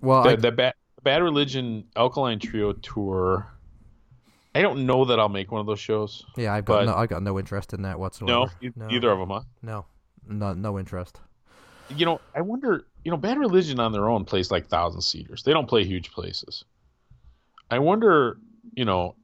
well, 0.00 0.22
the, 0.22 0.30
I, 0.30 0.36
the 0.36 0.72
bad, 0.98 1.04
bad 1.04 1.22
religion 1.22 1.84
alkaline 1.96 2.38
trio 2.38 2.72
tour 2.72 3.46
I 4.54 4.62
don't 4.62 4.86
know 4.86 5.04
that 5.04 5.20
I'll 5.20 5.28
make 5.28 5.52
one 5.52 5.60
of 5.60 5.66
those 5.66 5.78
shows. 5.78 6.24
Yeah, 6.36 6.52
I've 6.52 6.64
got 6.64 6.86
no, 6.86 6.94
I 6.94 7.06
got 7.06 7.22
no 7.22 7.38
interest 7.38 7.72
in 7.74 7.82
that 7.82 7.98
whatsoever. 7.98 8.50
No, 8.60 8.66
e- 8.66 8.72
no, 8.74 8.88
either 8.90 9.10
of 9.10 9.18
them, 9.20 9.30
huh? 9.30 9.42
No, 9.62 9.84
no, 10.26 10.52
no 10.52 10.78
interest. 10.78 11.20
You 11.94 12.06
know, 12.06 12.20
I 12.34 12.40
wonder. 12.40 12.84
You 13.04 13.12
know, 13.12 13.16
Bad 13.16 13.38
Religion 13.38 13.78
on 13.78 13.92
their 13.92 14.08
own 14.08 14.24
plays 14.24 14.50
like 14.50 14.66
thousand 14.66 15.02
seaters. 15.02 15.44
They 15.44 15.52
don't 15.52 15.68
play 15.68 15.84
huge 15.84 16.10
places. 16.10 16.64
I 17.70 17.78
wonder. 17.78 18.38
You 18.74 18.84
know, 18.84 19.14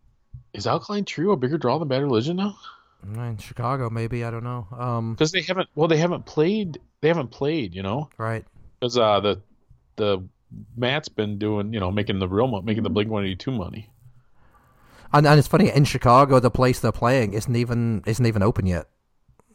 is 0.53 0.67
Alkaline 0.69 1.05
Trio 1.05 1.33
a 1.33 1.37
bigger 1.37 1.59
draw 1.59 1.79
than 1.79 1.89
Bad 1.89 2.03
Religion 2.03 2.37
now? 2.37 2.57
In 3.03 3.37
Chicago, 3.37 3.91
maybe 3.91 4.25
I 4.25 4.31
don't 4.31 4.45
know. 4.45 4.69
Um, 4.79 5.15
Because 5.15 5.33
they 5.33 5.43
haven't. 5.43 5.69
Well, 5.75 5.89
they 5.89 5.99
haven't 5.99 6.27
played. 6.27 6.79
They 7.01 7.09
haven't 7.09 7.33
played. 7.33 7.75
You 7.75 7.83
know, 7.83 8.09
right. 8.19 8.45
because 8.79 8.97
uh, 8.97 9.19
the 9.21 9.41
the 9.97 10.23
Matt's 10.77 11.09
been 11.09 11.39
doing. 11.39 11.73
You 11.73 11.81
know, 11.81 11.91
making 11.91 12.19
the 12.19 12.29
real 12.29 12.47
mo- 12.47 12.63
making 12.63 12.83
the 12.83 12.91
Blink 12.91 13.11
One 13.11 13.25
Eighty 13.25 13.37
Two 13.37 13.53
money. 13.53 13.91
And 15.13 15.27
and 15.27 15.39
it's 15.39 15.49
funny 15.49 15.71
in 15.71 15.85
Chicago, 15.85 16.41
the 16.41 16.51
place 16.51 16.81
they're 16.81 16.93
playing 16.93 17.35
isn't 17.35 17.55
even 17.55 18.03
isn't 18.07 18.27
even 18.27 18.43
open 18.43 18.67
yet. 18.67 18.87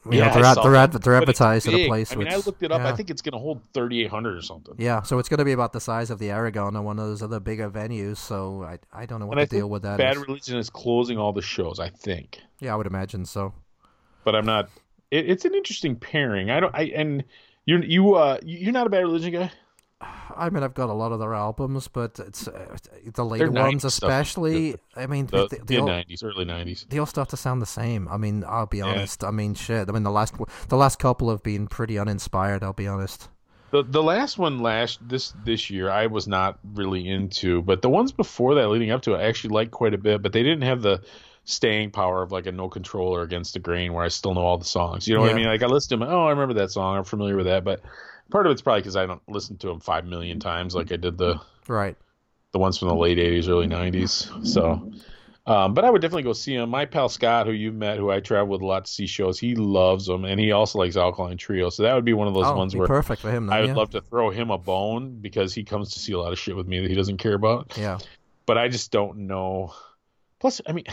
You 0.05 0.19
Yeah, 0.19 0.27
know, 0.29 0.33
they're 0.35 0.45
ad, 0.45 0.57
they're, 0.63 0.75
ad, 0.75 0.91
they're 0.93 1.15
advertised 1.15 1.67
at 1.67 1.73
a 1.73 1.85
place. 1.85 2.13
I 2.13 2.15
mean, 2.15 2.29
I 2.29 2.37
looked 2.37 2.63
it 2.63 2.71
up. 2.71 2.81
I 2.81 2.93
think 2.93 3.09
it's 3.09 3.21
going 3.21 3.33
to 3.33 3.37
hold 3.39 3.61
thirty 3.73 4.01
eight 4.01 4.09
hundred 4.09 4.37
or 4.37 4.41
something. 4.41 4.75
Yeah, 4.77 5.01
so 5.01 5.19
it's 5.19 5.27
going 5.27 5.39
to 5.39 5.45
be 5.45 5.51
about 5.51 5.73
the 5.73 5.81
size 5.81 6.09
of 6.09 6.19
the 6.19 6.31
Aragon 6.31 6.77
or 6.77 6.81
one 6.81 6.97
of 6.97 7.05
those 7.05 7.21
other 7.21 7.41
bigger 7.41 7.69
venues. 7.69 8.15
So 8.17 8.63
I 8.63 8.79
I 8.93 9.05
don't 9.05 9.19
know 9.19 9.25
what 9.25 9.37
And 9.37 9.41
I 9.41 9.45
deal 9.45 9.69
with 9.69 9.81
that 9.83 9.97
Bad 9.97 10.15
is. 10.15 10.23
Religion 10.25 10.57
is 10.57 10.69
closing 10.69 11.17
all 11.17 11.33
the 11.33 11.41
shows. 11.41 11.79
I 11.81 11.89
think. 11.89 12.39
Yeah, 12.61 12.73
I 12.73 12.77
would 12.77 12.87
imagine 12.87 13.25
so. 13.25 13.53
but 14.23 14.35
I'm 14.35 14.45
not. 14.45 14.69
It, 15.11 15.29
it's 15.29 15.43
an 15.43 15.53
interesting 15.53 15.97
pairing. 15.97 16.49
I 16.49 16.61
don't. 16.61 16.73
I 16.73 16.83
and 16.95 17.25
you 17.65 17.79
you 17.79 18.15
uh 18.15 18.39
you're 18.41 18.71
not 18.71 18.87
a 18.87 18.89
bad 18.89 18.99
religion 18.99 19.33
guy. 19.33 19.51
I 20.01 20.49
mean, 20.49 20.63
I've 20.63 20.73
got 20.73 20.89
a 20.89 20.93
lot 20.93 21.11
of 21.11 21.19
their 21.19 21.33
albums, 21.33 21.89
but 21.89 22.19
it's 22.19 22.47
uh, 22.47 22.77
the 23.13 23.25
later 23.25 23.51
ones, 23.51 23.83
90s 23.83 23.91
stuff. 23.91 24.09
especially. 24.09 24.75
I 24.95 25.07
mean, 25.07 25.25
The 25.25 25.49
mid 25.67 25.79
all, 25.79 25.87
'90s, 25.89 26.23
early 26.23 26.45
'90s. 26.45 26.87
they 26.87 26.97
all 26.99 27.05
start 27.05 27.29
to 27.29 27.37
sound 27.37 27.61
the 27.61 27.65
same. 27.65 28.07
I 28.07 28.15
mean, 28.17 28.45
I'll 28.47 28.65
be 28.65 28.77
Yeah. 28.77 28.85
honest. 28.85 29.23
I 29.25 29.31
mean, 29.31 29.55
shit. 29.55 29.89
I 29.89 29.91
mean, 29.91 30.03
the 30.03 30.11
last 30.11 30.35
the 30.69 30.77
last 30.77 30.99
couple 30.99 31.29
have 31.29 31.43
been 31.43 31.67
pretty 31.67 31.99
uninspired. 31.99 32.63
I'll 32.63 32.71
be 32.73 32.87
honest. 32.87 33.27
The 33.71 33.83
the 33.83 34.01
last 34.01 34.37
one 34.37 34.59
last 34.59 34.99
this 35.07 35.33
this 35.43 35.69
year 35.69 35.89
I 35.91 36.07
was 36.07 36.27
not 36.27 36.59
really 36.73 37.07
into, 37.07 37.61
but 37.61 37.81
the 37.81 37.89
ones 37.89 38.11
before 38.13 38.55
that 38.55 38.69
leading 38.69 38.91
up 38.91 39.01
to 39.03 39.13
it 39.15 39.17
I 39.17 39.23
actually 39.23 39.53
liked 39.53 39.71
quite 39.71 39.93
a 39.93 39.97
bit. 39.97 40.21
But 40.21 40.31
they 40.31 40.43
didn't 40.43 40.63
have 40.63 40.81
the 40.81 41.01
staying 41.43 41.91
power 41.91 42.21
of 42.23 42.31
like 42.31 42.45
a 42.45 42.51
no 42.53 42.69
control 42.69 43.13
or 43.13 43.21
against 43.23 43.53
the 43.53 43.59
grain 43.59 43.91
where 43.93 44.03
I 44.03 44.07
still 44.07 44.33
know 44.33 44.41
all 44.41 44.57
the 44.57 44.65
songs. 44.65 45.07
You 45.09 45.15
know 45.15 45.21
what 45.21 45.31
I 45.31 45.33
mean? 45.33 45.45
Like 45.47 45.61
I 45.61 45.65
listen 45.65 45.99
to 45.99 46.05
them. 46.05 46.13
Oh, 46.13 46.25
I 46.25 46.29
remember 46.29 46.53
that 46.55 46.71
song. 46.71 46.97
I'm 46.97 47.03
familiar 47.03 47.35
with 47.35 47.47
that. 47.47 47.63
But 47.63 47.81
part 48.31 48.45
of 48.45 48.51
it's 48.51 48.61
probably 48.61 48.81
because 48.81 48.95
I 48.95 49.05
don't 49.05 49.21
listen 49.27 49.57
to 49.57 49.67
them 49.67 49.79
five 49.79 50.05
million 50.05 50.39
times 50.39 50.75
like 50.75 50.91
I 50.91 50.97
did 50.97 51.17
the 51.17 51.39
Right. 51.67 51.95
the 52.51 52.59
ones 52.59 52.77
from 52.77 52.87
the 52.87 52.95
late 52.95 53.17
80s 53.17 53.47
early 53.47 53.67
90s 53.67 54.45
so 54.47 54.91
um, 55.45 55.73
but 55.75 55.85
i 55.85 55.89
would 55.89 56.01
definitely 56.01 56.23
go 56.23 56.33
see 56.33 56.55
him 56.55 56.69
my 56.69 56.85
pal 56.85 57.09
scott 57.09 57.45
who 57.45 57.53
you've 57.53 57.75
met 57.75 57.97
who 57.97 58.09
i 58.09 58.19
travel 58.19 58.47
with 58.47 58.61
a 58.61 58.65
lot 58.65 58.85
to 58.85 58.91
see 58.91 59.05
shows 59.05 59.39
he 59.39 59.53
loves 59.55 60.07
them 60.07 60.25
and 60.25 60.39
he 60.39 60.51
also 60.51 60.79
likes 60.79 60.97
alkaline 60.97 61.37
trio 61.37 61.69
so 61.69 61.83
that 61.83 61.93
would 61.93 62.05
be 62.05 62.13
one 62.13 62.27
of 62.27 62.33
those 62.33 62.47
oh, 62.47 62.55
ones 62.57 62.75
where 62.75 62.87
perfect 62.87 63.21
for 63.21 63.29
him. 63.31 63.45
Then, 63.45 63.55
i 63.55 63.61
would 63.61 63.69
yeah. 63.69 63.75
love 63.75 63.91
to 63.91 64.01
throw 64.01 64.31
him 64.31 64.49
a 64.49 64.57
bone 64.57 65.19
because 65.21 65.53
he 65.53 65.63
comes 65.63 65.91
to 65.93 65.99
see 65.99 66.13
a 66.13 66.19
lot 66.19 66.33
of 66.33 66.39
shit 66.39 66.55
with 66.55 66.67
me 66.67 66.79
that 66.79 66.89
he 66.89 66.95
doesn't 66.95 67.17
care 67.17 67.35
about 67.35 67.77
Yeah. 67.77 67.99
but 68.47 68.57
i 68.57 68.67
just 68.67 68.91
don't 68.91 69.19
know 69.27 69.73
plus 70.39 70.59
i 70.67 70.71
mean 70.71 70.85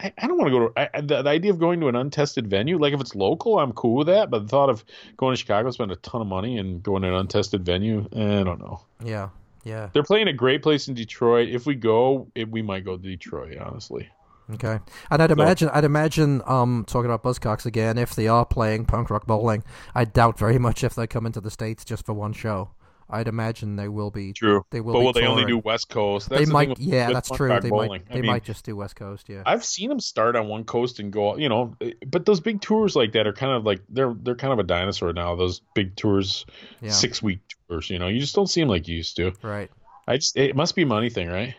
I, 0.00 0.12
I 0.18 0.26
don't 0.26 0.36
want 0.38 0.48
to 0.52 0.58
go 0.58 0.68
to 0.68 0.96
I, 0.96 1.00
the, 1.00 1.22
the 1.22 1.30
idea 1.30 1.50
of 1.52 1.58
going 1.58 1.80
to 1.80 1.88
an 1.88 1.96
untested 1.96 2.48
venue 2.48 2.78
like 2.78 2.92
if 2.92 3.00
it's 3.00 3.14
local 3.14 3.58
i'm 3.58 3.72
cool 3.72 3.94
with 3.94 4.08
that 4.08 4.28
but 4.30 4.42
the 4.42 4.48
thought 4.48 4.68
of 4.68 4.84
going 5.16 5.34
to 5.34 5.38
chicago 5.38 5.70
spend 5.70 5.92
a 5.92 5.96
ton 5.96 6.20
of 6.20 6.26
money 6.26 6.58
and 6.58 6.82
going 6.82 7.02
to 7.02 7.08
an 7.08 7.14
untested 7.14 7.64
venue 7.64 8.08
eh, 8.12 8.40
i 8.40 8.42
don't 8.42 8.58
know 8.58 8.80
Yeah. 9.04 9.28
Yeah. 9.64 9.88
they're 9.92 10.02
playing 10.02 10.28
a 10.28 10.32
great 10.34 10.62
place 10.62 10.88
in 10.88 10.94
Detroit. 10.94 11.48
If 11.48 11.64
we 11.64 11.74
go, 11.74 12.26
it, 12.34 12.50
we 12.50 12.60
might 12.60 12.84
go 12.84 12.98
to 12.98 13.02
Detroit. 13.02 13.56
Honestly, 13.56 14.10
Okay. 14.52 14.78
And 15.10 15.22
I'd 15.22 15.30
imagine, 15.30 15.70
I'd 15.70 15.84
imagine, 15.84 16.42
um, 16.44 16.84
talking 16.86 17.10
about 17.10 17.22
Buzzcocks 17.22 17.64
again, 17.64 17.96
if 17.96 18.14
they 18.14 18.28
are 18.28 18.44
playing 18.44 18.84
punk 18.84 19.08
rock 19.08 19.26
bowling, 19.26 19.64
I 19.94 20.04
doubt 20.04 20.38
very 20.38 20.58
much 20.58 20.84
if 20.84 20.94
they 20.94 21.06
come 21.06 21.24
into 21.24 21.40
the 21.40 21.50
states 21.50 21.82
just 21.82 22.04
for 22.04 22.12
one 22.12 22.34
show. 22.34 22.72
I'd 23.10 23.28
imagine 23.28 23.76
they 23.76 23.88
will 23.88 24.10
be. 24.10 24.32
true. 24.32 24.64
They 24.70 24.80
will 24.80 24.94
but 24.94 24.98
be 25.00 25.04
will 25.04 25.12
they 25.12 25.26
only 25.26 25.44
do. 25.44 25.58
West 25.58 25.88
Coast? 25.90 26.28
That's 26.30 26.40
they 26.40 26.44
the 26.46 26.52
might. 26.52 26.78
yeah, 26.78 27.12
that's 27.12 27.30
true. 27.30 27.48
They 27.60 27.68
bowling. 27.68 27.88
might. 27.90 28.02
I 28.10 28.14
They 28.14 28.20
mean, 28.22 28.30
might 28.30 28.44
just 28.44 28.64
do 28.64 28.74
West 28.76 28.96
Coast. 28.96 29.28
Yeah. 29.28 29.42
I've 29.44 29.64
seen 29.64 29.88
them 29.88 30.00
start 30.00 30.36
on 30.36 30.48
one 30.48 30.64
coast 30.64 31.00
and 31.00 31.12
go. 31.12 31.36
You 31.36 31.48
know, 31.48 31.76
but 32.06 32.24
those 32.26 32.40
big 32.40 32.60
tours 32.60 32.96
like 32.96 33.12
that 33.12 33.26
are 33.26 33.32
kind 33.32 33.52
of 33.52 33.64
like 33.64 33.80
they're 33.88 34.14
they're 34.22 34.34
kind 34.34 34.52
of 34.52 34.58
a 34.58 34.62
dinosaur 34.64 35.12
now. 35.12 35.36
Those 35.36 35.60
big 35.74 35.96
tours, 35.96 36.46
Yeah. 36.80 36.90
six 36.90 37.22
week 37.22 37.40
tours. 37.68 37.90
You 37.90 37.98
know, 37.98 38.08
you 38.08 38.20
just 38.20 38.34
don't 38.34 38.48
see 38.48 38.60
them 38.62 38.68
like 38.70 38.88
you 38.88 38.96
used 38.96 39.16
to. 39.16 39.32
Right. 39.42 39.70
I 40.08 40.16
just 40.16 40.36
it 40.36 40.56
must 40.56 40.74
be 40.74 40.82
a 40.82 40.86
money 40.86 41.10
thing, 41.10 41.28
right? 41.28 41.54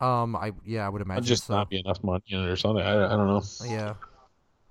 Um. 0.00 0.34
I. 0.34 0.52
Yeah. 0.64 0.86
I 0.86 0.88
would 0.88 1.02
imagine 1.02 1.24
I'd 1.24 1.26
just 1.26 1.44
so. 1.46 1.54
not 1.54 1.68
be 1.70 1.78
enough 1.78 2.02
money 2.02 2.24
in 2.28 2.40
it 2.40 2.48
or 2.48 2.56
something. 2.56 2.84
I, 2.84 3.06
I 3.06 3.16
don't 3.16 3.26
know. 3.26 3.42
Yeah. 3.66 3.94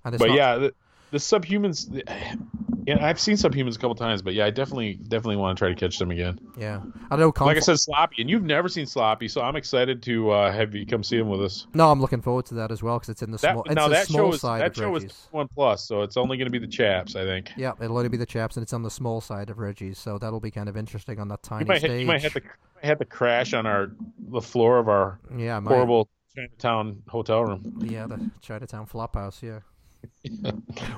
But 0.04 0.20
not- 0.20 0.30
yeah, 0.34 0.68
the, 1.10 1.18
subhumans. 1.18 2.02
Yeah, 2.86 3.04
I've 3.04 3.18
seen 3.18 3.34
subhumans 3.34 3.74
a 3.74 3.78
couple 3.80 3.96
times, 3.96 4.22
but 4.22 4.34
yeah, 4.34 4.46
I 4.46 4.50
definitely 4.50 4.94
definitely 4.94 5.38
want 5.38 5.58
to 5.58 5.60
try 5.60 5.70
to 5.70 5.74
catch 5.74 5.98
them 5.98 6.12
again. 6.12 6.38
Yeah. 6.56 6.82
I 7.10 7.16
know. 7.16 7.32
Like 7.40 7.56
I 7.56 7.60
said, 7.60 7.80
Sloppy, 7.80 8.22
and 8.22 8.30
you've 8.30 8.44
never 8.44 8.68
seen 8.68 8.86
Sloppy, 8.86 9.26
so 9.26 9.40
I'm 9.40 9.56
excited 9.56 10.04
to 10.04 10.30
uh, 10.30 10.52
have 10.52 10.72
you 10.72 10.86
come 10.86 11.02
see 11.02 11.16
him 11.16 11.28
with 11.28 11.42
us. 11.42 11.66
No, 11.74 11.90
I'm 11.90 12.00
looking 12.00 12.20
forward 12.20 12.46
to 12.46 12.54
that 12.54 12.70
as 12.70 12.84
well 12.84 12.96
because 13.00 13.08
it's 13.08 13.22
in 13.22 13.32
the 13.32 13.38
That 13.38 13.54
small. 13.54 13.64
Now 13.68 13.88
the 13.88 13.94
that 13.94 14.06
small 14.06 14.30
show 14.30 14.34
is 14.34 14.40
side 14.40 14.60
that 14.60 14.70
of 14.70 14.76
show 14.76 14.94
is 14.94 15.26
one 15.32 15.48
plus, 15.48 15.84
so 15.84 16.02
it's 16.02 16.16
only 16.16 16.36
going 16.36 16.46
to 16.46 16.52
be 16.52 16.60
the 16.60 16.68
chaps, 16.68 17.16
I 17.16 17.24
think. 17.24 17.50
Yeah, 17.56 17.72
it'll 17.80 17.96
only 17.96 18.08
be 18.08 18.18
the 18.18 18.24
chaps, 18.24 18.56
and 18.56 18.62
it's 18.62 18.72
on 18.72 18.84
the 18.84 18.90
small 18.90 19.20
side 19.20 19.50
of 19.50 19.58
Reggie's, 19.58 19.98
so 19.98 20.16
that'll 20.18 20.38
be 20.38 20.52
kind 20.52 20.68
of 20.68 20.76
interesting 20.76 21.18
on 21.18 21.26
that 21.26 21.42
tiny 21.42 21.64
You 21.64 21.66
might, 21.66 21.78
stage. 21.78 22.00
you 22.02 22.06
might 22.06 22.22
have 22.22 22.34
to 22.34 22.42
have 22.84 22.98
to 23.00 23.04
crash 23.04 23.52
on 23.52 23.66
our 23.66 23.90
the 24.28 24.40
floor 24.40 24.78
of 24.78 24.88
our 24.88 25.18
yeah, 25.36 25.60
horrible 25.60 26.08
Chinatown 26.36 27.02
hotel 27.08 27.44
room. 27.44 27.80
Yeah, 27.84 28.06
the 28.06 28.30
Chinatown 28.42 28.86
Flophouse. 28.86 29.42
Yeah. 29.42 29.58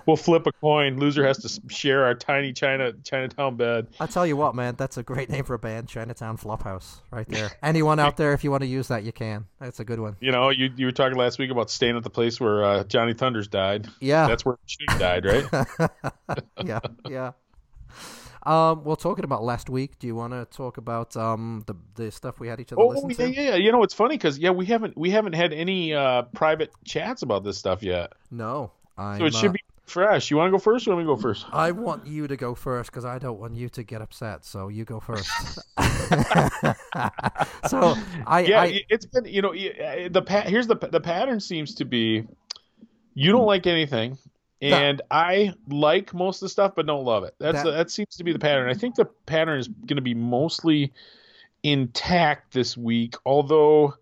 We'll 0.07 0.17
flip 0.17 0.47
a 0.47 0.53
coin. 0.53 0.99
Loser 0.99 1.27
has 1.27 1.39
to 1.39 1.73
share 1.73 2.05
our 2.05 2.15
tiny 2.15 2.53
China 2.53 2.93
Chinatown 3.05 3.57
bed. 3.57 3.89
I 4.01 4.07
tell 4.07 4.27
you 4.27 4.37
what, 4.37 4.55
man, 4.55 4.75
that's 4.77 4.97
a 4.97 5.03
great 5.03 5.29
name 5.31 5.45
for 5.45 5.55
a 5.55 5.59
band, 5.59 5.89
Chinatown 5.89 6.37
Flophouse, 6.37 7.01
right 7.11 7.29
there. 7.29 7.51
Anyone 7.63 7.99
out 7.99 8.17
there, 8.17 8.33
if 8.33 8.45
you 8.45 8.51
want 8.51 8.63
to 8.63 8.69
use 8.69 8.89
that, 8.89 9.05
you 9.05 9.13
can. 9.13 9.47
That's 9.61 9.81
a 9.81 9.85
good 9.85 10.01
one. 10.01 10.17
You 10.21 10.33
know, 10.33 10.51
you 10.51 10.71
you 10.77 10.87
were 10.87 10.93
talking 10.93 11.19
last 11.19 11.39
week 11.39 11.51
about 11.51 11.71
staying 11.71 11.97
at 11.97 12.03
the 12.03 12.11
place 12.11 12.41
where 12.41 12.65
uh, 12.65 12.85
Johnny 12.85 13.15
Thunders 13.15 13.49
died. 13.49 13.89
Yeah, 14.01 14.27
That's 14.27 14.45
where 14.45 14.57
she 14.67 14.87
died, 14.87 15.25
right? 15.25 15.91
yeah, 16.65 16.81
yeah. 17.09 17.33
Um, 18.49 18.85
well, 18.85 18.97
talking 18.97 19.25
about 19.25 19.43
last 19.43 19.69
week, 19.69 19.99
do 19.99 20.07
you 20.07 20.15
want 20.15 20.33
to 20.33 20.47
talk 20.47 20.79
about 20.79 21.15
um 21.17 21.65
the 21.67 21.75
the 21.97 22.11
stuff 22.11 22.41
we 22.41 22.49
had 22.49 22.61
each 22.61 22.73
other 22.73 22.81
oh 22.81 22.89
listen 22.89 23.11
yeah, 23.11 23.17
to? 23.17 23.33
yeah, 23.33 23.43
yeah. 23.51 23.55
You 23.57 23.73
know, 23.73 23.83
it's 23.83 23.95
funny 23.95 24.17
because 24.17 24.39
yeah, 24.39 24.51
we 24.51 24.65
haven't 24.65 24.97
we 24.97 25.11
haven't 25.11 25.35
had 25.35 25.53
any 25.53 25.93
uh, 25.93 26.23
private 26.23 26.73
chats 26.85 27.23
about 27.23 27.45
this 27.45 27.59
stuff 27.59 27.83
yet, 27.83 28.13
No, 28.31 28.73
I'm, 28.99 29.19
so 29.19 29.27
it 29.27 29.35
should 29.35 29.51
uh, 29.51 29.53
be 29.53 29.61
fresh. 29.87 30.31
You 30.31 30.37
want 30.37 30.49
to 30.49 30.51
go 30.51 30.59
first? 30.59 30.87
or 30.87 30.95
Let 30.95 30.99
me 31.01 31.05
go 31.07 31.17
first. 31.17 31.47
I 31.53 31.71
want 31.71 32.07
you 32.07 32.27
to 32.27 32.37
go 32.37 32.55
first 32.55 32.91
because 32.91 33.05
I 33.05 33.19
don't 33.19 33.39
want 33.39 33.55
you 33.55 33.69
to 33.71 33.83
get 33.83 34.03
upset. 34.03 34.45
So 34.45 34.69
you 34.69 34.85
go 34.85 35.01
first. 35.01 35.29
so 37.69 37.95
I, 38.27 38.41
yeah, 38.47 38.63
I 38.63 38.83
it's 38.89 39.07
been 39.07 39.25
you 39.25 39.43
know 39.43 39.53
the 39.53 40.23
pa- 40.23 40.43
here's 40.43 40.67
the 40.67 40.77
the 40.77 41.01
pattern 41.01 41.41
seems 41.41 41.75
to 41.77 41.85
be 41.85 42.27
you 43.15 43.33
don't 43.33 43.47
like 43.47 43.67
anything 43.67 44.19
and 44.61 45.01
I 45.11 45.55
like 45.69 46.13
most 46.13 46.43
of 46.43 46.47
the 46.47 46.51
stuff 46.51 46.73
but 46.75 46.87
don't 46.87 47.05
love 47.05 47.25
it. 47.25 47.35
That's 47.39 47.63
That- 47.63 47.71
that 47.71 47.91
seems 47.91 48.17
to 48.17 48.25
be 48.25 48.33
the 48.33 48.39
pattern. 48.39 48.69
I 48.69 48.75
think 48.75 48.97
the 48.97 49.05
pattern 49.05 49.59
is 49.61 49.69
going 49.69 49.97
to 49.97 50.03
be 50.03 50.15
mostly 50.15 50.93
intact 51.63 52.53
this 52.53 52.77
week, 52.77 53.15
although 53.25 53.95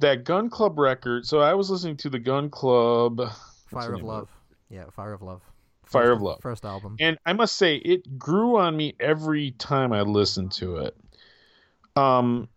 that 0.00 0.24
Gun 0.24 0.50
Club 0.50 0.78
record. 0.78 1.26
So 1.26 1.40
I 1.40 1.54
was 1.54 1.70
listening 1.70 1.96
to 1.98 2.10
the 2.10 2.18
Gun 2.18 2.50
Club 2.50 3.30
Fire 3.66 3.94
of 3.94 4.02
Love. 4.02 4.28
Yeah, 4.70 4.84
Fire 4.90 5.12
of 5.12 5.22
Love. 5.22 5.42
Fire 5.84 6.04
First- 6.04 6.16
of 6.16 6.22
Love. 6.22 6.38
First 6.40 6.64
album. 6.64 6.96
and 7.00 7.18
I 7.26 7.32
must 7.32 7.56
say 7.56 7.76
it 7.76 8.18
grew 8.18 8.56
on 8.56 8.76
me 8.76 8.94
every 9.00 9.52
time 9.52 9.92
I 9.92 10.02
listened 10.02 10.52
to 10.52 10.76
it. 10.78 10.96
Um, 11.96 12.48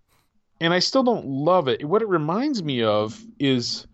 and 0.60 0.74
I 0.74 0.80
still 0.80 1.04
don't 1.04 1.26
love 1.28 1.68
it. 1.68 1.84
What 1.86 2.02
it 2.02 2.08
reminds 2.08 2.64
me 2.64 2.82
of 2.84 3.22
is, 3.38 3.86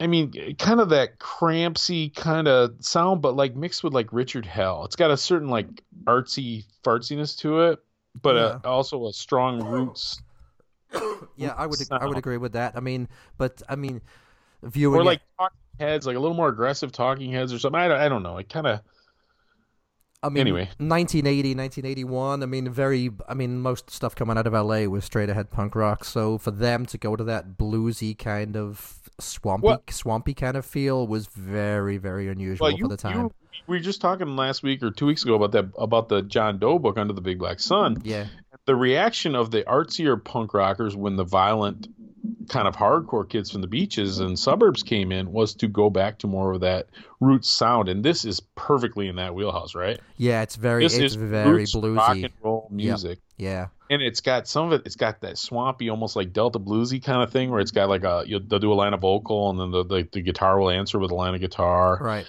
I 0.00 0.06
mean, 0.08 0.56
kind 0.56 0.80
of 0.80 0.88
that 0.88 1.18
crampsy 1.18 2.14
kind 2.14 2.48
of 2.48 2.74
sound, 2.80 3.22
but 3.22 3.36
like 3.36 3.54
mixed 3.54 3.84
with 3.84 3.92
like 3.94 4.12
Richard 4.12 4.44
Hell. 4.44 4.84
It's 4.84 4.96
got 4.96 5.10
a 5.10 5.16
certain 5.16 5.48
like 5.48 5.68
artsy 6.04 6.64
fartsiness 6.82 7.38
to 7.38 7.60
it, 7.60 7.78
but 8.20 8.36
uh 8.36 8.58
also 8.64 9.06
a 9.06 9.12
strong 9.12 9.62
roots. 9.64 10.20
Yeah, 11.36 11.52
I 11.56 11.66
would 11.66 11.78
I 11.90 12.06
would 12.06 12.16
agree 12.16 12.38
with 12.38 12.52
that. 12.52 12.76
I 12.76 12.80
mean, 12.80 13.08
but 13.36 13.60
I 13.68 13.76
mean, 13.76 14.00
viewing 14.62 14.98
Or 14.98 15.02
it- 15.02 15.04
like 15.06 15.20
talking 15.38 15.56
heads, 15.78 16.06
like 16.06 16.16
a 16.16 16.20
little 16.20 16.36
more 16.36 16.48
aggressive 16.48 16.92
talking 16.92 17.30
heads 17.32 17.52
or 17.52 17.58
something. 17.58 17.80
I 17.80 17.88
don't, 17.88 17.98
I 17.98 18.08
don't 18.08 18.22
know. 18.22 18.38
It 18.38 18.48
kind 18.48 18.66
of 18.66 18.80
I 20.22 20.28
mean, 20.30 20.40
anyway. 20.40 20.64
1980, 20.78 21.54
1981. 21.54 22.42
I 22.42 22.46
mean, 22.46 22.70
very. 22.70 23.10
I 23.28 23.34
mean, 23.34 23.60
most 23.60 23.90
stuff 23.90 24.16
coming 24.16 24.36
out 24.38 24.46
of 24.46 24.54
LA 24.54 24.86
was 24.86 25.04
straight 25.04 25.28
ahead 25.28 25.50
punk 25.50 25.74
rock. 25.76 26.04
So 26.04 26.38
for 26.38 26.50
them 26.50 26.86
to 26.86 26.98
go 26.98 27.14
to 27.16 27.24
that 27.24 27.56
bluesy 27.58 28.16
kind 28.18 28.56
of 28.56 28.98
swampy, 29.20 29.66
Well- 29.66 29.82
swampy 29.90 30.34
kind 30.34 30.56
of 30.56 30.64
feel 30.64 31.06
was 31.06 31.26
very, 31.26 31.98
very 31.98 32.28
unusual 32.28 32.64
Well, 32.66 32.76
you, 32.76 32.84
for 32.84 32.88
the 32.88 32.96
time. 32.96 33.16
you 33.20 33.32
we 33.68 33.76
were 33.76 33.82
just 33.82 34.00
talking 34.00 34.36
last 34.36 34.62
week 34.62 34.82
or 34.82 34.90
two 34.90 35.06
weeks 35.06 35.22
ago 35.22 35.34
about 35.34 35.52
that 35.52 35.66
about 35.78 36.08
the 36.08 36.22
John 36.22 36.58
Doe 36.58 36.78
book 36.78 36.96
Under 36.98 37.12
the 37.12 37.20
Big 37.20 37.38
Black 37.38 37.60
Sun. 37.60 37.98
Yeah, 38.04 38.26
The 38.64 38.74
reaction 38.74 39.34
of 39.34 39.50
the 39.50 39.62
artsier 39.64 40.22
punk 40.22 40.54
rockers 40.54 40.96
when 40.96 41.16
the 41.16 41.24
violent 41.24 41.88
kind 42.48 42.66
of 42.68 42.76
hardcore 42.76 43.28
kids 43.28 43.50
from 43.50 43.60
the 43.60 43.66
beaches 43.66 44.18
and 44.20 44.38
suburbs 44.38 44.82
came 44.82 45.10
in 45.12 45.32
was 45.32 45.54
to 45.54 45.68
go 45.68 45.90
back 45.90 46.18
to 46.18 46.26
more 46.26 46.52
of 46.52 46.60
that 46.60 46.86
roots 47.20 47.48
sound, 47.48 47.88
and 47.88 48.04
this 48.04 48.24
is 48.24 48.40
perfectly 48.54 49.08
in 49.08 49.16
that 49.16 49.34
wheelhouse, 49.34 49.74
right? 49.74 49.98
Yeah, 50.16 50.42
it's 50.42 50.56
very 50.56 50.82
This 50.84 50.96
it's 50.96 51.14
is 51.14 51.14
very 51.14 51.50
roots 51.52 51.74
rock 51.74 51.84
bluesy. 52.16 52.24
and 52.24 52.32
roll 52.42 52.68
music. 52.70 53.18
Yeah. 53.38 53.66
and 53.90 54.00
it's 54.02 54.20
got 54.20 54.48
some 54.48 54.66
of 54.66 54.72
it. 54.80 54.82
It's 54.86 54.96
got 54.96 55.20
that 55.20 55.36
swampy, 55.38 55.90
almost 55.90 56.16
like 56.16 56.32
Delta 56.32 56.58
bluesy 56.58 57.02
kind 57.02 57.22
of 57.22 57.30
thing, 57.30 57.50
where 57.50 57.60
it's 57.60 57.70
got 57.70 57.88
like 57.88 58.02
a 58.04 58.24
you'll, 58.26 58.40
they'll 58.46 58.58
do 58.58 58.72
a 58.72 58.74
line 58.74 58.94
of 58.94 59.00
vocal, 59.00 59.50
and 59.50 59.58
then 59.60 59.70
the, 59.72 59.84
the 59.84 60.08
the 60.12 60.22
guitar 60.22 60.58
will 60.58 60.70
answer 60.70 60.98
with 60.98 61.10
a 61.10 61.14
line 61.14 61.34
of 61.34 61.40
guitar, 61.40 61.98
Right. 62.00 62.26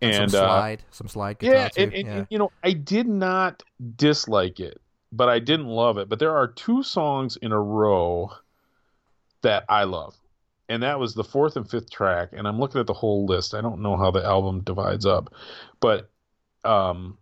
and 0.00 0.30
some 0.30 0.40
uh, 0.40 0.46
slide, 0.46 0.82
some 0.90 1.08
slide 1.08 1.38
guitar 1.38 1.54
yeah, 1.56 1.68
too. 1.68 1.82
and, 1.82 1.92
and, 1.94 2.06
yeah. 2.06 2.12
and, 2.14 2.26
you 2.30 2.38
know, 2.38 2.50
I 2.64 2.72
did 2.72 3.06
not 3.06 3.62
dislike 3.96 4.58
it, 4.60 4.80
but 5.12 5.28
I 5.28 5.38
didn't 5.38 5.66
love 5.66 5.96
it. 5.98 6.08
But 6.08 6.18
there 6.18 6.36
are 6.36 6.48
two 6.48 6.82
songs 6.82 7.36
in 7.36 7.52
a 7.52 7.60
row 7.60 8.32
that 9.42 9.64
I 9.68 9.84
love, 9.84 10.16
and 10.68 10.82
that 10.82 10.98
was 10.98 11.14
the 11.14 11.24
fourth 11.24 11.56
and 11.56 11.68
fifth 11.68 11.90
track. 11.90 12.30
And 12.32 12.46
I'm 12.46 12.58
looking 12.58 12.80
at 12.80 12.86
the 12.86 12.94
whole 12.94 13.26
list. 13.26 13.54
I 13.54 13.60
don't 13.60 13.80
know 13.82 13.96
how 13.96 14.10
the 14.10 14.24
album 14.24 14.60
divides 14.60 15.06
up, 15.06 15.32
but 15.80 16.10
um, 16.64 17.18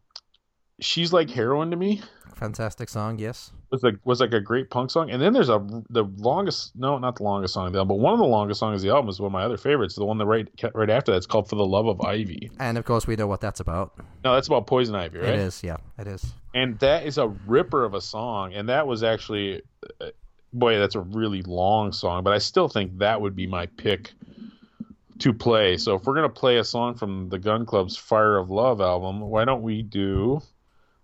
she's 0.80 1.12
like 1.12 1.30
heroin 1.30 1.70
to 1.70 1.76
me 1.76 2.02
Fantastic 2.36 2.90
song, 2.90 3.18
yes. 3.18 3.50
was 3.70 3.82
like 3.82 3.94
was 4.04 4.20
like 4.20 4.34
a 4.34 4.40
great 4.40 4.68
punk 4.68 4.90
song. 4.90 5.10
And 5.10 5.22
then 5.22 5.32
there's 5.32 5.48
a 5.48 5.66
the 5.88 6.04
longest 6.18 6.76
no, 6.76 6.98
not 6.98 7.16
the 7.16 7.22
longest 7.22 7.54
song 7.54 7.68
of 7.68 7.72
the 7.72 7.78
album, 7.78 7.96
but 7.96 8.02
one 8.02 8.12
of 8.12 8.18
the 8.18 8.26
longest 8.26 8.60
songs 8.60 8.82
of 8.82 8.86
the 8.86 8.94
album 8.94 9.08
is 9.08 9.18
one 9.18 9.28
of 9.28 9.32
my 9.32 9.42
other 9.42 9.56
favorites. 9.56 9.94
The 9.94 10.04
one 10.04 10.18
that 10.18 10.26
right 10.26 10.46
right 10.74 10.90
after 10.90 11.12
that's 11.12 11.24
called 11.24 11.48
"For 11.48 11.56
the 11.56 11.64
Love 11.64 11.86
of 11.86 11.98
Ivy." 12.02 12.50
And 12.58 12.76
of 12.76 12.84
course, 12.84 13.06
we 13.06 13.16
know 13.16 13.26
what 13.26 13.40
that's 13.40 13.60
about. 13.60 13.94
No, 14.22 14.34
that's 14.34 14.48
about 14.48 14.66
poison 14.66 14.94
ivy, 14.94 15.18
right? 15.18 15.30
It 15.30 15.38
is, 15.38 15.62
yeah, 15.64 15.78
it 15.98 16.06
is. 16.06 16.34
and 16.54 16.78
that 16.80 17.06
is 17.06 17.16
a 17.16 17.28
ripper 17.46 17.86
of 17.86 17.94
a 17.94 18.02
song 18.02 18.52
and 18.52 18.68
that 18.68 18.86
was 18.86 19.02
actually 19.02 19.62
uh, 20.02 20.08
boy 20.58 20.78
that's 20.78 20.94
a 20.94 21.00
really 21.00 21.42
long 21.42 21.92
song 21.92 22.22
but 22.22 22.32
i 22.32 22.38
still 22.38 22.68
think 22.68 22.96
that 22.98 23.20
would 23.20 23.36
be 23.36 23.46
my 23.46 23.66
pick 23.66 24.12
to 25.18 25.32
play 25.32 25.76
so 25.76 25.94
if 25.94 26.04
we're 26.04 26.14
going 26.14 26.28
to 26.28 26.40
play 26.40 26.58
a 26.58 26.64
song 26.64 26.94
from 26.94 27.28
the 27.28 27.38
gun 27.38 27.64
club's 27.64 27.96
fire 27.96 28.36
of 28.36 28.50
love 28.50 28.80
album 28.80 29.20
why 29.20 29.44
don't 29.44 29.62
we 29.62 29.82
do 29.82 30.40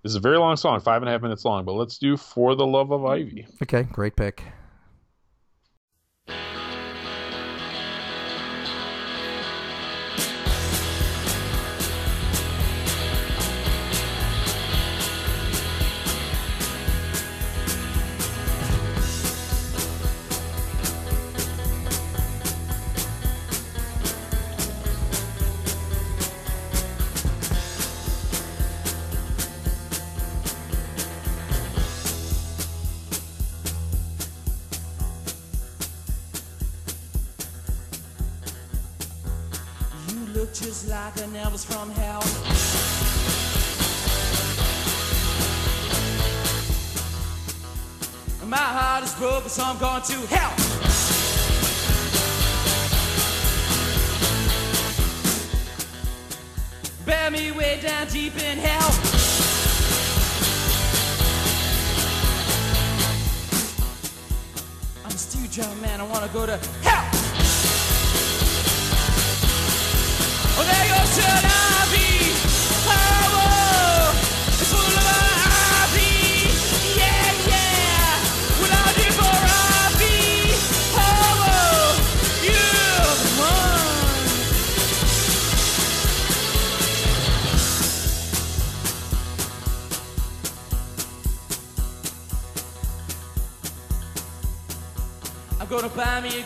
this 0.03 0.11
is 0.11 0.17
a 0.17 0.21
very 0.21 0.39
long 0.39 0.57
song 0.57 0.81
five 0.81 1.03
and 1.03 1.09
a 1.09 1.13
half 1.13 1.23
minutes 1.23 1.45
long 1.45 1.65
but 1.65 1.73
let's 1.73 1.99
do 1.99 2.17
for 2.17 2.55
the 2.55 2.67
love 2.67 2.91
of 2.91 3.05
ivy 3.05 3.47
Okay, 3.63 3.85
great 3.85 4.17
pick. 4.17 4.43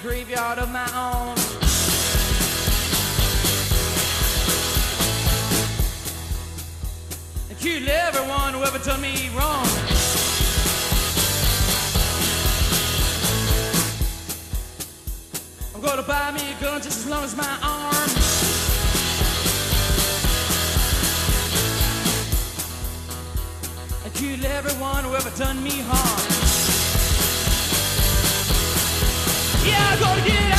Graveyard 0.07 0.59
of 0.61 0.71
my 0.71 0.89
own. 0.95 1.35
and 7.51 7.59
kill 7.59 7.89
everyone 7.89 8.55
who 8.55 8.63
ever 8.63 8.79
done 8.79 9.01
me 9.01 9.29
wrong. 9.37 9.67
I'm 15.75 15.81
gonna 15.81 16.03
buy 16.03 16.31
me 16.31 16.53
a 16.53 16.61
gun 16.63 16.81
just 16.81 16.99
as 17.01 17.07
long 17.09 17.25
as 17.25 17.37
my 17.37 17.59
arm. 17.65 18.11
And 24.05 24.15
kill 24.15 24.47
everyone 24.53 25.03
who 25.03 25.17
ever 25.17 25.37
done 25.37 25.65
me 25.65 25.81
harm. 25.81 26.36
Yeah, 29.99 30.56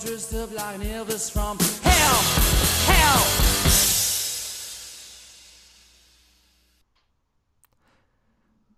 dressed 0.00 0.34
up 0.34 0.50
like 0.52 0.76
an 0.76 0.82
Elvis 0.82 1.30
from 1.30 1.58
hell, 1.82 2.20
hell. 2.94 3.26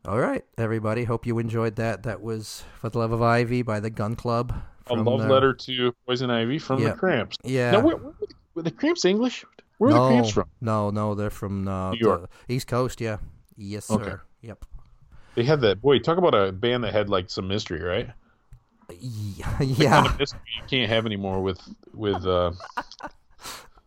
All 0.05 0.19
right, 0.19 0.45
everybody. 0.59 1.05
Hope 1.05 1.27
you 1.27 1.39
enjoyed 1.39 1.77
that. 1.77 2.03
That 2.03 2.21
was 2.23 2.65
For 2.81 2.91
the 2.91 2.99
Love 2.99 3.13
of 3.13 3.23
Ivy 3.23 3.63
by 3.63 3.79
the 3.79 3.91
Gun 3.91 4.17
Club. 4.17 4.53
A 4.89 4.95
love 4.95 5.21
their- 5.21 5.31
letter 5.31 5.55
to 5.55 5.93
Poison 6.07 6.29
Ivy 6.29 6.59
from 6.59 6.83
Yeah. 6.83 6.91
the 6.91 6.97
Cramps. 6.97 7.37
Yeah. 7.45 7.71
Now, 7.71 7.81
where, 7.81 7.97
where, 7.97 8.13
were 8.57 8.63
the 8.63 8.73
Cramps 8.73 9.05
English? 9.05 9.45
Where 9.79 9.91
are 9.91 9.95
no, 9.95 10.05
the 10.07 10.11
Cramps 10.15 10.31
from? 10.31 10.49
No, 10.61 10.91
no, 10.91 11.15
they're 11.15 11.31
from 11.31 11.69
uh, 11.69 11.93
New 11.93 11.99
York. 12.01 12.31
the 12.49 12.55
East 12.55 12.67
Coast. 12.67 13.01
Yeah. 13.01 13.19
Yes, 13.57 13.87
sir. 13.87 13.95
Okay. 13.95 14.15
Yep. 14.41 14.65
They 15.37 15.45
had 15.45 15.61
that. 15.61 15.81
Boy, 15.81 16.01
talk 16.01 16.19
about 16.19 16.35
a 16.35 16.51
band 16.51 16.83
that 16.83 16.93
had 16.93 17.09
like 17.09 17.31
some 17.31 17.47
mystery, 17.47 17.81
right? 17.81 18.11
Yeah. 19.01 19.61
Yeah. 19.63 20.17
you 20.19 20.63
can't 20.69 20.89
have 20.91 21.07
anymore 21.07 21.43
with 21.43 21.61
with. 21.95 22.25
uh 22.27 22.53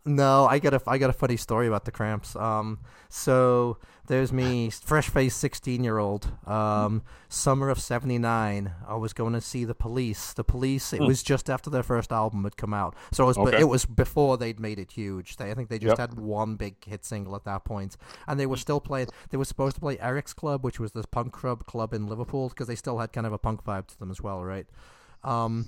No, 0.07 0.45
I 0.45 0.59
got 0.59 0.75
a 0.75 0.81
I 0.85 0.99
got 0.99 1.09
a 1.09 1.13
funny 1.13 1.35
story 1.35 1.65
about 1.67 1.85
the 1.85 1.91
cramps. 1.91 2.35
Um, 2.35 2.77
so 3.09 3.79
there's 4.05 4.31
me, 4.31 4.69
fresh 4.69 5.09
faced 5.09 5.39
sixteen 5.39 5.83
year 5.83 5.97
old. 5.97 6.31
Um, 6.47 7.01
summer 7.27 7.71
of 7.71 7.79
'79, 7.79 8.71
I 8.87 8.95
was 8.97 9.13
going 9.13 9.33
to 9.33 9.41
see 9.41 9.65
the 9.65 9.73
Police. 9.73 10.31
The 10.33 10.43
Police. 10.43 10.93
It 10.93 11.01
was 11.01 11.23
just 11.23 11.49
after 11.49 11.71
their 11.71 11.81
first 11.81 12.11
album 12.11 12.43
had 12.43 12.55
come 12.55 12.71
out, 12.71 12.95
so 13.11 13.23
it 13.23 13.27
was 13.27 13.37
Okay. 13.39 13.59
it 13.61 13.63
was 13.67 13.85
before 13.87 14.37
they'd 14.37 14.59
made 14.59 14.77
it 14.77 14.91
huge. 14.91 15.37
They, 15.37 15.49
I 15.49 15.55
think 15.55 15.69
they 15.69 15.79
just 15.79 15.97
Yep. 15.97 16.11
had 16.11 16.19
one 16.19 16.55
big 16.55 16.85
hit 16.85 17.03
single 17.03 17.35
at 17.35 17.43
that 17.45 17.65
point, 17.65 17.97
and 18.27 18.39
they 18.39 18.45
were 18.45 18.57
still 18.57 18.79
playing. 18.79 19.07
They 19.31 19.37
were 19.37 19.45
supposed 19.45 19.73
to 19.77 19.81
play 19.81 19.97
Eric's 19.99 20.33
Club, 20.33 20.63
which 20.63 20.79
was 20.79 20.91
this 20.91 21.07
punk 21.07 21.33
club 21.33 21.65
club 21.65 21.95
in 21.95 22.05
Liverpool, 22.05 22.49
because 22.49 22.67
they 22.67 22.75
still 22.75 22.99
had 22.99 23.11
kind 23.11 23.25
of 23.25 23.33
a 23.33 23.39
punk 23.39 23.63
vibe 23.63 23.87
to 23.87 23.97
them 23.97 24.11
as 24.11 24.21
well, 24.21 24.43
right? 24.43 24.67
Um, 25.25 25.65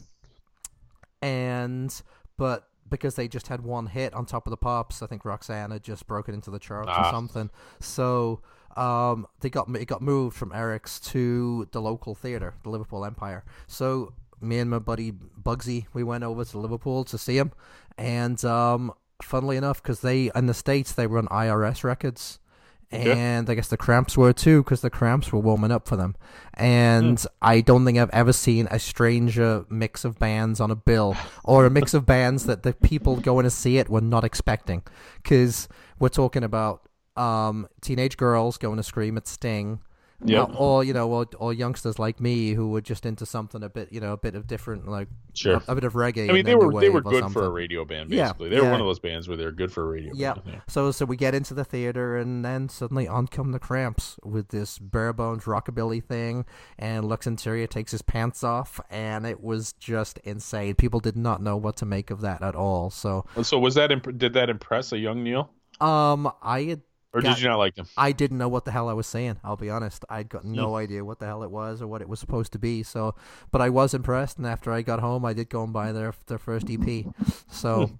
and 1.21 1.93
but 2.37 2.67
because 2.89 3.15
they 3.15 3.27
just 3.27 3.47
had 3.47 3.61
one 3.63 3.87
hit 3.87 4.13
on 4.13 4.25
top 4.25 4.47
of 4.47 4.51
the 4.51 4.57
pops, 4.57 5.01
I 5.01 5.07
think 5.07 5.25
Roxanne 5.25 5.71
had 5.71 5.83
just 5.83 6.07
broken 6.07 6.33
into 6.33 6.49
the 6.51 6.59
charts 6.59 6.87
or 6.89 6.93
Ah. 6.93 7.11
something. 7.11 7.49
So 7.79 8.39
um, 8.77 9.27
they 9.41 9.49
got 9.49 9.67
it 9.75 9.85
got 9.85 10.01
moved 10.01 10.37
from 10.37 10.53
Eric's 10.53 10.99
to 11.11 11.67
the 11.71 11.81
local 11.81 12.15
theater, 12.15 12.53
the 12.63 12.69
Liverpool 12.69 13.03
Empire. 13.03 13.43
So 13.67 14.13
me 14.39 14.59
and 14.59 14.69
my 14.69 14.79
buddy 14.79 15.11
Bugsy, 15.11 15.87
we 15.93 16.03
went 16.03 16.23
over 16.23 16.45
to 16.45 16.57
Liverpool 16.59 17.03
to 17.05 17.17
see 17.17 17.37
him, 17.37 17.51
and 17.97 18.43
um, 18.45 18.93
funnily 19.21 19.57
enough, 19.57 19.81
because 19.81 20.01
they 20.01 20.29
in 20.35 20.45
the 20.45 20.53
states 20.53 20.91
they 20.93 21.07
run 21.07 21.27
IRS 21.27 21.83
records. 21.83 22.39
And 22.89 23.49
I 23.49 23.55
guess 23.55 23.67
the 23.67 23.77
Cramps 23.77 24.17
were 24.17 24.31
too, 24.31 24.63
because 24.63 24.81
the 24.81 24.89
Cramps 24.89 25.31
were 25.31 25.39
warming 25.39 25.71
up 25.71 25.87
for 25.87 25.97
them. 25.97 26.15
And 26.53 27.23
I 27.41 27.61
don't 27.61 27.83
think 27.83 27.97
I've 27.97 28.09
ever 28.11 28.31
seen 28.31 28.67
a 28.71 28.79
stranger 28.79 29.65
mix 29.69 30.05
of 30.05 30.17
bands 30.17 30.61
on 30.61 30.71
a 30.71 30.75
bill, 30.75 31.15
or 31.43 31.65
a 31.65 31.69
mix 31.69 31.93
of 31.93 32.05
bands 32.05 32.45
that 32.45 32.63
the 32.63 32.73
people 32.73 33.17
going 33.17 33.43
to 33.43 33.49
see 33.49 33.77
it 33.77 33.89
were 33.89 34.01
not 34.01 34.23
expecting. 34.23 34.83
Because 35.21 35.67
we're 35.99 36.09
talking 36.09 36.43
about 36.43 36.87
um, 37.17 37.67
teenage 37.81 38.15
girls 38.15 38.57
going 38.57 38.77
to 38.77 38.83
scream 38.83 39.17
at 39.17 39.27
Sting, 39.27 39.79
Yep. 40.25 40.49
or, 40.49 40.55
or 40.77 40.83
you 40.83 40.93
know, 40.93 41.07
or, 41.11 41.27
or 41.37 41.53
youngsters 41.53 41.99
like 41.99 42.19
me 42.19 42.53
who 42.53 42.69
were 42.69 42.81
just 42.81 43.05
into 43.05 43.23
something 43.25 43.61
a 43.61 43.69
bit, 43.69 43.93
you 43.93 43.99
know, 44.01 44.13
a 44.13 44.17
bit 44.17 44.33
of 44.33 44.47
different, 44.47 44.87
like 44.87 45.07
Sure. 45.35 45.61
a, 45.67 45.73
a 45.73 45.75
bit 45.75 45.83
of 45.83 45.93
reggae. 45.93 46.27
I 46.27 46.33
mean, 46.33 46.43
they 46.43 46.55
were 46.55 46.71
they 46.81 46.89
were 46.89 47.01
good 47.01 47.31
for 47.31 47.45
a 47.45 47.49
radio 47.51 47.85
band. 47.85 48.09
Yeah, 48.11 48.23
Basically, 48.29 48.49
they 48.49 48.57
were 48.59 48.63
yeah. 48.65 48.71
one 48.71 48.81
of 48.81 48.87
those 48.87 48.97
bands 48.97 49.27
where 49.27 49.37
they're 49.37 49.51
good 49.51 49.71
for 49.71 49.83
a 49.83 49.87
radio. 49.87 50.11
Yeah. 50.15 50.33
band. 50.33 50.47
yeah. 50.47 50.59
So 50.67 50.89
so 50.91 51.05
we 51.05 51.17
get 51.17 51.35
into 51.35 51.53
the 51.53 51.63
theater 51.63 52.17
and 52.17 52.43
then 52.43 52.67
suddenly 52.69 53.07
on 53.07 53.27
come 53.27 53.51
the 53.51 53.59
cramps 53.59 54.17
with 54.23 54.47
this 54.49 54.79
bare 54.79 55.13
bones 55.13 55.43
rockabilly 55.43 56.03
thing 56.03 56.45
and 56.79 57.07
Lux 57.07 57.27
Interior 57.27 57.67
takes 57.67 57.91
his 57.91 58.01
pants 58.01 58.43
off 58.43 58.79
and 58.89 59.27
it 59.27 59.43
was 59.43 59.73
just 59.73 60.17
insane. 60.23 60.73
People 60.73 60.99
did 60.99 61.15
not 61.15 61.43
know 61.43 61.57
what 61.57 61.75
to 61.77 61.85
make 61.85 62.09
of 62.09 62.21
that 62.21 62.41
at 62.41 62.55
all. 62.55 62.89
So 62.89 63.25
And 63.35 63.45
So 63.45 63.59
was 63.59 63.75
that 63.75 63.91
imp- 63.91 64.17
did 64.17 64.33
that 64.33 64.49
impress 64.49 64.91
a 64.91 64.97
young 64.97 65.23
Neil, 65.23 65.51
um 65.79 66.31
I 66.41 66.61
had 66.63 66.81
or 67.13 67.21
Got- 67.21 67.35
did 67.35 67.41
you 67.43 67.49
not 67.49 67.57
like 67.57 67.75
them? 67.75 67.87
I 67.97 68.11
didn't 68.11 68.37
know 68.37 68.47
what 68.49 68.65
the 68.65 68.71
hell 68.71 68.89
I 68.89 68.93
was 68.93 69.07
saying. 69.07 69.39
I'll 69.43 69.55
be 69.55 69.69
honest. 69.69 70.03
I'd 70.09 70.29
got 70.29 70.41
Hmm. 70.43 70.53
no 70.53 70.75
idea 70.75 71.03
what 71.05 71.19
the 71.19 71.25
hell 71.25 71.43
it 71.43 71.51
was 71.51 71.81
or 71.81 71.87
what 71.87 72.01
it 72.01 72.09
was 72.09 72.19
supposed 72.19 72.51
to 72.53 72.59
be. 72.59 72.83
So, 72.83 73.15
but 73.51 73.61
I 73.61 73.69
was 73.69 73.93
impressed. 73.93 74.37
And 74.37 74.45
after 74.47 74.71
I 74.71 74.81
got 74.81 74.99
home, 74.99 75.23
I 75.25 75.33
did 75.33 75.49
go 75.49 75.63
and 75.63 75.71
buy 75.73 75.91
their 75.91 76.13
their 76.27 76.37
first 76.37 76.69
EP. 76.69 77.05
So 77.49 77.87
Hmm. 77.87 77.93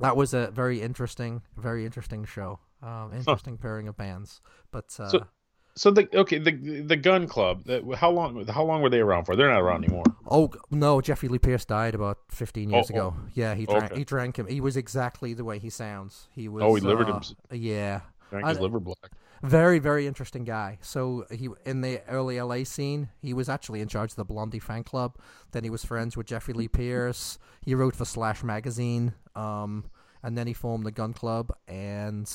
that 0.00 0.16
was 0.16 0.34
a 0.34 0.50
very 0.50 0.80
interesting, 0.82 1.42
very 1.56 1.84
interesting 1.86 2.24
show. 2.24 2.58
Um, 2.82 3.12
interesting 3.14 3.58
pairing 3.58 3.88
of 3.88 3.96
bands. 3.96 4.40
But 4.72 4.94
uh, 4.98 5.08
So- 5.08 5.26
So 5.74 5.90
the 5.90 6.08
okay 6.14 6.38
the 6.38 6.52
the 6.82 6.96
Gun 6.96 7.26
Club. 7.26 7.64
That, 7.64 7.82
how 7.96 8.10
long 8.10 8.46
how 8.46 8.64
long 8.64 8.82
were 8.82 8.90
they 8.90 9.00
around 9.00 9.24
for? 9.24 9.36
They're 9.36 9.48
not 9.50 9.60
around 9.60 9.84
anymore. 9.84 10.04
oh 10.30 10.50
no, 10.70 11.00
Jeffrey 11.00 11.28
Lee 11.28 11.38
Pierce 11.38 11.64
died 11.64 11.94
about 11.94 12.18
fifteen 12.28 12.70
years 12.70 12.90
Oh, 12.90 12.94
ago. 12.94 13.14
Yeah, 13.34 13.54
he 13.54 13.64
drank. 13.64 13.84
Okay. 13.84 13.98
He 13.98 14.04
drank 14.04 14.38
him. 14.38 14.46
He 14.46 14.60
was 14.60 14.76
exactly 14.76 15.32
the 15.34 15.44
way 15.44 15.58
he 15.58 15.70
sounds. 15.70 16.28
He 16.34 16.48
was. 16.48 16.62
Oh, 16.62 16.74
he 16.74 16.80
livered 16.82 17.08
uh, 17.08 17.20
him. 17.20 17.22
Yeah. 17.52 18.00
Drank 18.30 18.46
I- 18.46 18.52
liver 18.52 18.80
black. 18.80 19.12
Very, 19.42 19.80
very 19.80 20.06
interesting 20.06 20.44
guy. 20.44 20.78
So 20.82 21.26
he 21.28 21.48
in 21.66 21.80
the 21.80 22.00
early 22.08 22.40
LA 22.40 22.62
scene, 22.62 23.08
he 23.20 23.34
was 23.34 23.48
actually 23.48 23.80
in 23.80 23.88
charge 23.88 24.10
of 24.10 24.16
the 24.16 24.24
Blondie 24.24 24.60
fan 24.60 24.84
club. 24.84 25.16
Then 25.50 25.64
he 25.64 25.70
was 25.70 25.84
friends 25.84 26.16
with 26.16 26.28
Jeffrey 26.28 26.54
Lee 26.54 26.68
Pierce. 26.68 27.38
He 27.60 27.74
wrote 27.74 27.96
for 27.96 28.04
Slash 28.04 28.44
magazine. 28.44 29.14
Um, 29.34 29.86
and 30.22 30.38
then 30.38 30.46
he 30.46 30.52
formed 30.52 30.86
the 30.86 30.92
Gun 30.92 31.12
Club, 31.12 31.52
and 31.66 32.30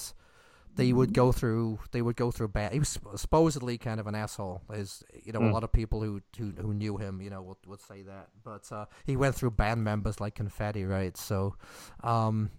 they 0.77 0.93
would 0.93 1.13
go 1.13 1.31
through. 1.31 1.79
They 1.91 2.01
would 2.01 2.15
go 2.15 2.31
through 2.31 2.49
bad. 2.49 2.71
He 2.71 2.79
was 2.79 2.97
supposedly 3.15 3.77
kind 3.77 3.99
of 3.99 4.07
an 4.07 4.15
asshole. 4.15 4.61
As 4.71 5.03
you 5.23 5.33
know, 5.33 5.39
a 5.39 5.51
lot 5.51 5.63
of 5.63 5.71
people 5.71 6.01
who 6.01 6.21
who, 6.37 6.53
who 6.59 6.73
knew 6.73 6.97
him, 6.97 7.21
you 7.21 7.29
know, 7.29 7.41
would, 7.41 7.57
would 7.65 7.81
say 7.81 8.03
that. 8.03 8.29
But 8.43 8.71
uh, 8.71 8.85
he 9.05 9.17
went 9.17 9.35
through 9.35 9.51
band 9.51 9.83
members 9.83 10.21
like 10.21 10.35
Confetti, 10.35 10.85
right? 10.85 11.17
So. 11.17 11.55
Um, 12.03 12.51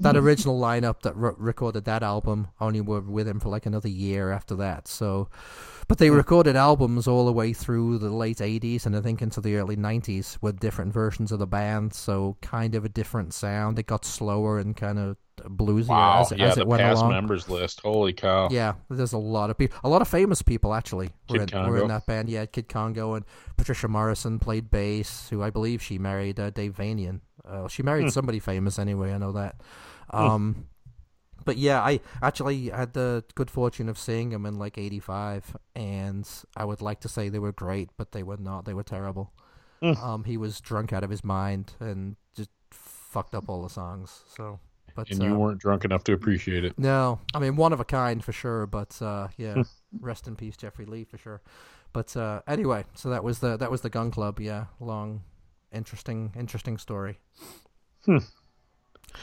that 0.00 0.16
original 0.16 0.60
lineup 0.60 1.00
that 1.02 1.16
re- 1.16 1.32
recorded 1.36 1.84
that 1.84 2.02
album 2.02 2.48
only 2.60 2.80
were 2.80 3.00
with 3.00 3.26
him 3.26 3.40
for 3.40 3.48
like 3.48 3.66
another 3.66 3.88
year 3.88 4.30
after 4.30 4.54
that. 4.56 4.86
So, 4.86 5.28
but 5.88 5.98
they 5.98 6.10
recorded 6.10 6.56
albums 6.56 7.08
all 7.08 7.24
the 7.24 7.32
way 7.32 7.52
through 7.52 7.98
the 7.98 8.10
late 8.10 8.38
'80s 8.38 8.86
and 8.86 8.94
I 8.94 9.00
think 9.00 9.22
into 9.22 9.40
the 9.40 9.56
early 9.56 9.76
'90s 9.76 10.38
with 10.40 10.60
different 10.60 10.92
versions 10.92 11.32
of 11.32 11.38
the 11.38 11.46
band. 11.46 11.94
So, 11.94 12.36
kind 12.42 12.74
of 12.74 12.84
a 12.84 12.88
different 12.88 13.32
sound. 13.32 13.78
It 13.78 13.86
got 13.86 14.04
slower 14.04 14.58
and 14.58 14.76
kind 14.76 14.98
of 14.98 15.16
bluesier 15.44 15.88
Wow. 15.88 16.20
as, 16.22 16.32
yeah, 16.32 16.46
as 16.46 16.58
it 16.58 16.66
went 16.66 16.80
past 16.82 17.00
along. 17.00 17.12
members 17.12 17.48
list. 17.48 17.80
Holy 17.80 18.12
cow. 18.12 18.48
Yeah, 18.50 18.74
there's 18.90 19.12
a 19.12 19.18
lot 19.18 19.50
of 19.50 19.58
people, 19.58 19.78
a 19.84 19.88
lot 19.88 20.02
of 20.02 20.08
famous 20.08 20.42
people 20.42 20.74
actually 20.74 21.10
were, 21.28 21.42
in, 21.42 21.48
were 21.70 21.78
in 21.82 21.88
that 21.88 22.06
band. 22.06 22.28
Yeah, 22.28 22.46
Kid 22.46 22.68
Congo 22.68 23.14
and 23.14 23.24
Patricia 23.56 23.88
Morrison 23.88 24.38
played 24.38 24.70
bass, 24.70 25.28
who 25.30 25.42
I 25.42 25.50
believe 25.50 25.82
she 25.82 25.98
married 25.98 26.38
uh, 26.40 26.50
Dave 26.50 26.74
Vanian. 26.76 27.20
Uh, 27.48 27.68
she 27.68 27.82
married 27.82 28.04
Hmm. 28.04 28.08
somebody 28.10 28.38
famous 28.40 28.78
anyway. 28.78 29.12
I 29.12 29.18
know 29.18 29.32
that. 29.32 29.60
Um, 30.10 30.66
but 31.44 31.56
yeah, 31.56 31.80
I 31.80 32.00
actually 32.20 32.68
had 32.68 32.92
the 32.92 33.24
good 33.34 33.50
fortune 33.50 33.88
of 33.88 33.96
seeing 33.98 34.30
them 34.30 34.44
in 34.44 34.58
like 34.58 34.76
'85, 34.76 35.56
and 35.74 36.28
I 36.56 36.64
would 36.64 36.82
like 36.82 37.00
to 37.00 37.08
say 37.08 37.28
they 37.28 37.38
were 37.38 37.52
great, 37.52 37.90
but 37.96 38.12
they 38.12 38.22
were 38.22 38.36
not. 38.36 38.64
They 38.66 38.74
were 38.74 38.82
terrible. 38.82 39.32
Hmm. 39.80 39.92
Um, 39.92 40.24
he 40.24 40.36
was 40.36 40.60
drunk 40.60 40.92
out 40.92 41.04
of 41.04 41.10
his 41.10 41.22
mind 41.24 41.72
and 41.80 42.16
just 42.36 42.50
fucked 42.70 43.34
up 43.34 43.48
all 43.48 43.62
the 43.62 43.70
songs. 43.70 44.24
So, 44.36 44.58
but 44.98 45.10
And 45.12 45.22
you 45.22 45.32
uh, 45.32 45.38
weren't 45.38 45.60
drunk 45.60 45.84
enough 45.84 46.02
to 46.04 46.12
appreciate 46.12 46.64
it. 46.64 46.76
no, 46.76 47.20
I 47.32 47.38
mean 47.38 47.54
one 47.54 47.72
of 47.72 47.78
a 47.78 47.84
kind 47.84 48.24
for 48.24 48.32
sure, 48.32 48.66
but 48.66 49.00
uh, 49.00 49.28
yeah, 49.36 49.62
rest 50.00 50.26
in 50.26 50.34
peace, 50.34 50.56
Jeffrey 50.56 50.86
Lee 50.86 51.04
for 51.04 51.16
sure. 51.16 51.40
But 51.92 52.16
uh, 52.16 52.42
anyway, 52.48 52.84
so 52.94 53.08
that 53.10 53.22
was 53.22 53.38
the 53.38 53.56
that 53.56 53.70
was 53.70 53.82
the 53.82 53.90
Gun 53.90 54.10
Club. 54.10 54.40
Yeah, 54.40 54.64
long, 54.80 55.22
interesting, 55.72 56.32
interesting 56.36 56.78
story. 56.78 57.18
Hmm. 58.06 58.18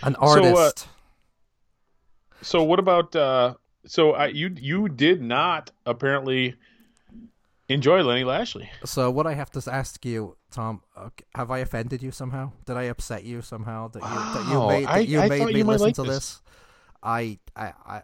An 0.02 0.16
So, 0.16 0.22
uh, 0.22 0.26
artist. 0.28 0.88
So 2.42 2.64
what 2.64 2.80
about 2.80 3.14
uh 3.14 3.56
so 3.86 4.14
I 4.14 4.28
you 4.28 4.52
you 4.56 4.88
did 4.88 5.22
not 5.22 5.72
apparently 5.86 6.56
enjoy 7.70 8.02
Lenny 8.04 8.24
Lashley. 8.24 8.70
So, 8.86 9.10
what 9.12 9.26
I 9.28 9.34
have 9.34 9.50
to 9.52 9.72
ask 9.72 10.04
you, 10.06 10.36
Tom, 10.52 10.82
uh, 10.96 11.10
have 11.36 11.52
I 11.52 11.60
offended 11.60 12.02
you 12.04 12.12
somehow? 12.12 12.52
Did 12.66 12.78
I 12.78 12.84
upset 12.84 13.24
you 13.24 13.42
somehow 13.42 13.88
that 13.90 14.02
you 14.02 14.10
that 14.10 14.48
you 14.52 14.68
made 14.68 14.88
that 14.88 15.08
you 15.08 15.20
I 15.20 15.30
made 15.30 15.40
thought 15.40 15.52
me 15.54 15.60
you 15.60 15.64
listen 15.66 15.86
like 15.88 15.96
to 15.96 16.04
this. 16.04 16.14
this? 16.14 16.42
I 17.04 17.40
I 17.56 17.74
I. 17.86 18.02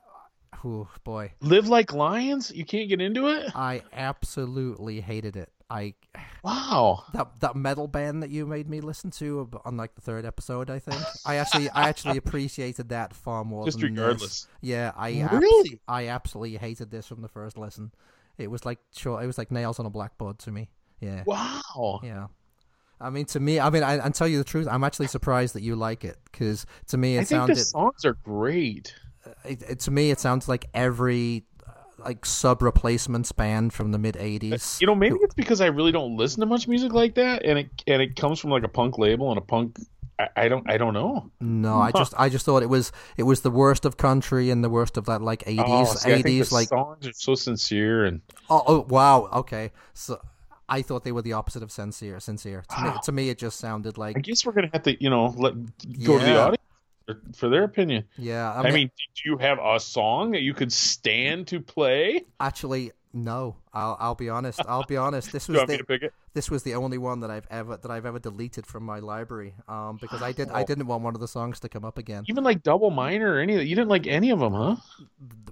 Oh 0.63 0.87
boy, 1.03 1.31
Live 1.41 1.67
like 1.69 1.91
lions? 1.91 2.51
You 2.53 2.65
can't 2.65 2.87
get 2.87 3.01
into 3.01 3.27
it? 3.29 3.51
I 3.55 3.81
absolutely 3.93 5.01
hated 5.01 5.35
it. 5.35 5.49
I 5.71 5.95
Wow. 6.43 7.03
that 7.13 7.39
that 7.39 7.55
metal 7.55 7.87
band 7.87 8.21
that 8.21 8.29
you 8.29 8.45
made 8.45 8.69
me 8.69 8.79
listen 8.81 9.09
to 9.11 9.49
on 9.65 9.77
like 9.77 9.95
the 9.95 10.01
third 10.01 10.23
episode, 10.25 10.69
I 10.69 10.77
think. 10.77 11.01
I 11.25 11.37
actually 11.37 11.69
I 11.71 11.89
actually 11.89 12.17
appreciated 12.23 12.89
that 12.89 13.15
far 13.15 13.43
more. 13.43 13.65
Just 13.65 13.79
than 13.79 13.95
this. 13.95 13.99
regardless. 14.01 14.47
Yeah, 14.61 14.91
I 14.95 15.13
abs- 15.13 15.33
Really? 15.33 15.79
I 15.87 16.07
absolutely 16.09 16.57
hated 16.57 16.91
this 16.91 17.07
from 17.07 17.21
the 17.23 17.29
first 17.29 17.57
listen. 17.57 17.91
It 18.37 18.49
was 18.49 18.65
like 18.65 18.79
sure, 18.95 19.21
it 19.21 19.27
was 19.27 19.37
like 19.37 19.51
nails 19.51 19.79
on 19.79 19.85
a 19.85 19.89
blackboard 19.89 20.39
to 20.39 20.51
me. 20.51 20.69
Yeah, 20.99 21.23
Wow. 21.25 21.99
yeah. 22.03 22.27
I 22.99 23.09
mean, 23.09 23.25
to 23.25 23.39
me, 23.39 23.59
I 23.59 23.71
mean, 23.71 23.81
I, 23.81 24.05
I 24.05 24.09
tell 24.11 24.27
you 24.27 24.37
the 24.37 24.43
truth, 24.43 24.67
I'm 24.69 24.83
actually 24.83 25.07
surprised 25.07 25.55
that 25.55 25.63
you 25.63 25.75
like 25.75 26.03
it 26.05 26.17
because 26.31 26.67
to 26.89 26.97
me, 26.97 27.15
it 27.17 27.21
I 27.21 27.23
think 27.23 27.39
sounded 27.39 27.57
the 27.57 27.61
songs 27.61 28.05
are 28.05 28.13
great. 28.13 28.93
it, 29.43 29.63
it, 29.63 29.79
to 29.81 29.91
me, 29.91 30.11
it 30.11 30.19
sounds 30.19 30.47
like 30.47 30.67
every 30.75 31.43
uh, 31.67 31.71
like 31.97 32.23
sub 32.27 32.61
replacements 32.61 33.31
band 33.31 33.73
from 33.73 33.91
the 33.91 33.97
mid 33.97 34.13
'80s. 34.15 34.79
You 34.79 34.85
know, 34.85 34.93
maybe 34.93 35.15
it's 35.21 35.33
because 35.33 35.61
I 35.61 35.67
really 35.67 35.91
don't 35.91 36.15
listen 36.15 36.41
to 36.41 36.45
much 36.45 36.67
music 36.67 36.93
like 36.93 37.15
that, 37.15 37.43
and 37.43 37.57
it 37.57 37.69
and 37.87 38.01
it 38.03 38.15
comes 38.15 38.39
from 38.39 38.51
like 38.51 38.63
a 38.63 38.67
punk 38.69 38.99
label 38.99 39.29
and 39.29 39.39
a 39.39 39.41
punk. 39.41 39.79
I, 40.21 40.45
I 40.45 40.47
don't 40.47 40.69
I 40.69 40.77
don't 40.77 40.93
know. 40.93 41.31
No, 41.39 41.79
I 41.79 41.91
just 41.91 42.13
I 42.17 42.29
just 42.29 42.45
thought 42.45 42.63
it 42.63 42.69
was 42.69 42.91
it 43.17 43.23
was 43.23 43.41
the 43.41 43.51
worst 43.51 43.85
of 43.85 43.97
country 43.97 44.49
and 44.49 44.63
the 44.63 44.69
worst 44.69 44.97
of 44.97 45.05
that 45.05 45.21
like 45.21 45.43
80s 45.45 45.63
Oh, 45.67 45.85
see, 45.85 46.11
I 46.11 46.21
think 46.21 46.27
80s 46.27 46.49
the 46.49 46.55
like 46.55 46.67
songs 46.69 47.07
are 47.07 47.13
so 47.13 47.35
sincere 47.35 48.05
and 48.05 48.21
oh, 48.49 48.63
oh 48.67 48.85
wow 48.87 49.29
okay 49.33 49.71
so 49.93 50.21
I 50.69 50.81
thought 50.81 51.03
they 51.03 51.11
were 51.11 51.21
the 51.21 51.33
opposite 51.33 51.63
of 51.63 51.71
sincere 51.71 52.19
sincere 52.19 52.63
to 52.69 52.83
me 52.83 52.89
ah. 52.89 52.99
to 52.99 53.11
me 53.11 53.29
it 53.29 53.37
just 53.37 53.59
sounded 53.59 53.97
like 53.97 54.17
I 54.17 54.21
guess 54.21 54.45
we're 54.45 54.53
gonna 54.53 54.69
have 54.73 54.83
to 54.83 55.01
you 55.03 55.09
know 55.09 55.33
let 55.37 55.53
go 56.03 56.19
to 56.19 56.25
the 56.25 56.39
audience 56.39 56.63
for, 57.05 57.19
for 57.35 57.49
their 57.49 57.63
opinion. 57.63 58.05
yeah 58.17 58.53
I 58.53 58.71
mean, 58.71 58.91
do 59.15 59.29
you 59.29 59.37
have 59.37 59.57
a 59.59 59.79
song 59.79 60.31
that 60.31 60.41
you 60.41 60.53
could 60.53 60.71
stand 60.71 61.47
to 61.47 61.59
play? 61.59 62.25
actually 62.39 62.91
no 63.13 63.57
I'll 63.73 63.97
I'll 63.99 64.15
be 64.15 64.29
honest 64.29 64.61
I'll 64.67 64.83
be 64.85 64.95
honest 64.97 65.31
this 65.31 65.47
was 65.49 65.55
you 65.55 65.59
want 65.59 65.69
me 65.69 65.75
the 65.75 65.77
to 65.79 65.85
pick 65.85 66.03
it? 66.03 66.13
this 66.33 66.49
was 66.49 66.63
the 66.63 66.75
only 66.75 66.97
one 66.97 67.19
that 67.21 67.29
I've 67.31 67.47
ever 67.49 67.77
that 67.77 67.91
I've 67.91 68.05
ever 68.05 68.19
deleted 68.19 68.65
from 68.65 68.83
my 68.83 68.99
library 68.99 69.53
um 69.67 69.97
because 69.99 70.21
I 70.21 70.31
did 70.31 70.49
I 70.49 70.63
didn't 70.63 70.87
want 70.87 71.03
one 71.03 71.13
of 71.15 71.21
the 71.21 71.27
songs 71.27 71.59
to 71.61 71.69
come 71.69 71.83
up 71.83 71.97
again 71.97 72.23
Even 72.27 72.43
like 72.43 72.63
double 72.63 72.89
minor 72.89 73.33
or 73.33 73.39
any 73.39 73.53
of 73.53 73.59
that? 73.59 73.65
You 73.65 73.75
didn't 73.75 73.89
like 73.89 74.07
any 74.07 74.29
of 74.31 74.39
them, 74.39 74.53
huh? 74.53 74.75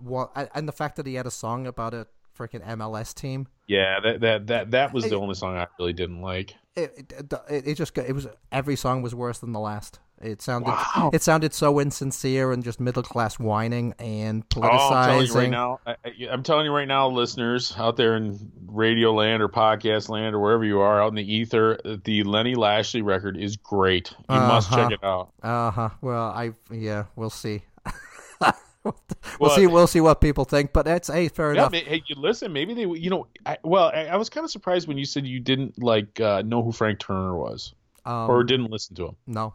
One- 0.02 0.30
and 0.36 0.49
and 0.56 0.68
the 0.68 0.72
fact 0.73 0.95
that 0.98 1.06
he 1.06 1.15
had 1.15 1.26
a 1.26 1.31
song 1.31 1.68
about 1.68 1.94
a 1.94 2.07
freaking 2.38 2.65
MLS 2.77 3.14
team 3.14 3.48
Yeah, 3.68 3.99
that 3.99 4.22
that 4.22 4.48
that 4.48 4.72
that 4.72 4.94
was 4.94 5.03
the 5.03 5.10
Hey. 5.10 5.15
only 5.15 5.36
song 5.36 5.57
I 5.57 5.68
really 5.77 5.91
didn't 5.94 6.22
like. 6.22 6.56
it, 6.76 7.11
it, 7.19 7.34
it, 7.49 7.68
it 7.68 7.76
just 7.76 7.94
got, 7.94 8.06
it 8.06 8.14
was 8.14 8.27
every 8.52 8.77
song 8.77 9.02
was 9.02 9.14
worse 9.14 9.40
than 9.40 9.52
the 9.52 9.60
last. 9.60 9.99
It 10.22 10.41
sounded 10.41 10.68
Wow. 10.70 11.12
it 11.14 11.22
sounded 11.24 11.54
so 11.54 11.80
insincere 11.80 12.52
and 12.52 12.64
just 12.64 12.80
middle 12.80 13.04
class 13.04 13.40
whining 13.40 13.94
and 14.00 14.44
Oh, 14.58 14.62
I'm 14.62 15.08
telling 15.08 15.28
you 15.28 15.34
right 15.34 15.50
now, 15.50 15.80
I, 15.88 15.96
I'm 16.30 16.44
telling 16.44 16.66
you 16.66 16.74
right 16.74 16.88
now, 16.88 17.08
listeners 17.10 17.74
out 17.78 17.96
there 17.96 18.18
in 18.18 18.38
Radio 18.68 19.14
Land 19.14 19.41
or 19.41 19.48
Podcast 19.48 20.10
Land 20.10 20.36
or 20.36 20.40
wherever 20.40 20.66
you 20.66 20.80
are 20.82 21.02
out 21.02 21.08
in 21.10 21.16
the 21.16 21.34
ether, 21.34 21.80
the 22.04 22.24
Lenny 22.24 22.56
Lashley 22.56 23.02
record 23.02 23.38
is 23.38 23.56
great. 23.56 24.12
You 24.30 24.36
must 24.36 24.72
Uh-huh. 24.72 24.90
check 24.90 25.00
it 25.00 25.04
out. 25.06 25.32
Uh 25.41 25.72
huh. 25.72 25.90
Well, 26.02 26.26
I 26.30 26.52
yeah, 26.70 27.06
we'll 27.16 27.30
see. 27.30 27.62
we'll 28.84 28.96
Well, 29.40 29.50
see. 29.56 29.68
We'll 29.68 29.88
see 29.88 30.02
what 30.02 30.22
people 30.22 30.46
think. 30.46 30.74
But 30.74 30.88
it's 30.88 31.08
hey, 31.10 31.28
fair 31.30 31.54
Yeah, 31.54 31.68
enough. 31.68 31.74
hey, 31.74 32.02
you 32.08 32.16
listen. 32.18 32.52
Maybe 32.54 32.74
they, 32.74 32.82
you 32.86 33.10
know, 33.10 33.28
I, 33.46 33.58
well, 33.64 33.91
I, 33.94 34.06
I 34.08 34.16
was 34.18 34.30
kind 34.30 34.44
of 34.44 34.52
surprised 34.52 34.88
when 34.88 34.98
you 34.98 35.06
said 35.06 35.26
you 35.26 35.40
didn't 35.40 35.82
like 35.82 36.20
uh, 36.20 36.41
know 36.44 36.62
who 36.64 36.72
Frank 36.72 37.00
Turner 37.00 37.36
was 37.38 37.74
Um, 38.06 38.30
or 38.30 38.44
didn't 38.44 38.72
listen 38.72 38.96
to 38.98 39.08
him 39.08 39.16
no, 39.28 39.54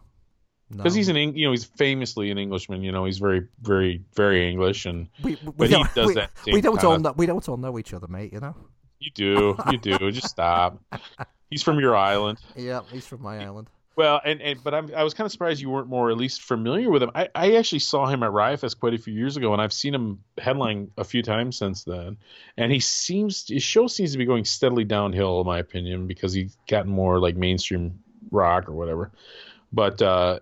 no. 0.74 0.82
because 0.82 0.94
he's 0.94 1.08
an, 1.08 1.16
Eng- 1.16 1.36
you 1.36 1.46
know, 1.46 1.50
he's 1.50 1.64
famously 1.64 2.30
an 2.30 2.38
Englishman. 2.38 2.82
You 2.82 2.92
know, 2.92 3.04
he's 3.04 3.18
very, 3.18 3.46
very, 3.62 4.02
very 4.14 4.48
English, 4.48 4.86
and 4.86 5.08
we, 5.22 5.38
we, 5.44 5.52
but 5.56 5.68
he 5.68 5.74
don't, 5.74 5.94
does 5.94 6.08
we, 6.08 6.14
that 6.14 6.30
we 6.46 6.60
don't 6.60 6.82
all 6.84 6.98
know 6.98 7.12
we 7.16 7.26
don't 7.26 7.48
all 7.48 7.56
know 7.56 7.78
each 7.78 7.94
other, 7.94 8.06
mate. 8.08 8.32
You 8.32 8.40
know. 8.40 8.56
you 8.98 9.10
do, 9.14 9.56
you 9.70 9.78
do. 9.78 10.10
Just 10.10 10.28
stop. 10.28 10.80
He's 11.50 11.62
from 11.62 11.78
your 11.78 11.94
island. 11.94 12.38
Yeah, 12.56 12.80
he's 12.90 13.06
from 13.06 13.22
my 13.22 13.44
island. 13.44 13.68
Well, 13.96 14.20
and, 14.24 14.42
and 14.42 14.62
but 14.64 14.74
I'm, 14.74 14.92
I 14.94 15.04
was 15.04 15.14
kind 15.14 15.24
of 15.24 15.30
surprised 15.30 15.60
you 15.60 15.70
weren't 15.70 15.86
more 15.86 16.10
at 16.10 16.16
least 16.16 16.42
familiar 16.42 16.90
with 16.90 17.02
him. 17.02 17.12
I, 17.14 17.28
I 17.34 17.54
actually 17.54 17.78
saw 17.78 18.06
him 18.06 18.24
at 18.24 18.32
Riotfest 18.32 18.80
quite 18.80 18.94
a 18.94 18.98
few 18.98 19.14
years 19.14 19.36
ago, 19.36 19.52
and 19.52 19.62
I've 19.62 19.72
seen 19.72 19.94
him 19.94 20.18
headline 20.38 20.90
a 20.96 21.04
few 21.04 21.22
times 21.22 21.56
since 21.56 21.84
then. 21.84 22.16
And 22.56 22.72
he 22.72 22.80
seems 22.80 23.46
his 23.46 23.62
show 23.62 23.86
seems 23.86 24.10
to 24.12 24.18
be 24.18 24.24
going 24.24 24.44
steadily 24.44 24.82
downhill, 24.82 25.40
in 25.40 25.46
my 25.46 25.58
opinion, 25.58 26.08
because 26.08 26.32
he's 26.32 26.56
gotten 26.68 26.90
more 26.90 27.20
like 27.20 27.36
mainstream 27.36 28.00
rock 28.32 28.68
or 28.68 28.72
whatever. 28.72 29.12
But 29.72 30.02
uh, 30.02 30.40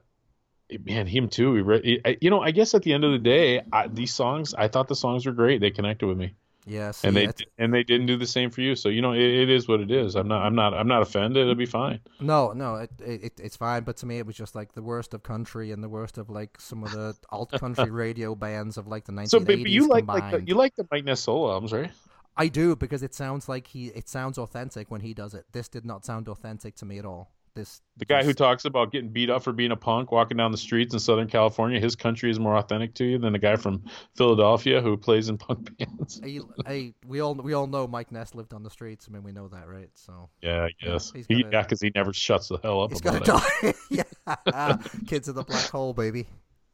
Eh, 0.70 0.78
man, 0.84 1.06
him 1.06 1.28
too. 1.28 1.62
Re- 1.62 2.00
you 2.20 2.30
know, 2.30 2.40
I 2.40 2.50
guess 2.50 2.74
at 2.74 2.82
the 2.82 2.92
end 2.92 3.04
of 3.04 3.12
the 3.12 3.18
day, 3.18 3.62
I, 3.72 3.88
these 3.88 4.14
songs, 4.14 4.54
I 4.54 4.68
thought 4.68 4.88
the 4.88 4.96
songs 4.96 5.26
were 5.26 5.32
great. 5.32 5.60
They 5.60 5.70
connected 5.70 6.06
with 6.06 6.16
me, 6.18 6.34
Yeah, 6.66 6.92
see, 6.92 7.08
and 7.08 7.16
they 7.16 7.24
it's- 7.24 7.44
and 7.58 7.72
they 7.74 7.82
didn't 7.82 8.06
do 8.06 8.16
the 8.16 8.26
same 8.26 8.50
for 8.50 8.60
you. 8.60 8.74
So 8.76 8.88
you 8.88 9.02
know, 9.02 9.12
it, 9.12 9.20
it 9.20 9.50
is 9.50 9.66
what 9.68 9.80
it 9.80 9.90
is. 9.90 10.14
I'm 10.14 10.28
not 10.28 10.42
I'm 10.46 10.54
not 10.54 10.74
I'm 10.74 10.88
not 10.88 11.02
offended. 11.02 11.42
It'll 11.42 11.54
be 11.54 11.66
fine. 11.66 12.00
No, 12.20 12.52
no, 12.52 12.76
it, 12.76 12.90
it 13.00 13.32
it's 13.40 13.56
fine. 13.56 13.82
But 13.82 13.96
to 13.98 14.06
me, 14.06 14.18
it 14.18 14.26
was 14.26 14.36
just 14.36 14.54
like 14.54 14.72
the 14.74 14.82
worst 14.82 15.14
of 15.14 15.22
country 15.22 15.72
and 15.72 15.82
the 15.82 15.88
worst 15.88 16.18
of 16.18 16.30
like 16.30 16.60
some 16.60 16.84
of 16.84 16.92
the 16.92 17.16
alt 17.30 17.50
country 17.50 17.90
radio 18.04 18.34
bands 18.34 18.76
of 18.76 18.86
like 18.86 19.04
the 19.04 19.12
1980s 19.12 19.28
So, 19.30 19.40
but, 19.40 19.58
you 19.58 19.88
like 19.88 20.06
like 20.06 20.30
the, 20.30 20.42
you 20.46 20.54
like 20.54 20.74
the 20.76 20.86
Mike 20.90 21.04
Ness 21.04 21.20
solo 21.20 21.50
albums, 21.52 21.72
right? 21.72 21.90
I 22.34 22.48
do 22.48 22.76
because 22.76 23.02
it 23.02 23.14
sounds 23.14 23.46
like 23.48 23.66
he 23.66 23.88
it 23.88 24.08
sounds 24.08 24.38
authentic 24.38 24.90
when 24.90 25.02
he 25.02 25.12
does 25.12 25.34
it. 25.34 25.44
This 25.52 25.68
did 25.68 25.84
not 25.84 26.06
sound 26.06 26.28
authentic 26.28 26.76
to 26.76 26.86
me 26.86 26.98
at 26.98 27.04
all. 27.04 27.30
This 27.54 27.82
The 27.98 28.06
guy 28.06 28.24
who 28.24 28.32
talks 28.32 28.64
about 28.64 28.92
getting 28.92 29.10
beat 29.10 29.28
up 29.28 29.42
for 29.42 29.52
being 29.52 29.72
a 29.72 29.76
punk, 29.76 30.10
walking 30.10 30.38
down 30.38 30.52
the 30.52 30.56
streets 30.58 30.94
in 30.94 31.00
Southern 31.00 31.28
California, 31.28 31.78
his 31.78 31.94
country 31.94 32.30
is 32.30 32.40
more 32.40 32.56
authentic 32.56 32.94
to 32.94 33.04
you 33.04 33.18
than 33.18 33.34
the 33.34 33.38
guy 33.38 33.56
from 33.56 33.84
Philadelphia 34.16 34.80
who 34.80 34.96
plays 34.96 35.28
in 35.28 35.36
punk 35.36 35.76
bands. 35.78 36.18
Hey, 36.24 36.40
hey, 36.66 36.94
we 37.06 37.20
all 37.20 37.34
we 37.34 37.52
all 37.52 37.66
know 37.66 37.86
Mike 37.86 38.10
Ness 38.10 38.34
lived 38.34 38.54
on 38.54 38.62
the 38.62 38.70
streets. 38.70 39.06
I 39.06 39.12
mean, 39.12 39.22
we 39.22 39.32
know 39.32 39.48
that, 39.48 39.68
right? 39.68 39.90
So 39.94 40.30
Yeah, 40.40 40.64
I 40.64 40.70
guess. 40.82 41.12
he's 41.12 41.26
He, 41.26 41.42
gotta- 41.42 41.56
yeah, 41.56 41.62
because 41.62 41.80
he 41.82 41.92
never 41.94 42.14
shuts 42.14 42.48
the 42.48 42.58
hell 42.62 42.80
up 42.82 42.90
he's 42.90 43.00
about 43.00 43.22
gonna 43.26 43.42
it. 43.62 43.76
die. 43.90 44.04
yeah, 44.46 44.76
kids 45.06 45.28
in 45.28 45.34
the 45.34 45.42
black 45.44 45.68
hole, 45.68 45.92
baby. 45.92 46.26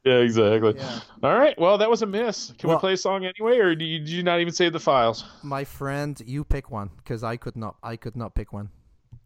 Yeah, 0.05 0.19
exactly. 0.19 0.75
Yeah. 0.77 1.01
All 1.25 1.37
right. 1.37 1.59
Well, 1.59 1.79
that 1.79 1.91
was 1.91 2.03
a 2.03 2.07
miss. 2.07 2.53
Can 2.57 2.69
Well- 2.69 2.77
we 2.77 2.81
play 2.81 2.93
a 2.93 2.97
song 2.97 3.25
anyway, 3.25 3.59
or 3.59 3.75
did 3.75 3.85
you, 3.85 3.99
did 3.99 4.09
you 4.11 4.23
not 4.23 4.39
even 4.39 4.55
save 4.55 4.73
the 4.73 4.79
files? 4.81 5.25
My 5.43 5.65
friend, 5.65 6.23
you 6.25 6.45
pick 6.45 6.71
one 6.71 6.91
because 6.99 7.25
I 7.25 7.37
could 7.37 7.57
not. 7.57 7.75
I 7.83 7.97
could 7.97 8.15
not 8.15 8.37
pick 8.37 8.53
one. 8.53 8.71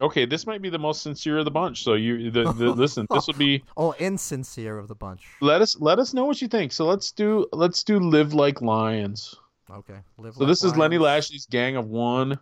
Okay, 0.02 0.26
this 0.26 0.46
might 0.48 0.60
be 0.60 0.68
the 0.68 0.80
most 0.80 1.02
sincere 1.02 1.38
of 1.38 1.44
the 1.44 1.50
bunch. 1.52 1.84
So 1.84 1.94
you, 1.94 2.30
the, 2.32 2.52
the, 2.52 2.70
listen, 2.76 3.06
this 3.08 3.28
will 3.28 3.34
be. 3.34 3.62
Oh, 3.76 3.94
insincere 3.98 4.76
of 4.76 4.88
the 4.88 4.96
bunch. 4.96 5.22
Let 5.40 5.62
us 5.62 5.80
let 5.80 6.00
us 6.00 6.12
know 6.12 6.24
what 6.24 6.42
you 6.42 6.48
think. 6.48 6.72
So 6.72 6.86
let's 6.86 7.12
do 7.12 7.46
let's 7.52 7.84
do 7.84 8.00
live 8.00 8.34
like 8.34 8.60
lions. 8.60 9.36
Okay. 9.70 9.98
Live 10.18 10.34
So 10.34 10.40
Like 10.40 10.48
this 10.48 10.64
is 10.64 10.76
Lenny 10.76 10.98
Lashley's 10.98 11.46
Gang 11.46 11.76
of 11.76 11.86
One. 11.88 12.38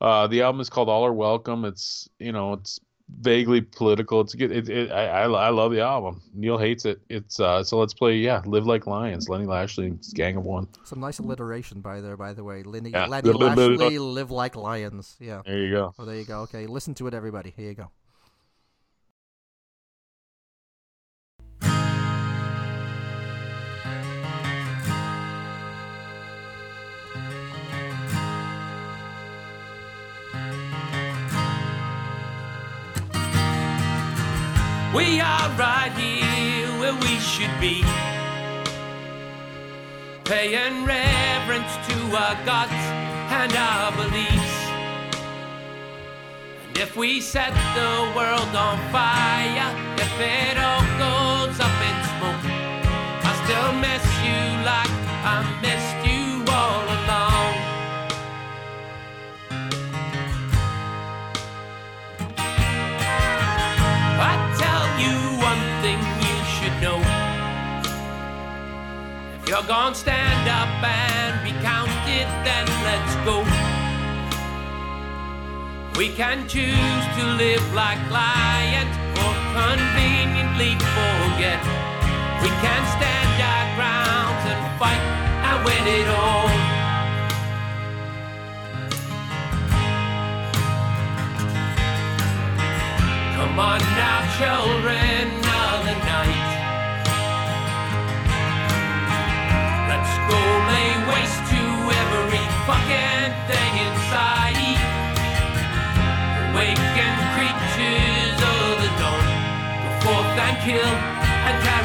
Uh, 0.00 0.28
the 0.28 0.42
album 0.42 0.60
is 0.60 0.70
called 0.70 0.88
All 0.88 1.04
Are 1.04 1.12
Welcome. 1.12 1.64
It's 1.64 2.08
you 2.20 2.30
know 2.30 2.52
it's 2.54 2.78
vaguely 3.08 3.60
political. 3.60 4.20
It's 4.20 4.34
good. 4.34 4.50
It, 4.50 4.68
it, 4.68 4.90
I, 4.90 5.06
I 5.06 5.22
I 5.26 5.48
love 5.50 5.72
the 5.72 5.80
album. 5.80 6.22
Neil 6.34 6.58
hates 6.58 6.84
it. 6.84 7.00
It's 7.08 7.38
uh 7.40 7.62
so 7.64 7.78
let's 7.78 7.94
play 7.94 8.16
yeah 8.16 8.42
Live 8.46 8.66
Like 8.66 8.86
Lions. 8.86 9.28
Lenny 9.28 9.46
Lashley's 9.46 10.12
Gang 10.12 10.36
of 10.36 10.44
One. 10.44 10.68
Some 10.84 11.00
nice 11.00 11.18
alliteration 11.18 11.80
by 11.80 12.00
there, 12.00 12.16
by 12.16 12.32
the 12.32 12.44
way. 12.44 12.62
Lenny, 12.62 12.90
Yeah. 12.90 13.06
Lenny 13.06 13.26
Little 13.30 13.48
bit- 13.48 13.56
little- 13.56 13.76
Lashley, 13.76 13.98
live 13.98 14.30
like 14.30 14.56
lions. 14.56 15.16
Yeah. 15.20 15.42
There 15.44 15.58
you 15.58 15.70
go. 15.70 15.94
Oh, 15.98 16.04
there 16.04 16.16
you 16.16 16.24
go. 16.24 16.40
Okay, 16.42 16.66
listen 16.66 16.94
to 16.94 17.06
it, 17.06 17.14
everybody. 17.14 17.52
Here 17.56 17.68
you 17.68 17.74
go. 17.74 17.90
We 34.94 35.18
are 35.18 35.50
right 35.58 35.90
here 35.96 36.68
where 36.78 36.94
we 36.94 37.18
should 37.18 37.50
be. 37.60 37.82
Paying 40.22 40.84
reverence 40.84 41.74
to 41.88 41.96
our 42.14 42.36
gods 42.46 42.84
and 43.40 43.52
our 43.52 43.90
beliefs. 43.90 44.54
And 46.68 46.78
if 46.78 46.94
we 46.96 47.20
set 47.20 47.52
the 47.74 48.12
world 48.14 48.54
on 48.54 48.78
fire, 48.92 49.70
if 49.98 50.14
it 50.20 50.56
all 50.62 50.86
goes 51.02 51.58
up 51.58 51.76
in 51.90 51.96
smoke, 52.14 52.44
I 53.26 53.32
still 53.42 53.72
miss 53.86 54.04
you 54.22 54.42
like 54.62 54.94
I 55.26 55.42
missed 55.60 55.93
you're 69.46 69.62
gonna 69.64 69.94
stand 69.94 70.48
up 70.48 70.68
and 70.82 71.44
be 71.44 71.52
counted, 71.60 72.26
then 72.44 72.66
let's 72.86 73.14
go. 73.28 73.44
We 75.98 76.08
can 76.08 76.48
choose 76.48 77.04
to 77.16 77.24
live 77.36 77.64
like 77.74 77.98
lions 78.10 78.94
or 79.20 79.32
conveniently 79.52 80.72
forget. 80.96 81.60
We 82.42 82.50
can 82.64 82.82
stand 82.96 83.34
our 83.52 83.66
ground 83.76 84.36
and 84.48 84.60
fight 84.80 85.04
and 85.48 85.64
win 85.64 85.84
it 85.98 86.08
all. 86.08 86.48
Come 93.36 93.58
on 93.58 93.80
now, 93.80 94.18
children 94.38 95.23
kill 110.64 110.80
and 110.80 111.62
carry 111.62 111.83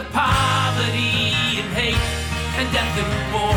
of 0.00 0.12
poverty 0.12 1.60
and 1.60 1.68
hate 1.76 2.04
and 2.56 2.66
death 2.72 2.96
and 3.02 3.12
war. 3.34 3.54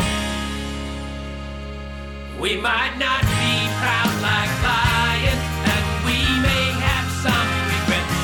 We 2.38 2.60
might 2.60 2.96
not 2.98 3.22
be 3.40 3.52
proud 3.80 4.12
like 4.20 4.52
lions, 4.68 5.44
and 5.72 5.84
we 6.04 6.20
may 6.44 6.66
have 6.84 7.08
some 7.24 7.48
regrets, 7.72 8.18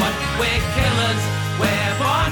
but 0.00 0.14
we're 0.40 0.64
killers, 0.76 1.22
we're 1.60 1.94
born 2.00 2.31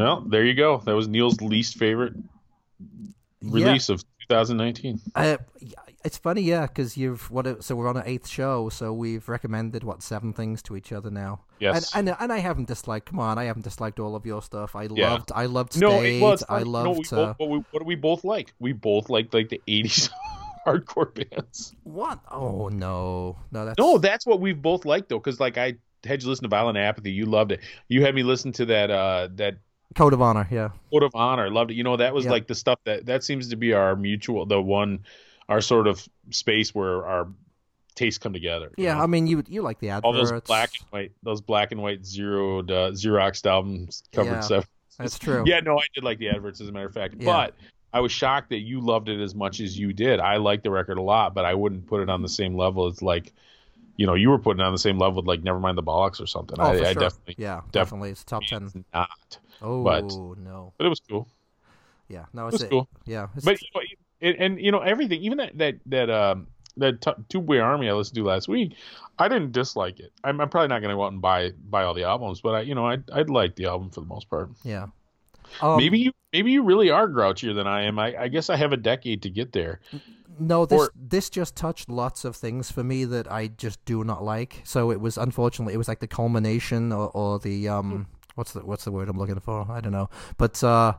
Well, 0.00 0.20
there 0.22 0.44
you 0.44 0.54
go. 0.54 0.78
That 0.78 0.94
was 0.94 1.08
Neil's 1.08 1.40
least 1.42 1.76
favorite 1.76 2.14
release 3.42 3.88
of 3.88 4.02
2019. 4.28 5.00
Uh, 5.14 5.36
it's 6.04 6.16
funny, 6.16 6.40
yeah, 6.40 6.62
because 6.66 6.96
you've 6.96 7.30
what? 7.30 7.62
So 7.62 7.76
we're 7.76 7.88
on 7.88 7.98
our 7.98 8.02
eighth 8.06 8.26
show, 8.26 8.70
so 8.70 8.92
we've 8.94 9.28
recommended 9.28 9.84
what 9.84 10.02
seven 10.02 10.32
things 10.32 10.62
to 10.62 10.76
each 10.76 10.92
other 10.92 11.10
now. 11.10 11.40
Yes. 11.58 11.94
and 11.94 12.08
and, 12.08 12.16
and 12.18 12.32
I 12.32 12.38
haven't 12.38 12.68
disliked. 12.68 13.06
Come 13.10 13.18
on, 13.18 13.38
I 13.38 13.44
haven't 13.44 13.62
disliked 13.62 14.00
all 14.00 14.16
of 14.16 14.24
your 14.24 14.40
stuff. 14.40 14.74
I 14.74 14.84
Yeah. 14.84 15.10
loved, 15.12 15.32
I 15.34 15.44
loved 15.46 15.78
No, 15.78 15.98
State. 15.98 16.16
it, 16.16 16.22
well, 16.22 16.32
it's 16.32 16.44
I 16.48 16.62
loved. 16.62 16.84
No, 16.86 16.92
we 16.92 17.22
uh, 17.22 17.26
both, 17.26 17.36
but 17.38 17.48
we, 17.50 17.58
what 17.70 17.80
do 17.80 17.84
we 17.84 17.94
both 17.96 18.24
like? 18.24 18.54
We 18.58 18.72
both 18.72 19.10
like 19.10 19.34
like 19.34 19.50
the 19.50 19.60
80s 19.68 20.08
hardcore 20.66 21.12
bands. 21.30 21.74
what? 21.84 22.18
Oh 22.30 22.68
no, 22.68 23.36
no, 23.52 23.66
that's 23.66 23.78
No, 23.78 23.98
that's 23.98 24.24
what 24.24 24.40
we've 24.40 24.60
both 24.62 24.86
liked 24.86 25.10
though, 25.10 25.18
because 25.18 25.38
like 25.40 25.58
I 25.58 25.74
had 26.04 26.22
you 26.22 26.30
listen 26.30 26.44
to 26.44 26.48
Violent 26.48 26.78
Apathy, 26.78 27.12
you 27.12 27.26
loved 27.26 27.52
it. 27.52 27.60
You 27.88 28.00
had 28.02 28.14
me 28.14 28.22
listen 28.22 28.52
to 28.52 28.64
that 28.66 28.90
uh 28.90 29.28
that 29.34 29.56
Code 29.94 30.12
of 30.12 30.22
Honor. 30.22 30.46
Yeah, 30.50 30.70
Code 30.92 31.02
of 31.02 31.14
Honor, 31.14 31.50
loved 31.50 31.70
it. 31.70 31.74
You 31.74 31.84
know, 31.84 31.96
that 31.96 32.14
was 32.14 32.24
Yeah. 32.24 32.30
like 32.32 32.46
the 32.46 32.54
stuff 32.54 32.78
that 32.84 33.06
that 33.06 33.24
seems 33.24 33.48
to 33.48 33.56
be 33.56 33.72
our 33.72 33.96
mutual, 33.96 34.46
the 34.46 34.60
one, 34.60 35.00
our 35.48 35.60
sort 35.60 35.86
of 35.86 36.06
space 36.30 36.74
where 36.74 37.04
our 37.06 37.28
tastes 37.96 38.18
come 38.18 38.32
together. 38.32 38.72
yeah. 38.78 38.94
know? 38.94 39.00
I 39.00 39.06
mean, 39.06 39.26
you 39.26 39.42
you 39.48 39.62
like 39.62 39.78
the 39.80 39.90
adverts. 39.90 40.04
all 40.06 40.12
those 40.12 40.32
black 40.42 40.70
and 40.80 40.86
white, 40.90 41.12
those 41.22 41.40
black 41.40 41.72
and 41.72 41.82
white 41.82 42.04
zero 42.06 42.60
uh, 42.60 42.92
Xerox 42.92 43.44
albums 43.44 44.02
covered 44.12 44.30
Yeah. 44.30 44.40
stuff. 44.40 44.68
That's 44.98 45.18
true. 45.18 45.42
Yeah, 45.46 45.60
no, 45.60 45.78
I 45.78 45.84
did 45.94 46.04
like 46.04 46.18
the 46.18 46.28
adverts 46.28 46.60
as 46.60 46.68
a 46.68 46.72
matter 46.72 46.86
of 46.86 46.94
fact, 46.94 47.14
Yeah. 47.18 47.24
but 47.26 47.54
I 47.92 48.00
was 48.00 48.12
shocked 48.12 48.50
that 48.50 48.60
you 48.60 48.80
loved 48.80 49.08
it 49.08 49.20
as 49.20 49.34
much 49.34 49.58
as 49.60 49.76
you 49.78 49.92
did. 49.92 50.20
I 50.20 50.36
liked 50.36 50.62
the 50.62 50.70
record 50.70 50.98
a 50.98 51.02
lot, 51.02 51.34
but 51.34 51.44
I 51.44 51.54
wouldn't 51.54 51.86
put 51.88 52.00
it 52.00 52.08
on 52.08 52.22
the 52.22 52.28
same 52.28 52.54
level 52.54 52.86
as 52.86 53.02
like, 53.02 53.32
you 53.96 54.06
know, 54.06 54.14
you 54.14 54.30
were 54.30 54.38
putting 54.38 54.60
it 54.60 54.64
on 54.64 54.72
the 54.72 54.78
same 54.78 54.96
level 54.98 55.16
with 55.22 55.26
like 55.26 55.42
Nevermind 55.42 55.74
the 55.74 55.82
Bollocks 55.82 56.20
or 56.22 56.26
something. 56.26 56.56
Oh, 56.60 56.64
I, 56.70 56.76
for 56.76 56.84
I 56.84 56.92
sure. 56.92 57.00
definitely, 57.02 57.34
yeah, 57.38 57.60
definitely 57.72 57.72
definitely. 57.72 58.10
It's 58.10 58.24
top 58.24 58.42
ten. 58.44 58.84
not. 58.94 59.38
Oh 59.62 59.82
but- 59.84 60.04
no, 60.38 60.72
But 60.78 60.86
it 60.86 60.88
was 60.90 61.00
cool. 61.00 61.28
yeah, 62.08 62.24
no, 62.32 62.46
It 62.46 62.54
it's 62.54 62.62
was 62.62 62.70
cool. 62.70 62.88
Yeah, 63.06 63.28
it's, 63.36 63.44
But 63.44 63.60
you 63.62 63.68
know, 63.74 63.80
and, 64.22 64.36
and 64.36 64.60
you 64.60 64.70
know 64.72 64.80
everything, 64.80 65.22
even 65.22 65.38
that 65.38 65.56
that 65.58 65.74
that 65.86 66.10
um 66.10 66.46
that 66.76 67.00
t- 67.00 67.12
Two 67.28 67.40
Way 67.40 67.58
Army 67.58 67.88
I 67.88 67.92
listened 67.92 68.16
to 68.16 68.24
last 68.24 68.48
week, 68.48 68.74
I 69.18 69.28
didn't 69.28 69.52
dislike 69.52 69.98
it. 70.00 70.12
I'm, 70.24 70.40
I'm 70.40 70.48
probably 70.48 70.68
not 70.68 70.80
going 70.80 70.90
to 70.90 70.96
go 70.96 71.04
out 71.04 71.12
and 71.12 71.20
buy 71.20 71.50
buy 71.68 71.82
all 71.84 71.94
the 71.94 72.04
albums, 72.04 72.40
but 72.40 72.54
I 72.54 72.60
you 72.62 72.74
know 72.74 72.86
I 72.86 72.98
I'd 73.12 73.28
like 73.30 73.56
the 73.56 73.66
album 73.66 73.90
for 73.90 74.00
the 74.00 74.06
most 74.06 74.28
part. 74.30 74.50
yeah. 74.64 74.86
Um, 75.60 75.78
maybe 75.78 75.98
you 75.98 76.12
maybe 76.32 76.52
you 76.52 76.62
really 76.62 76.90
are 76.90 77.08
grouchier 77.08 77.54
than 77.54 77.66
I 77.66 77.82
am. 77.82 77.98
I, 77.98 78.14
I 78.16 78.28
guess 78.28 78.50
I 78.50 78.56
have 78.56 78.72
a 78.72 78.76
decade 78.76 79.22
to 79.22 79.30
get 79.30 79.52
there. 79.52 79.80
No, 80.38 80.64
this 80.64 80.80
Or- 80.80 80.92
this 80.94 81.28
just 81.28 81.56
touched 81.56 81.88
lots 81.90 82.24
of 82.24 82.36
things 82.36 82.70
for 82.70 82.84
me 82.84 83.04
that 83.04 83.30
I 83.30 83.48
just 83.48 83.84
do 83.84 84.04
not 84.04 84.22
like. 84.22 84.62
So 84.64 84.92
it 84.92 85.00
was 85.00 85.18
unfortunately 85.18 85.74
it 85.74 85.76
was 85.76 85.88
like 85.88 85.98
the 85.98 86.06
culmination 86.06 86.92
or, 86.92 87.08
or 87.10 87.38
the 87.40 87.68
um 87.68 88.06
what's 88.40 88.52
the 88.52 88.60
what's 88.64 88.84
the 88.84 88.90
word 88.90 89.06
I'm 89.10 89.18
looking 89.18 89.38
for? 89.38 89.70
I 89.70 89.80
don't 89.82 89.92
know. 89.92 90.08
But 90.38 90.64
uh 90.64 90.94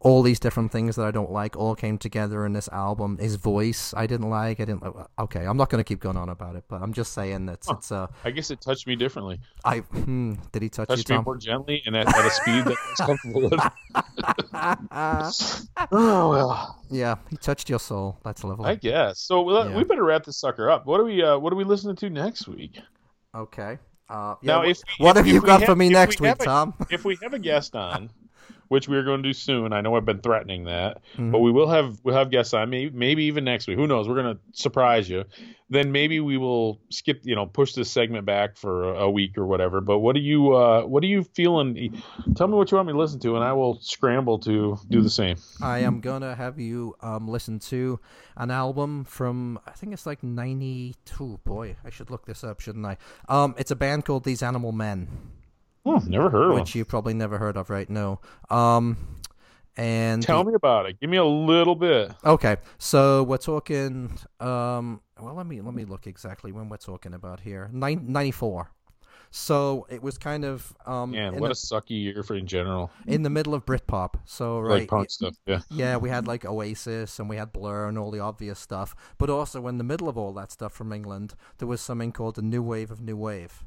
all 0.00 0.20
these 0.20 0.40
different 0.40 0.72
things 0.72 0.96
that 0.96 1.06
I 1.06 1.12
don't 1.12 1.30
like 1.30 1.56
all 1.56 1.76
came 1.76 1.96
together 1.96 2.44
in 2.44 2.52
this 2.52 2.68
album. 2.68 3.16
His 3.18 3.36
voice 3.36 3.94
I 3.96 4.06
didn't 4.06 4.28
like. 4.28 4.60
I 4.60 4.64
didn't 4.66 4.82
okay, 5.18 5.44
I'm 5.46 5.56
not 5.56 5.70
going 5.70 5.78
to 5.82 5.88
keep 5.88 6.00
going 6.00 6.16
on 6.18 6.28
about 6.28 6.56
it, 6.56 6.64
but 6.68 6.82
I'm 6.82 6.92
just 6.92 7.14
saying 7.14 7.46
that 7.46 7.60
it's 7.70 7.90
uh 7.90 8.08
I 8.24 8.30
guess 8.30 8.50
it 8.50 8.60
touched 8.60 8.86
me 8.86 8.94
differently. 8.94 9.40
I 9.64 9.78
hmm, 9.78 10.34
did 10.52 10.60
he 10.62 10.68
touch 10.68 10.88
Touched 10.88 11.08
you 11.08 11.14
me 11.14 11.18
Tom? 11.18 11.24
more 11.24 11.38
gently 11.38 11.82
and 11.86 11.96
at, 11.96 12.08
at 12.14 12.26
a 12.26 12.30
speed 12.30 12.64
that 12.66 12.76
I 12.76 12.90
was 12.90 13.00
comfortable 13.08 13.42
with. 13.48 13.60
oh 15.92 16.28
well, 16.28 16.82
yeah, 16.90 17.14
he 17.30 17.36
touched 17.38 17.70
your 17.70 17.78
soul. 17.80 18.18
That's 18.22 18.44
lovely. 18.44 18.66
I 18.66 18.74
guess. 18.74 19.18
So 19.20 19.48
uh, 19.48 19.68
Yeah. 19.68 19.76
we 19.78 19.84
better 19.84 20.04
wrap 20.04 20.24
this 20.24 20.36
sucker 20.36 20.68
up. 20.68 20.84
What 20.84 21.00
are 21.00 21.04
we 21.04 21.22
uh, 21.22 21.38
What 21.38 21.54
are 21.54 21.56
we 21.56 21.64
listening 21.64 21.96
to 21.96 22.10
next 22.10 22.46
week? 22.48 22.78
Okay. 23.34 23.78
Uh, 24.12 24.34
yeah, 24.42 24.52
Now, 24.56 24.62
if 24.62 24.82
what 24.98 25.10
if- 25.12 25.16
have 25.16 25.26
if 25.26 25.32
you 25.32 25.40
got 25.40 25.60
have- 25.60 25.66
for 25.70 25.74
me 25.76 25.86
if 25.86 25.90
we 25.90 25.94
next 25.94 26.20
week, 26.20 26.34
a- 26.38 26.44
Tom? 26.44 26.74
if 26.90 27.02
we 27.04 27.16
have 27.22 27.32
a 27.32 27.38
guest 27.38 27.74
on, 27.74 28.10
which 28.72 28.88
we're 28.88 29.04
going 29.04 29.22
to 29.22 29.28
do 29.28 29.32
soon, 29.34 29.72
I 29.72 29.80
know 29.82 29.94
I've 29.94 30.04
been 30.06 30.20
threatening 30.20 30.64
that, 30.64 31.02
Mm-hmm. 31.12 31.30
but 31.30 31.40
we 31.40 31.52
will 31.52 31.68
have 31.68 31.98
we'll 32.02 32.14
have 32.16 32.30
guests 32.30 32.54
on, 32.54 32.70
maybe 32.70 32.90
maybe 32.96 33.24
even 33.24 33.44
next 33.44 33.66
week. 33.68 33.76
Who 33.78 33.86
knows? 33.86 34.08
We're 34.08 34.20
going 34.22 34.34
to 34.36 34.40
surprise 34.52 35.08
you. 35.08 35.24
Then 35.70 35.90
maybe 35.92 36.20
we 36.20 36.36
will 36.36 36.80
skip, 36.90 37.20
you 37.24 37.34
know, 37.34 37.46
push 37.46 37.72
this 37.72 37.90
segment 37.90 38.26
back 38.26 38.56
for 38.56 38.92
a, 38.94 39.04
a 39.04 39.10
week 39.10 39.38
or 39.38 39.46
whatever. 39.46 39.80
But 39.80 40.00
what 40.00 40.16
are 40.16 40.20
you 40.32 40.54
uh, 40.54 40.82
what 40.82 41.02
are 41.02 41.06
you 41.06 41.22
feeling? 41.22 42.02
Tell 42.36 42.48
me 42.48 42.54
what 42.54 42.70
you 42.70 42.76
want 42.76 42.88
me 42.88 42.92
to 42.94 42.98
listen 42.98 43.20
to, 43.20 43.36
and 43.36 43.44
I 43.44 43.52
will 43.52 43.78
scramble 43.80 44.38
to 44.40 44.78
do 44.88 45.00
the 45.02 45.10
same. 45.10 45.36
I 45.62 45.78
am 45.80 46.00
gonna 46.00 46.34
have 46.34 46.58
you 46.58 46.94
um, 47.00 47.28
listen 47.28 47.58
to 47.70 48.00
an 48.36 48.50
album 48.50 49.04
from 49.04 49.58
I 49.66 49.70
think 49.72 49.92
it's 49.92 50.06
like 50.06 50.22
'92. 50.22 51.40
Boy, 51.44 51.76
I 51.84 51.90
should 51.90 52.10
look 52.10 52.26
this 52.26 52.44
up, 52.44 52.60
shouldn't 52.60 52.86
I? 52.86 52.96
Um, 53.28 53.54
it's 53.58 53.70
a 53.70 53.76
band 53.76 54.04
called 54.04 54.24
These 54.24 54.42
Animal 54.42 54.72
Men, 54.72 55.08
Oh, 55.84 56.00
never 56.06 56.30
heard 56.30 56.50
of 56.50 56.54
which 56.54 56.74
you 56.74 56.84
probably 56.84 57.14
never 57.14 57.38
heard 57.38 57.56
of, 57.56 57.68
right? 57.70 57.88
No. 57.90 58.20
Um, 58.50 58.96
and 59.76 60.22
Tell 60.22 60.44
me 60.44 60.54
about 60.54 60.86
it. 60.86 61.00
Give 61.00 61.08
me 61.10 61.16
a 61.16 61.24
little 61.24 61.74
bit. 61.74 62.12
Okay, 62.24 62.56
so 62.78 63.22
we're 63.22 63.38
talking. 63.38 64.16
Um, 64.38 65.00
well, 65.20 65.34
let 65.34 65.46
me 65.46 65.60
let 65.60 65.74
me 65.74 65.84
look 65.84 66.06
exactly 66.06 66.52
when 66.52 66.68
we're 66.68 66.76
talking 66.76 67.14
about 67.14 67.40
here. 67.40 67.70
Nin- 67.72 68.12
Ninety-four. 68.12 68.70
So 69.34 69.86
it 69.88 70.02
was 70.02 70.18
kind 70.18 70.44
of 70.44 70.74
um 70.84 71.12
Man, 71.12 71.36
what 71.36 71.46
the, 71.48 71.52
a 71.52 71.54
sucky 71.54 72.02
year 72.02 72.22
for 72.22 72.34
in 72.34 72.46
general. 72.46 72.90
in 73.06 73.22
the 73.22 73.30
middle 73.30 73.54
of 73.54 73.64
Britpop. 73.64 74.16
So 74.26 74.60
right, 74.60 74.80
Like 74.80 74.88
punk 74.90 75.10
stuff. 75.10 75.34
Yeah. 75.46 75.60
Yeah, 75.70 75.96
we 75.96 76.10
had 76.10 76.26
like 76.26 76.44
Oasis 76.44 77.18
and 77.18 77.30
we 77.30 77.36
had 77.36 77.50
Blur 77.50 77.88
and 77.88 77.96
all 77.96 78.10
the 78.10 78.20
obvious 78.20 78.58
stuff. 78.58 78.94
But 79.16 79.30
also 79.30 79.66
in 79.68 79.78
the 79.78 79.84
middle 79.84 80.06
of 80.10 80.18
all 80.18 80.34
that 80.34 80.52
stuff 80.52 80.74
from 80.74 80.92
England, 80.92 81.34
there 81.56 81.66
was 81.66 81.80
something 81.80 82.12
called 82.12 82.34
the 82.34 82.42
New 82.42 82.62
Wave 82.62 82.90
of 82.90 83.00
New 83.00 83.16
Wave, 83.16 83.64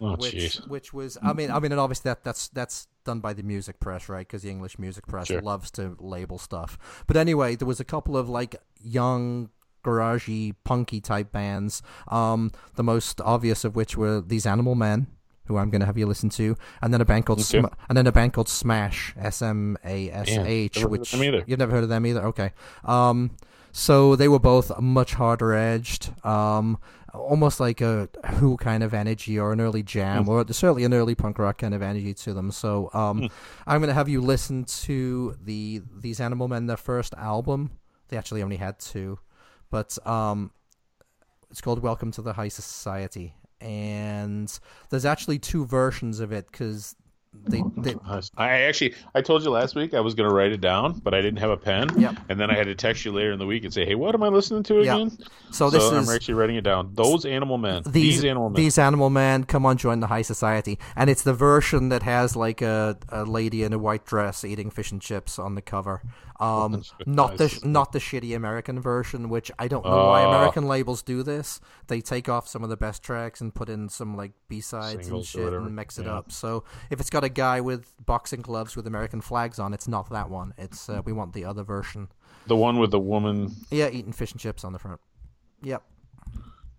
Oh, 0.00 0.12
which 0.16 0.32
jeez. 0.34 0.68
which 0.68 0.92
was 0.94 1.18
I 1.22 1.32
mean 1.32 1.50
I 1.50 1.58
mean 1.58 1.72
and 1.72 1.80
obviously 1.80 2.08
that 2.10 2.22
that's 2.22 2.48
that's 2.48 2.86
done 3.04 3.20
by 3.20 3.32
the 3.32 3.42
music 3.42 3.80
press, 3.80 4.08
right? 4.08 4.26
Because 4.26 4.42
the 4.42 4.50
English 4.50 4.78
music 4.78 5.06
press 5.06 5.26
Sure. 5.28 5.40
loves 5.40 5.70
to 5.72 5.96
label 5.98 6.38
stuff. 6.38 6.78
But 7.06 7.16
anyway, 7.16 7.56
there 7.56 7.66
was 7.66 7.80
a 7.80 7.84
couple 7.84 8.16
of 8.16 8.28
like 8.28 8.54
young 8.80 9.50
garagey 9.84 10.54
punky 10.64 11.00
type 11.00 11.32
bands. 11.32 11.82
Um, 12.08 12.52
the 12.76 12.82
most 12.84 13.20
obvious 13.22 13.64
of 13.64 13.74
which 13.76 13.96
were 13.96 14.20
these 14.20 14.46
Animal 14.46 14.74
Men. 14.74 15.06
Who 15.46 15.56
I'm 15.56 15.70
going 15.70 15.80
to 15.80 15.86
have 15.86 15.96
you 15.96 16.04
listen 16.04 16.28
to, 16.30 16.58
and 16.82 16.92
then 16.92 17.00
a 17.00 17.06
band 17.06 17.24
called 17.24 17.40
Sm- 17.40 17.64
and 17.88 17.96
then 17.96 18.06
a 18.06 18.12
band 18.12 18.34
called 18.34 18.50
Smash, 18.50 19.14
S 19.18 19.40
M 19.40 19.78
A 19.82 20.10
S 20.10 20.28
H, 20.28 20.84
which. 20.84 21.14
You've 21.14 21.58
never 21.58 21.72
heard 21.72 21.84
of 21.84 21.88
them 21.88 22.04
either? 22.04 22.22
Okay. 22.26 22.52
Um, 22.84 23.30
so 23.72 24.14
they 24.14 24.28
were 24.28 24.38
both 24.38 24.78
much 24.78 25.14
harder 25.14 25.54
edged, 25.54 26.10
um, 26.22 26.76
almost 27.18 27.60
like 27.60 27.80
a 27.80 28.08
Who 28.36 28.56
kind 28.56 28.82
of 28.82 28.94
energy 28.94 29.38
or 29.38 29.52
an 29.52 29.60
early 29.60 29.82
Jam 29.82 30.24
Hmm. 30.24 30.30
or 30.30 30.52
certainly 30.52 30.84
an 30.84 30.94
early 30.94 31.14
punk 31.14 31.38
rock 31.38 31.58
kind 31.58 31.74
of 31.74 31.82
energy 31.82 32.14
to 32.14 32.32
them. 32.34 32.50
So 32.50 32.90
um, 32.94 33.28
I'm 33.66 33.80
going 33.80 33.88
to 33.88 33.94
have 33.94 34.08
you 34.08 34.20
listen 34.20 34.64
to 34.64 35.36
the 35.42 35.82
these 35.96 36.20
Animal 36.20 36.48
Men, 36.48 36.66
their 36.66 36.76
first 36.76 37.14
album. 37.14 37.70
They 38.08 38.16
actually 38.16 38.42
only 38.42 38.56
had 38.56 38.78
two, 38.78 39.18
but 39.70 39.98
um, 40.06 40.50
it's 41.50 41.60
called 41.60 41.82
Welcome 41.82 42.10
to 42.12 42.22
the 42.22 42.32
High 42.32 42.48
Society. 42.48 43.34
And 43.60 44.56
there's 44.90 45.04
actually 45.04 45.38
two 45.40 45.66
versions 45.66 46.20
of 46.20 46.32
it 46.32 46.46
because 46.50 46.94
they, 47.34 47.60
oh, 47.60 47.72
they 47.76 47.94
I 48.36 48.48
actually, 48.62 48.94
I 49.14 49.22
told 49.22 49.42
you 49.44 49.50
last 49.50 49.74
week 49.74 49.94
I 49.94 50.00
was 50.00 50.14
going 50.14 50.28
to 50.28 50.34
write 50.34 50.52
it 50.52 50.60
down, 50.60 50.98
but 51.00 51.14
I 51.14 51.20
didn't 51.20 51.38
have 51.38 51.50
a 51.50 51.56
pen. 51.56 51.88
Yep. 52.00 52.16
And 52.28 52.38
then 52.40 52.50
I 52.50 52.56
had 52.56 52.64
to 52.66 52.74
text 52.74 53.04
you 53.04 53.12
later 53.12 53.32
in 53.32 53.38
the 53.38 53.46
week 53.46 53.64
and 53.64 53.72
say, 53.72 53.84
"Hey, 53.84 53.94
what 53.94 54.14
am 54.14 54.22
I 54.22 54.28
listening 54.28 54.62
to 54.64 54.82
Yeah. 54.82 54.96
again?" 54.96 55.18
so 55.50 55.70
this 55.70 55.82
so 55.88 55.96
is 55.96 56.08
I'm 56.08 56.14
actually 56.14 56.34
writing 56.34 56.56
it 56.56 56.64
down. 56.64 56.90
Those 56.94 57.24
animal 57.24 57.58
men. 57.58 57.82
these 57.86 57.92
These, 58.16 58.24
animal 58.24 58.50
men. 58.50 58.56
these 58.62 58.78
animal 58.78 59.10
men 59.10 59.44
come 59.44 59.64
on 59.64 59.76
join 59.76 60.00
the 60.00 60.08
high 60.08 60.22
society 60.22 60.78
and 60.96 61.08
it's 61.08 61.22
the 61.22 61.32
version 61.34 61.88
that 61.90 62.02
has 62.02 62.36
like 62.36 62.60
a, 62.60 62.96
a 63.08 63.24
lady 63.24 63.62
in 63.62 63.72
a 63.72 63.78
white 63.78 64.04
dress 64.04 64.44
eating 64.44 64.70
fish 64.70 64.90
and 64.92 65.00
chips 65.00 65.38
on 65.38 65.54
the 65.54 65.62
cover 65.62 66.02
um 66.40 66.82
not 67.06 67.36
the 67.36 67.60
not 67.64 67.90
the 67.92 67.98
shitty 67.98 68.36
american 68.36 68.78
version 68.80 69.28
which 69.28 69.50
i 69.58 69.66
don't 69.66 69.84
know 69.84 70.06
why 70.06 70.22
Oh. 70.24 70.28
american 70.28 70.68
labels 70.68 71.02
do 71.02 71.22
this 71.24 71.60
they 71.88 72.00
take 72.00 72.28
off 72.28 72.46
some 72.46 72.62
of 72.62 72.70
the 72.70 72.76
best 72.76 73.02
tracks 73.02 73.40
and 73.40 73.52
put 73.54 73.68
in 73.68 73.88
some 73.88 74.16
like 74.16 74.30
b-sides 74.48 75.08
and 75.08 75.24
shit 75.24 75.52
and 75.52 75.74
mix 75.74 75.98
it 75.98 76.04
Yeah. 76.06 76.18
up 76.18 76.30
so 76.30 76.62
if 76.90 77.00
it's 77.00 77.10
got 77.10 77.24
a 77.24 77.28
guy 77.28 77.60
with 77.60 77.92
boxing 78.06 78.40
gloves 78.40 78.76
with 78.76 78.86
american 78.86 79.20
flags 79.20 79.58
on 79.58 79.74
it's 79.74 79.88
not 79.88 80.08
that 80.10 80.30
one 80.30 80.54
it's 80.56 80.88
uh, 80.88 81.02
we 81.04 81.12
want 81.12 81.32
the 81.32 81.44
other 81.44 81.64
version 81.64 82.08
the 82.46 82.56
one 82.56 82.78
with 82.78 82.92
the 82.92 83.00
woman. 83.00 83.54
yeah 83.70 83.88
eating 83.88 84.12
fish 84.12 84.30
and 84.32 84.40
chips 84.40 84.62
on 84.64 84.72
the 84.72 84.78
front 84.78 85.00
yep 85.62 85.82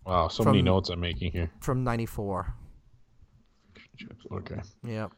Wow, 0.06 0.28
so 0.30 0.44
many 0.44 0.62
notes 0.64 0.90
I'm 0.90 1.02
making 1.02 1.34
here. 1.34 1.52
from 1.60 1.84
94 1.84 2.56
Okay. 4.32 4.62
yep 4.84 5.12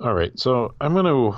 All 0.00 0.14
right. 0.14 0.36
So 0.38 0.74
I'm 0.80 0.94
gonna. 0.94 1.36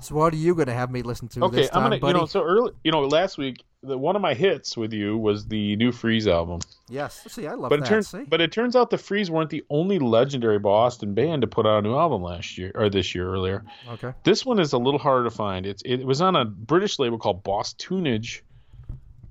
So 0.00 0.14
what 0.14 0.32
are 0.32 0.36
you 0.36 0.54
going 0.54 0.66
to 0.68 0.72
have 0.74 0.90
me 0.90 1.02
listen 1.02 1.28
to 1.28 1.44
Okay, 1.44 1.56
this 1.56 1.70
I'm 1.72 1.82
gonna. 1.82 1.98
buddy? 1.98 2.14
You 2.14 2.20
know, 2.20 2.26
so 2.26 2.42
early. 2.42 2.72
You 2.84 2.92
know, 2.92 3.02
last 3.02 3.38
week 3.38 3.62
the 3.82 3.96
one 3.96 4.14
of 4.16 4.20
my 4.22 4.34
hits 4.34 4.76
with 4.76 4.92
you 4.92 5.16
was 5.16 5.46
the 5.46 5.74
new 5.76 5.90
Freeze 5.92 6.28
album. 6.28 6.60
yes. 6.90 7.24
See, 7.28 7.46
I 7.46 7.54
love 7.54 7.70
But 7.70 7.78
it 7.78 7.82
that. 7.82 7.88
turns, 7.88 8.08
see? 8.08 8.24
but 8.28 8.40
it 8.42 8.52
turns 8.52 8.76
out 8.76 8.90
the 8.90 8.98
Freeze 8.98 9.30
weren't 9.30 9.48
the 9.50 9.64
only 9.70 9.98
legendary 9.98 10.58
Boston 10.58 11.14
band 11.14 11.42
to 11.42 11.46
put 11.48 11.66
out 11.66 11.78
a 11.78 11.82
new 11.82 11.96
album 11.96 12.22
last 12.22 12.58
year 12.58 12.72
or 12.74 12.90
this 12.90 13.14
year 13.14 13.26
earlier. 13.32 13.64
okay. 13.88 14.12
This 14.24 14.44
one 14.44 14.58
is 14.60 14.72
a 14.74 14.78
little 14.78 15.00
harder 15.00 15.24
to 15.24 15.30
find. 15.34 15.64
It's 15.66 15.82
it 15.86 16.04
was 16.04 16.20
on 16.20 16.36
a 16.36 16.44
British 16.44 16.98
label 16.98 17.16
called 17.18 17.42
Boss 17.42 17.72
Tuneage, 17.74 18.42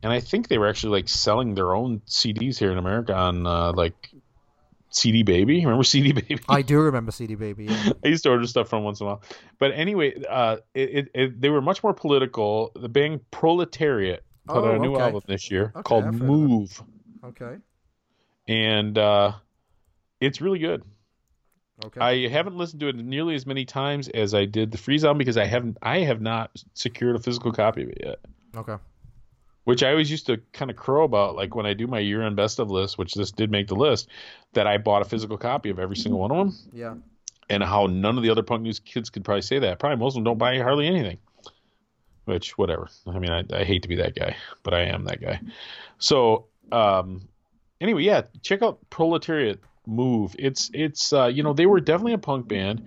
and 0.01 0.11
I 0.11 0.19
think 0.19 0.47
they 0.47 0.57
were 0.57 0.67
actually 0.67 0.93
like 0.99 1.09
selling 1.09 1.53
their 1.53 1.75
own 1.75 2.01
CDs 2.07 2.57
here 2.57 2.71
in 2.71 2.77
America 2.79 3.13
on 3.13 3.45
uh, 3.45 3.73
like 3.73 4.09
CD 4.91 5.23
Baby. 5.23 5.63
Remember 5.65 5.83
CD 5.83 6.11
Baby? 6.21 6.39
I 6.49 6.61
do 6.61 6.79
remember 6.79 7.11
CD 7.11 7.35
Baby. 7.35 7.65
Yeah. 7.65 7.91
I 8.05 8.07
used 8.07 8.23
to 8.23 8.29
order 8.29 8.45
stuff 8.47 8.69
from 8.69 8.83
once 8.83 8.99
in 8.99 9.05
a 9.05 9.09
while. 9.09 9.21
But 9.59 9.71
anyway, 9.73 10.21
uh, 10.27 10.57
it, 10.73 10.89
it, 10.89 11.11
it 11.13 11.41
they 11.41 11.49
were 11.49 11.61
much 11.61 11.83
more 11.83 11.93
political. 11.93 12.71
The 12.75 12.89
band 12.89 13.21
Proletariat 13.31 14.23
put 14.47 14.57
Oh, 14.57 14.67
out 14.67 14.75
a 14.75 14.79
new 14.79 14.95
okay. 14.95 15.03
album 15.03 15.21
this 15.27 15.51
year 15.51 15.71
Okay, 15.75 15.83
called 15.83 16.05
I've 16.05 16.13
heard 16.13 16.21
of 16.23 16.29
it. 16.29 16.31
Move, 16.31 16.83
Okay. 17.23 17.57
and 18.47 18.97
uh, 18.97 19.33
it's 20.19 20.41
really 20.41 20.59
good. 20.59 20.83
Okay. 21.85 22.01
I 22.01 22.27
haven't 22.27 22.57
listened 22.57 22.81
to 22.81 22.89
it 22.89 22.95
nearly 22.97 23.35
as 23.35 23.45
many 23.45 23.63
times 23.63 24.09
as 24.09 24.33
I 24.33 24.43
did 24.45 24.71
the 24.71 24.77
Freeze 24.77 25.05
album 25.05 25.17
because 25.19 25.37
I 25.37 25.45
haven't 25.45 25.77
I 25.81 25.99
have 25.99 26.19
not 26.19 26.51
secured 26.73 27.15
a 27.15 27.19
physical 27.19 27.53
copy 27.53 27.83
of 27.83 27.89
it 27.89 27.99
yet. 28.03 28.19
okay. 28.57 28.75
Which 29.69 29.83
I 29.83 29.91
always 29.91 30.09
used 30.09 30.25
to 30.25 30.37
kind 30.51 30.71
of 30.71 30.77
crow 30.77 31.03
about, 31.03 31.35
like 31.35 31.53
when 31.55 31.65
I 31.67 31.73
do 31.73 31.85
my 31.85 31.99
year-end 31.99 32.35
best 32.35 32.57
of 32.59 32.71
list, 32.71 32.97
which 32.97 33.13
this 33.13 33.31
did 33.31 33.51
make 33.51 33.67
the 33.67 33.75
list, 33.75 34.09
that 34.53 34.65
I 34.65 34.79
bought 34.79 35.03
a 35.03 35.05
physical 35.05 35.37
copy 35.37 35.69
of 35.69 35.77
every 35.77 35.95
single 35.95 36.19
one 36.19 36.31
of 36.31 36.37
them, 36.37 36.55
Yeah. 36.73 36.95
and 37.49 37.63
how 37.63 37.85
none 37.85 38.17
of 38.17 38.23
the 38.23 38.31
other 38.31 38.41
punk 38.41 38.63
news 38.63 38.79
kids 38.79 39.09
could 39.11 39.23
probably 39.23 39.43
say 39.43 39.59
that. 39.59 39.77
Probably 39.77 39.97
most 39.97 40.13
of 40.13 40.15
them 40.15 40.23
don't 40.23 40.39
buy 40.39 40.57
hardly 40.57 40.87
anything. 40.87 41.19
Which, 42.25 42.57
whatever. 42.57 42.89
I 43.07 43.19
mean, 43.19 43.31
I, 43.31 43.43
I 43.53 43.63
hate 43.63 43.83
to 43.83 43.87
be 43.87 43.95
that 43.97 44.15
guy, 44.15 44.35
but 44.63 44.73
I 44.73 44.81
am 44.85 45.05
that 45.05 45.21
guy. 45.21 45.39
So, 45.97 46.45
um, 46.71 47.27
anyway, 47.81 48.03
yeah, 48.03 48.23
check 48.41 48.61
out 48.61 48.79
Proletariat 48.89 49.59
Move. 49.87 50.35
It's 50.37 50.69
it's 50.73 51.13
uh, 51.13 51.27
you 51.27 51.41
know 51.41 51.53
they 51.53 51.65
were 51.65 51.79
definitely 51.79 52.13
a 52.13 52.19
punk 52.19 52.47
band, 52.47 52.83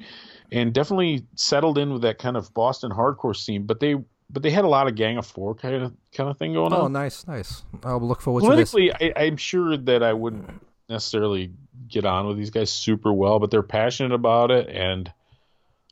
and 0.52 0.72
definitely 0.72 1.26
settled 1.34 1.78
in 1.78 1.92
with 1.92 2.02
that 2.02 2.18
kind 2.18 2.36
of 2.36 2.54
Boston 2.54 2.92
hardcore 2.92 3.34
scene. 3.34 3.66
But 3.66 3.80
they 3.80 3.96
but 4.32 4.42
they 4.42 4.50
had 4.50 4.64
a 4.64 4.68
lot 4.68 4.88
of 4.88 4.94
Gang 4.94 5.18
of 5.18 5.26
Four 5.26 5.54
kind 5.54 5.74
of 5.76 5.92
kind 6.14 6.30
of 6.30 6.38
thing 6.38 6.54
going 6.54 6.72
Oh, 6.72 6.76
on. 6.76 6.82
Oh, 6.82 6.88
nice, 6.88 7.26
nice. 7.26 7.62
I'll 7.84 8.00
look 8.00 8.20
forward 8.20 8.42
to 8.42 8.56
this. 8.56 8.70
Politically, 8.70 9.12
I, 9.14 9.24
I'm 9.24 9.36
sure 9.36 9.76
that 9.76 10.02
I 10.02 10.12
wouldn't 10.12 10.48
necessarily 10.88 11.52
get 11.88 12.04
on 12.04 12.26
with 12.26 12.36
these 12.36 12.50
guys 12.50 12.70
super 12.70 13.12
well, 13.12 13.38
but 13.38 13.50
they're 13.50 13.62
passionate 13.62 14.12
about 14.14 14.50
it, 14.50 14.68
and 14.68 15.12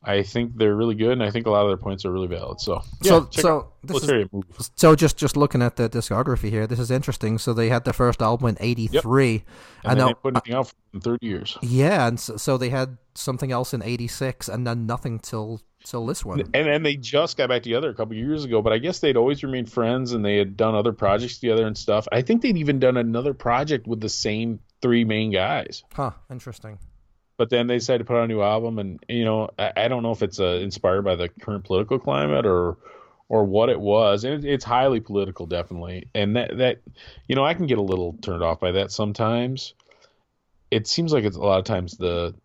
I 0.03 0.23
think 0.23 0.57
they're 0.57 0.75
really 0.75 0.95
good, 0.95 1.11
and 1.11 1.23
I 1.23 1.29
think 1.29 1.45
a 1.45 1.51
lot 1.51 1.61
of 1.63 1.69
their 1.69 1.77
points 1.77 2.05
are 2.05 2.11
really 2.11 2.27
valid. 2.27 2.59
So, 2.59 2.81
yeah, 3.03 3.09
So, 3.09 3.25
check 3.25 3.41
so 3.41 3.71
this 3.83 4.03
is 4.09 4.71
so 4.75 4.95
just 4.95 5.15
just 5.15 5.37
looking 5.37 5.61
at 5.61 5.75
the 5.75 5.87
discography 5.89 6.49
here. 6.49 6.65
This 6.65 6.79
is 6.79 6.89
interesting. 6.89 7.37
So 7.37 7.53
they 7.53 7.69
had 7.69 7.83
their 7.83 7.93
first 7.93 8.19
album 8.21 8.47
in 8.49 8.57
'83. 8.59 9.43
and 9.83 9.91
I 9.91 9.93
they 9.93 9.99
know. 9.99 10.07
didn't 10.07 10.21
put 10.23 10.35
anything 10.37 10.53
out 10.55 10.73
for 10.93 10.99
30 10.99 11.25
years. 11.25 11.57
Yeah, 11.61 12.07
and 12.07 12.19
so, 12.19 12.35
so 12.37 12.57
they 12.57 12.69
had 12.69 12.97
something 13.13 13.51
else 13.51 13.75
in 13.75 13.83
'86, 13.83 14.49
and 14.49 14.65
then 14.65 14.87
nothing 14.87 15.19
till 15.19 15.61
till 15.83 16.05
this 16.05 16.23
one. 16.23 16.41
And 16.53 16.67
and 16.67 16.85
they 16.85 16.95
just 16.95 17.37
got 17.37 17.49
back 17.49 17.63
together 17.63 17.89
a 17.89 17.93
couple 17.93 18.15
years 18.15 18.43
ago, 18.45 18.61
but 18.61 18.73
I 18.73 18.77
guess 18.77 18.99
they'd 18.99 19.17
always 19.17 19.43
remained 19.43 19.71
friends 19.71 20.13
and 20.13 20.23
they 20.23 20.37
had 20.37 20.57
done 20.57 20.75
other 20.75 20.93
projects 20.93 21.39
together 21.39 21.65
and 21.65 21.77
stuff. 21.77 22.07
I 22.11 22.21
think 22.21 22.41
they'd 22.41 22.57
even 22.57 22.79
done 22.79 22.97
another 22.97 23.33
project 23.33 23.87
with 23.87 23.99
the 23.99 24.09
same 24.09 24.59
three 24.81 25.05
main 25.05 25.31
guys. 25.31 25.83
Huh. 25.93 26.11
Interesting. 26.29 26.79
But 27.37 27.49
then 27.49 27.67
they 27.67 27.77
decided 27.77 27.99
to 27.99 28.05
put 28.05 28.17
out 28.17 28.25
a 28.25 28.27
new 28.27 28.41
album, 28.41 28.77
and 28.77 29.03
you 29.09 29.25
know, 29.25 29.49
I, 29.57 29.73
I 29.75 29.87
don't 29.87 30.03
know 30.03 30.11
if 30.11 30.21
it's 30.21 30.39
uh, 30.39 30.59
inspired 30.61 31.03
by 31.03 31.15
the 31.15 31.29
current 31.29 31.63
political 31.63 31.97
climate 31.97 32.45
or 32.45 32.77
or 33.29 33.45
what 33.45 33.69
it 33.69 33.79
was. 33.79 34.25
And 34.25 34.43
it, 34.43 34.47
it's 34.47 34.65
highly 34.65 34.99
political, 34.99 35.47
definitely. 35.47 36.09
And 36.13 36.35
that 36.35 36.57
that 36.57 36.81
you 37.27 37.35
know, 37.35 37.45
I 37.45 37.53
can 37.53 37.65
get 37.65 37.77
a 37.77 37.83
little 37.83 38.13
turned 38.21 38.43
off 38.43 38.59
by 38.59 38.73
that 38.73 38.91
sometimes. 38.91 39.73
It 40.69 40.87
seems 40.87 41.11
like 41.11 41.23
it's 41.23 41.37
a 41.37 41.41
lot 41.41 41.59
of 41.59 41.65
times 41.65 41.97
the 41.97 42.35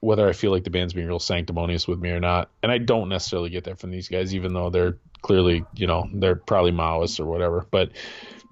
whether 0.00 0.28
I 0.28 0.32
feel 0.32 0.50
like 0.50 0.64
the 0.64 0.70
band's 0.70 0.94
being 0.94 1.08
real 1.08 1.18
sanctimonious 1.18 1.88
with 1.88 1.98
me 1.98 2.10
or 2.10 2.20
not. 2.20 2.50
And 2.62 2.70
I 2.70 2.78
don't 2.78 3.08
necessarily 3.08 3.50
get 3.50 3.64
that 3.64 3.78
from 3.78 3.90
these 3.90 4.08
guys, 4.08 4.34
even 4.34 4.52
though 4.52 4.70
they're 4.70 4.96
clearly, 5.22 5.64
you 5.74 5.86
know, 5.86 6.08
they're 6.12 6.36
probably 6.36 6.72
Maoists 6.72 7.18
or 7.18 7.26
whatever. 7.26 7.66
But 7.70 7.90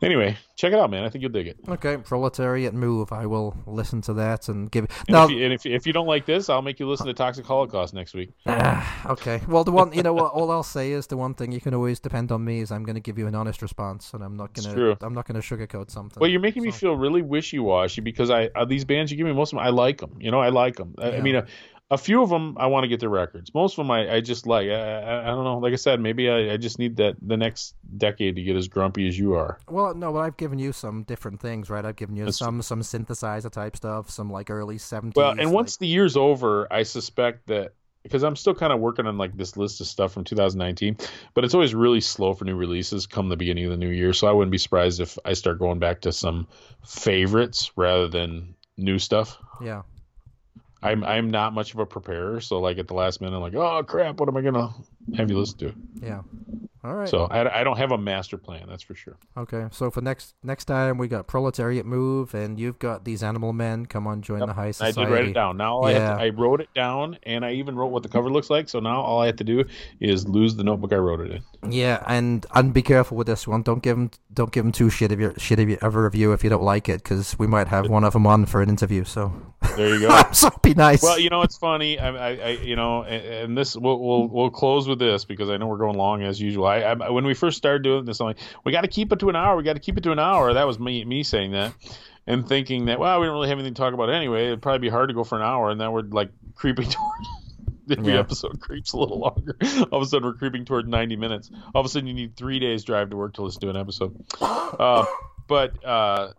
anyway, 0.02 0.36
check 0.56 0.72
it 0.72 0.78
out, 0.78 0.90
man. 0.90 1.04
I 1.04 1.08
think 1.08 1.22
you'll 1.22 1.32
dig 1.32 1.46
it. 1.46 1.58
Okay, 1.68 1.96
Proletariat 1.96 2.74
Move. 2.74 3.12
I 3.12 3.26
will 3.26 3.56
listen 3.66 4.00
to 4.02 4.14
that 4.14 4.48
and 4.48 4.70
give. 4.70 4.84
And, 4.84 5.10
Now, 5.10 5.24
if, 5.24 5.30
you, 5.30 5.44
and 5.44 5.52
if, 5.52 5.66
if 5.66 5.86
you 5.86 5.92
don't 5.92 6.06
like 6.06 6.26
this, 6.26 6.48
I'll 6.48 6.62
make 6.62 6.80
you 6.80 6.88
listen 6.88 7.06
to 7.06 7.14
Toxic 7.14 7.44
Holocaust 7.46 7.94
next 7.94 8.14
week. 8.14 8.30
Ah, 8.46 9.10
okay. 9.10 9.40
Well, 9.48 9.64
the 9.64 9.72
one 9.72 9.92
you 9.92 10.02
know, 10.02 10.12
what, 10.12 10.32
all 10.32 10.50
I'll 10.50 10.62
say 10.62 10.92
is 10.92 11.06
the 11.06 11.16
one 11.16 11.34
thing 11.34 11.52
you 11.52 11.60
can 11.60 11.74
always 11.74 12.00
depend 12.00 12.32
on 12.32 12.44
me 12.44 12.60
is 12.60 12.70
I'm 12.70 12.84
going 12.84 12.94
to 12.94 13.00
give 13.00 13.18
you 13.18 13.26
an 13.26 13.34
honest 13.34 13.62
response, 13.62 14.12
and 14.14 14.22
I'm 14.22 14.36
not 14.36 14.52
going 14.54 14.74
to 14.74 15.04
I'm 15.04 15.14
not 15.14 15.26
going 15.26 15.40
to 15.40 15.46
sugarcoat 15.46 15.90
something. 15.90 16.20
Well, 16.20 16.30
you're 16.30 16.40
making 16.40 16.62
me 16.62 16.70
feel 16.70 16.96
really 16.96 17.22
wishy-washy 17.22 18.00
because 18.00 18.30
I 18.30 18.50
uh, 18.54 18.64
these 18.64 18.84
bands 18.84 19.10
you 19.10 19.16
give 19.16 19.26
me 19.26 19.32
most 19.32 19.52
of 19.52 19.58
them 19.58 19.66
I 19.66 19.70
like 19.70 19.98
them. 19.98 20.16
You 20.18 20.30
know, 20.30 20.40
I 20.40 20.50
like 20.50 20.76
them. 20.76 20.94
I, 20.98 21.16
I 21.16 21.20
mean, 21.20 21.36
a, 21.36 21.46
a 21.90 21.98
few 21.98 22.22
of 22.22 22.30
them 22.30 22.56
I 22.58 22.66
want 22.66 22.84
to 22.84 22.88
get 22.88 22.98
their 23.00 23.08
records. 23.08 23.54
Most 23.54 23.74
of 23.74 23.76
them 23.78 23.90
I, 23.90 24.14
I 24.14 24.20
just 24.20 24.46
like. 24.46 24.68
I, 24.68 24.72
I, 24.72 25.22
I 25.22 25.26
don't 25.26 25.44
know. 25.44 25.58
Like 25.58 25.72
I 25.72 25.76
said, 25.76 26.00
maybe 26.00 26.28
I, 26.28 26.54
I 26.54 26.56
just 26.56 26.78
need 26.78 26.96
that 26.96 27.16
the 27.22 27.36
next 27.36 27.76
decade 27.96 28.36
to 28.36 28.42
get 28.42 28.56
as 28.56 28.66
grumpy 28.66 29.06
as 29.06 29.18
you 29.18 29.34
are. 29.34 29.58
Well, 29.68 29.94
no, 29.94 30.12
but 30.12 30.20
I've 30.20 30.36
given 30.36 30.58
you 30.58 30.72
some 30.72 31.04
different 31.04 31.40
things, 31.40 31.70
right? 31.70 31.84
I've 31.84 31.96
given 31.96 32.16
you 32.16 32.24
That's 32.24 32.38
some 32.38 32.60
some 32.62 32.80
synthesizer 32.80 33.50
type 33.50 33.76
stuff, 33.76 34.10
some 34.10 34.30
like 34.30 34.50
early 34.50 34.78
'70s. 34.78 35.14
Well, 35.14 35.34
and 35.38 35.52
once 35.52 35.76
the 35.76 35.86
year's 35.86 36.16
over, 36.16 36.66
I 36.72 36.82
suspect 36.82 37.46
that 37.46 37.74
because 38.02 38.24
I'm 38.24 38.36
still 38.36 38.54
kind 38.54 38.72
of 38.72 38.80
working 38.80 39.06
on 39.06 39.18
like 39.18 39.36
this 39.36 39.56
list 39.56 39.80
of 39.80 39.86
stuff 39.86 40.12
from 40.12 40.24
2019, 40.24 40.96
but 41.34 41.44
it's 41.44 41.54
always 41.54 41.74
really 41.74 42.00
slow 42.00 42.34
for 42.34 42.44
new 42.44 42.54
releases 42.56 43.06
come 43.06 43.28
the 43.28 43.36
beginning 43.36 43.64
of 43.64 43.70
the 43.70 43.76
new 43.76 43.90
year. 43.90 44.12
So 44.12 44.26
I 44.26 44.32
wouldn't 44.32 44.52
be 44.52 44.58
surprised 44.58 45.00
if 45.00 45.18
I 45.24 45.32
start 45.34 45.58
going 45.58 45.78
back 45.80 46.00
to 46.02 46.12
some 46.12 46.46
favorites 46.84 47.72
rather 47.76 48.08
than 48.08 48.54
new 48.76 48.98
stuff. 48.98 49.38
yeah, 49.60 49.82
I'm 50.86 51.04
I'm 51.04 51.30
not 51.30 51.52
much 51.52 51.74
of 51.74 51.80
a 51.80 51.86
preparer, 51.86 52.40
so 52.40 52.60
like 52.60 52.78
at 52.78 52.88
the 52.88 52.94
last 52.94 53.20
minute, 53.20 53.36
I'm 53.36 53.42
like, 53.42 53.54
oh 53.54 53.82
crap, 53.82 54.18
what 54.20 54.28
am 54.28 54.36
I 54.36 54.40
gonna 54.42 54.70
have 55.16 55.30
you 55.30 55.38
listen 55.38 55.58
to? 55.58 55.74
yeah. 56.02 56.22
All 56.84 56.94
right. 56.94 57.08
So 57.08 57.24
I, 57.24 57.62
I 57.62 57.64
don't 57.64 57.78
have 57.78 57.90
a 57.90 57.98
master 57.98 58.38
plan, 58.38 58.66
that's 58.68 58.84
for 58.84 58.94
sure. 58.94 59.16
okay. 59.36 59.66
So 59.72 59.90
for 59.90 60.00
next 60.02 60.34
next 60.44 60.66
time, 60.66 60.98
we 60.98 61.08
got 61.08 61.26
Proletariat 61.26 61.84
Move, 61.84 62.32
and 62.32 62.60
you've 62.60 62.78
got 62.78 63.04
these 63.04 63.24
Animal 63.24 63.52
Men. 63.52 63.86
Come 63.86 64.06
on, 64.06 64.22
join 64.22 64.38
the 64.38 64.52
high 64.52 64.70
society. 64.70 65.00
I 65.00 65.04
did 65.04 65.12
write 65.12 65.24
it 65.30 65.32
down. 65.32 65.56
Now 65.56 65.74
all 65.78 65.86
I, 65.86 65.92
have 65.94 66.02
Yeah. 66.02 66.14
to, 66.14 66.22
I 66.22 66.28
wrote 66.28 66.60
it 66.60 66.68
down, 66.76 67.18
and 67.24 67.44
I 67.44 67.54
even 67.54 67.74
wrote 67.74 67.88
what 67.88 68.04
the 68.04 68.08
cover 68.08 68.30
looks 68.30 68.50
like. 68.50 68.68
So 68.68 68.78
now 68.78 69.00
all 69.00 69.20
I 69.20 69.26
have 69.26 69.36
to 69.36 69.44
do 69.44 69.64
is 69.98 70.28
lose 70.28 70.54
the 70.54 70.62
notebook 70.62 70.92
I 70.92 70.96
wrote 70.96 71.20
it 71.22 71.32
in. 71.32 71.42
Yeah, 71.72 72.02
and 72.06 72.46
and 72.54 72.72
be 72.72 72.82
careful 72.82 73.16
with 73.16 73.26
this 73.26 73.46
one. 73.46 73.62
Don't 73.62 73.82
give 73.82 73.96
them 73.96 74.10
don't 74.32 74.52
give 74.52 74.64
them 74.64 74.72
too 74.72 74.90
shit 74.90 75.12
of 75.12 75.20
your 75.20 75.34
shit 75.38 75.58
of, 75.58 75.68
your, 75.68 75.78
of 75.78 75.94
a 75.94 76.02
review 76.02 76.32
if 76.32 76.44
you 76.44 76.50
don't 76.50 76.62
like 76.62 76.88
it, 76.88 77.02
because 77.02 77.38
we 77.38 77.46
might 77.46 77.68
have 77.68 77.88
one 77.88 78.04
of 78.04 78.12
them 78.12 78.26
on 78.26 78.46
for 78.46 78.62
an 78.62 78.68
interview. 78.68 79.04
So 79.04 79.32
There 79.76 79.94
you 79.94 80.00
go. 80.00 80.22
so 80.32 80.50
be 80.62 80.74
nice. 80.74 81.02
Well, 81.02 81.18
you 81.18 81.30
know 81.30 81.42
it's 81.42 81.56
funny. 81.56 81.98
I, 81.98 82.08
I, 82.08 82.28
I 82.34 82.48
you 82.62 82.76
know, 82.76 83.02
and, 83.02 83.24
and 83.24 83.58
this 83.58 83.76
we'll, 83.76 83.98
we'll 83.98 84.28
we'll 84.28 84.50
close 84.50 84.88
with 84.88 84.98
this 84.98 85.24
because 85.24 85.50
I 85.50 85.56
know 85.56 85.66
we're 85.66 85.78
going 85.78 85.96
long 85.96 86.22
as 86.22 86.40
usual. 86.40 86.66
I, 86.66 86.78
I 86.78 87.10
when 87.10 87.24
we 87.24 87.34
first 87.34 87.56
started 87.56 87.82
doing 87.82 88.04
this, 88.04 88.20
I'm 88.20 88.26
like, 88.26 88.38
we 88.64 88.72
got 88.72 88.82
to 88.82 88.88
keep 88.88 89.12
it 89.12 89.18
to 89.20 89.28
an 89.28 89.36
hour. 89.36 89.56
We 89.56 89.62
got 89.62 89.74
to 89.74 89.80
keep 89.80 89.96
it 89.96 90.02
to 90.04 90.12
an 90.12 90.18
hour. 90.18 90.52
That 90.52 90.66
was 90.66 90.78
me 90.78 91.04
me 91.04 91.22
saying 91.22 91.52
that, 91.52 91.72
and 92.26 92.46
thinking 92.48 92.86
that 92.86 92.98
well, 92.98 93.20
we 93.20 93.26
don't 93.26 93.34
really 93.34 93.48
have 93.48 93.58
anything 93.58 93.74
to 93.74 93.80
talk 93.80 93.94
about 93.94 94.10
anyway. 94.10 94.46
It'd 94.46 94.62
probably 94.62 94.80
be 94.80 94.88
hard 94.88 95.08
to 95.08 95.14
go 95.14 95.24
for 95.24 95.36
an 95.36 95.42
hour, 95.42 95.70
and 95.70 95.80
then 95.80 95.92
we're 95.92 96.02
like 96.02 96.30
creeping 96.54 96.86
toward. 96.90 97.20
Every 97.98 98.14
Yeah. 98.14 98.20
episode 98.20 98.60
creeps 98.60 98.92
a 98.92 98.98
little 98.98 99.18
longer. 99.20 99.56
All 99.92 99.98
of 100.00 100.02
a 100.02 100.06
sudden, 100.06 100.26
we're 100.26 100.34
creeping 100.34 100.64
toward 100.64 100.88
90 100.88 101.16
minutes. 101.16 101.50
All 101.74 101.80
of 101.80 101.86
a 101.86 101.88
sudden, 101.88 102.06
you 102.08 102.14
need 102.14 102.36
three 102.36 102.58
days 102.58 102.84
drive 102.84 103.10
to 103.10 103.16
work 103.16 103.34
to 103.34 103.42
listen 103.42 103.60
to 103.62 103.70
an 103.70 103.76
episode. 103.76 104.24
Uh, 104.40 105.04
but 105.46 105.84
uh, 105.84 106.32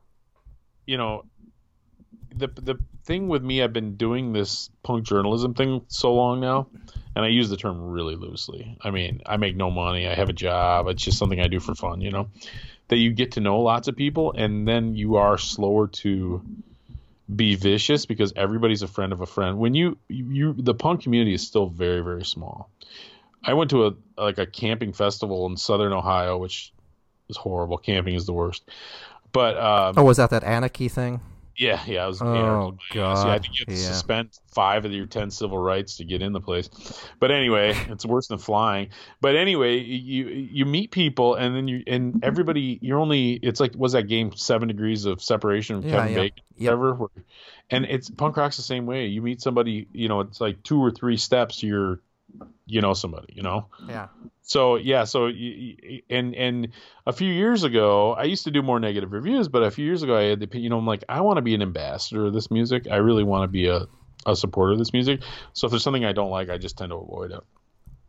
you 0.86 0.98
know, 0.98 1.24
the 2.36 2.48
the 2.48 2.76
thing 3.06 3.28
with 3.30 3.41
me, 3.44 3.64
I've 3.64 3.72
been 3.74 3.95
doing 3.95 4.34
this 4.34 4.69
punk 4.84 5.06
journalism 5.06 5.53
thing 5.53 5.82
so 5.88 6.14
long 6.14 6.41
now, 6.41 6.68
and 7.15 7.24
I 7.24 7.30
use 7.30 7.49
the 7.49 7.56
term 7.57 7.82
really 7.82 8.15
loosely. 8.15 8.78
I 8.82 8.91
mean, 8.91 9.22
I 9.26 9.38
make 9.38 9.56
no 9.56 9.72
money. 9.72 10.07
I 10.07 10.14
have 10.15 10.28
a 10.30 10.34
job. 10.34 10.88
It's 10.88 11.03
just 11.03 11.18
something 11.18 11.40
I 11.40 11.48
do 11.48 11.60
for 11.61 11.74
fun, 11.76 12.02
you 12.02 12.11
know. 12.11 12.28
That 12.90 12.98
you 12.98 13.11
get 13.11 13.34
to 13.34 13.40
know 13.41 13.60
lots 13.61 13.88
of 13.88 13.95
people, 13.95 14.34
and 14.34 14.68
then 14.68 14.95
you 14.95 15.15
are 15.18 15.38
slower 15.38 15.88
to 15.88 16.41
be 17.34 17.56
vicious 17.56 18.06
because 18.06 18.34
everybody's 18.36 18.82
a 18.82 18.88
friend 18.88 19.12
of 19.12 19.22
a 19.22 19.26
friend. 19.26 19.58
When 19.58 19.74
you 19.74 19.98
you 20.08 20.54
the 20.54 20.74
punk 20.74 21.04
community 21.04 21.34
is 21.34 21.45
still 21.45 21.68
very 21.68 22.02
very 22.02 22.24
small. 22.24 22.70
I 23.44 23.54
went 23.54 23.70
to 23.72 23.88
a 23.88 23.94
like 24.18 24.38
a 24.38 24.45
camping 24.45 24.94
festival 24.94 25.45
in 25.45 25.58
southern 25.58 25.94
Ohio, 25.94 26.38
which 26.38 26.74
is 27.30 27.38
horrible. 27.38 27.78
Camping 27.78 28.16
is 28.16 28.26
the 28.26 28.34
worst. 28.34 28.70
But 29.32 29.58
um, 29.58 29.95
Oh, 29.98 30.04
was 30.04 30.18
that 30.18 30.30
that 30.30 30.44
anarchy 30.44 30.88
thing? 30.88 31.22
Yeah, 31.58 31.82
yeah, 31.88 32.04
I 32.04 32.08
was. 32.08 32.22
Oh, 32.22 32.78
yeah, 32.94 33.16
see, 33.16 33.22
I 33.22 33.36
God, 33.36 33.42
think 33.42 33.60
you 33.60 33.66
have 33.68 33.76
to 33.76 33.82
yeah. 33.82 33.88
suspend 33.88 34.30
five 34.54 34.86
of 34.86 34.92
your 34.92 35.08
ten 35.08 35.32
civil 35.32 35.58
rights 35.58 35.98
to 35.98 36.06
get 36.06 36.22
in 36.22 36.32
the 36.32 36.40
place. 36.40 36.70
But 37.20 37.32
anyway, 37.32 37.74
it's 37.90 38.06
worse 38.06 38.28
than 38.28 38.38
flying. 38.38 38.90
But 39.22 39.36
anyway, 39.36 39.80
you 39.80 40.28
you 40.28 40.66
meet 40.66 40.92
people, 40.92 41.36
and 41.36 41.56
then 41.56 41.68
you 41.68 41.84
and 41.88 42.14
mm-hmm. 42.14 42.20
everybody. 42.24 42.78
You're 42.82 43.00
only. 43.00 43.34
It's 43.34 43.60
like 43.60 43.74
was 43.76 43.94
that 43.94 44.04
game 44.04 44.36
Seven 44.36 44.68
Degrees 44.68 45.06
of 45.06 45.22
Separation 45.22 45.82
from 45.82 45.90
Yeah, 45.90 45.96
Kevin 45.98 46.14
yeah. 46.14 46.20
Bacon, 46.20 46.44
Yep. 46.58 46.72
whatever. 46.78 46.94
where- 46.96 47.10
And 47.70 47.86
it's 47.86 48.10
punk 48.10 48.38
rock's 48.38 48.58
the 48.58 48.64
same 48.64 48.86
way. 48.86 49.08
You 49.08 49.22
meet 49.22 49.42
somebody, 49.42 49.88
you 49.92 50.08
know, 50.08 50.22
it's 50.22 50.40
like 50.40 50.64
two 50.64 50.80
or 50.82 50.92
three 50.92 51.18
steps. 51.18 51.62
You're, 51.64 52.00
you 52.66 52.82
know, 52.82 52.94
somebody, 52.94 53.34
you 53.34 53.44
know. 53.44 53.68
Yeah. 53.88 54.08
So 54.42 54.76
yeah, 54.76 55.04
so 55.04 55.28
and 56.10 56.36
and 56.36 56.70
a 57.06 57.14
few 57.14 57.32
years 57.32 57.64
ago, 57.64 58.14
I 58.14 58.24
used 58.24 58.44
to 58.46 58.52
do 58.52 58.62
more 58.62 58.80
negative 58.80 59.12
reviews, 59.12 59.48
but 59.48 59.64
a 59.64 59.72
few 59.72 59.86
years 59.86 60.04
ago, 60.04 60.18
I 60.18 60.24
had 60.24 60.40
the 60.40 60.60
you 60.60 60.70
know 60.70 60.78
I'm 60.78 60.86
like 60.86 61.04
I 61.10 61.22
want 61.22 61.38
to 61.38 61.42
be 61.42 61.54
an 61.54 61.62
ambassador 61.62 62.26
of 62.28 62.34
this 62.34 62.50
music. 62.50 62.88
I 62.90 62.98
really 62.98 63.24
want 63.24 63.44
to 63.44 63.48
be 63.48 63.68
a 63.68 63.88
a 64.26 64.36
supporter 64.36 64.74
of 64.74 64.80
this 64.80 64.94
music. 64.94 65.22
So 65.54 65.68
if 65.68 65.72
there's 65.72 65.84
something 65.84 66.06
I 66.06 66.14
don't 66.14 66.32
like, 66.32 66.50
I 66.50 66.58
just 66.58 66.78
tend 66.78 66.92
to 66.92 66.96
avoid 66.96 67.32
it 67.32 67.44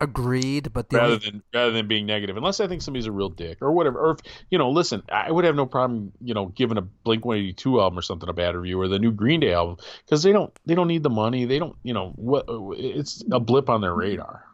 Agreed, 0.01 0.73
but 0.73 0.91
the 0.91 0.97
rather 0.97 1.15
only, 1.15 1.19
than 1.19 1.43
rather 1.53 1.73
than 1.73 1.89
being 1.89 2.07
negative, 2.07 2.37
unless 2.37 2.61
I 2.61 2.69
think 2.69 2.83
somebody's 2.83 3.07
a 3.07 3.13
real 3.13 3.31
dick 3.31 3.59
or 3.61 3.73
whatever. 3.73 3.99
Or 3.99 4.11
if, 4.13 4.19
you 4.49 4.57
know, 4.57 4.71
listen, 4.71 5.03
I 5.11 5.31
would 5.33 5.45
have 5.45 5.57
no 5.57 5.67
problem 5.67 6.13
you 6.21 6.35
know 6.35 6.47
giving 6.47 6.79
a 6.79 6.83
Blink 6.83 7.25
182 7.25 7.81
album 7.81 7.99
or 7.99 8.03
something 8.03 8.29
a 8.29 8.33
bad 8.33 8.55
review 8.55 8.81
or 8.81 8.87
the 8.87 9.01
new 9.01 9.11
Green 9.11 9.41
Day 9.41 9.53
album 9.53 9.77
because 10.05 10.23
they 10.23 10.31
don't 10.33 10.57
they 10.67 10.77
don't 10.77 10.87
need 10.89 11.03
the 11.03 11.11
money. 11.11 11.47
They 11.47 11.59
don't 11.59 11.77
you 11.83 11.95
know 11.95 12.13
what 12.15 12.45
it's 12.79 13.25
a 13.33 13.41
blip 13.41 13.69
on 13.69 13.81
their 13.81 13.95
radar. 13.95 14.45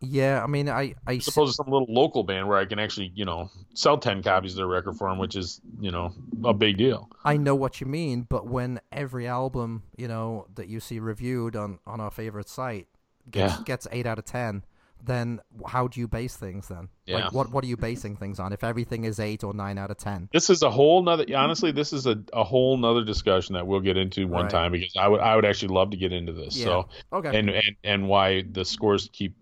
yeah, 0.00 0.42
I 0.42 0.46
mean, 0.46 0.68
I 0.68 0.94
I 1.06 1.14
As 1.18 1.28
opposed 1.28 1.52
to 1.52 1.56
some 1.56 1.72
little 1.72 1.86
local 1.92 2.24
band 2.24 2.48
where 2.48 2.58
I 2.58 2.66
can 2.66 2.78
actually, 2.78 3.12
you 3.14 3.24
know, 3.24 3.50
sell 3.74 3.98
ten 3.98 4.22
copies 4.22 4.52
of 4.52 4.56
their 4.58 4.66
record 4.66 4.96
for 4.96 5.08
them, 5.08 5.18
which 5.18 5.36
is, 5.36 5.60
you 5.80 5.90
know, 5.90 6.12
a 6.44 6.52
big 6.54 6.76
deal. 6.76 7.10
I 7.24 7.36
know 7.38 7.54
what 7.54 7.80
you 7.80 7.86
mean, 7.86 8.22
but 8.28 8.46
when 8.46 8.80
every 8.92 9.26
album, 9.26 9.84
you 9.96 10.08
know, 10.08 10.46
that 10.54 10.68
you 10.68 10.80
see 10.80 10.98
reviewed 10.98 11.56
on 11.56 11.78
on 11.86 12.00
our 12.00 12.10
favorite 12.10 12.48
site 12.48 12.88
gets 13.30 13.58
Yeah. 13.58 13.62
gets 13.64 13.86
eight 13.90 14.06
out 14.06 14.18
of 14.18 14.24
ten, 14.26 14.64
then 15.04 15.40
how 15.66 15.88
do 15.88 16.00
you 16.00 16.08
base 16.08 16.36
things 16.36 16.68
then? 16.68 16.88
Yeah. 17.06 17.16
Like 17.26 17.32
what 17.32 17.50
what 17.50 17.64
are 17.64 17.66
you 17.66 17.76
basing 17.76 18.16
things 18.16 18.40
on 18.40 18.52
if 18.52 18.64
everything 18.64 19.04
is 19.04 19.20
eight 19.20 19.44
or 19.44 19.52
nine 19.54 19.76
out 19.78 19.90
of 19.90 19.98
ten? 19.98 20.28
This 20.32 20.48
is 20.50 20.62
a 20.62 20.70
whole 20.70 21.02
nother. 21.02 21.24
Honestly, 21.36 21.72
this 21.72 21.92
is 21.92 22.06
a, 22.06 22.16
a 22.32 22.44
whole 22.44 22.76
nother 22.76 23.04
discussion 23.04 23.54
that 23.54 23.66
we'll 23.66 23.80
get 23.80 23.96
into 23.96 24.26
one 24.26 24.42
Right. 24.44 24.50
time 24.50 24.72
because 24.72 24.94
I 24.98 25.08
would 25.08 25.20
I 25.20 25.36
would 25.36 25.44
actually 25.44 25.74
love 25.74 25.90
to 25.90 25.96
get 25.96 26.12
into 26.12 26.32
this. 26.32 26.56
Yeah. 26.56 26.64
So 26.64 26.88
Okay. 27.12 27.38
and, 27.38 27.50
and 27.50 27.76
and 27.84 28.08
why 28.08 28.42
the 28.50 28.64
scores 28.64 29.08
keep 29.12 29.34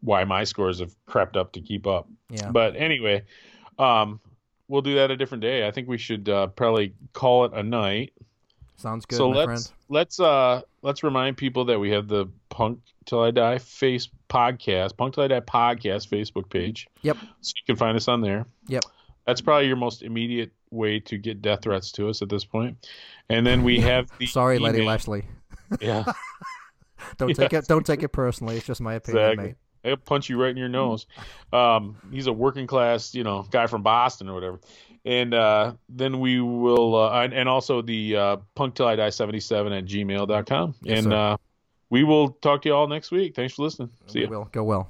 why 0.00 0.24
my 0.24 0.44
scores 0.44 0.80
have 0.80 0.94
crept 1.06 1.36
up 1.36 1.52
to 1.52 1.60
keep 1.60 1.86
up. 1.86 2.08
yeah. 2.30 2.50
But 2.50 2.76
anyway, 2.76 3.24
um, 3.78 4.20
we'll 4.68 4.82
do 4.82 4.96
that 4.96 5.10
a 5.10 5.16
different 5.16 5.42
day. 5.42 5.66
I 5.66 5.70
think 5.70 5.88
we 5.88 5.98
should 5.98 6.28
uh, 6.28 6.48
probably 6.48 6.94
call 7.12 7.44
it 7.46 7.52
a 7.54 7.62
night. 7.62 8.12
Sounds 8.76 9.06
good, 9.06 9.16
so 9.16 9.30
my 9.30 9.36
let's 9.36 9.46
friend. 9.46 9.78
let's 9.88 10.20
uh 10.20 10.62
let's 10.82 11.02
remind 11.02 11.36
people 11.36 11.64
that 11.66 11.78
we 11.78 11.90
have 11.90 12.08
the 12.08 12.26
Punk 12.50 12.80
Till 13.06 13.22
I 13.22 13.30
Die 13.30 13.58
face 13.58 14.08
podcast, 14.28 14.96
Punk 14.96 15.14
Till 15.14 15.24
I 15.24 15.28
Die 15.28 15.40
podcast 15.40 16.08
Facebook 16.08 16.50
page. 16.50 16.86
Yep. 17.02 17.16
So 17.40 17.52
you 17.56 17.62
can 17.66 17.76
find 17.76 17.96
us 17.96 18.08
on 18.08 18.20
there. 18.20 18.46
Yep. 18.68 18.84
That's 19.26 19.40
probably 19.40 19.66
your 19.66 19.76
most 19.76 20.02
immediate 20.02 20.52
way 20.70 21.00
to 21.00 21.18
get 21.18 21.42
death 21.42 21.62
threats 21.62 21.90
to 21.92 22.08
us 22.08 22.22
at 22.22 22.28
this 22.28 22.44
point. 22.44 22.86
And 23.28 23.46
then 23.46 23.64
we 23.64 23.80
have 23.80 24.10
the 24.18 24.26
Sorry, 24.26 24.58
Lady 24.58 24.82
Leslie. 24.82 25.24
Yeah, 25.80 26.04
Don't 27.16 27.34
take 27.34 27.52
it 27.52 27.66
don't 27.66 27.84
take 27.84 28.02
it 28.02 28.08
personally. 28.08 28.56
It's 28.56 28.66
just 28.66 28.80
my 28.80 28.94
opinion, 28.94 29.24
exactly. 29.24 29.46
mate. 29.46 29.56
I'll 29.84 29.96
punch 29.96 30.28
you 30.28 30.40
right 30.40 30.50
in 30.50 30.56
your 30.56 30.68
nose. 30.68 31.06
Um, 31.52 31.96
he's 32.10 32.26
a 32.26 32.32
working 32.32 32.66
class, 32.66 33.14
you 33.14 33.22
know, 33.22 33.46
guy 33.50 33.68
from 33.68 33.82
Boston 33.82 34.28
or 34.28 34.34
whatever. 34.34 34.60
And 35.06 35.34
uh, 35.34 35.74
then 35.88 36.18
we 36.18 36.40
will, 36.40 36.96
uh, 36.96 37.22
and, 37.22 37.48
also 37.48 37.80
the 37.80 38.16
uh, 38.16 38.36
punk 38.56 38.74
till 38.74 38.88
I 38.88 38.96
die 38.96 39.10
77 39.10 39.72
at 39.72 39.84
gmail.com. 39.84 40.74
Yes, 40.82 41.04
and 41.04 41.12
uh, 41.12 41.36
we 41.90 42.02
will 42.02 42.30
talk 42.42 42.62
to 42.62 42.68
you 42.68 42.74
all 42.74 42.88
next 42.88 43.12
week. 43.12 43.36
Thanks 43.36 43.54
for 43.54 43.62
listening. 43.62 43.90
See 44.06 44.18
We 44.18 44.24
you. 44.24 44.30
will 44.30 44.48
go 44.50 44.64
well. 44.64 44.88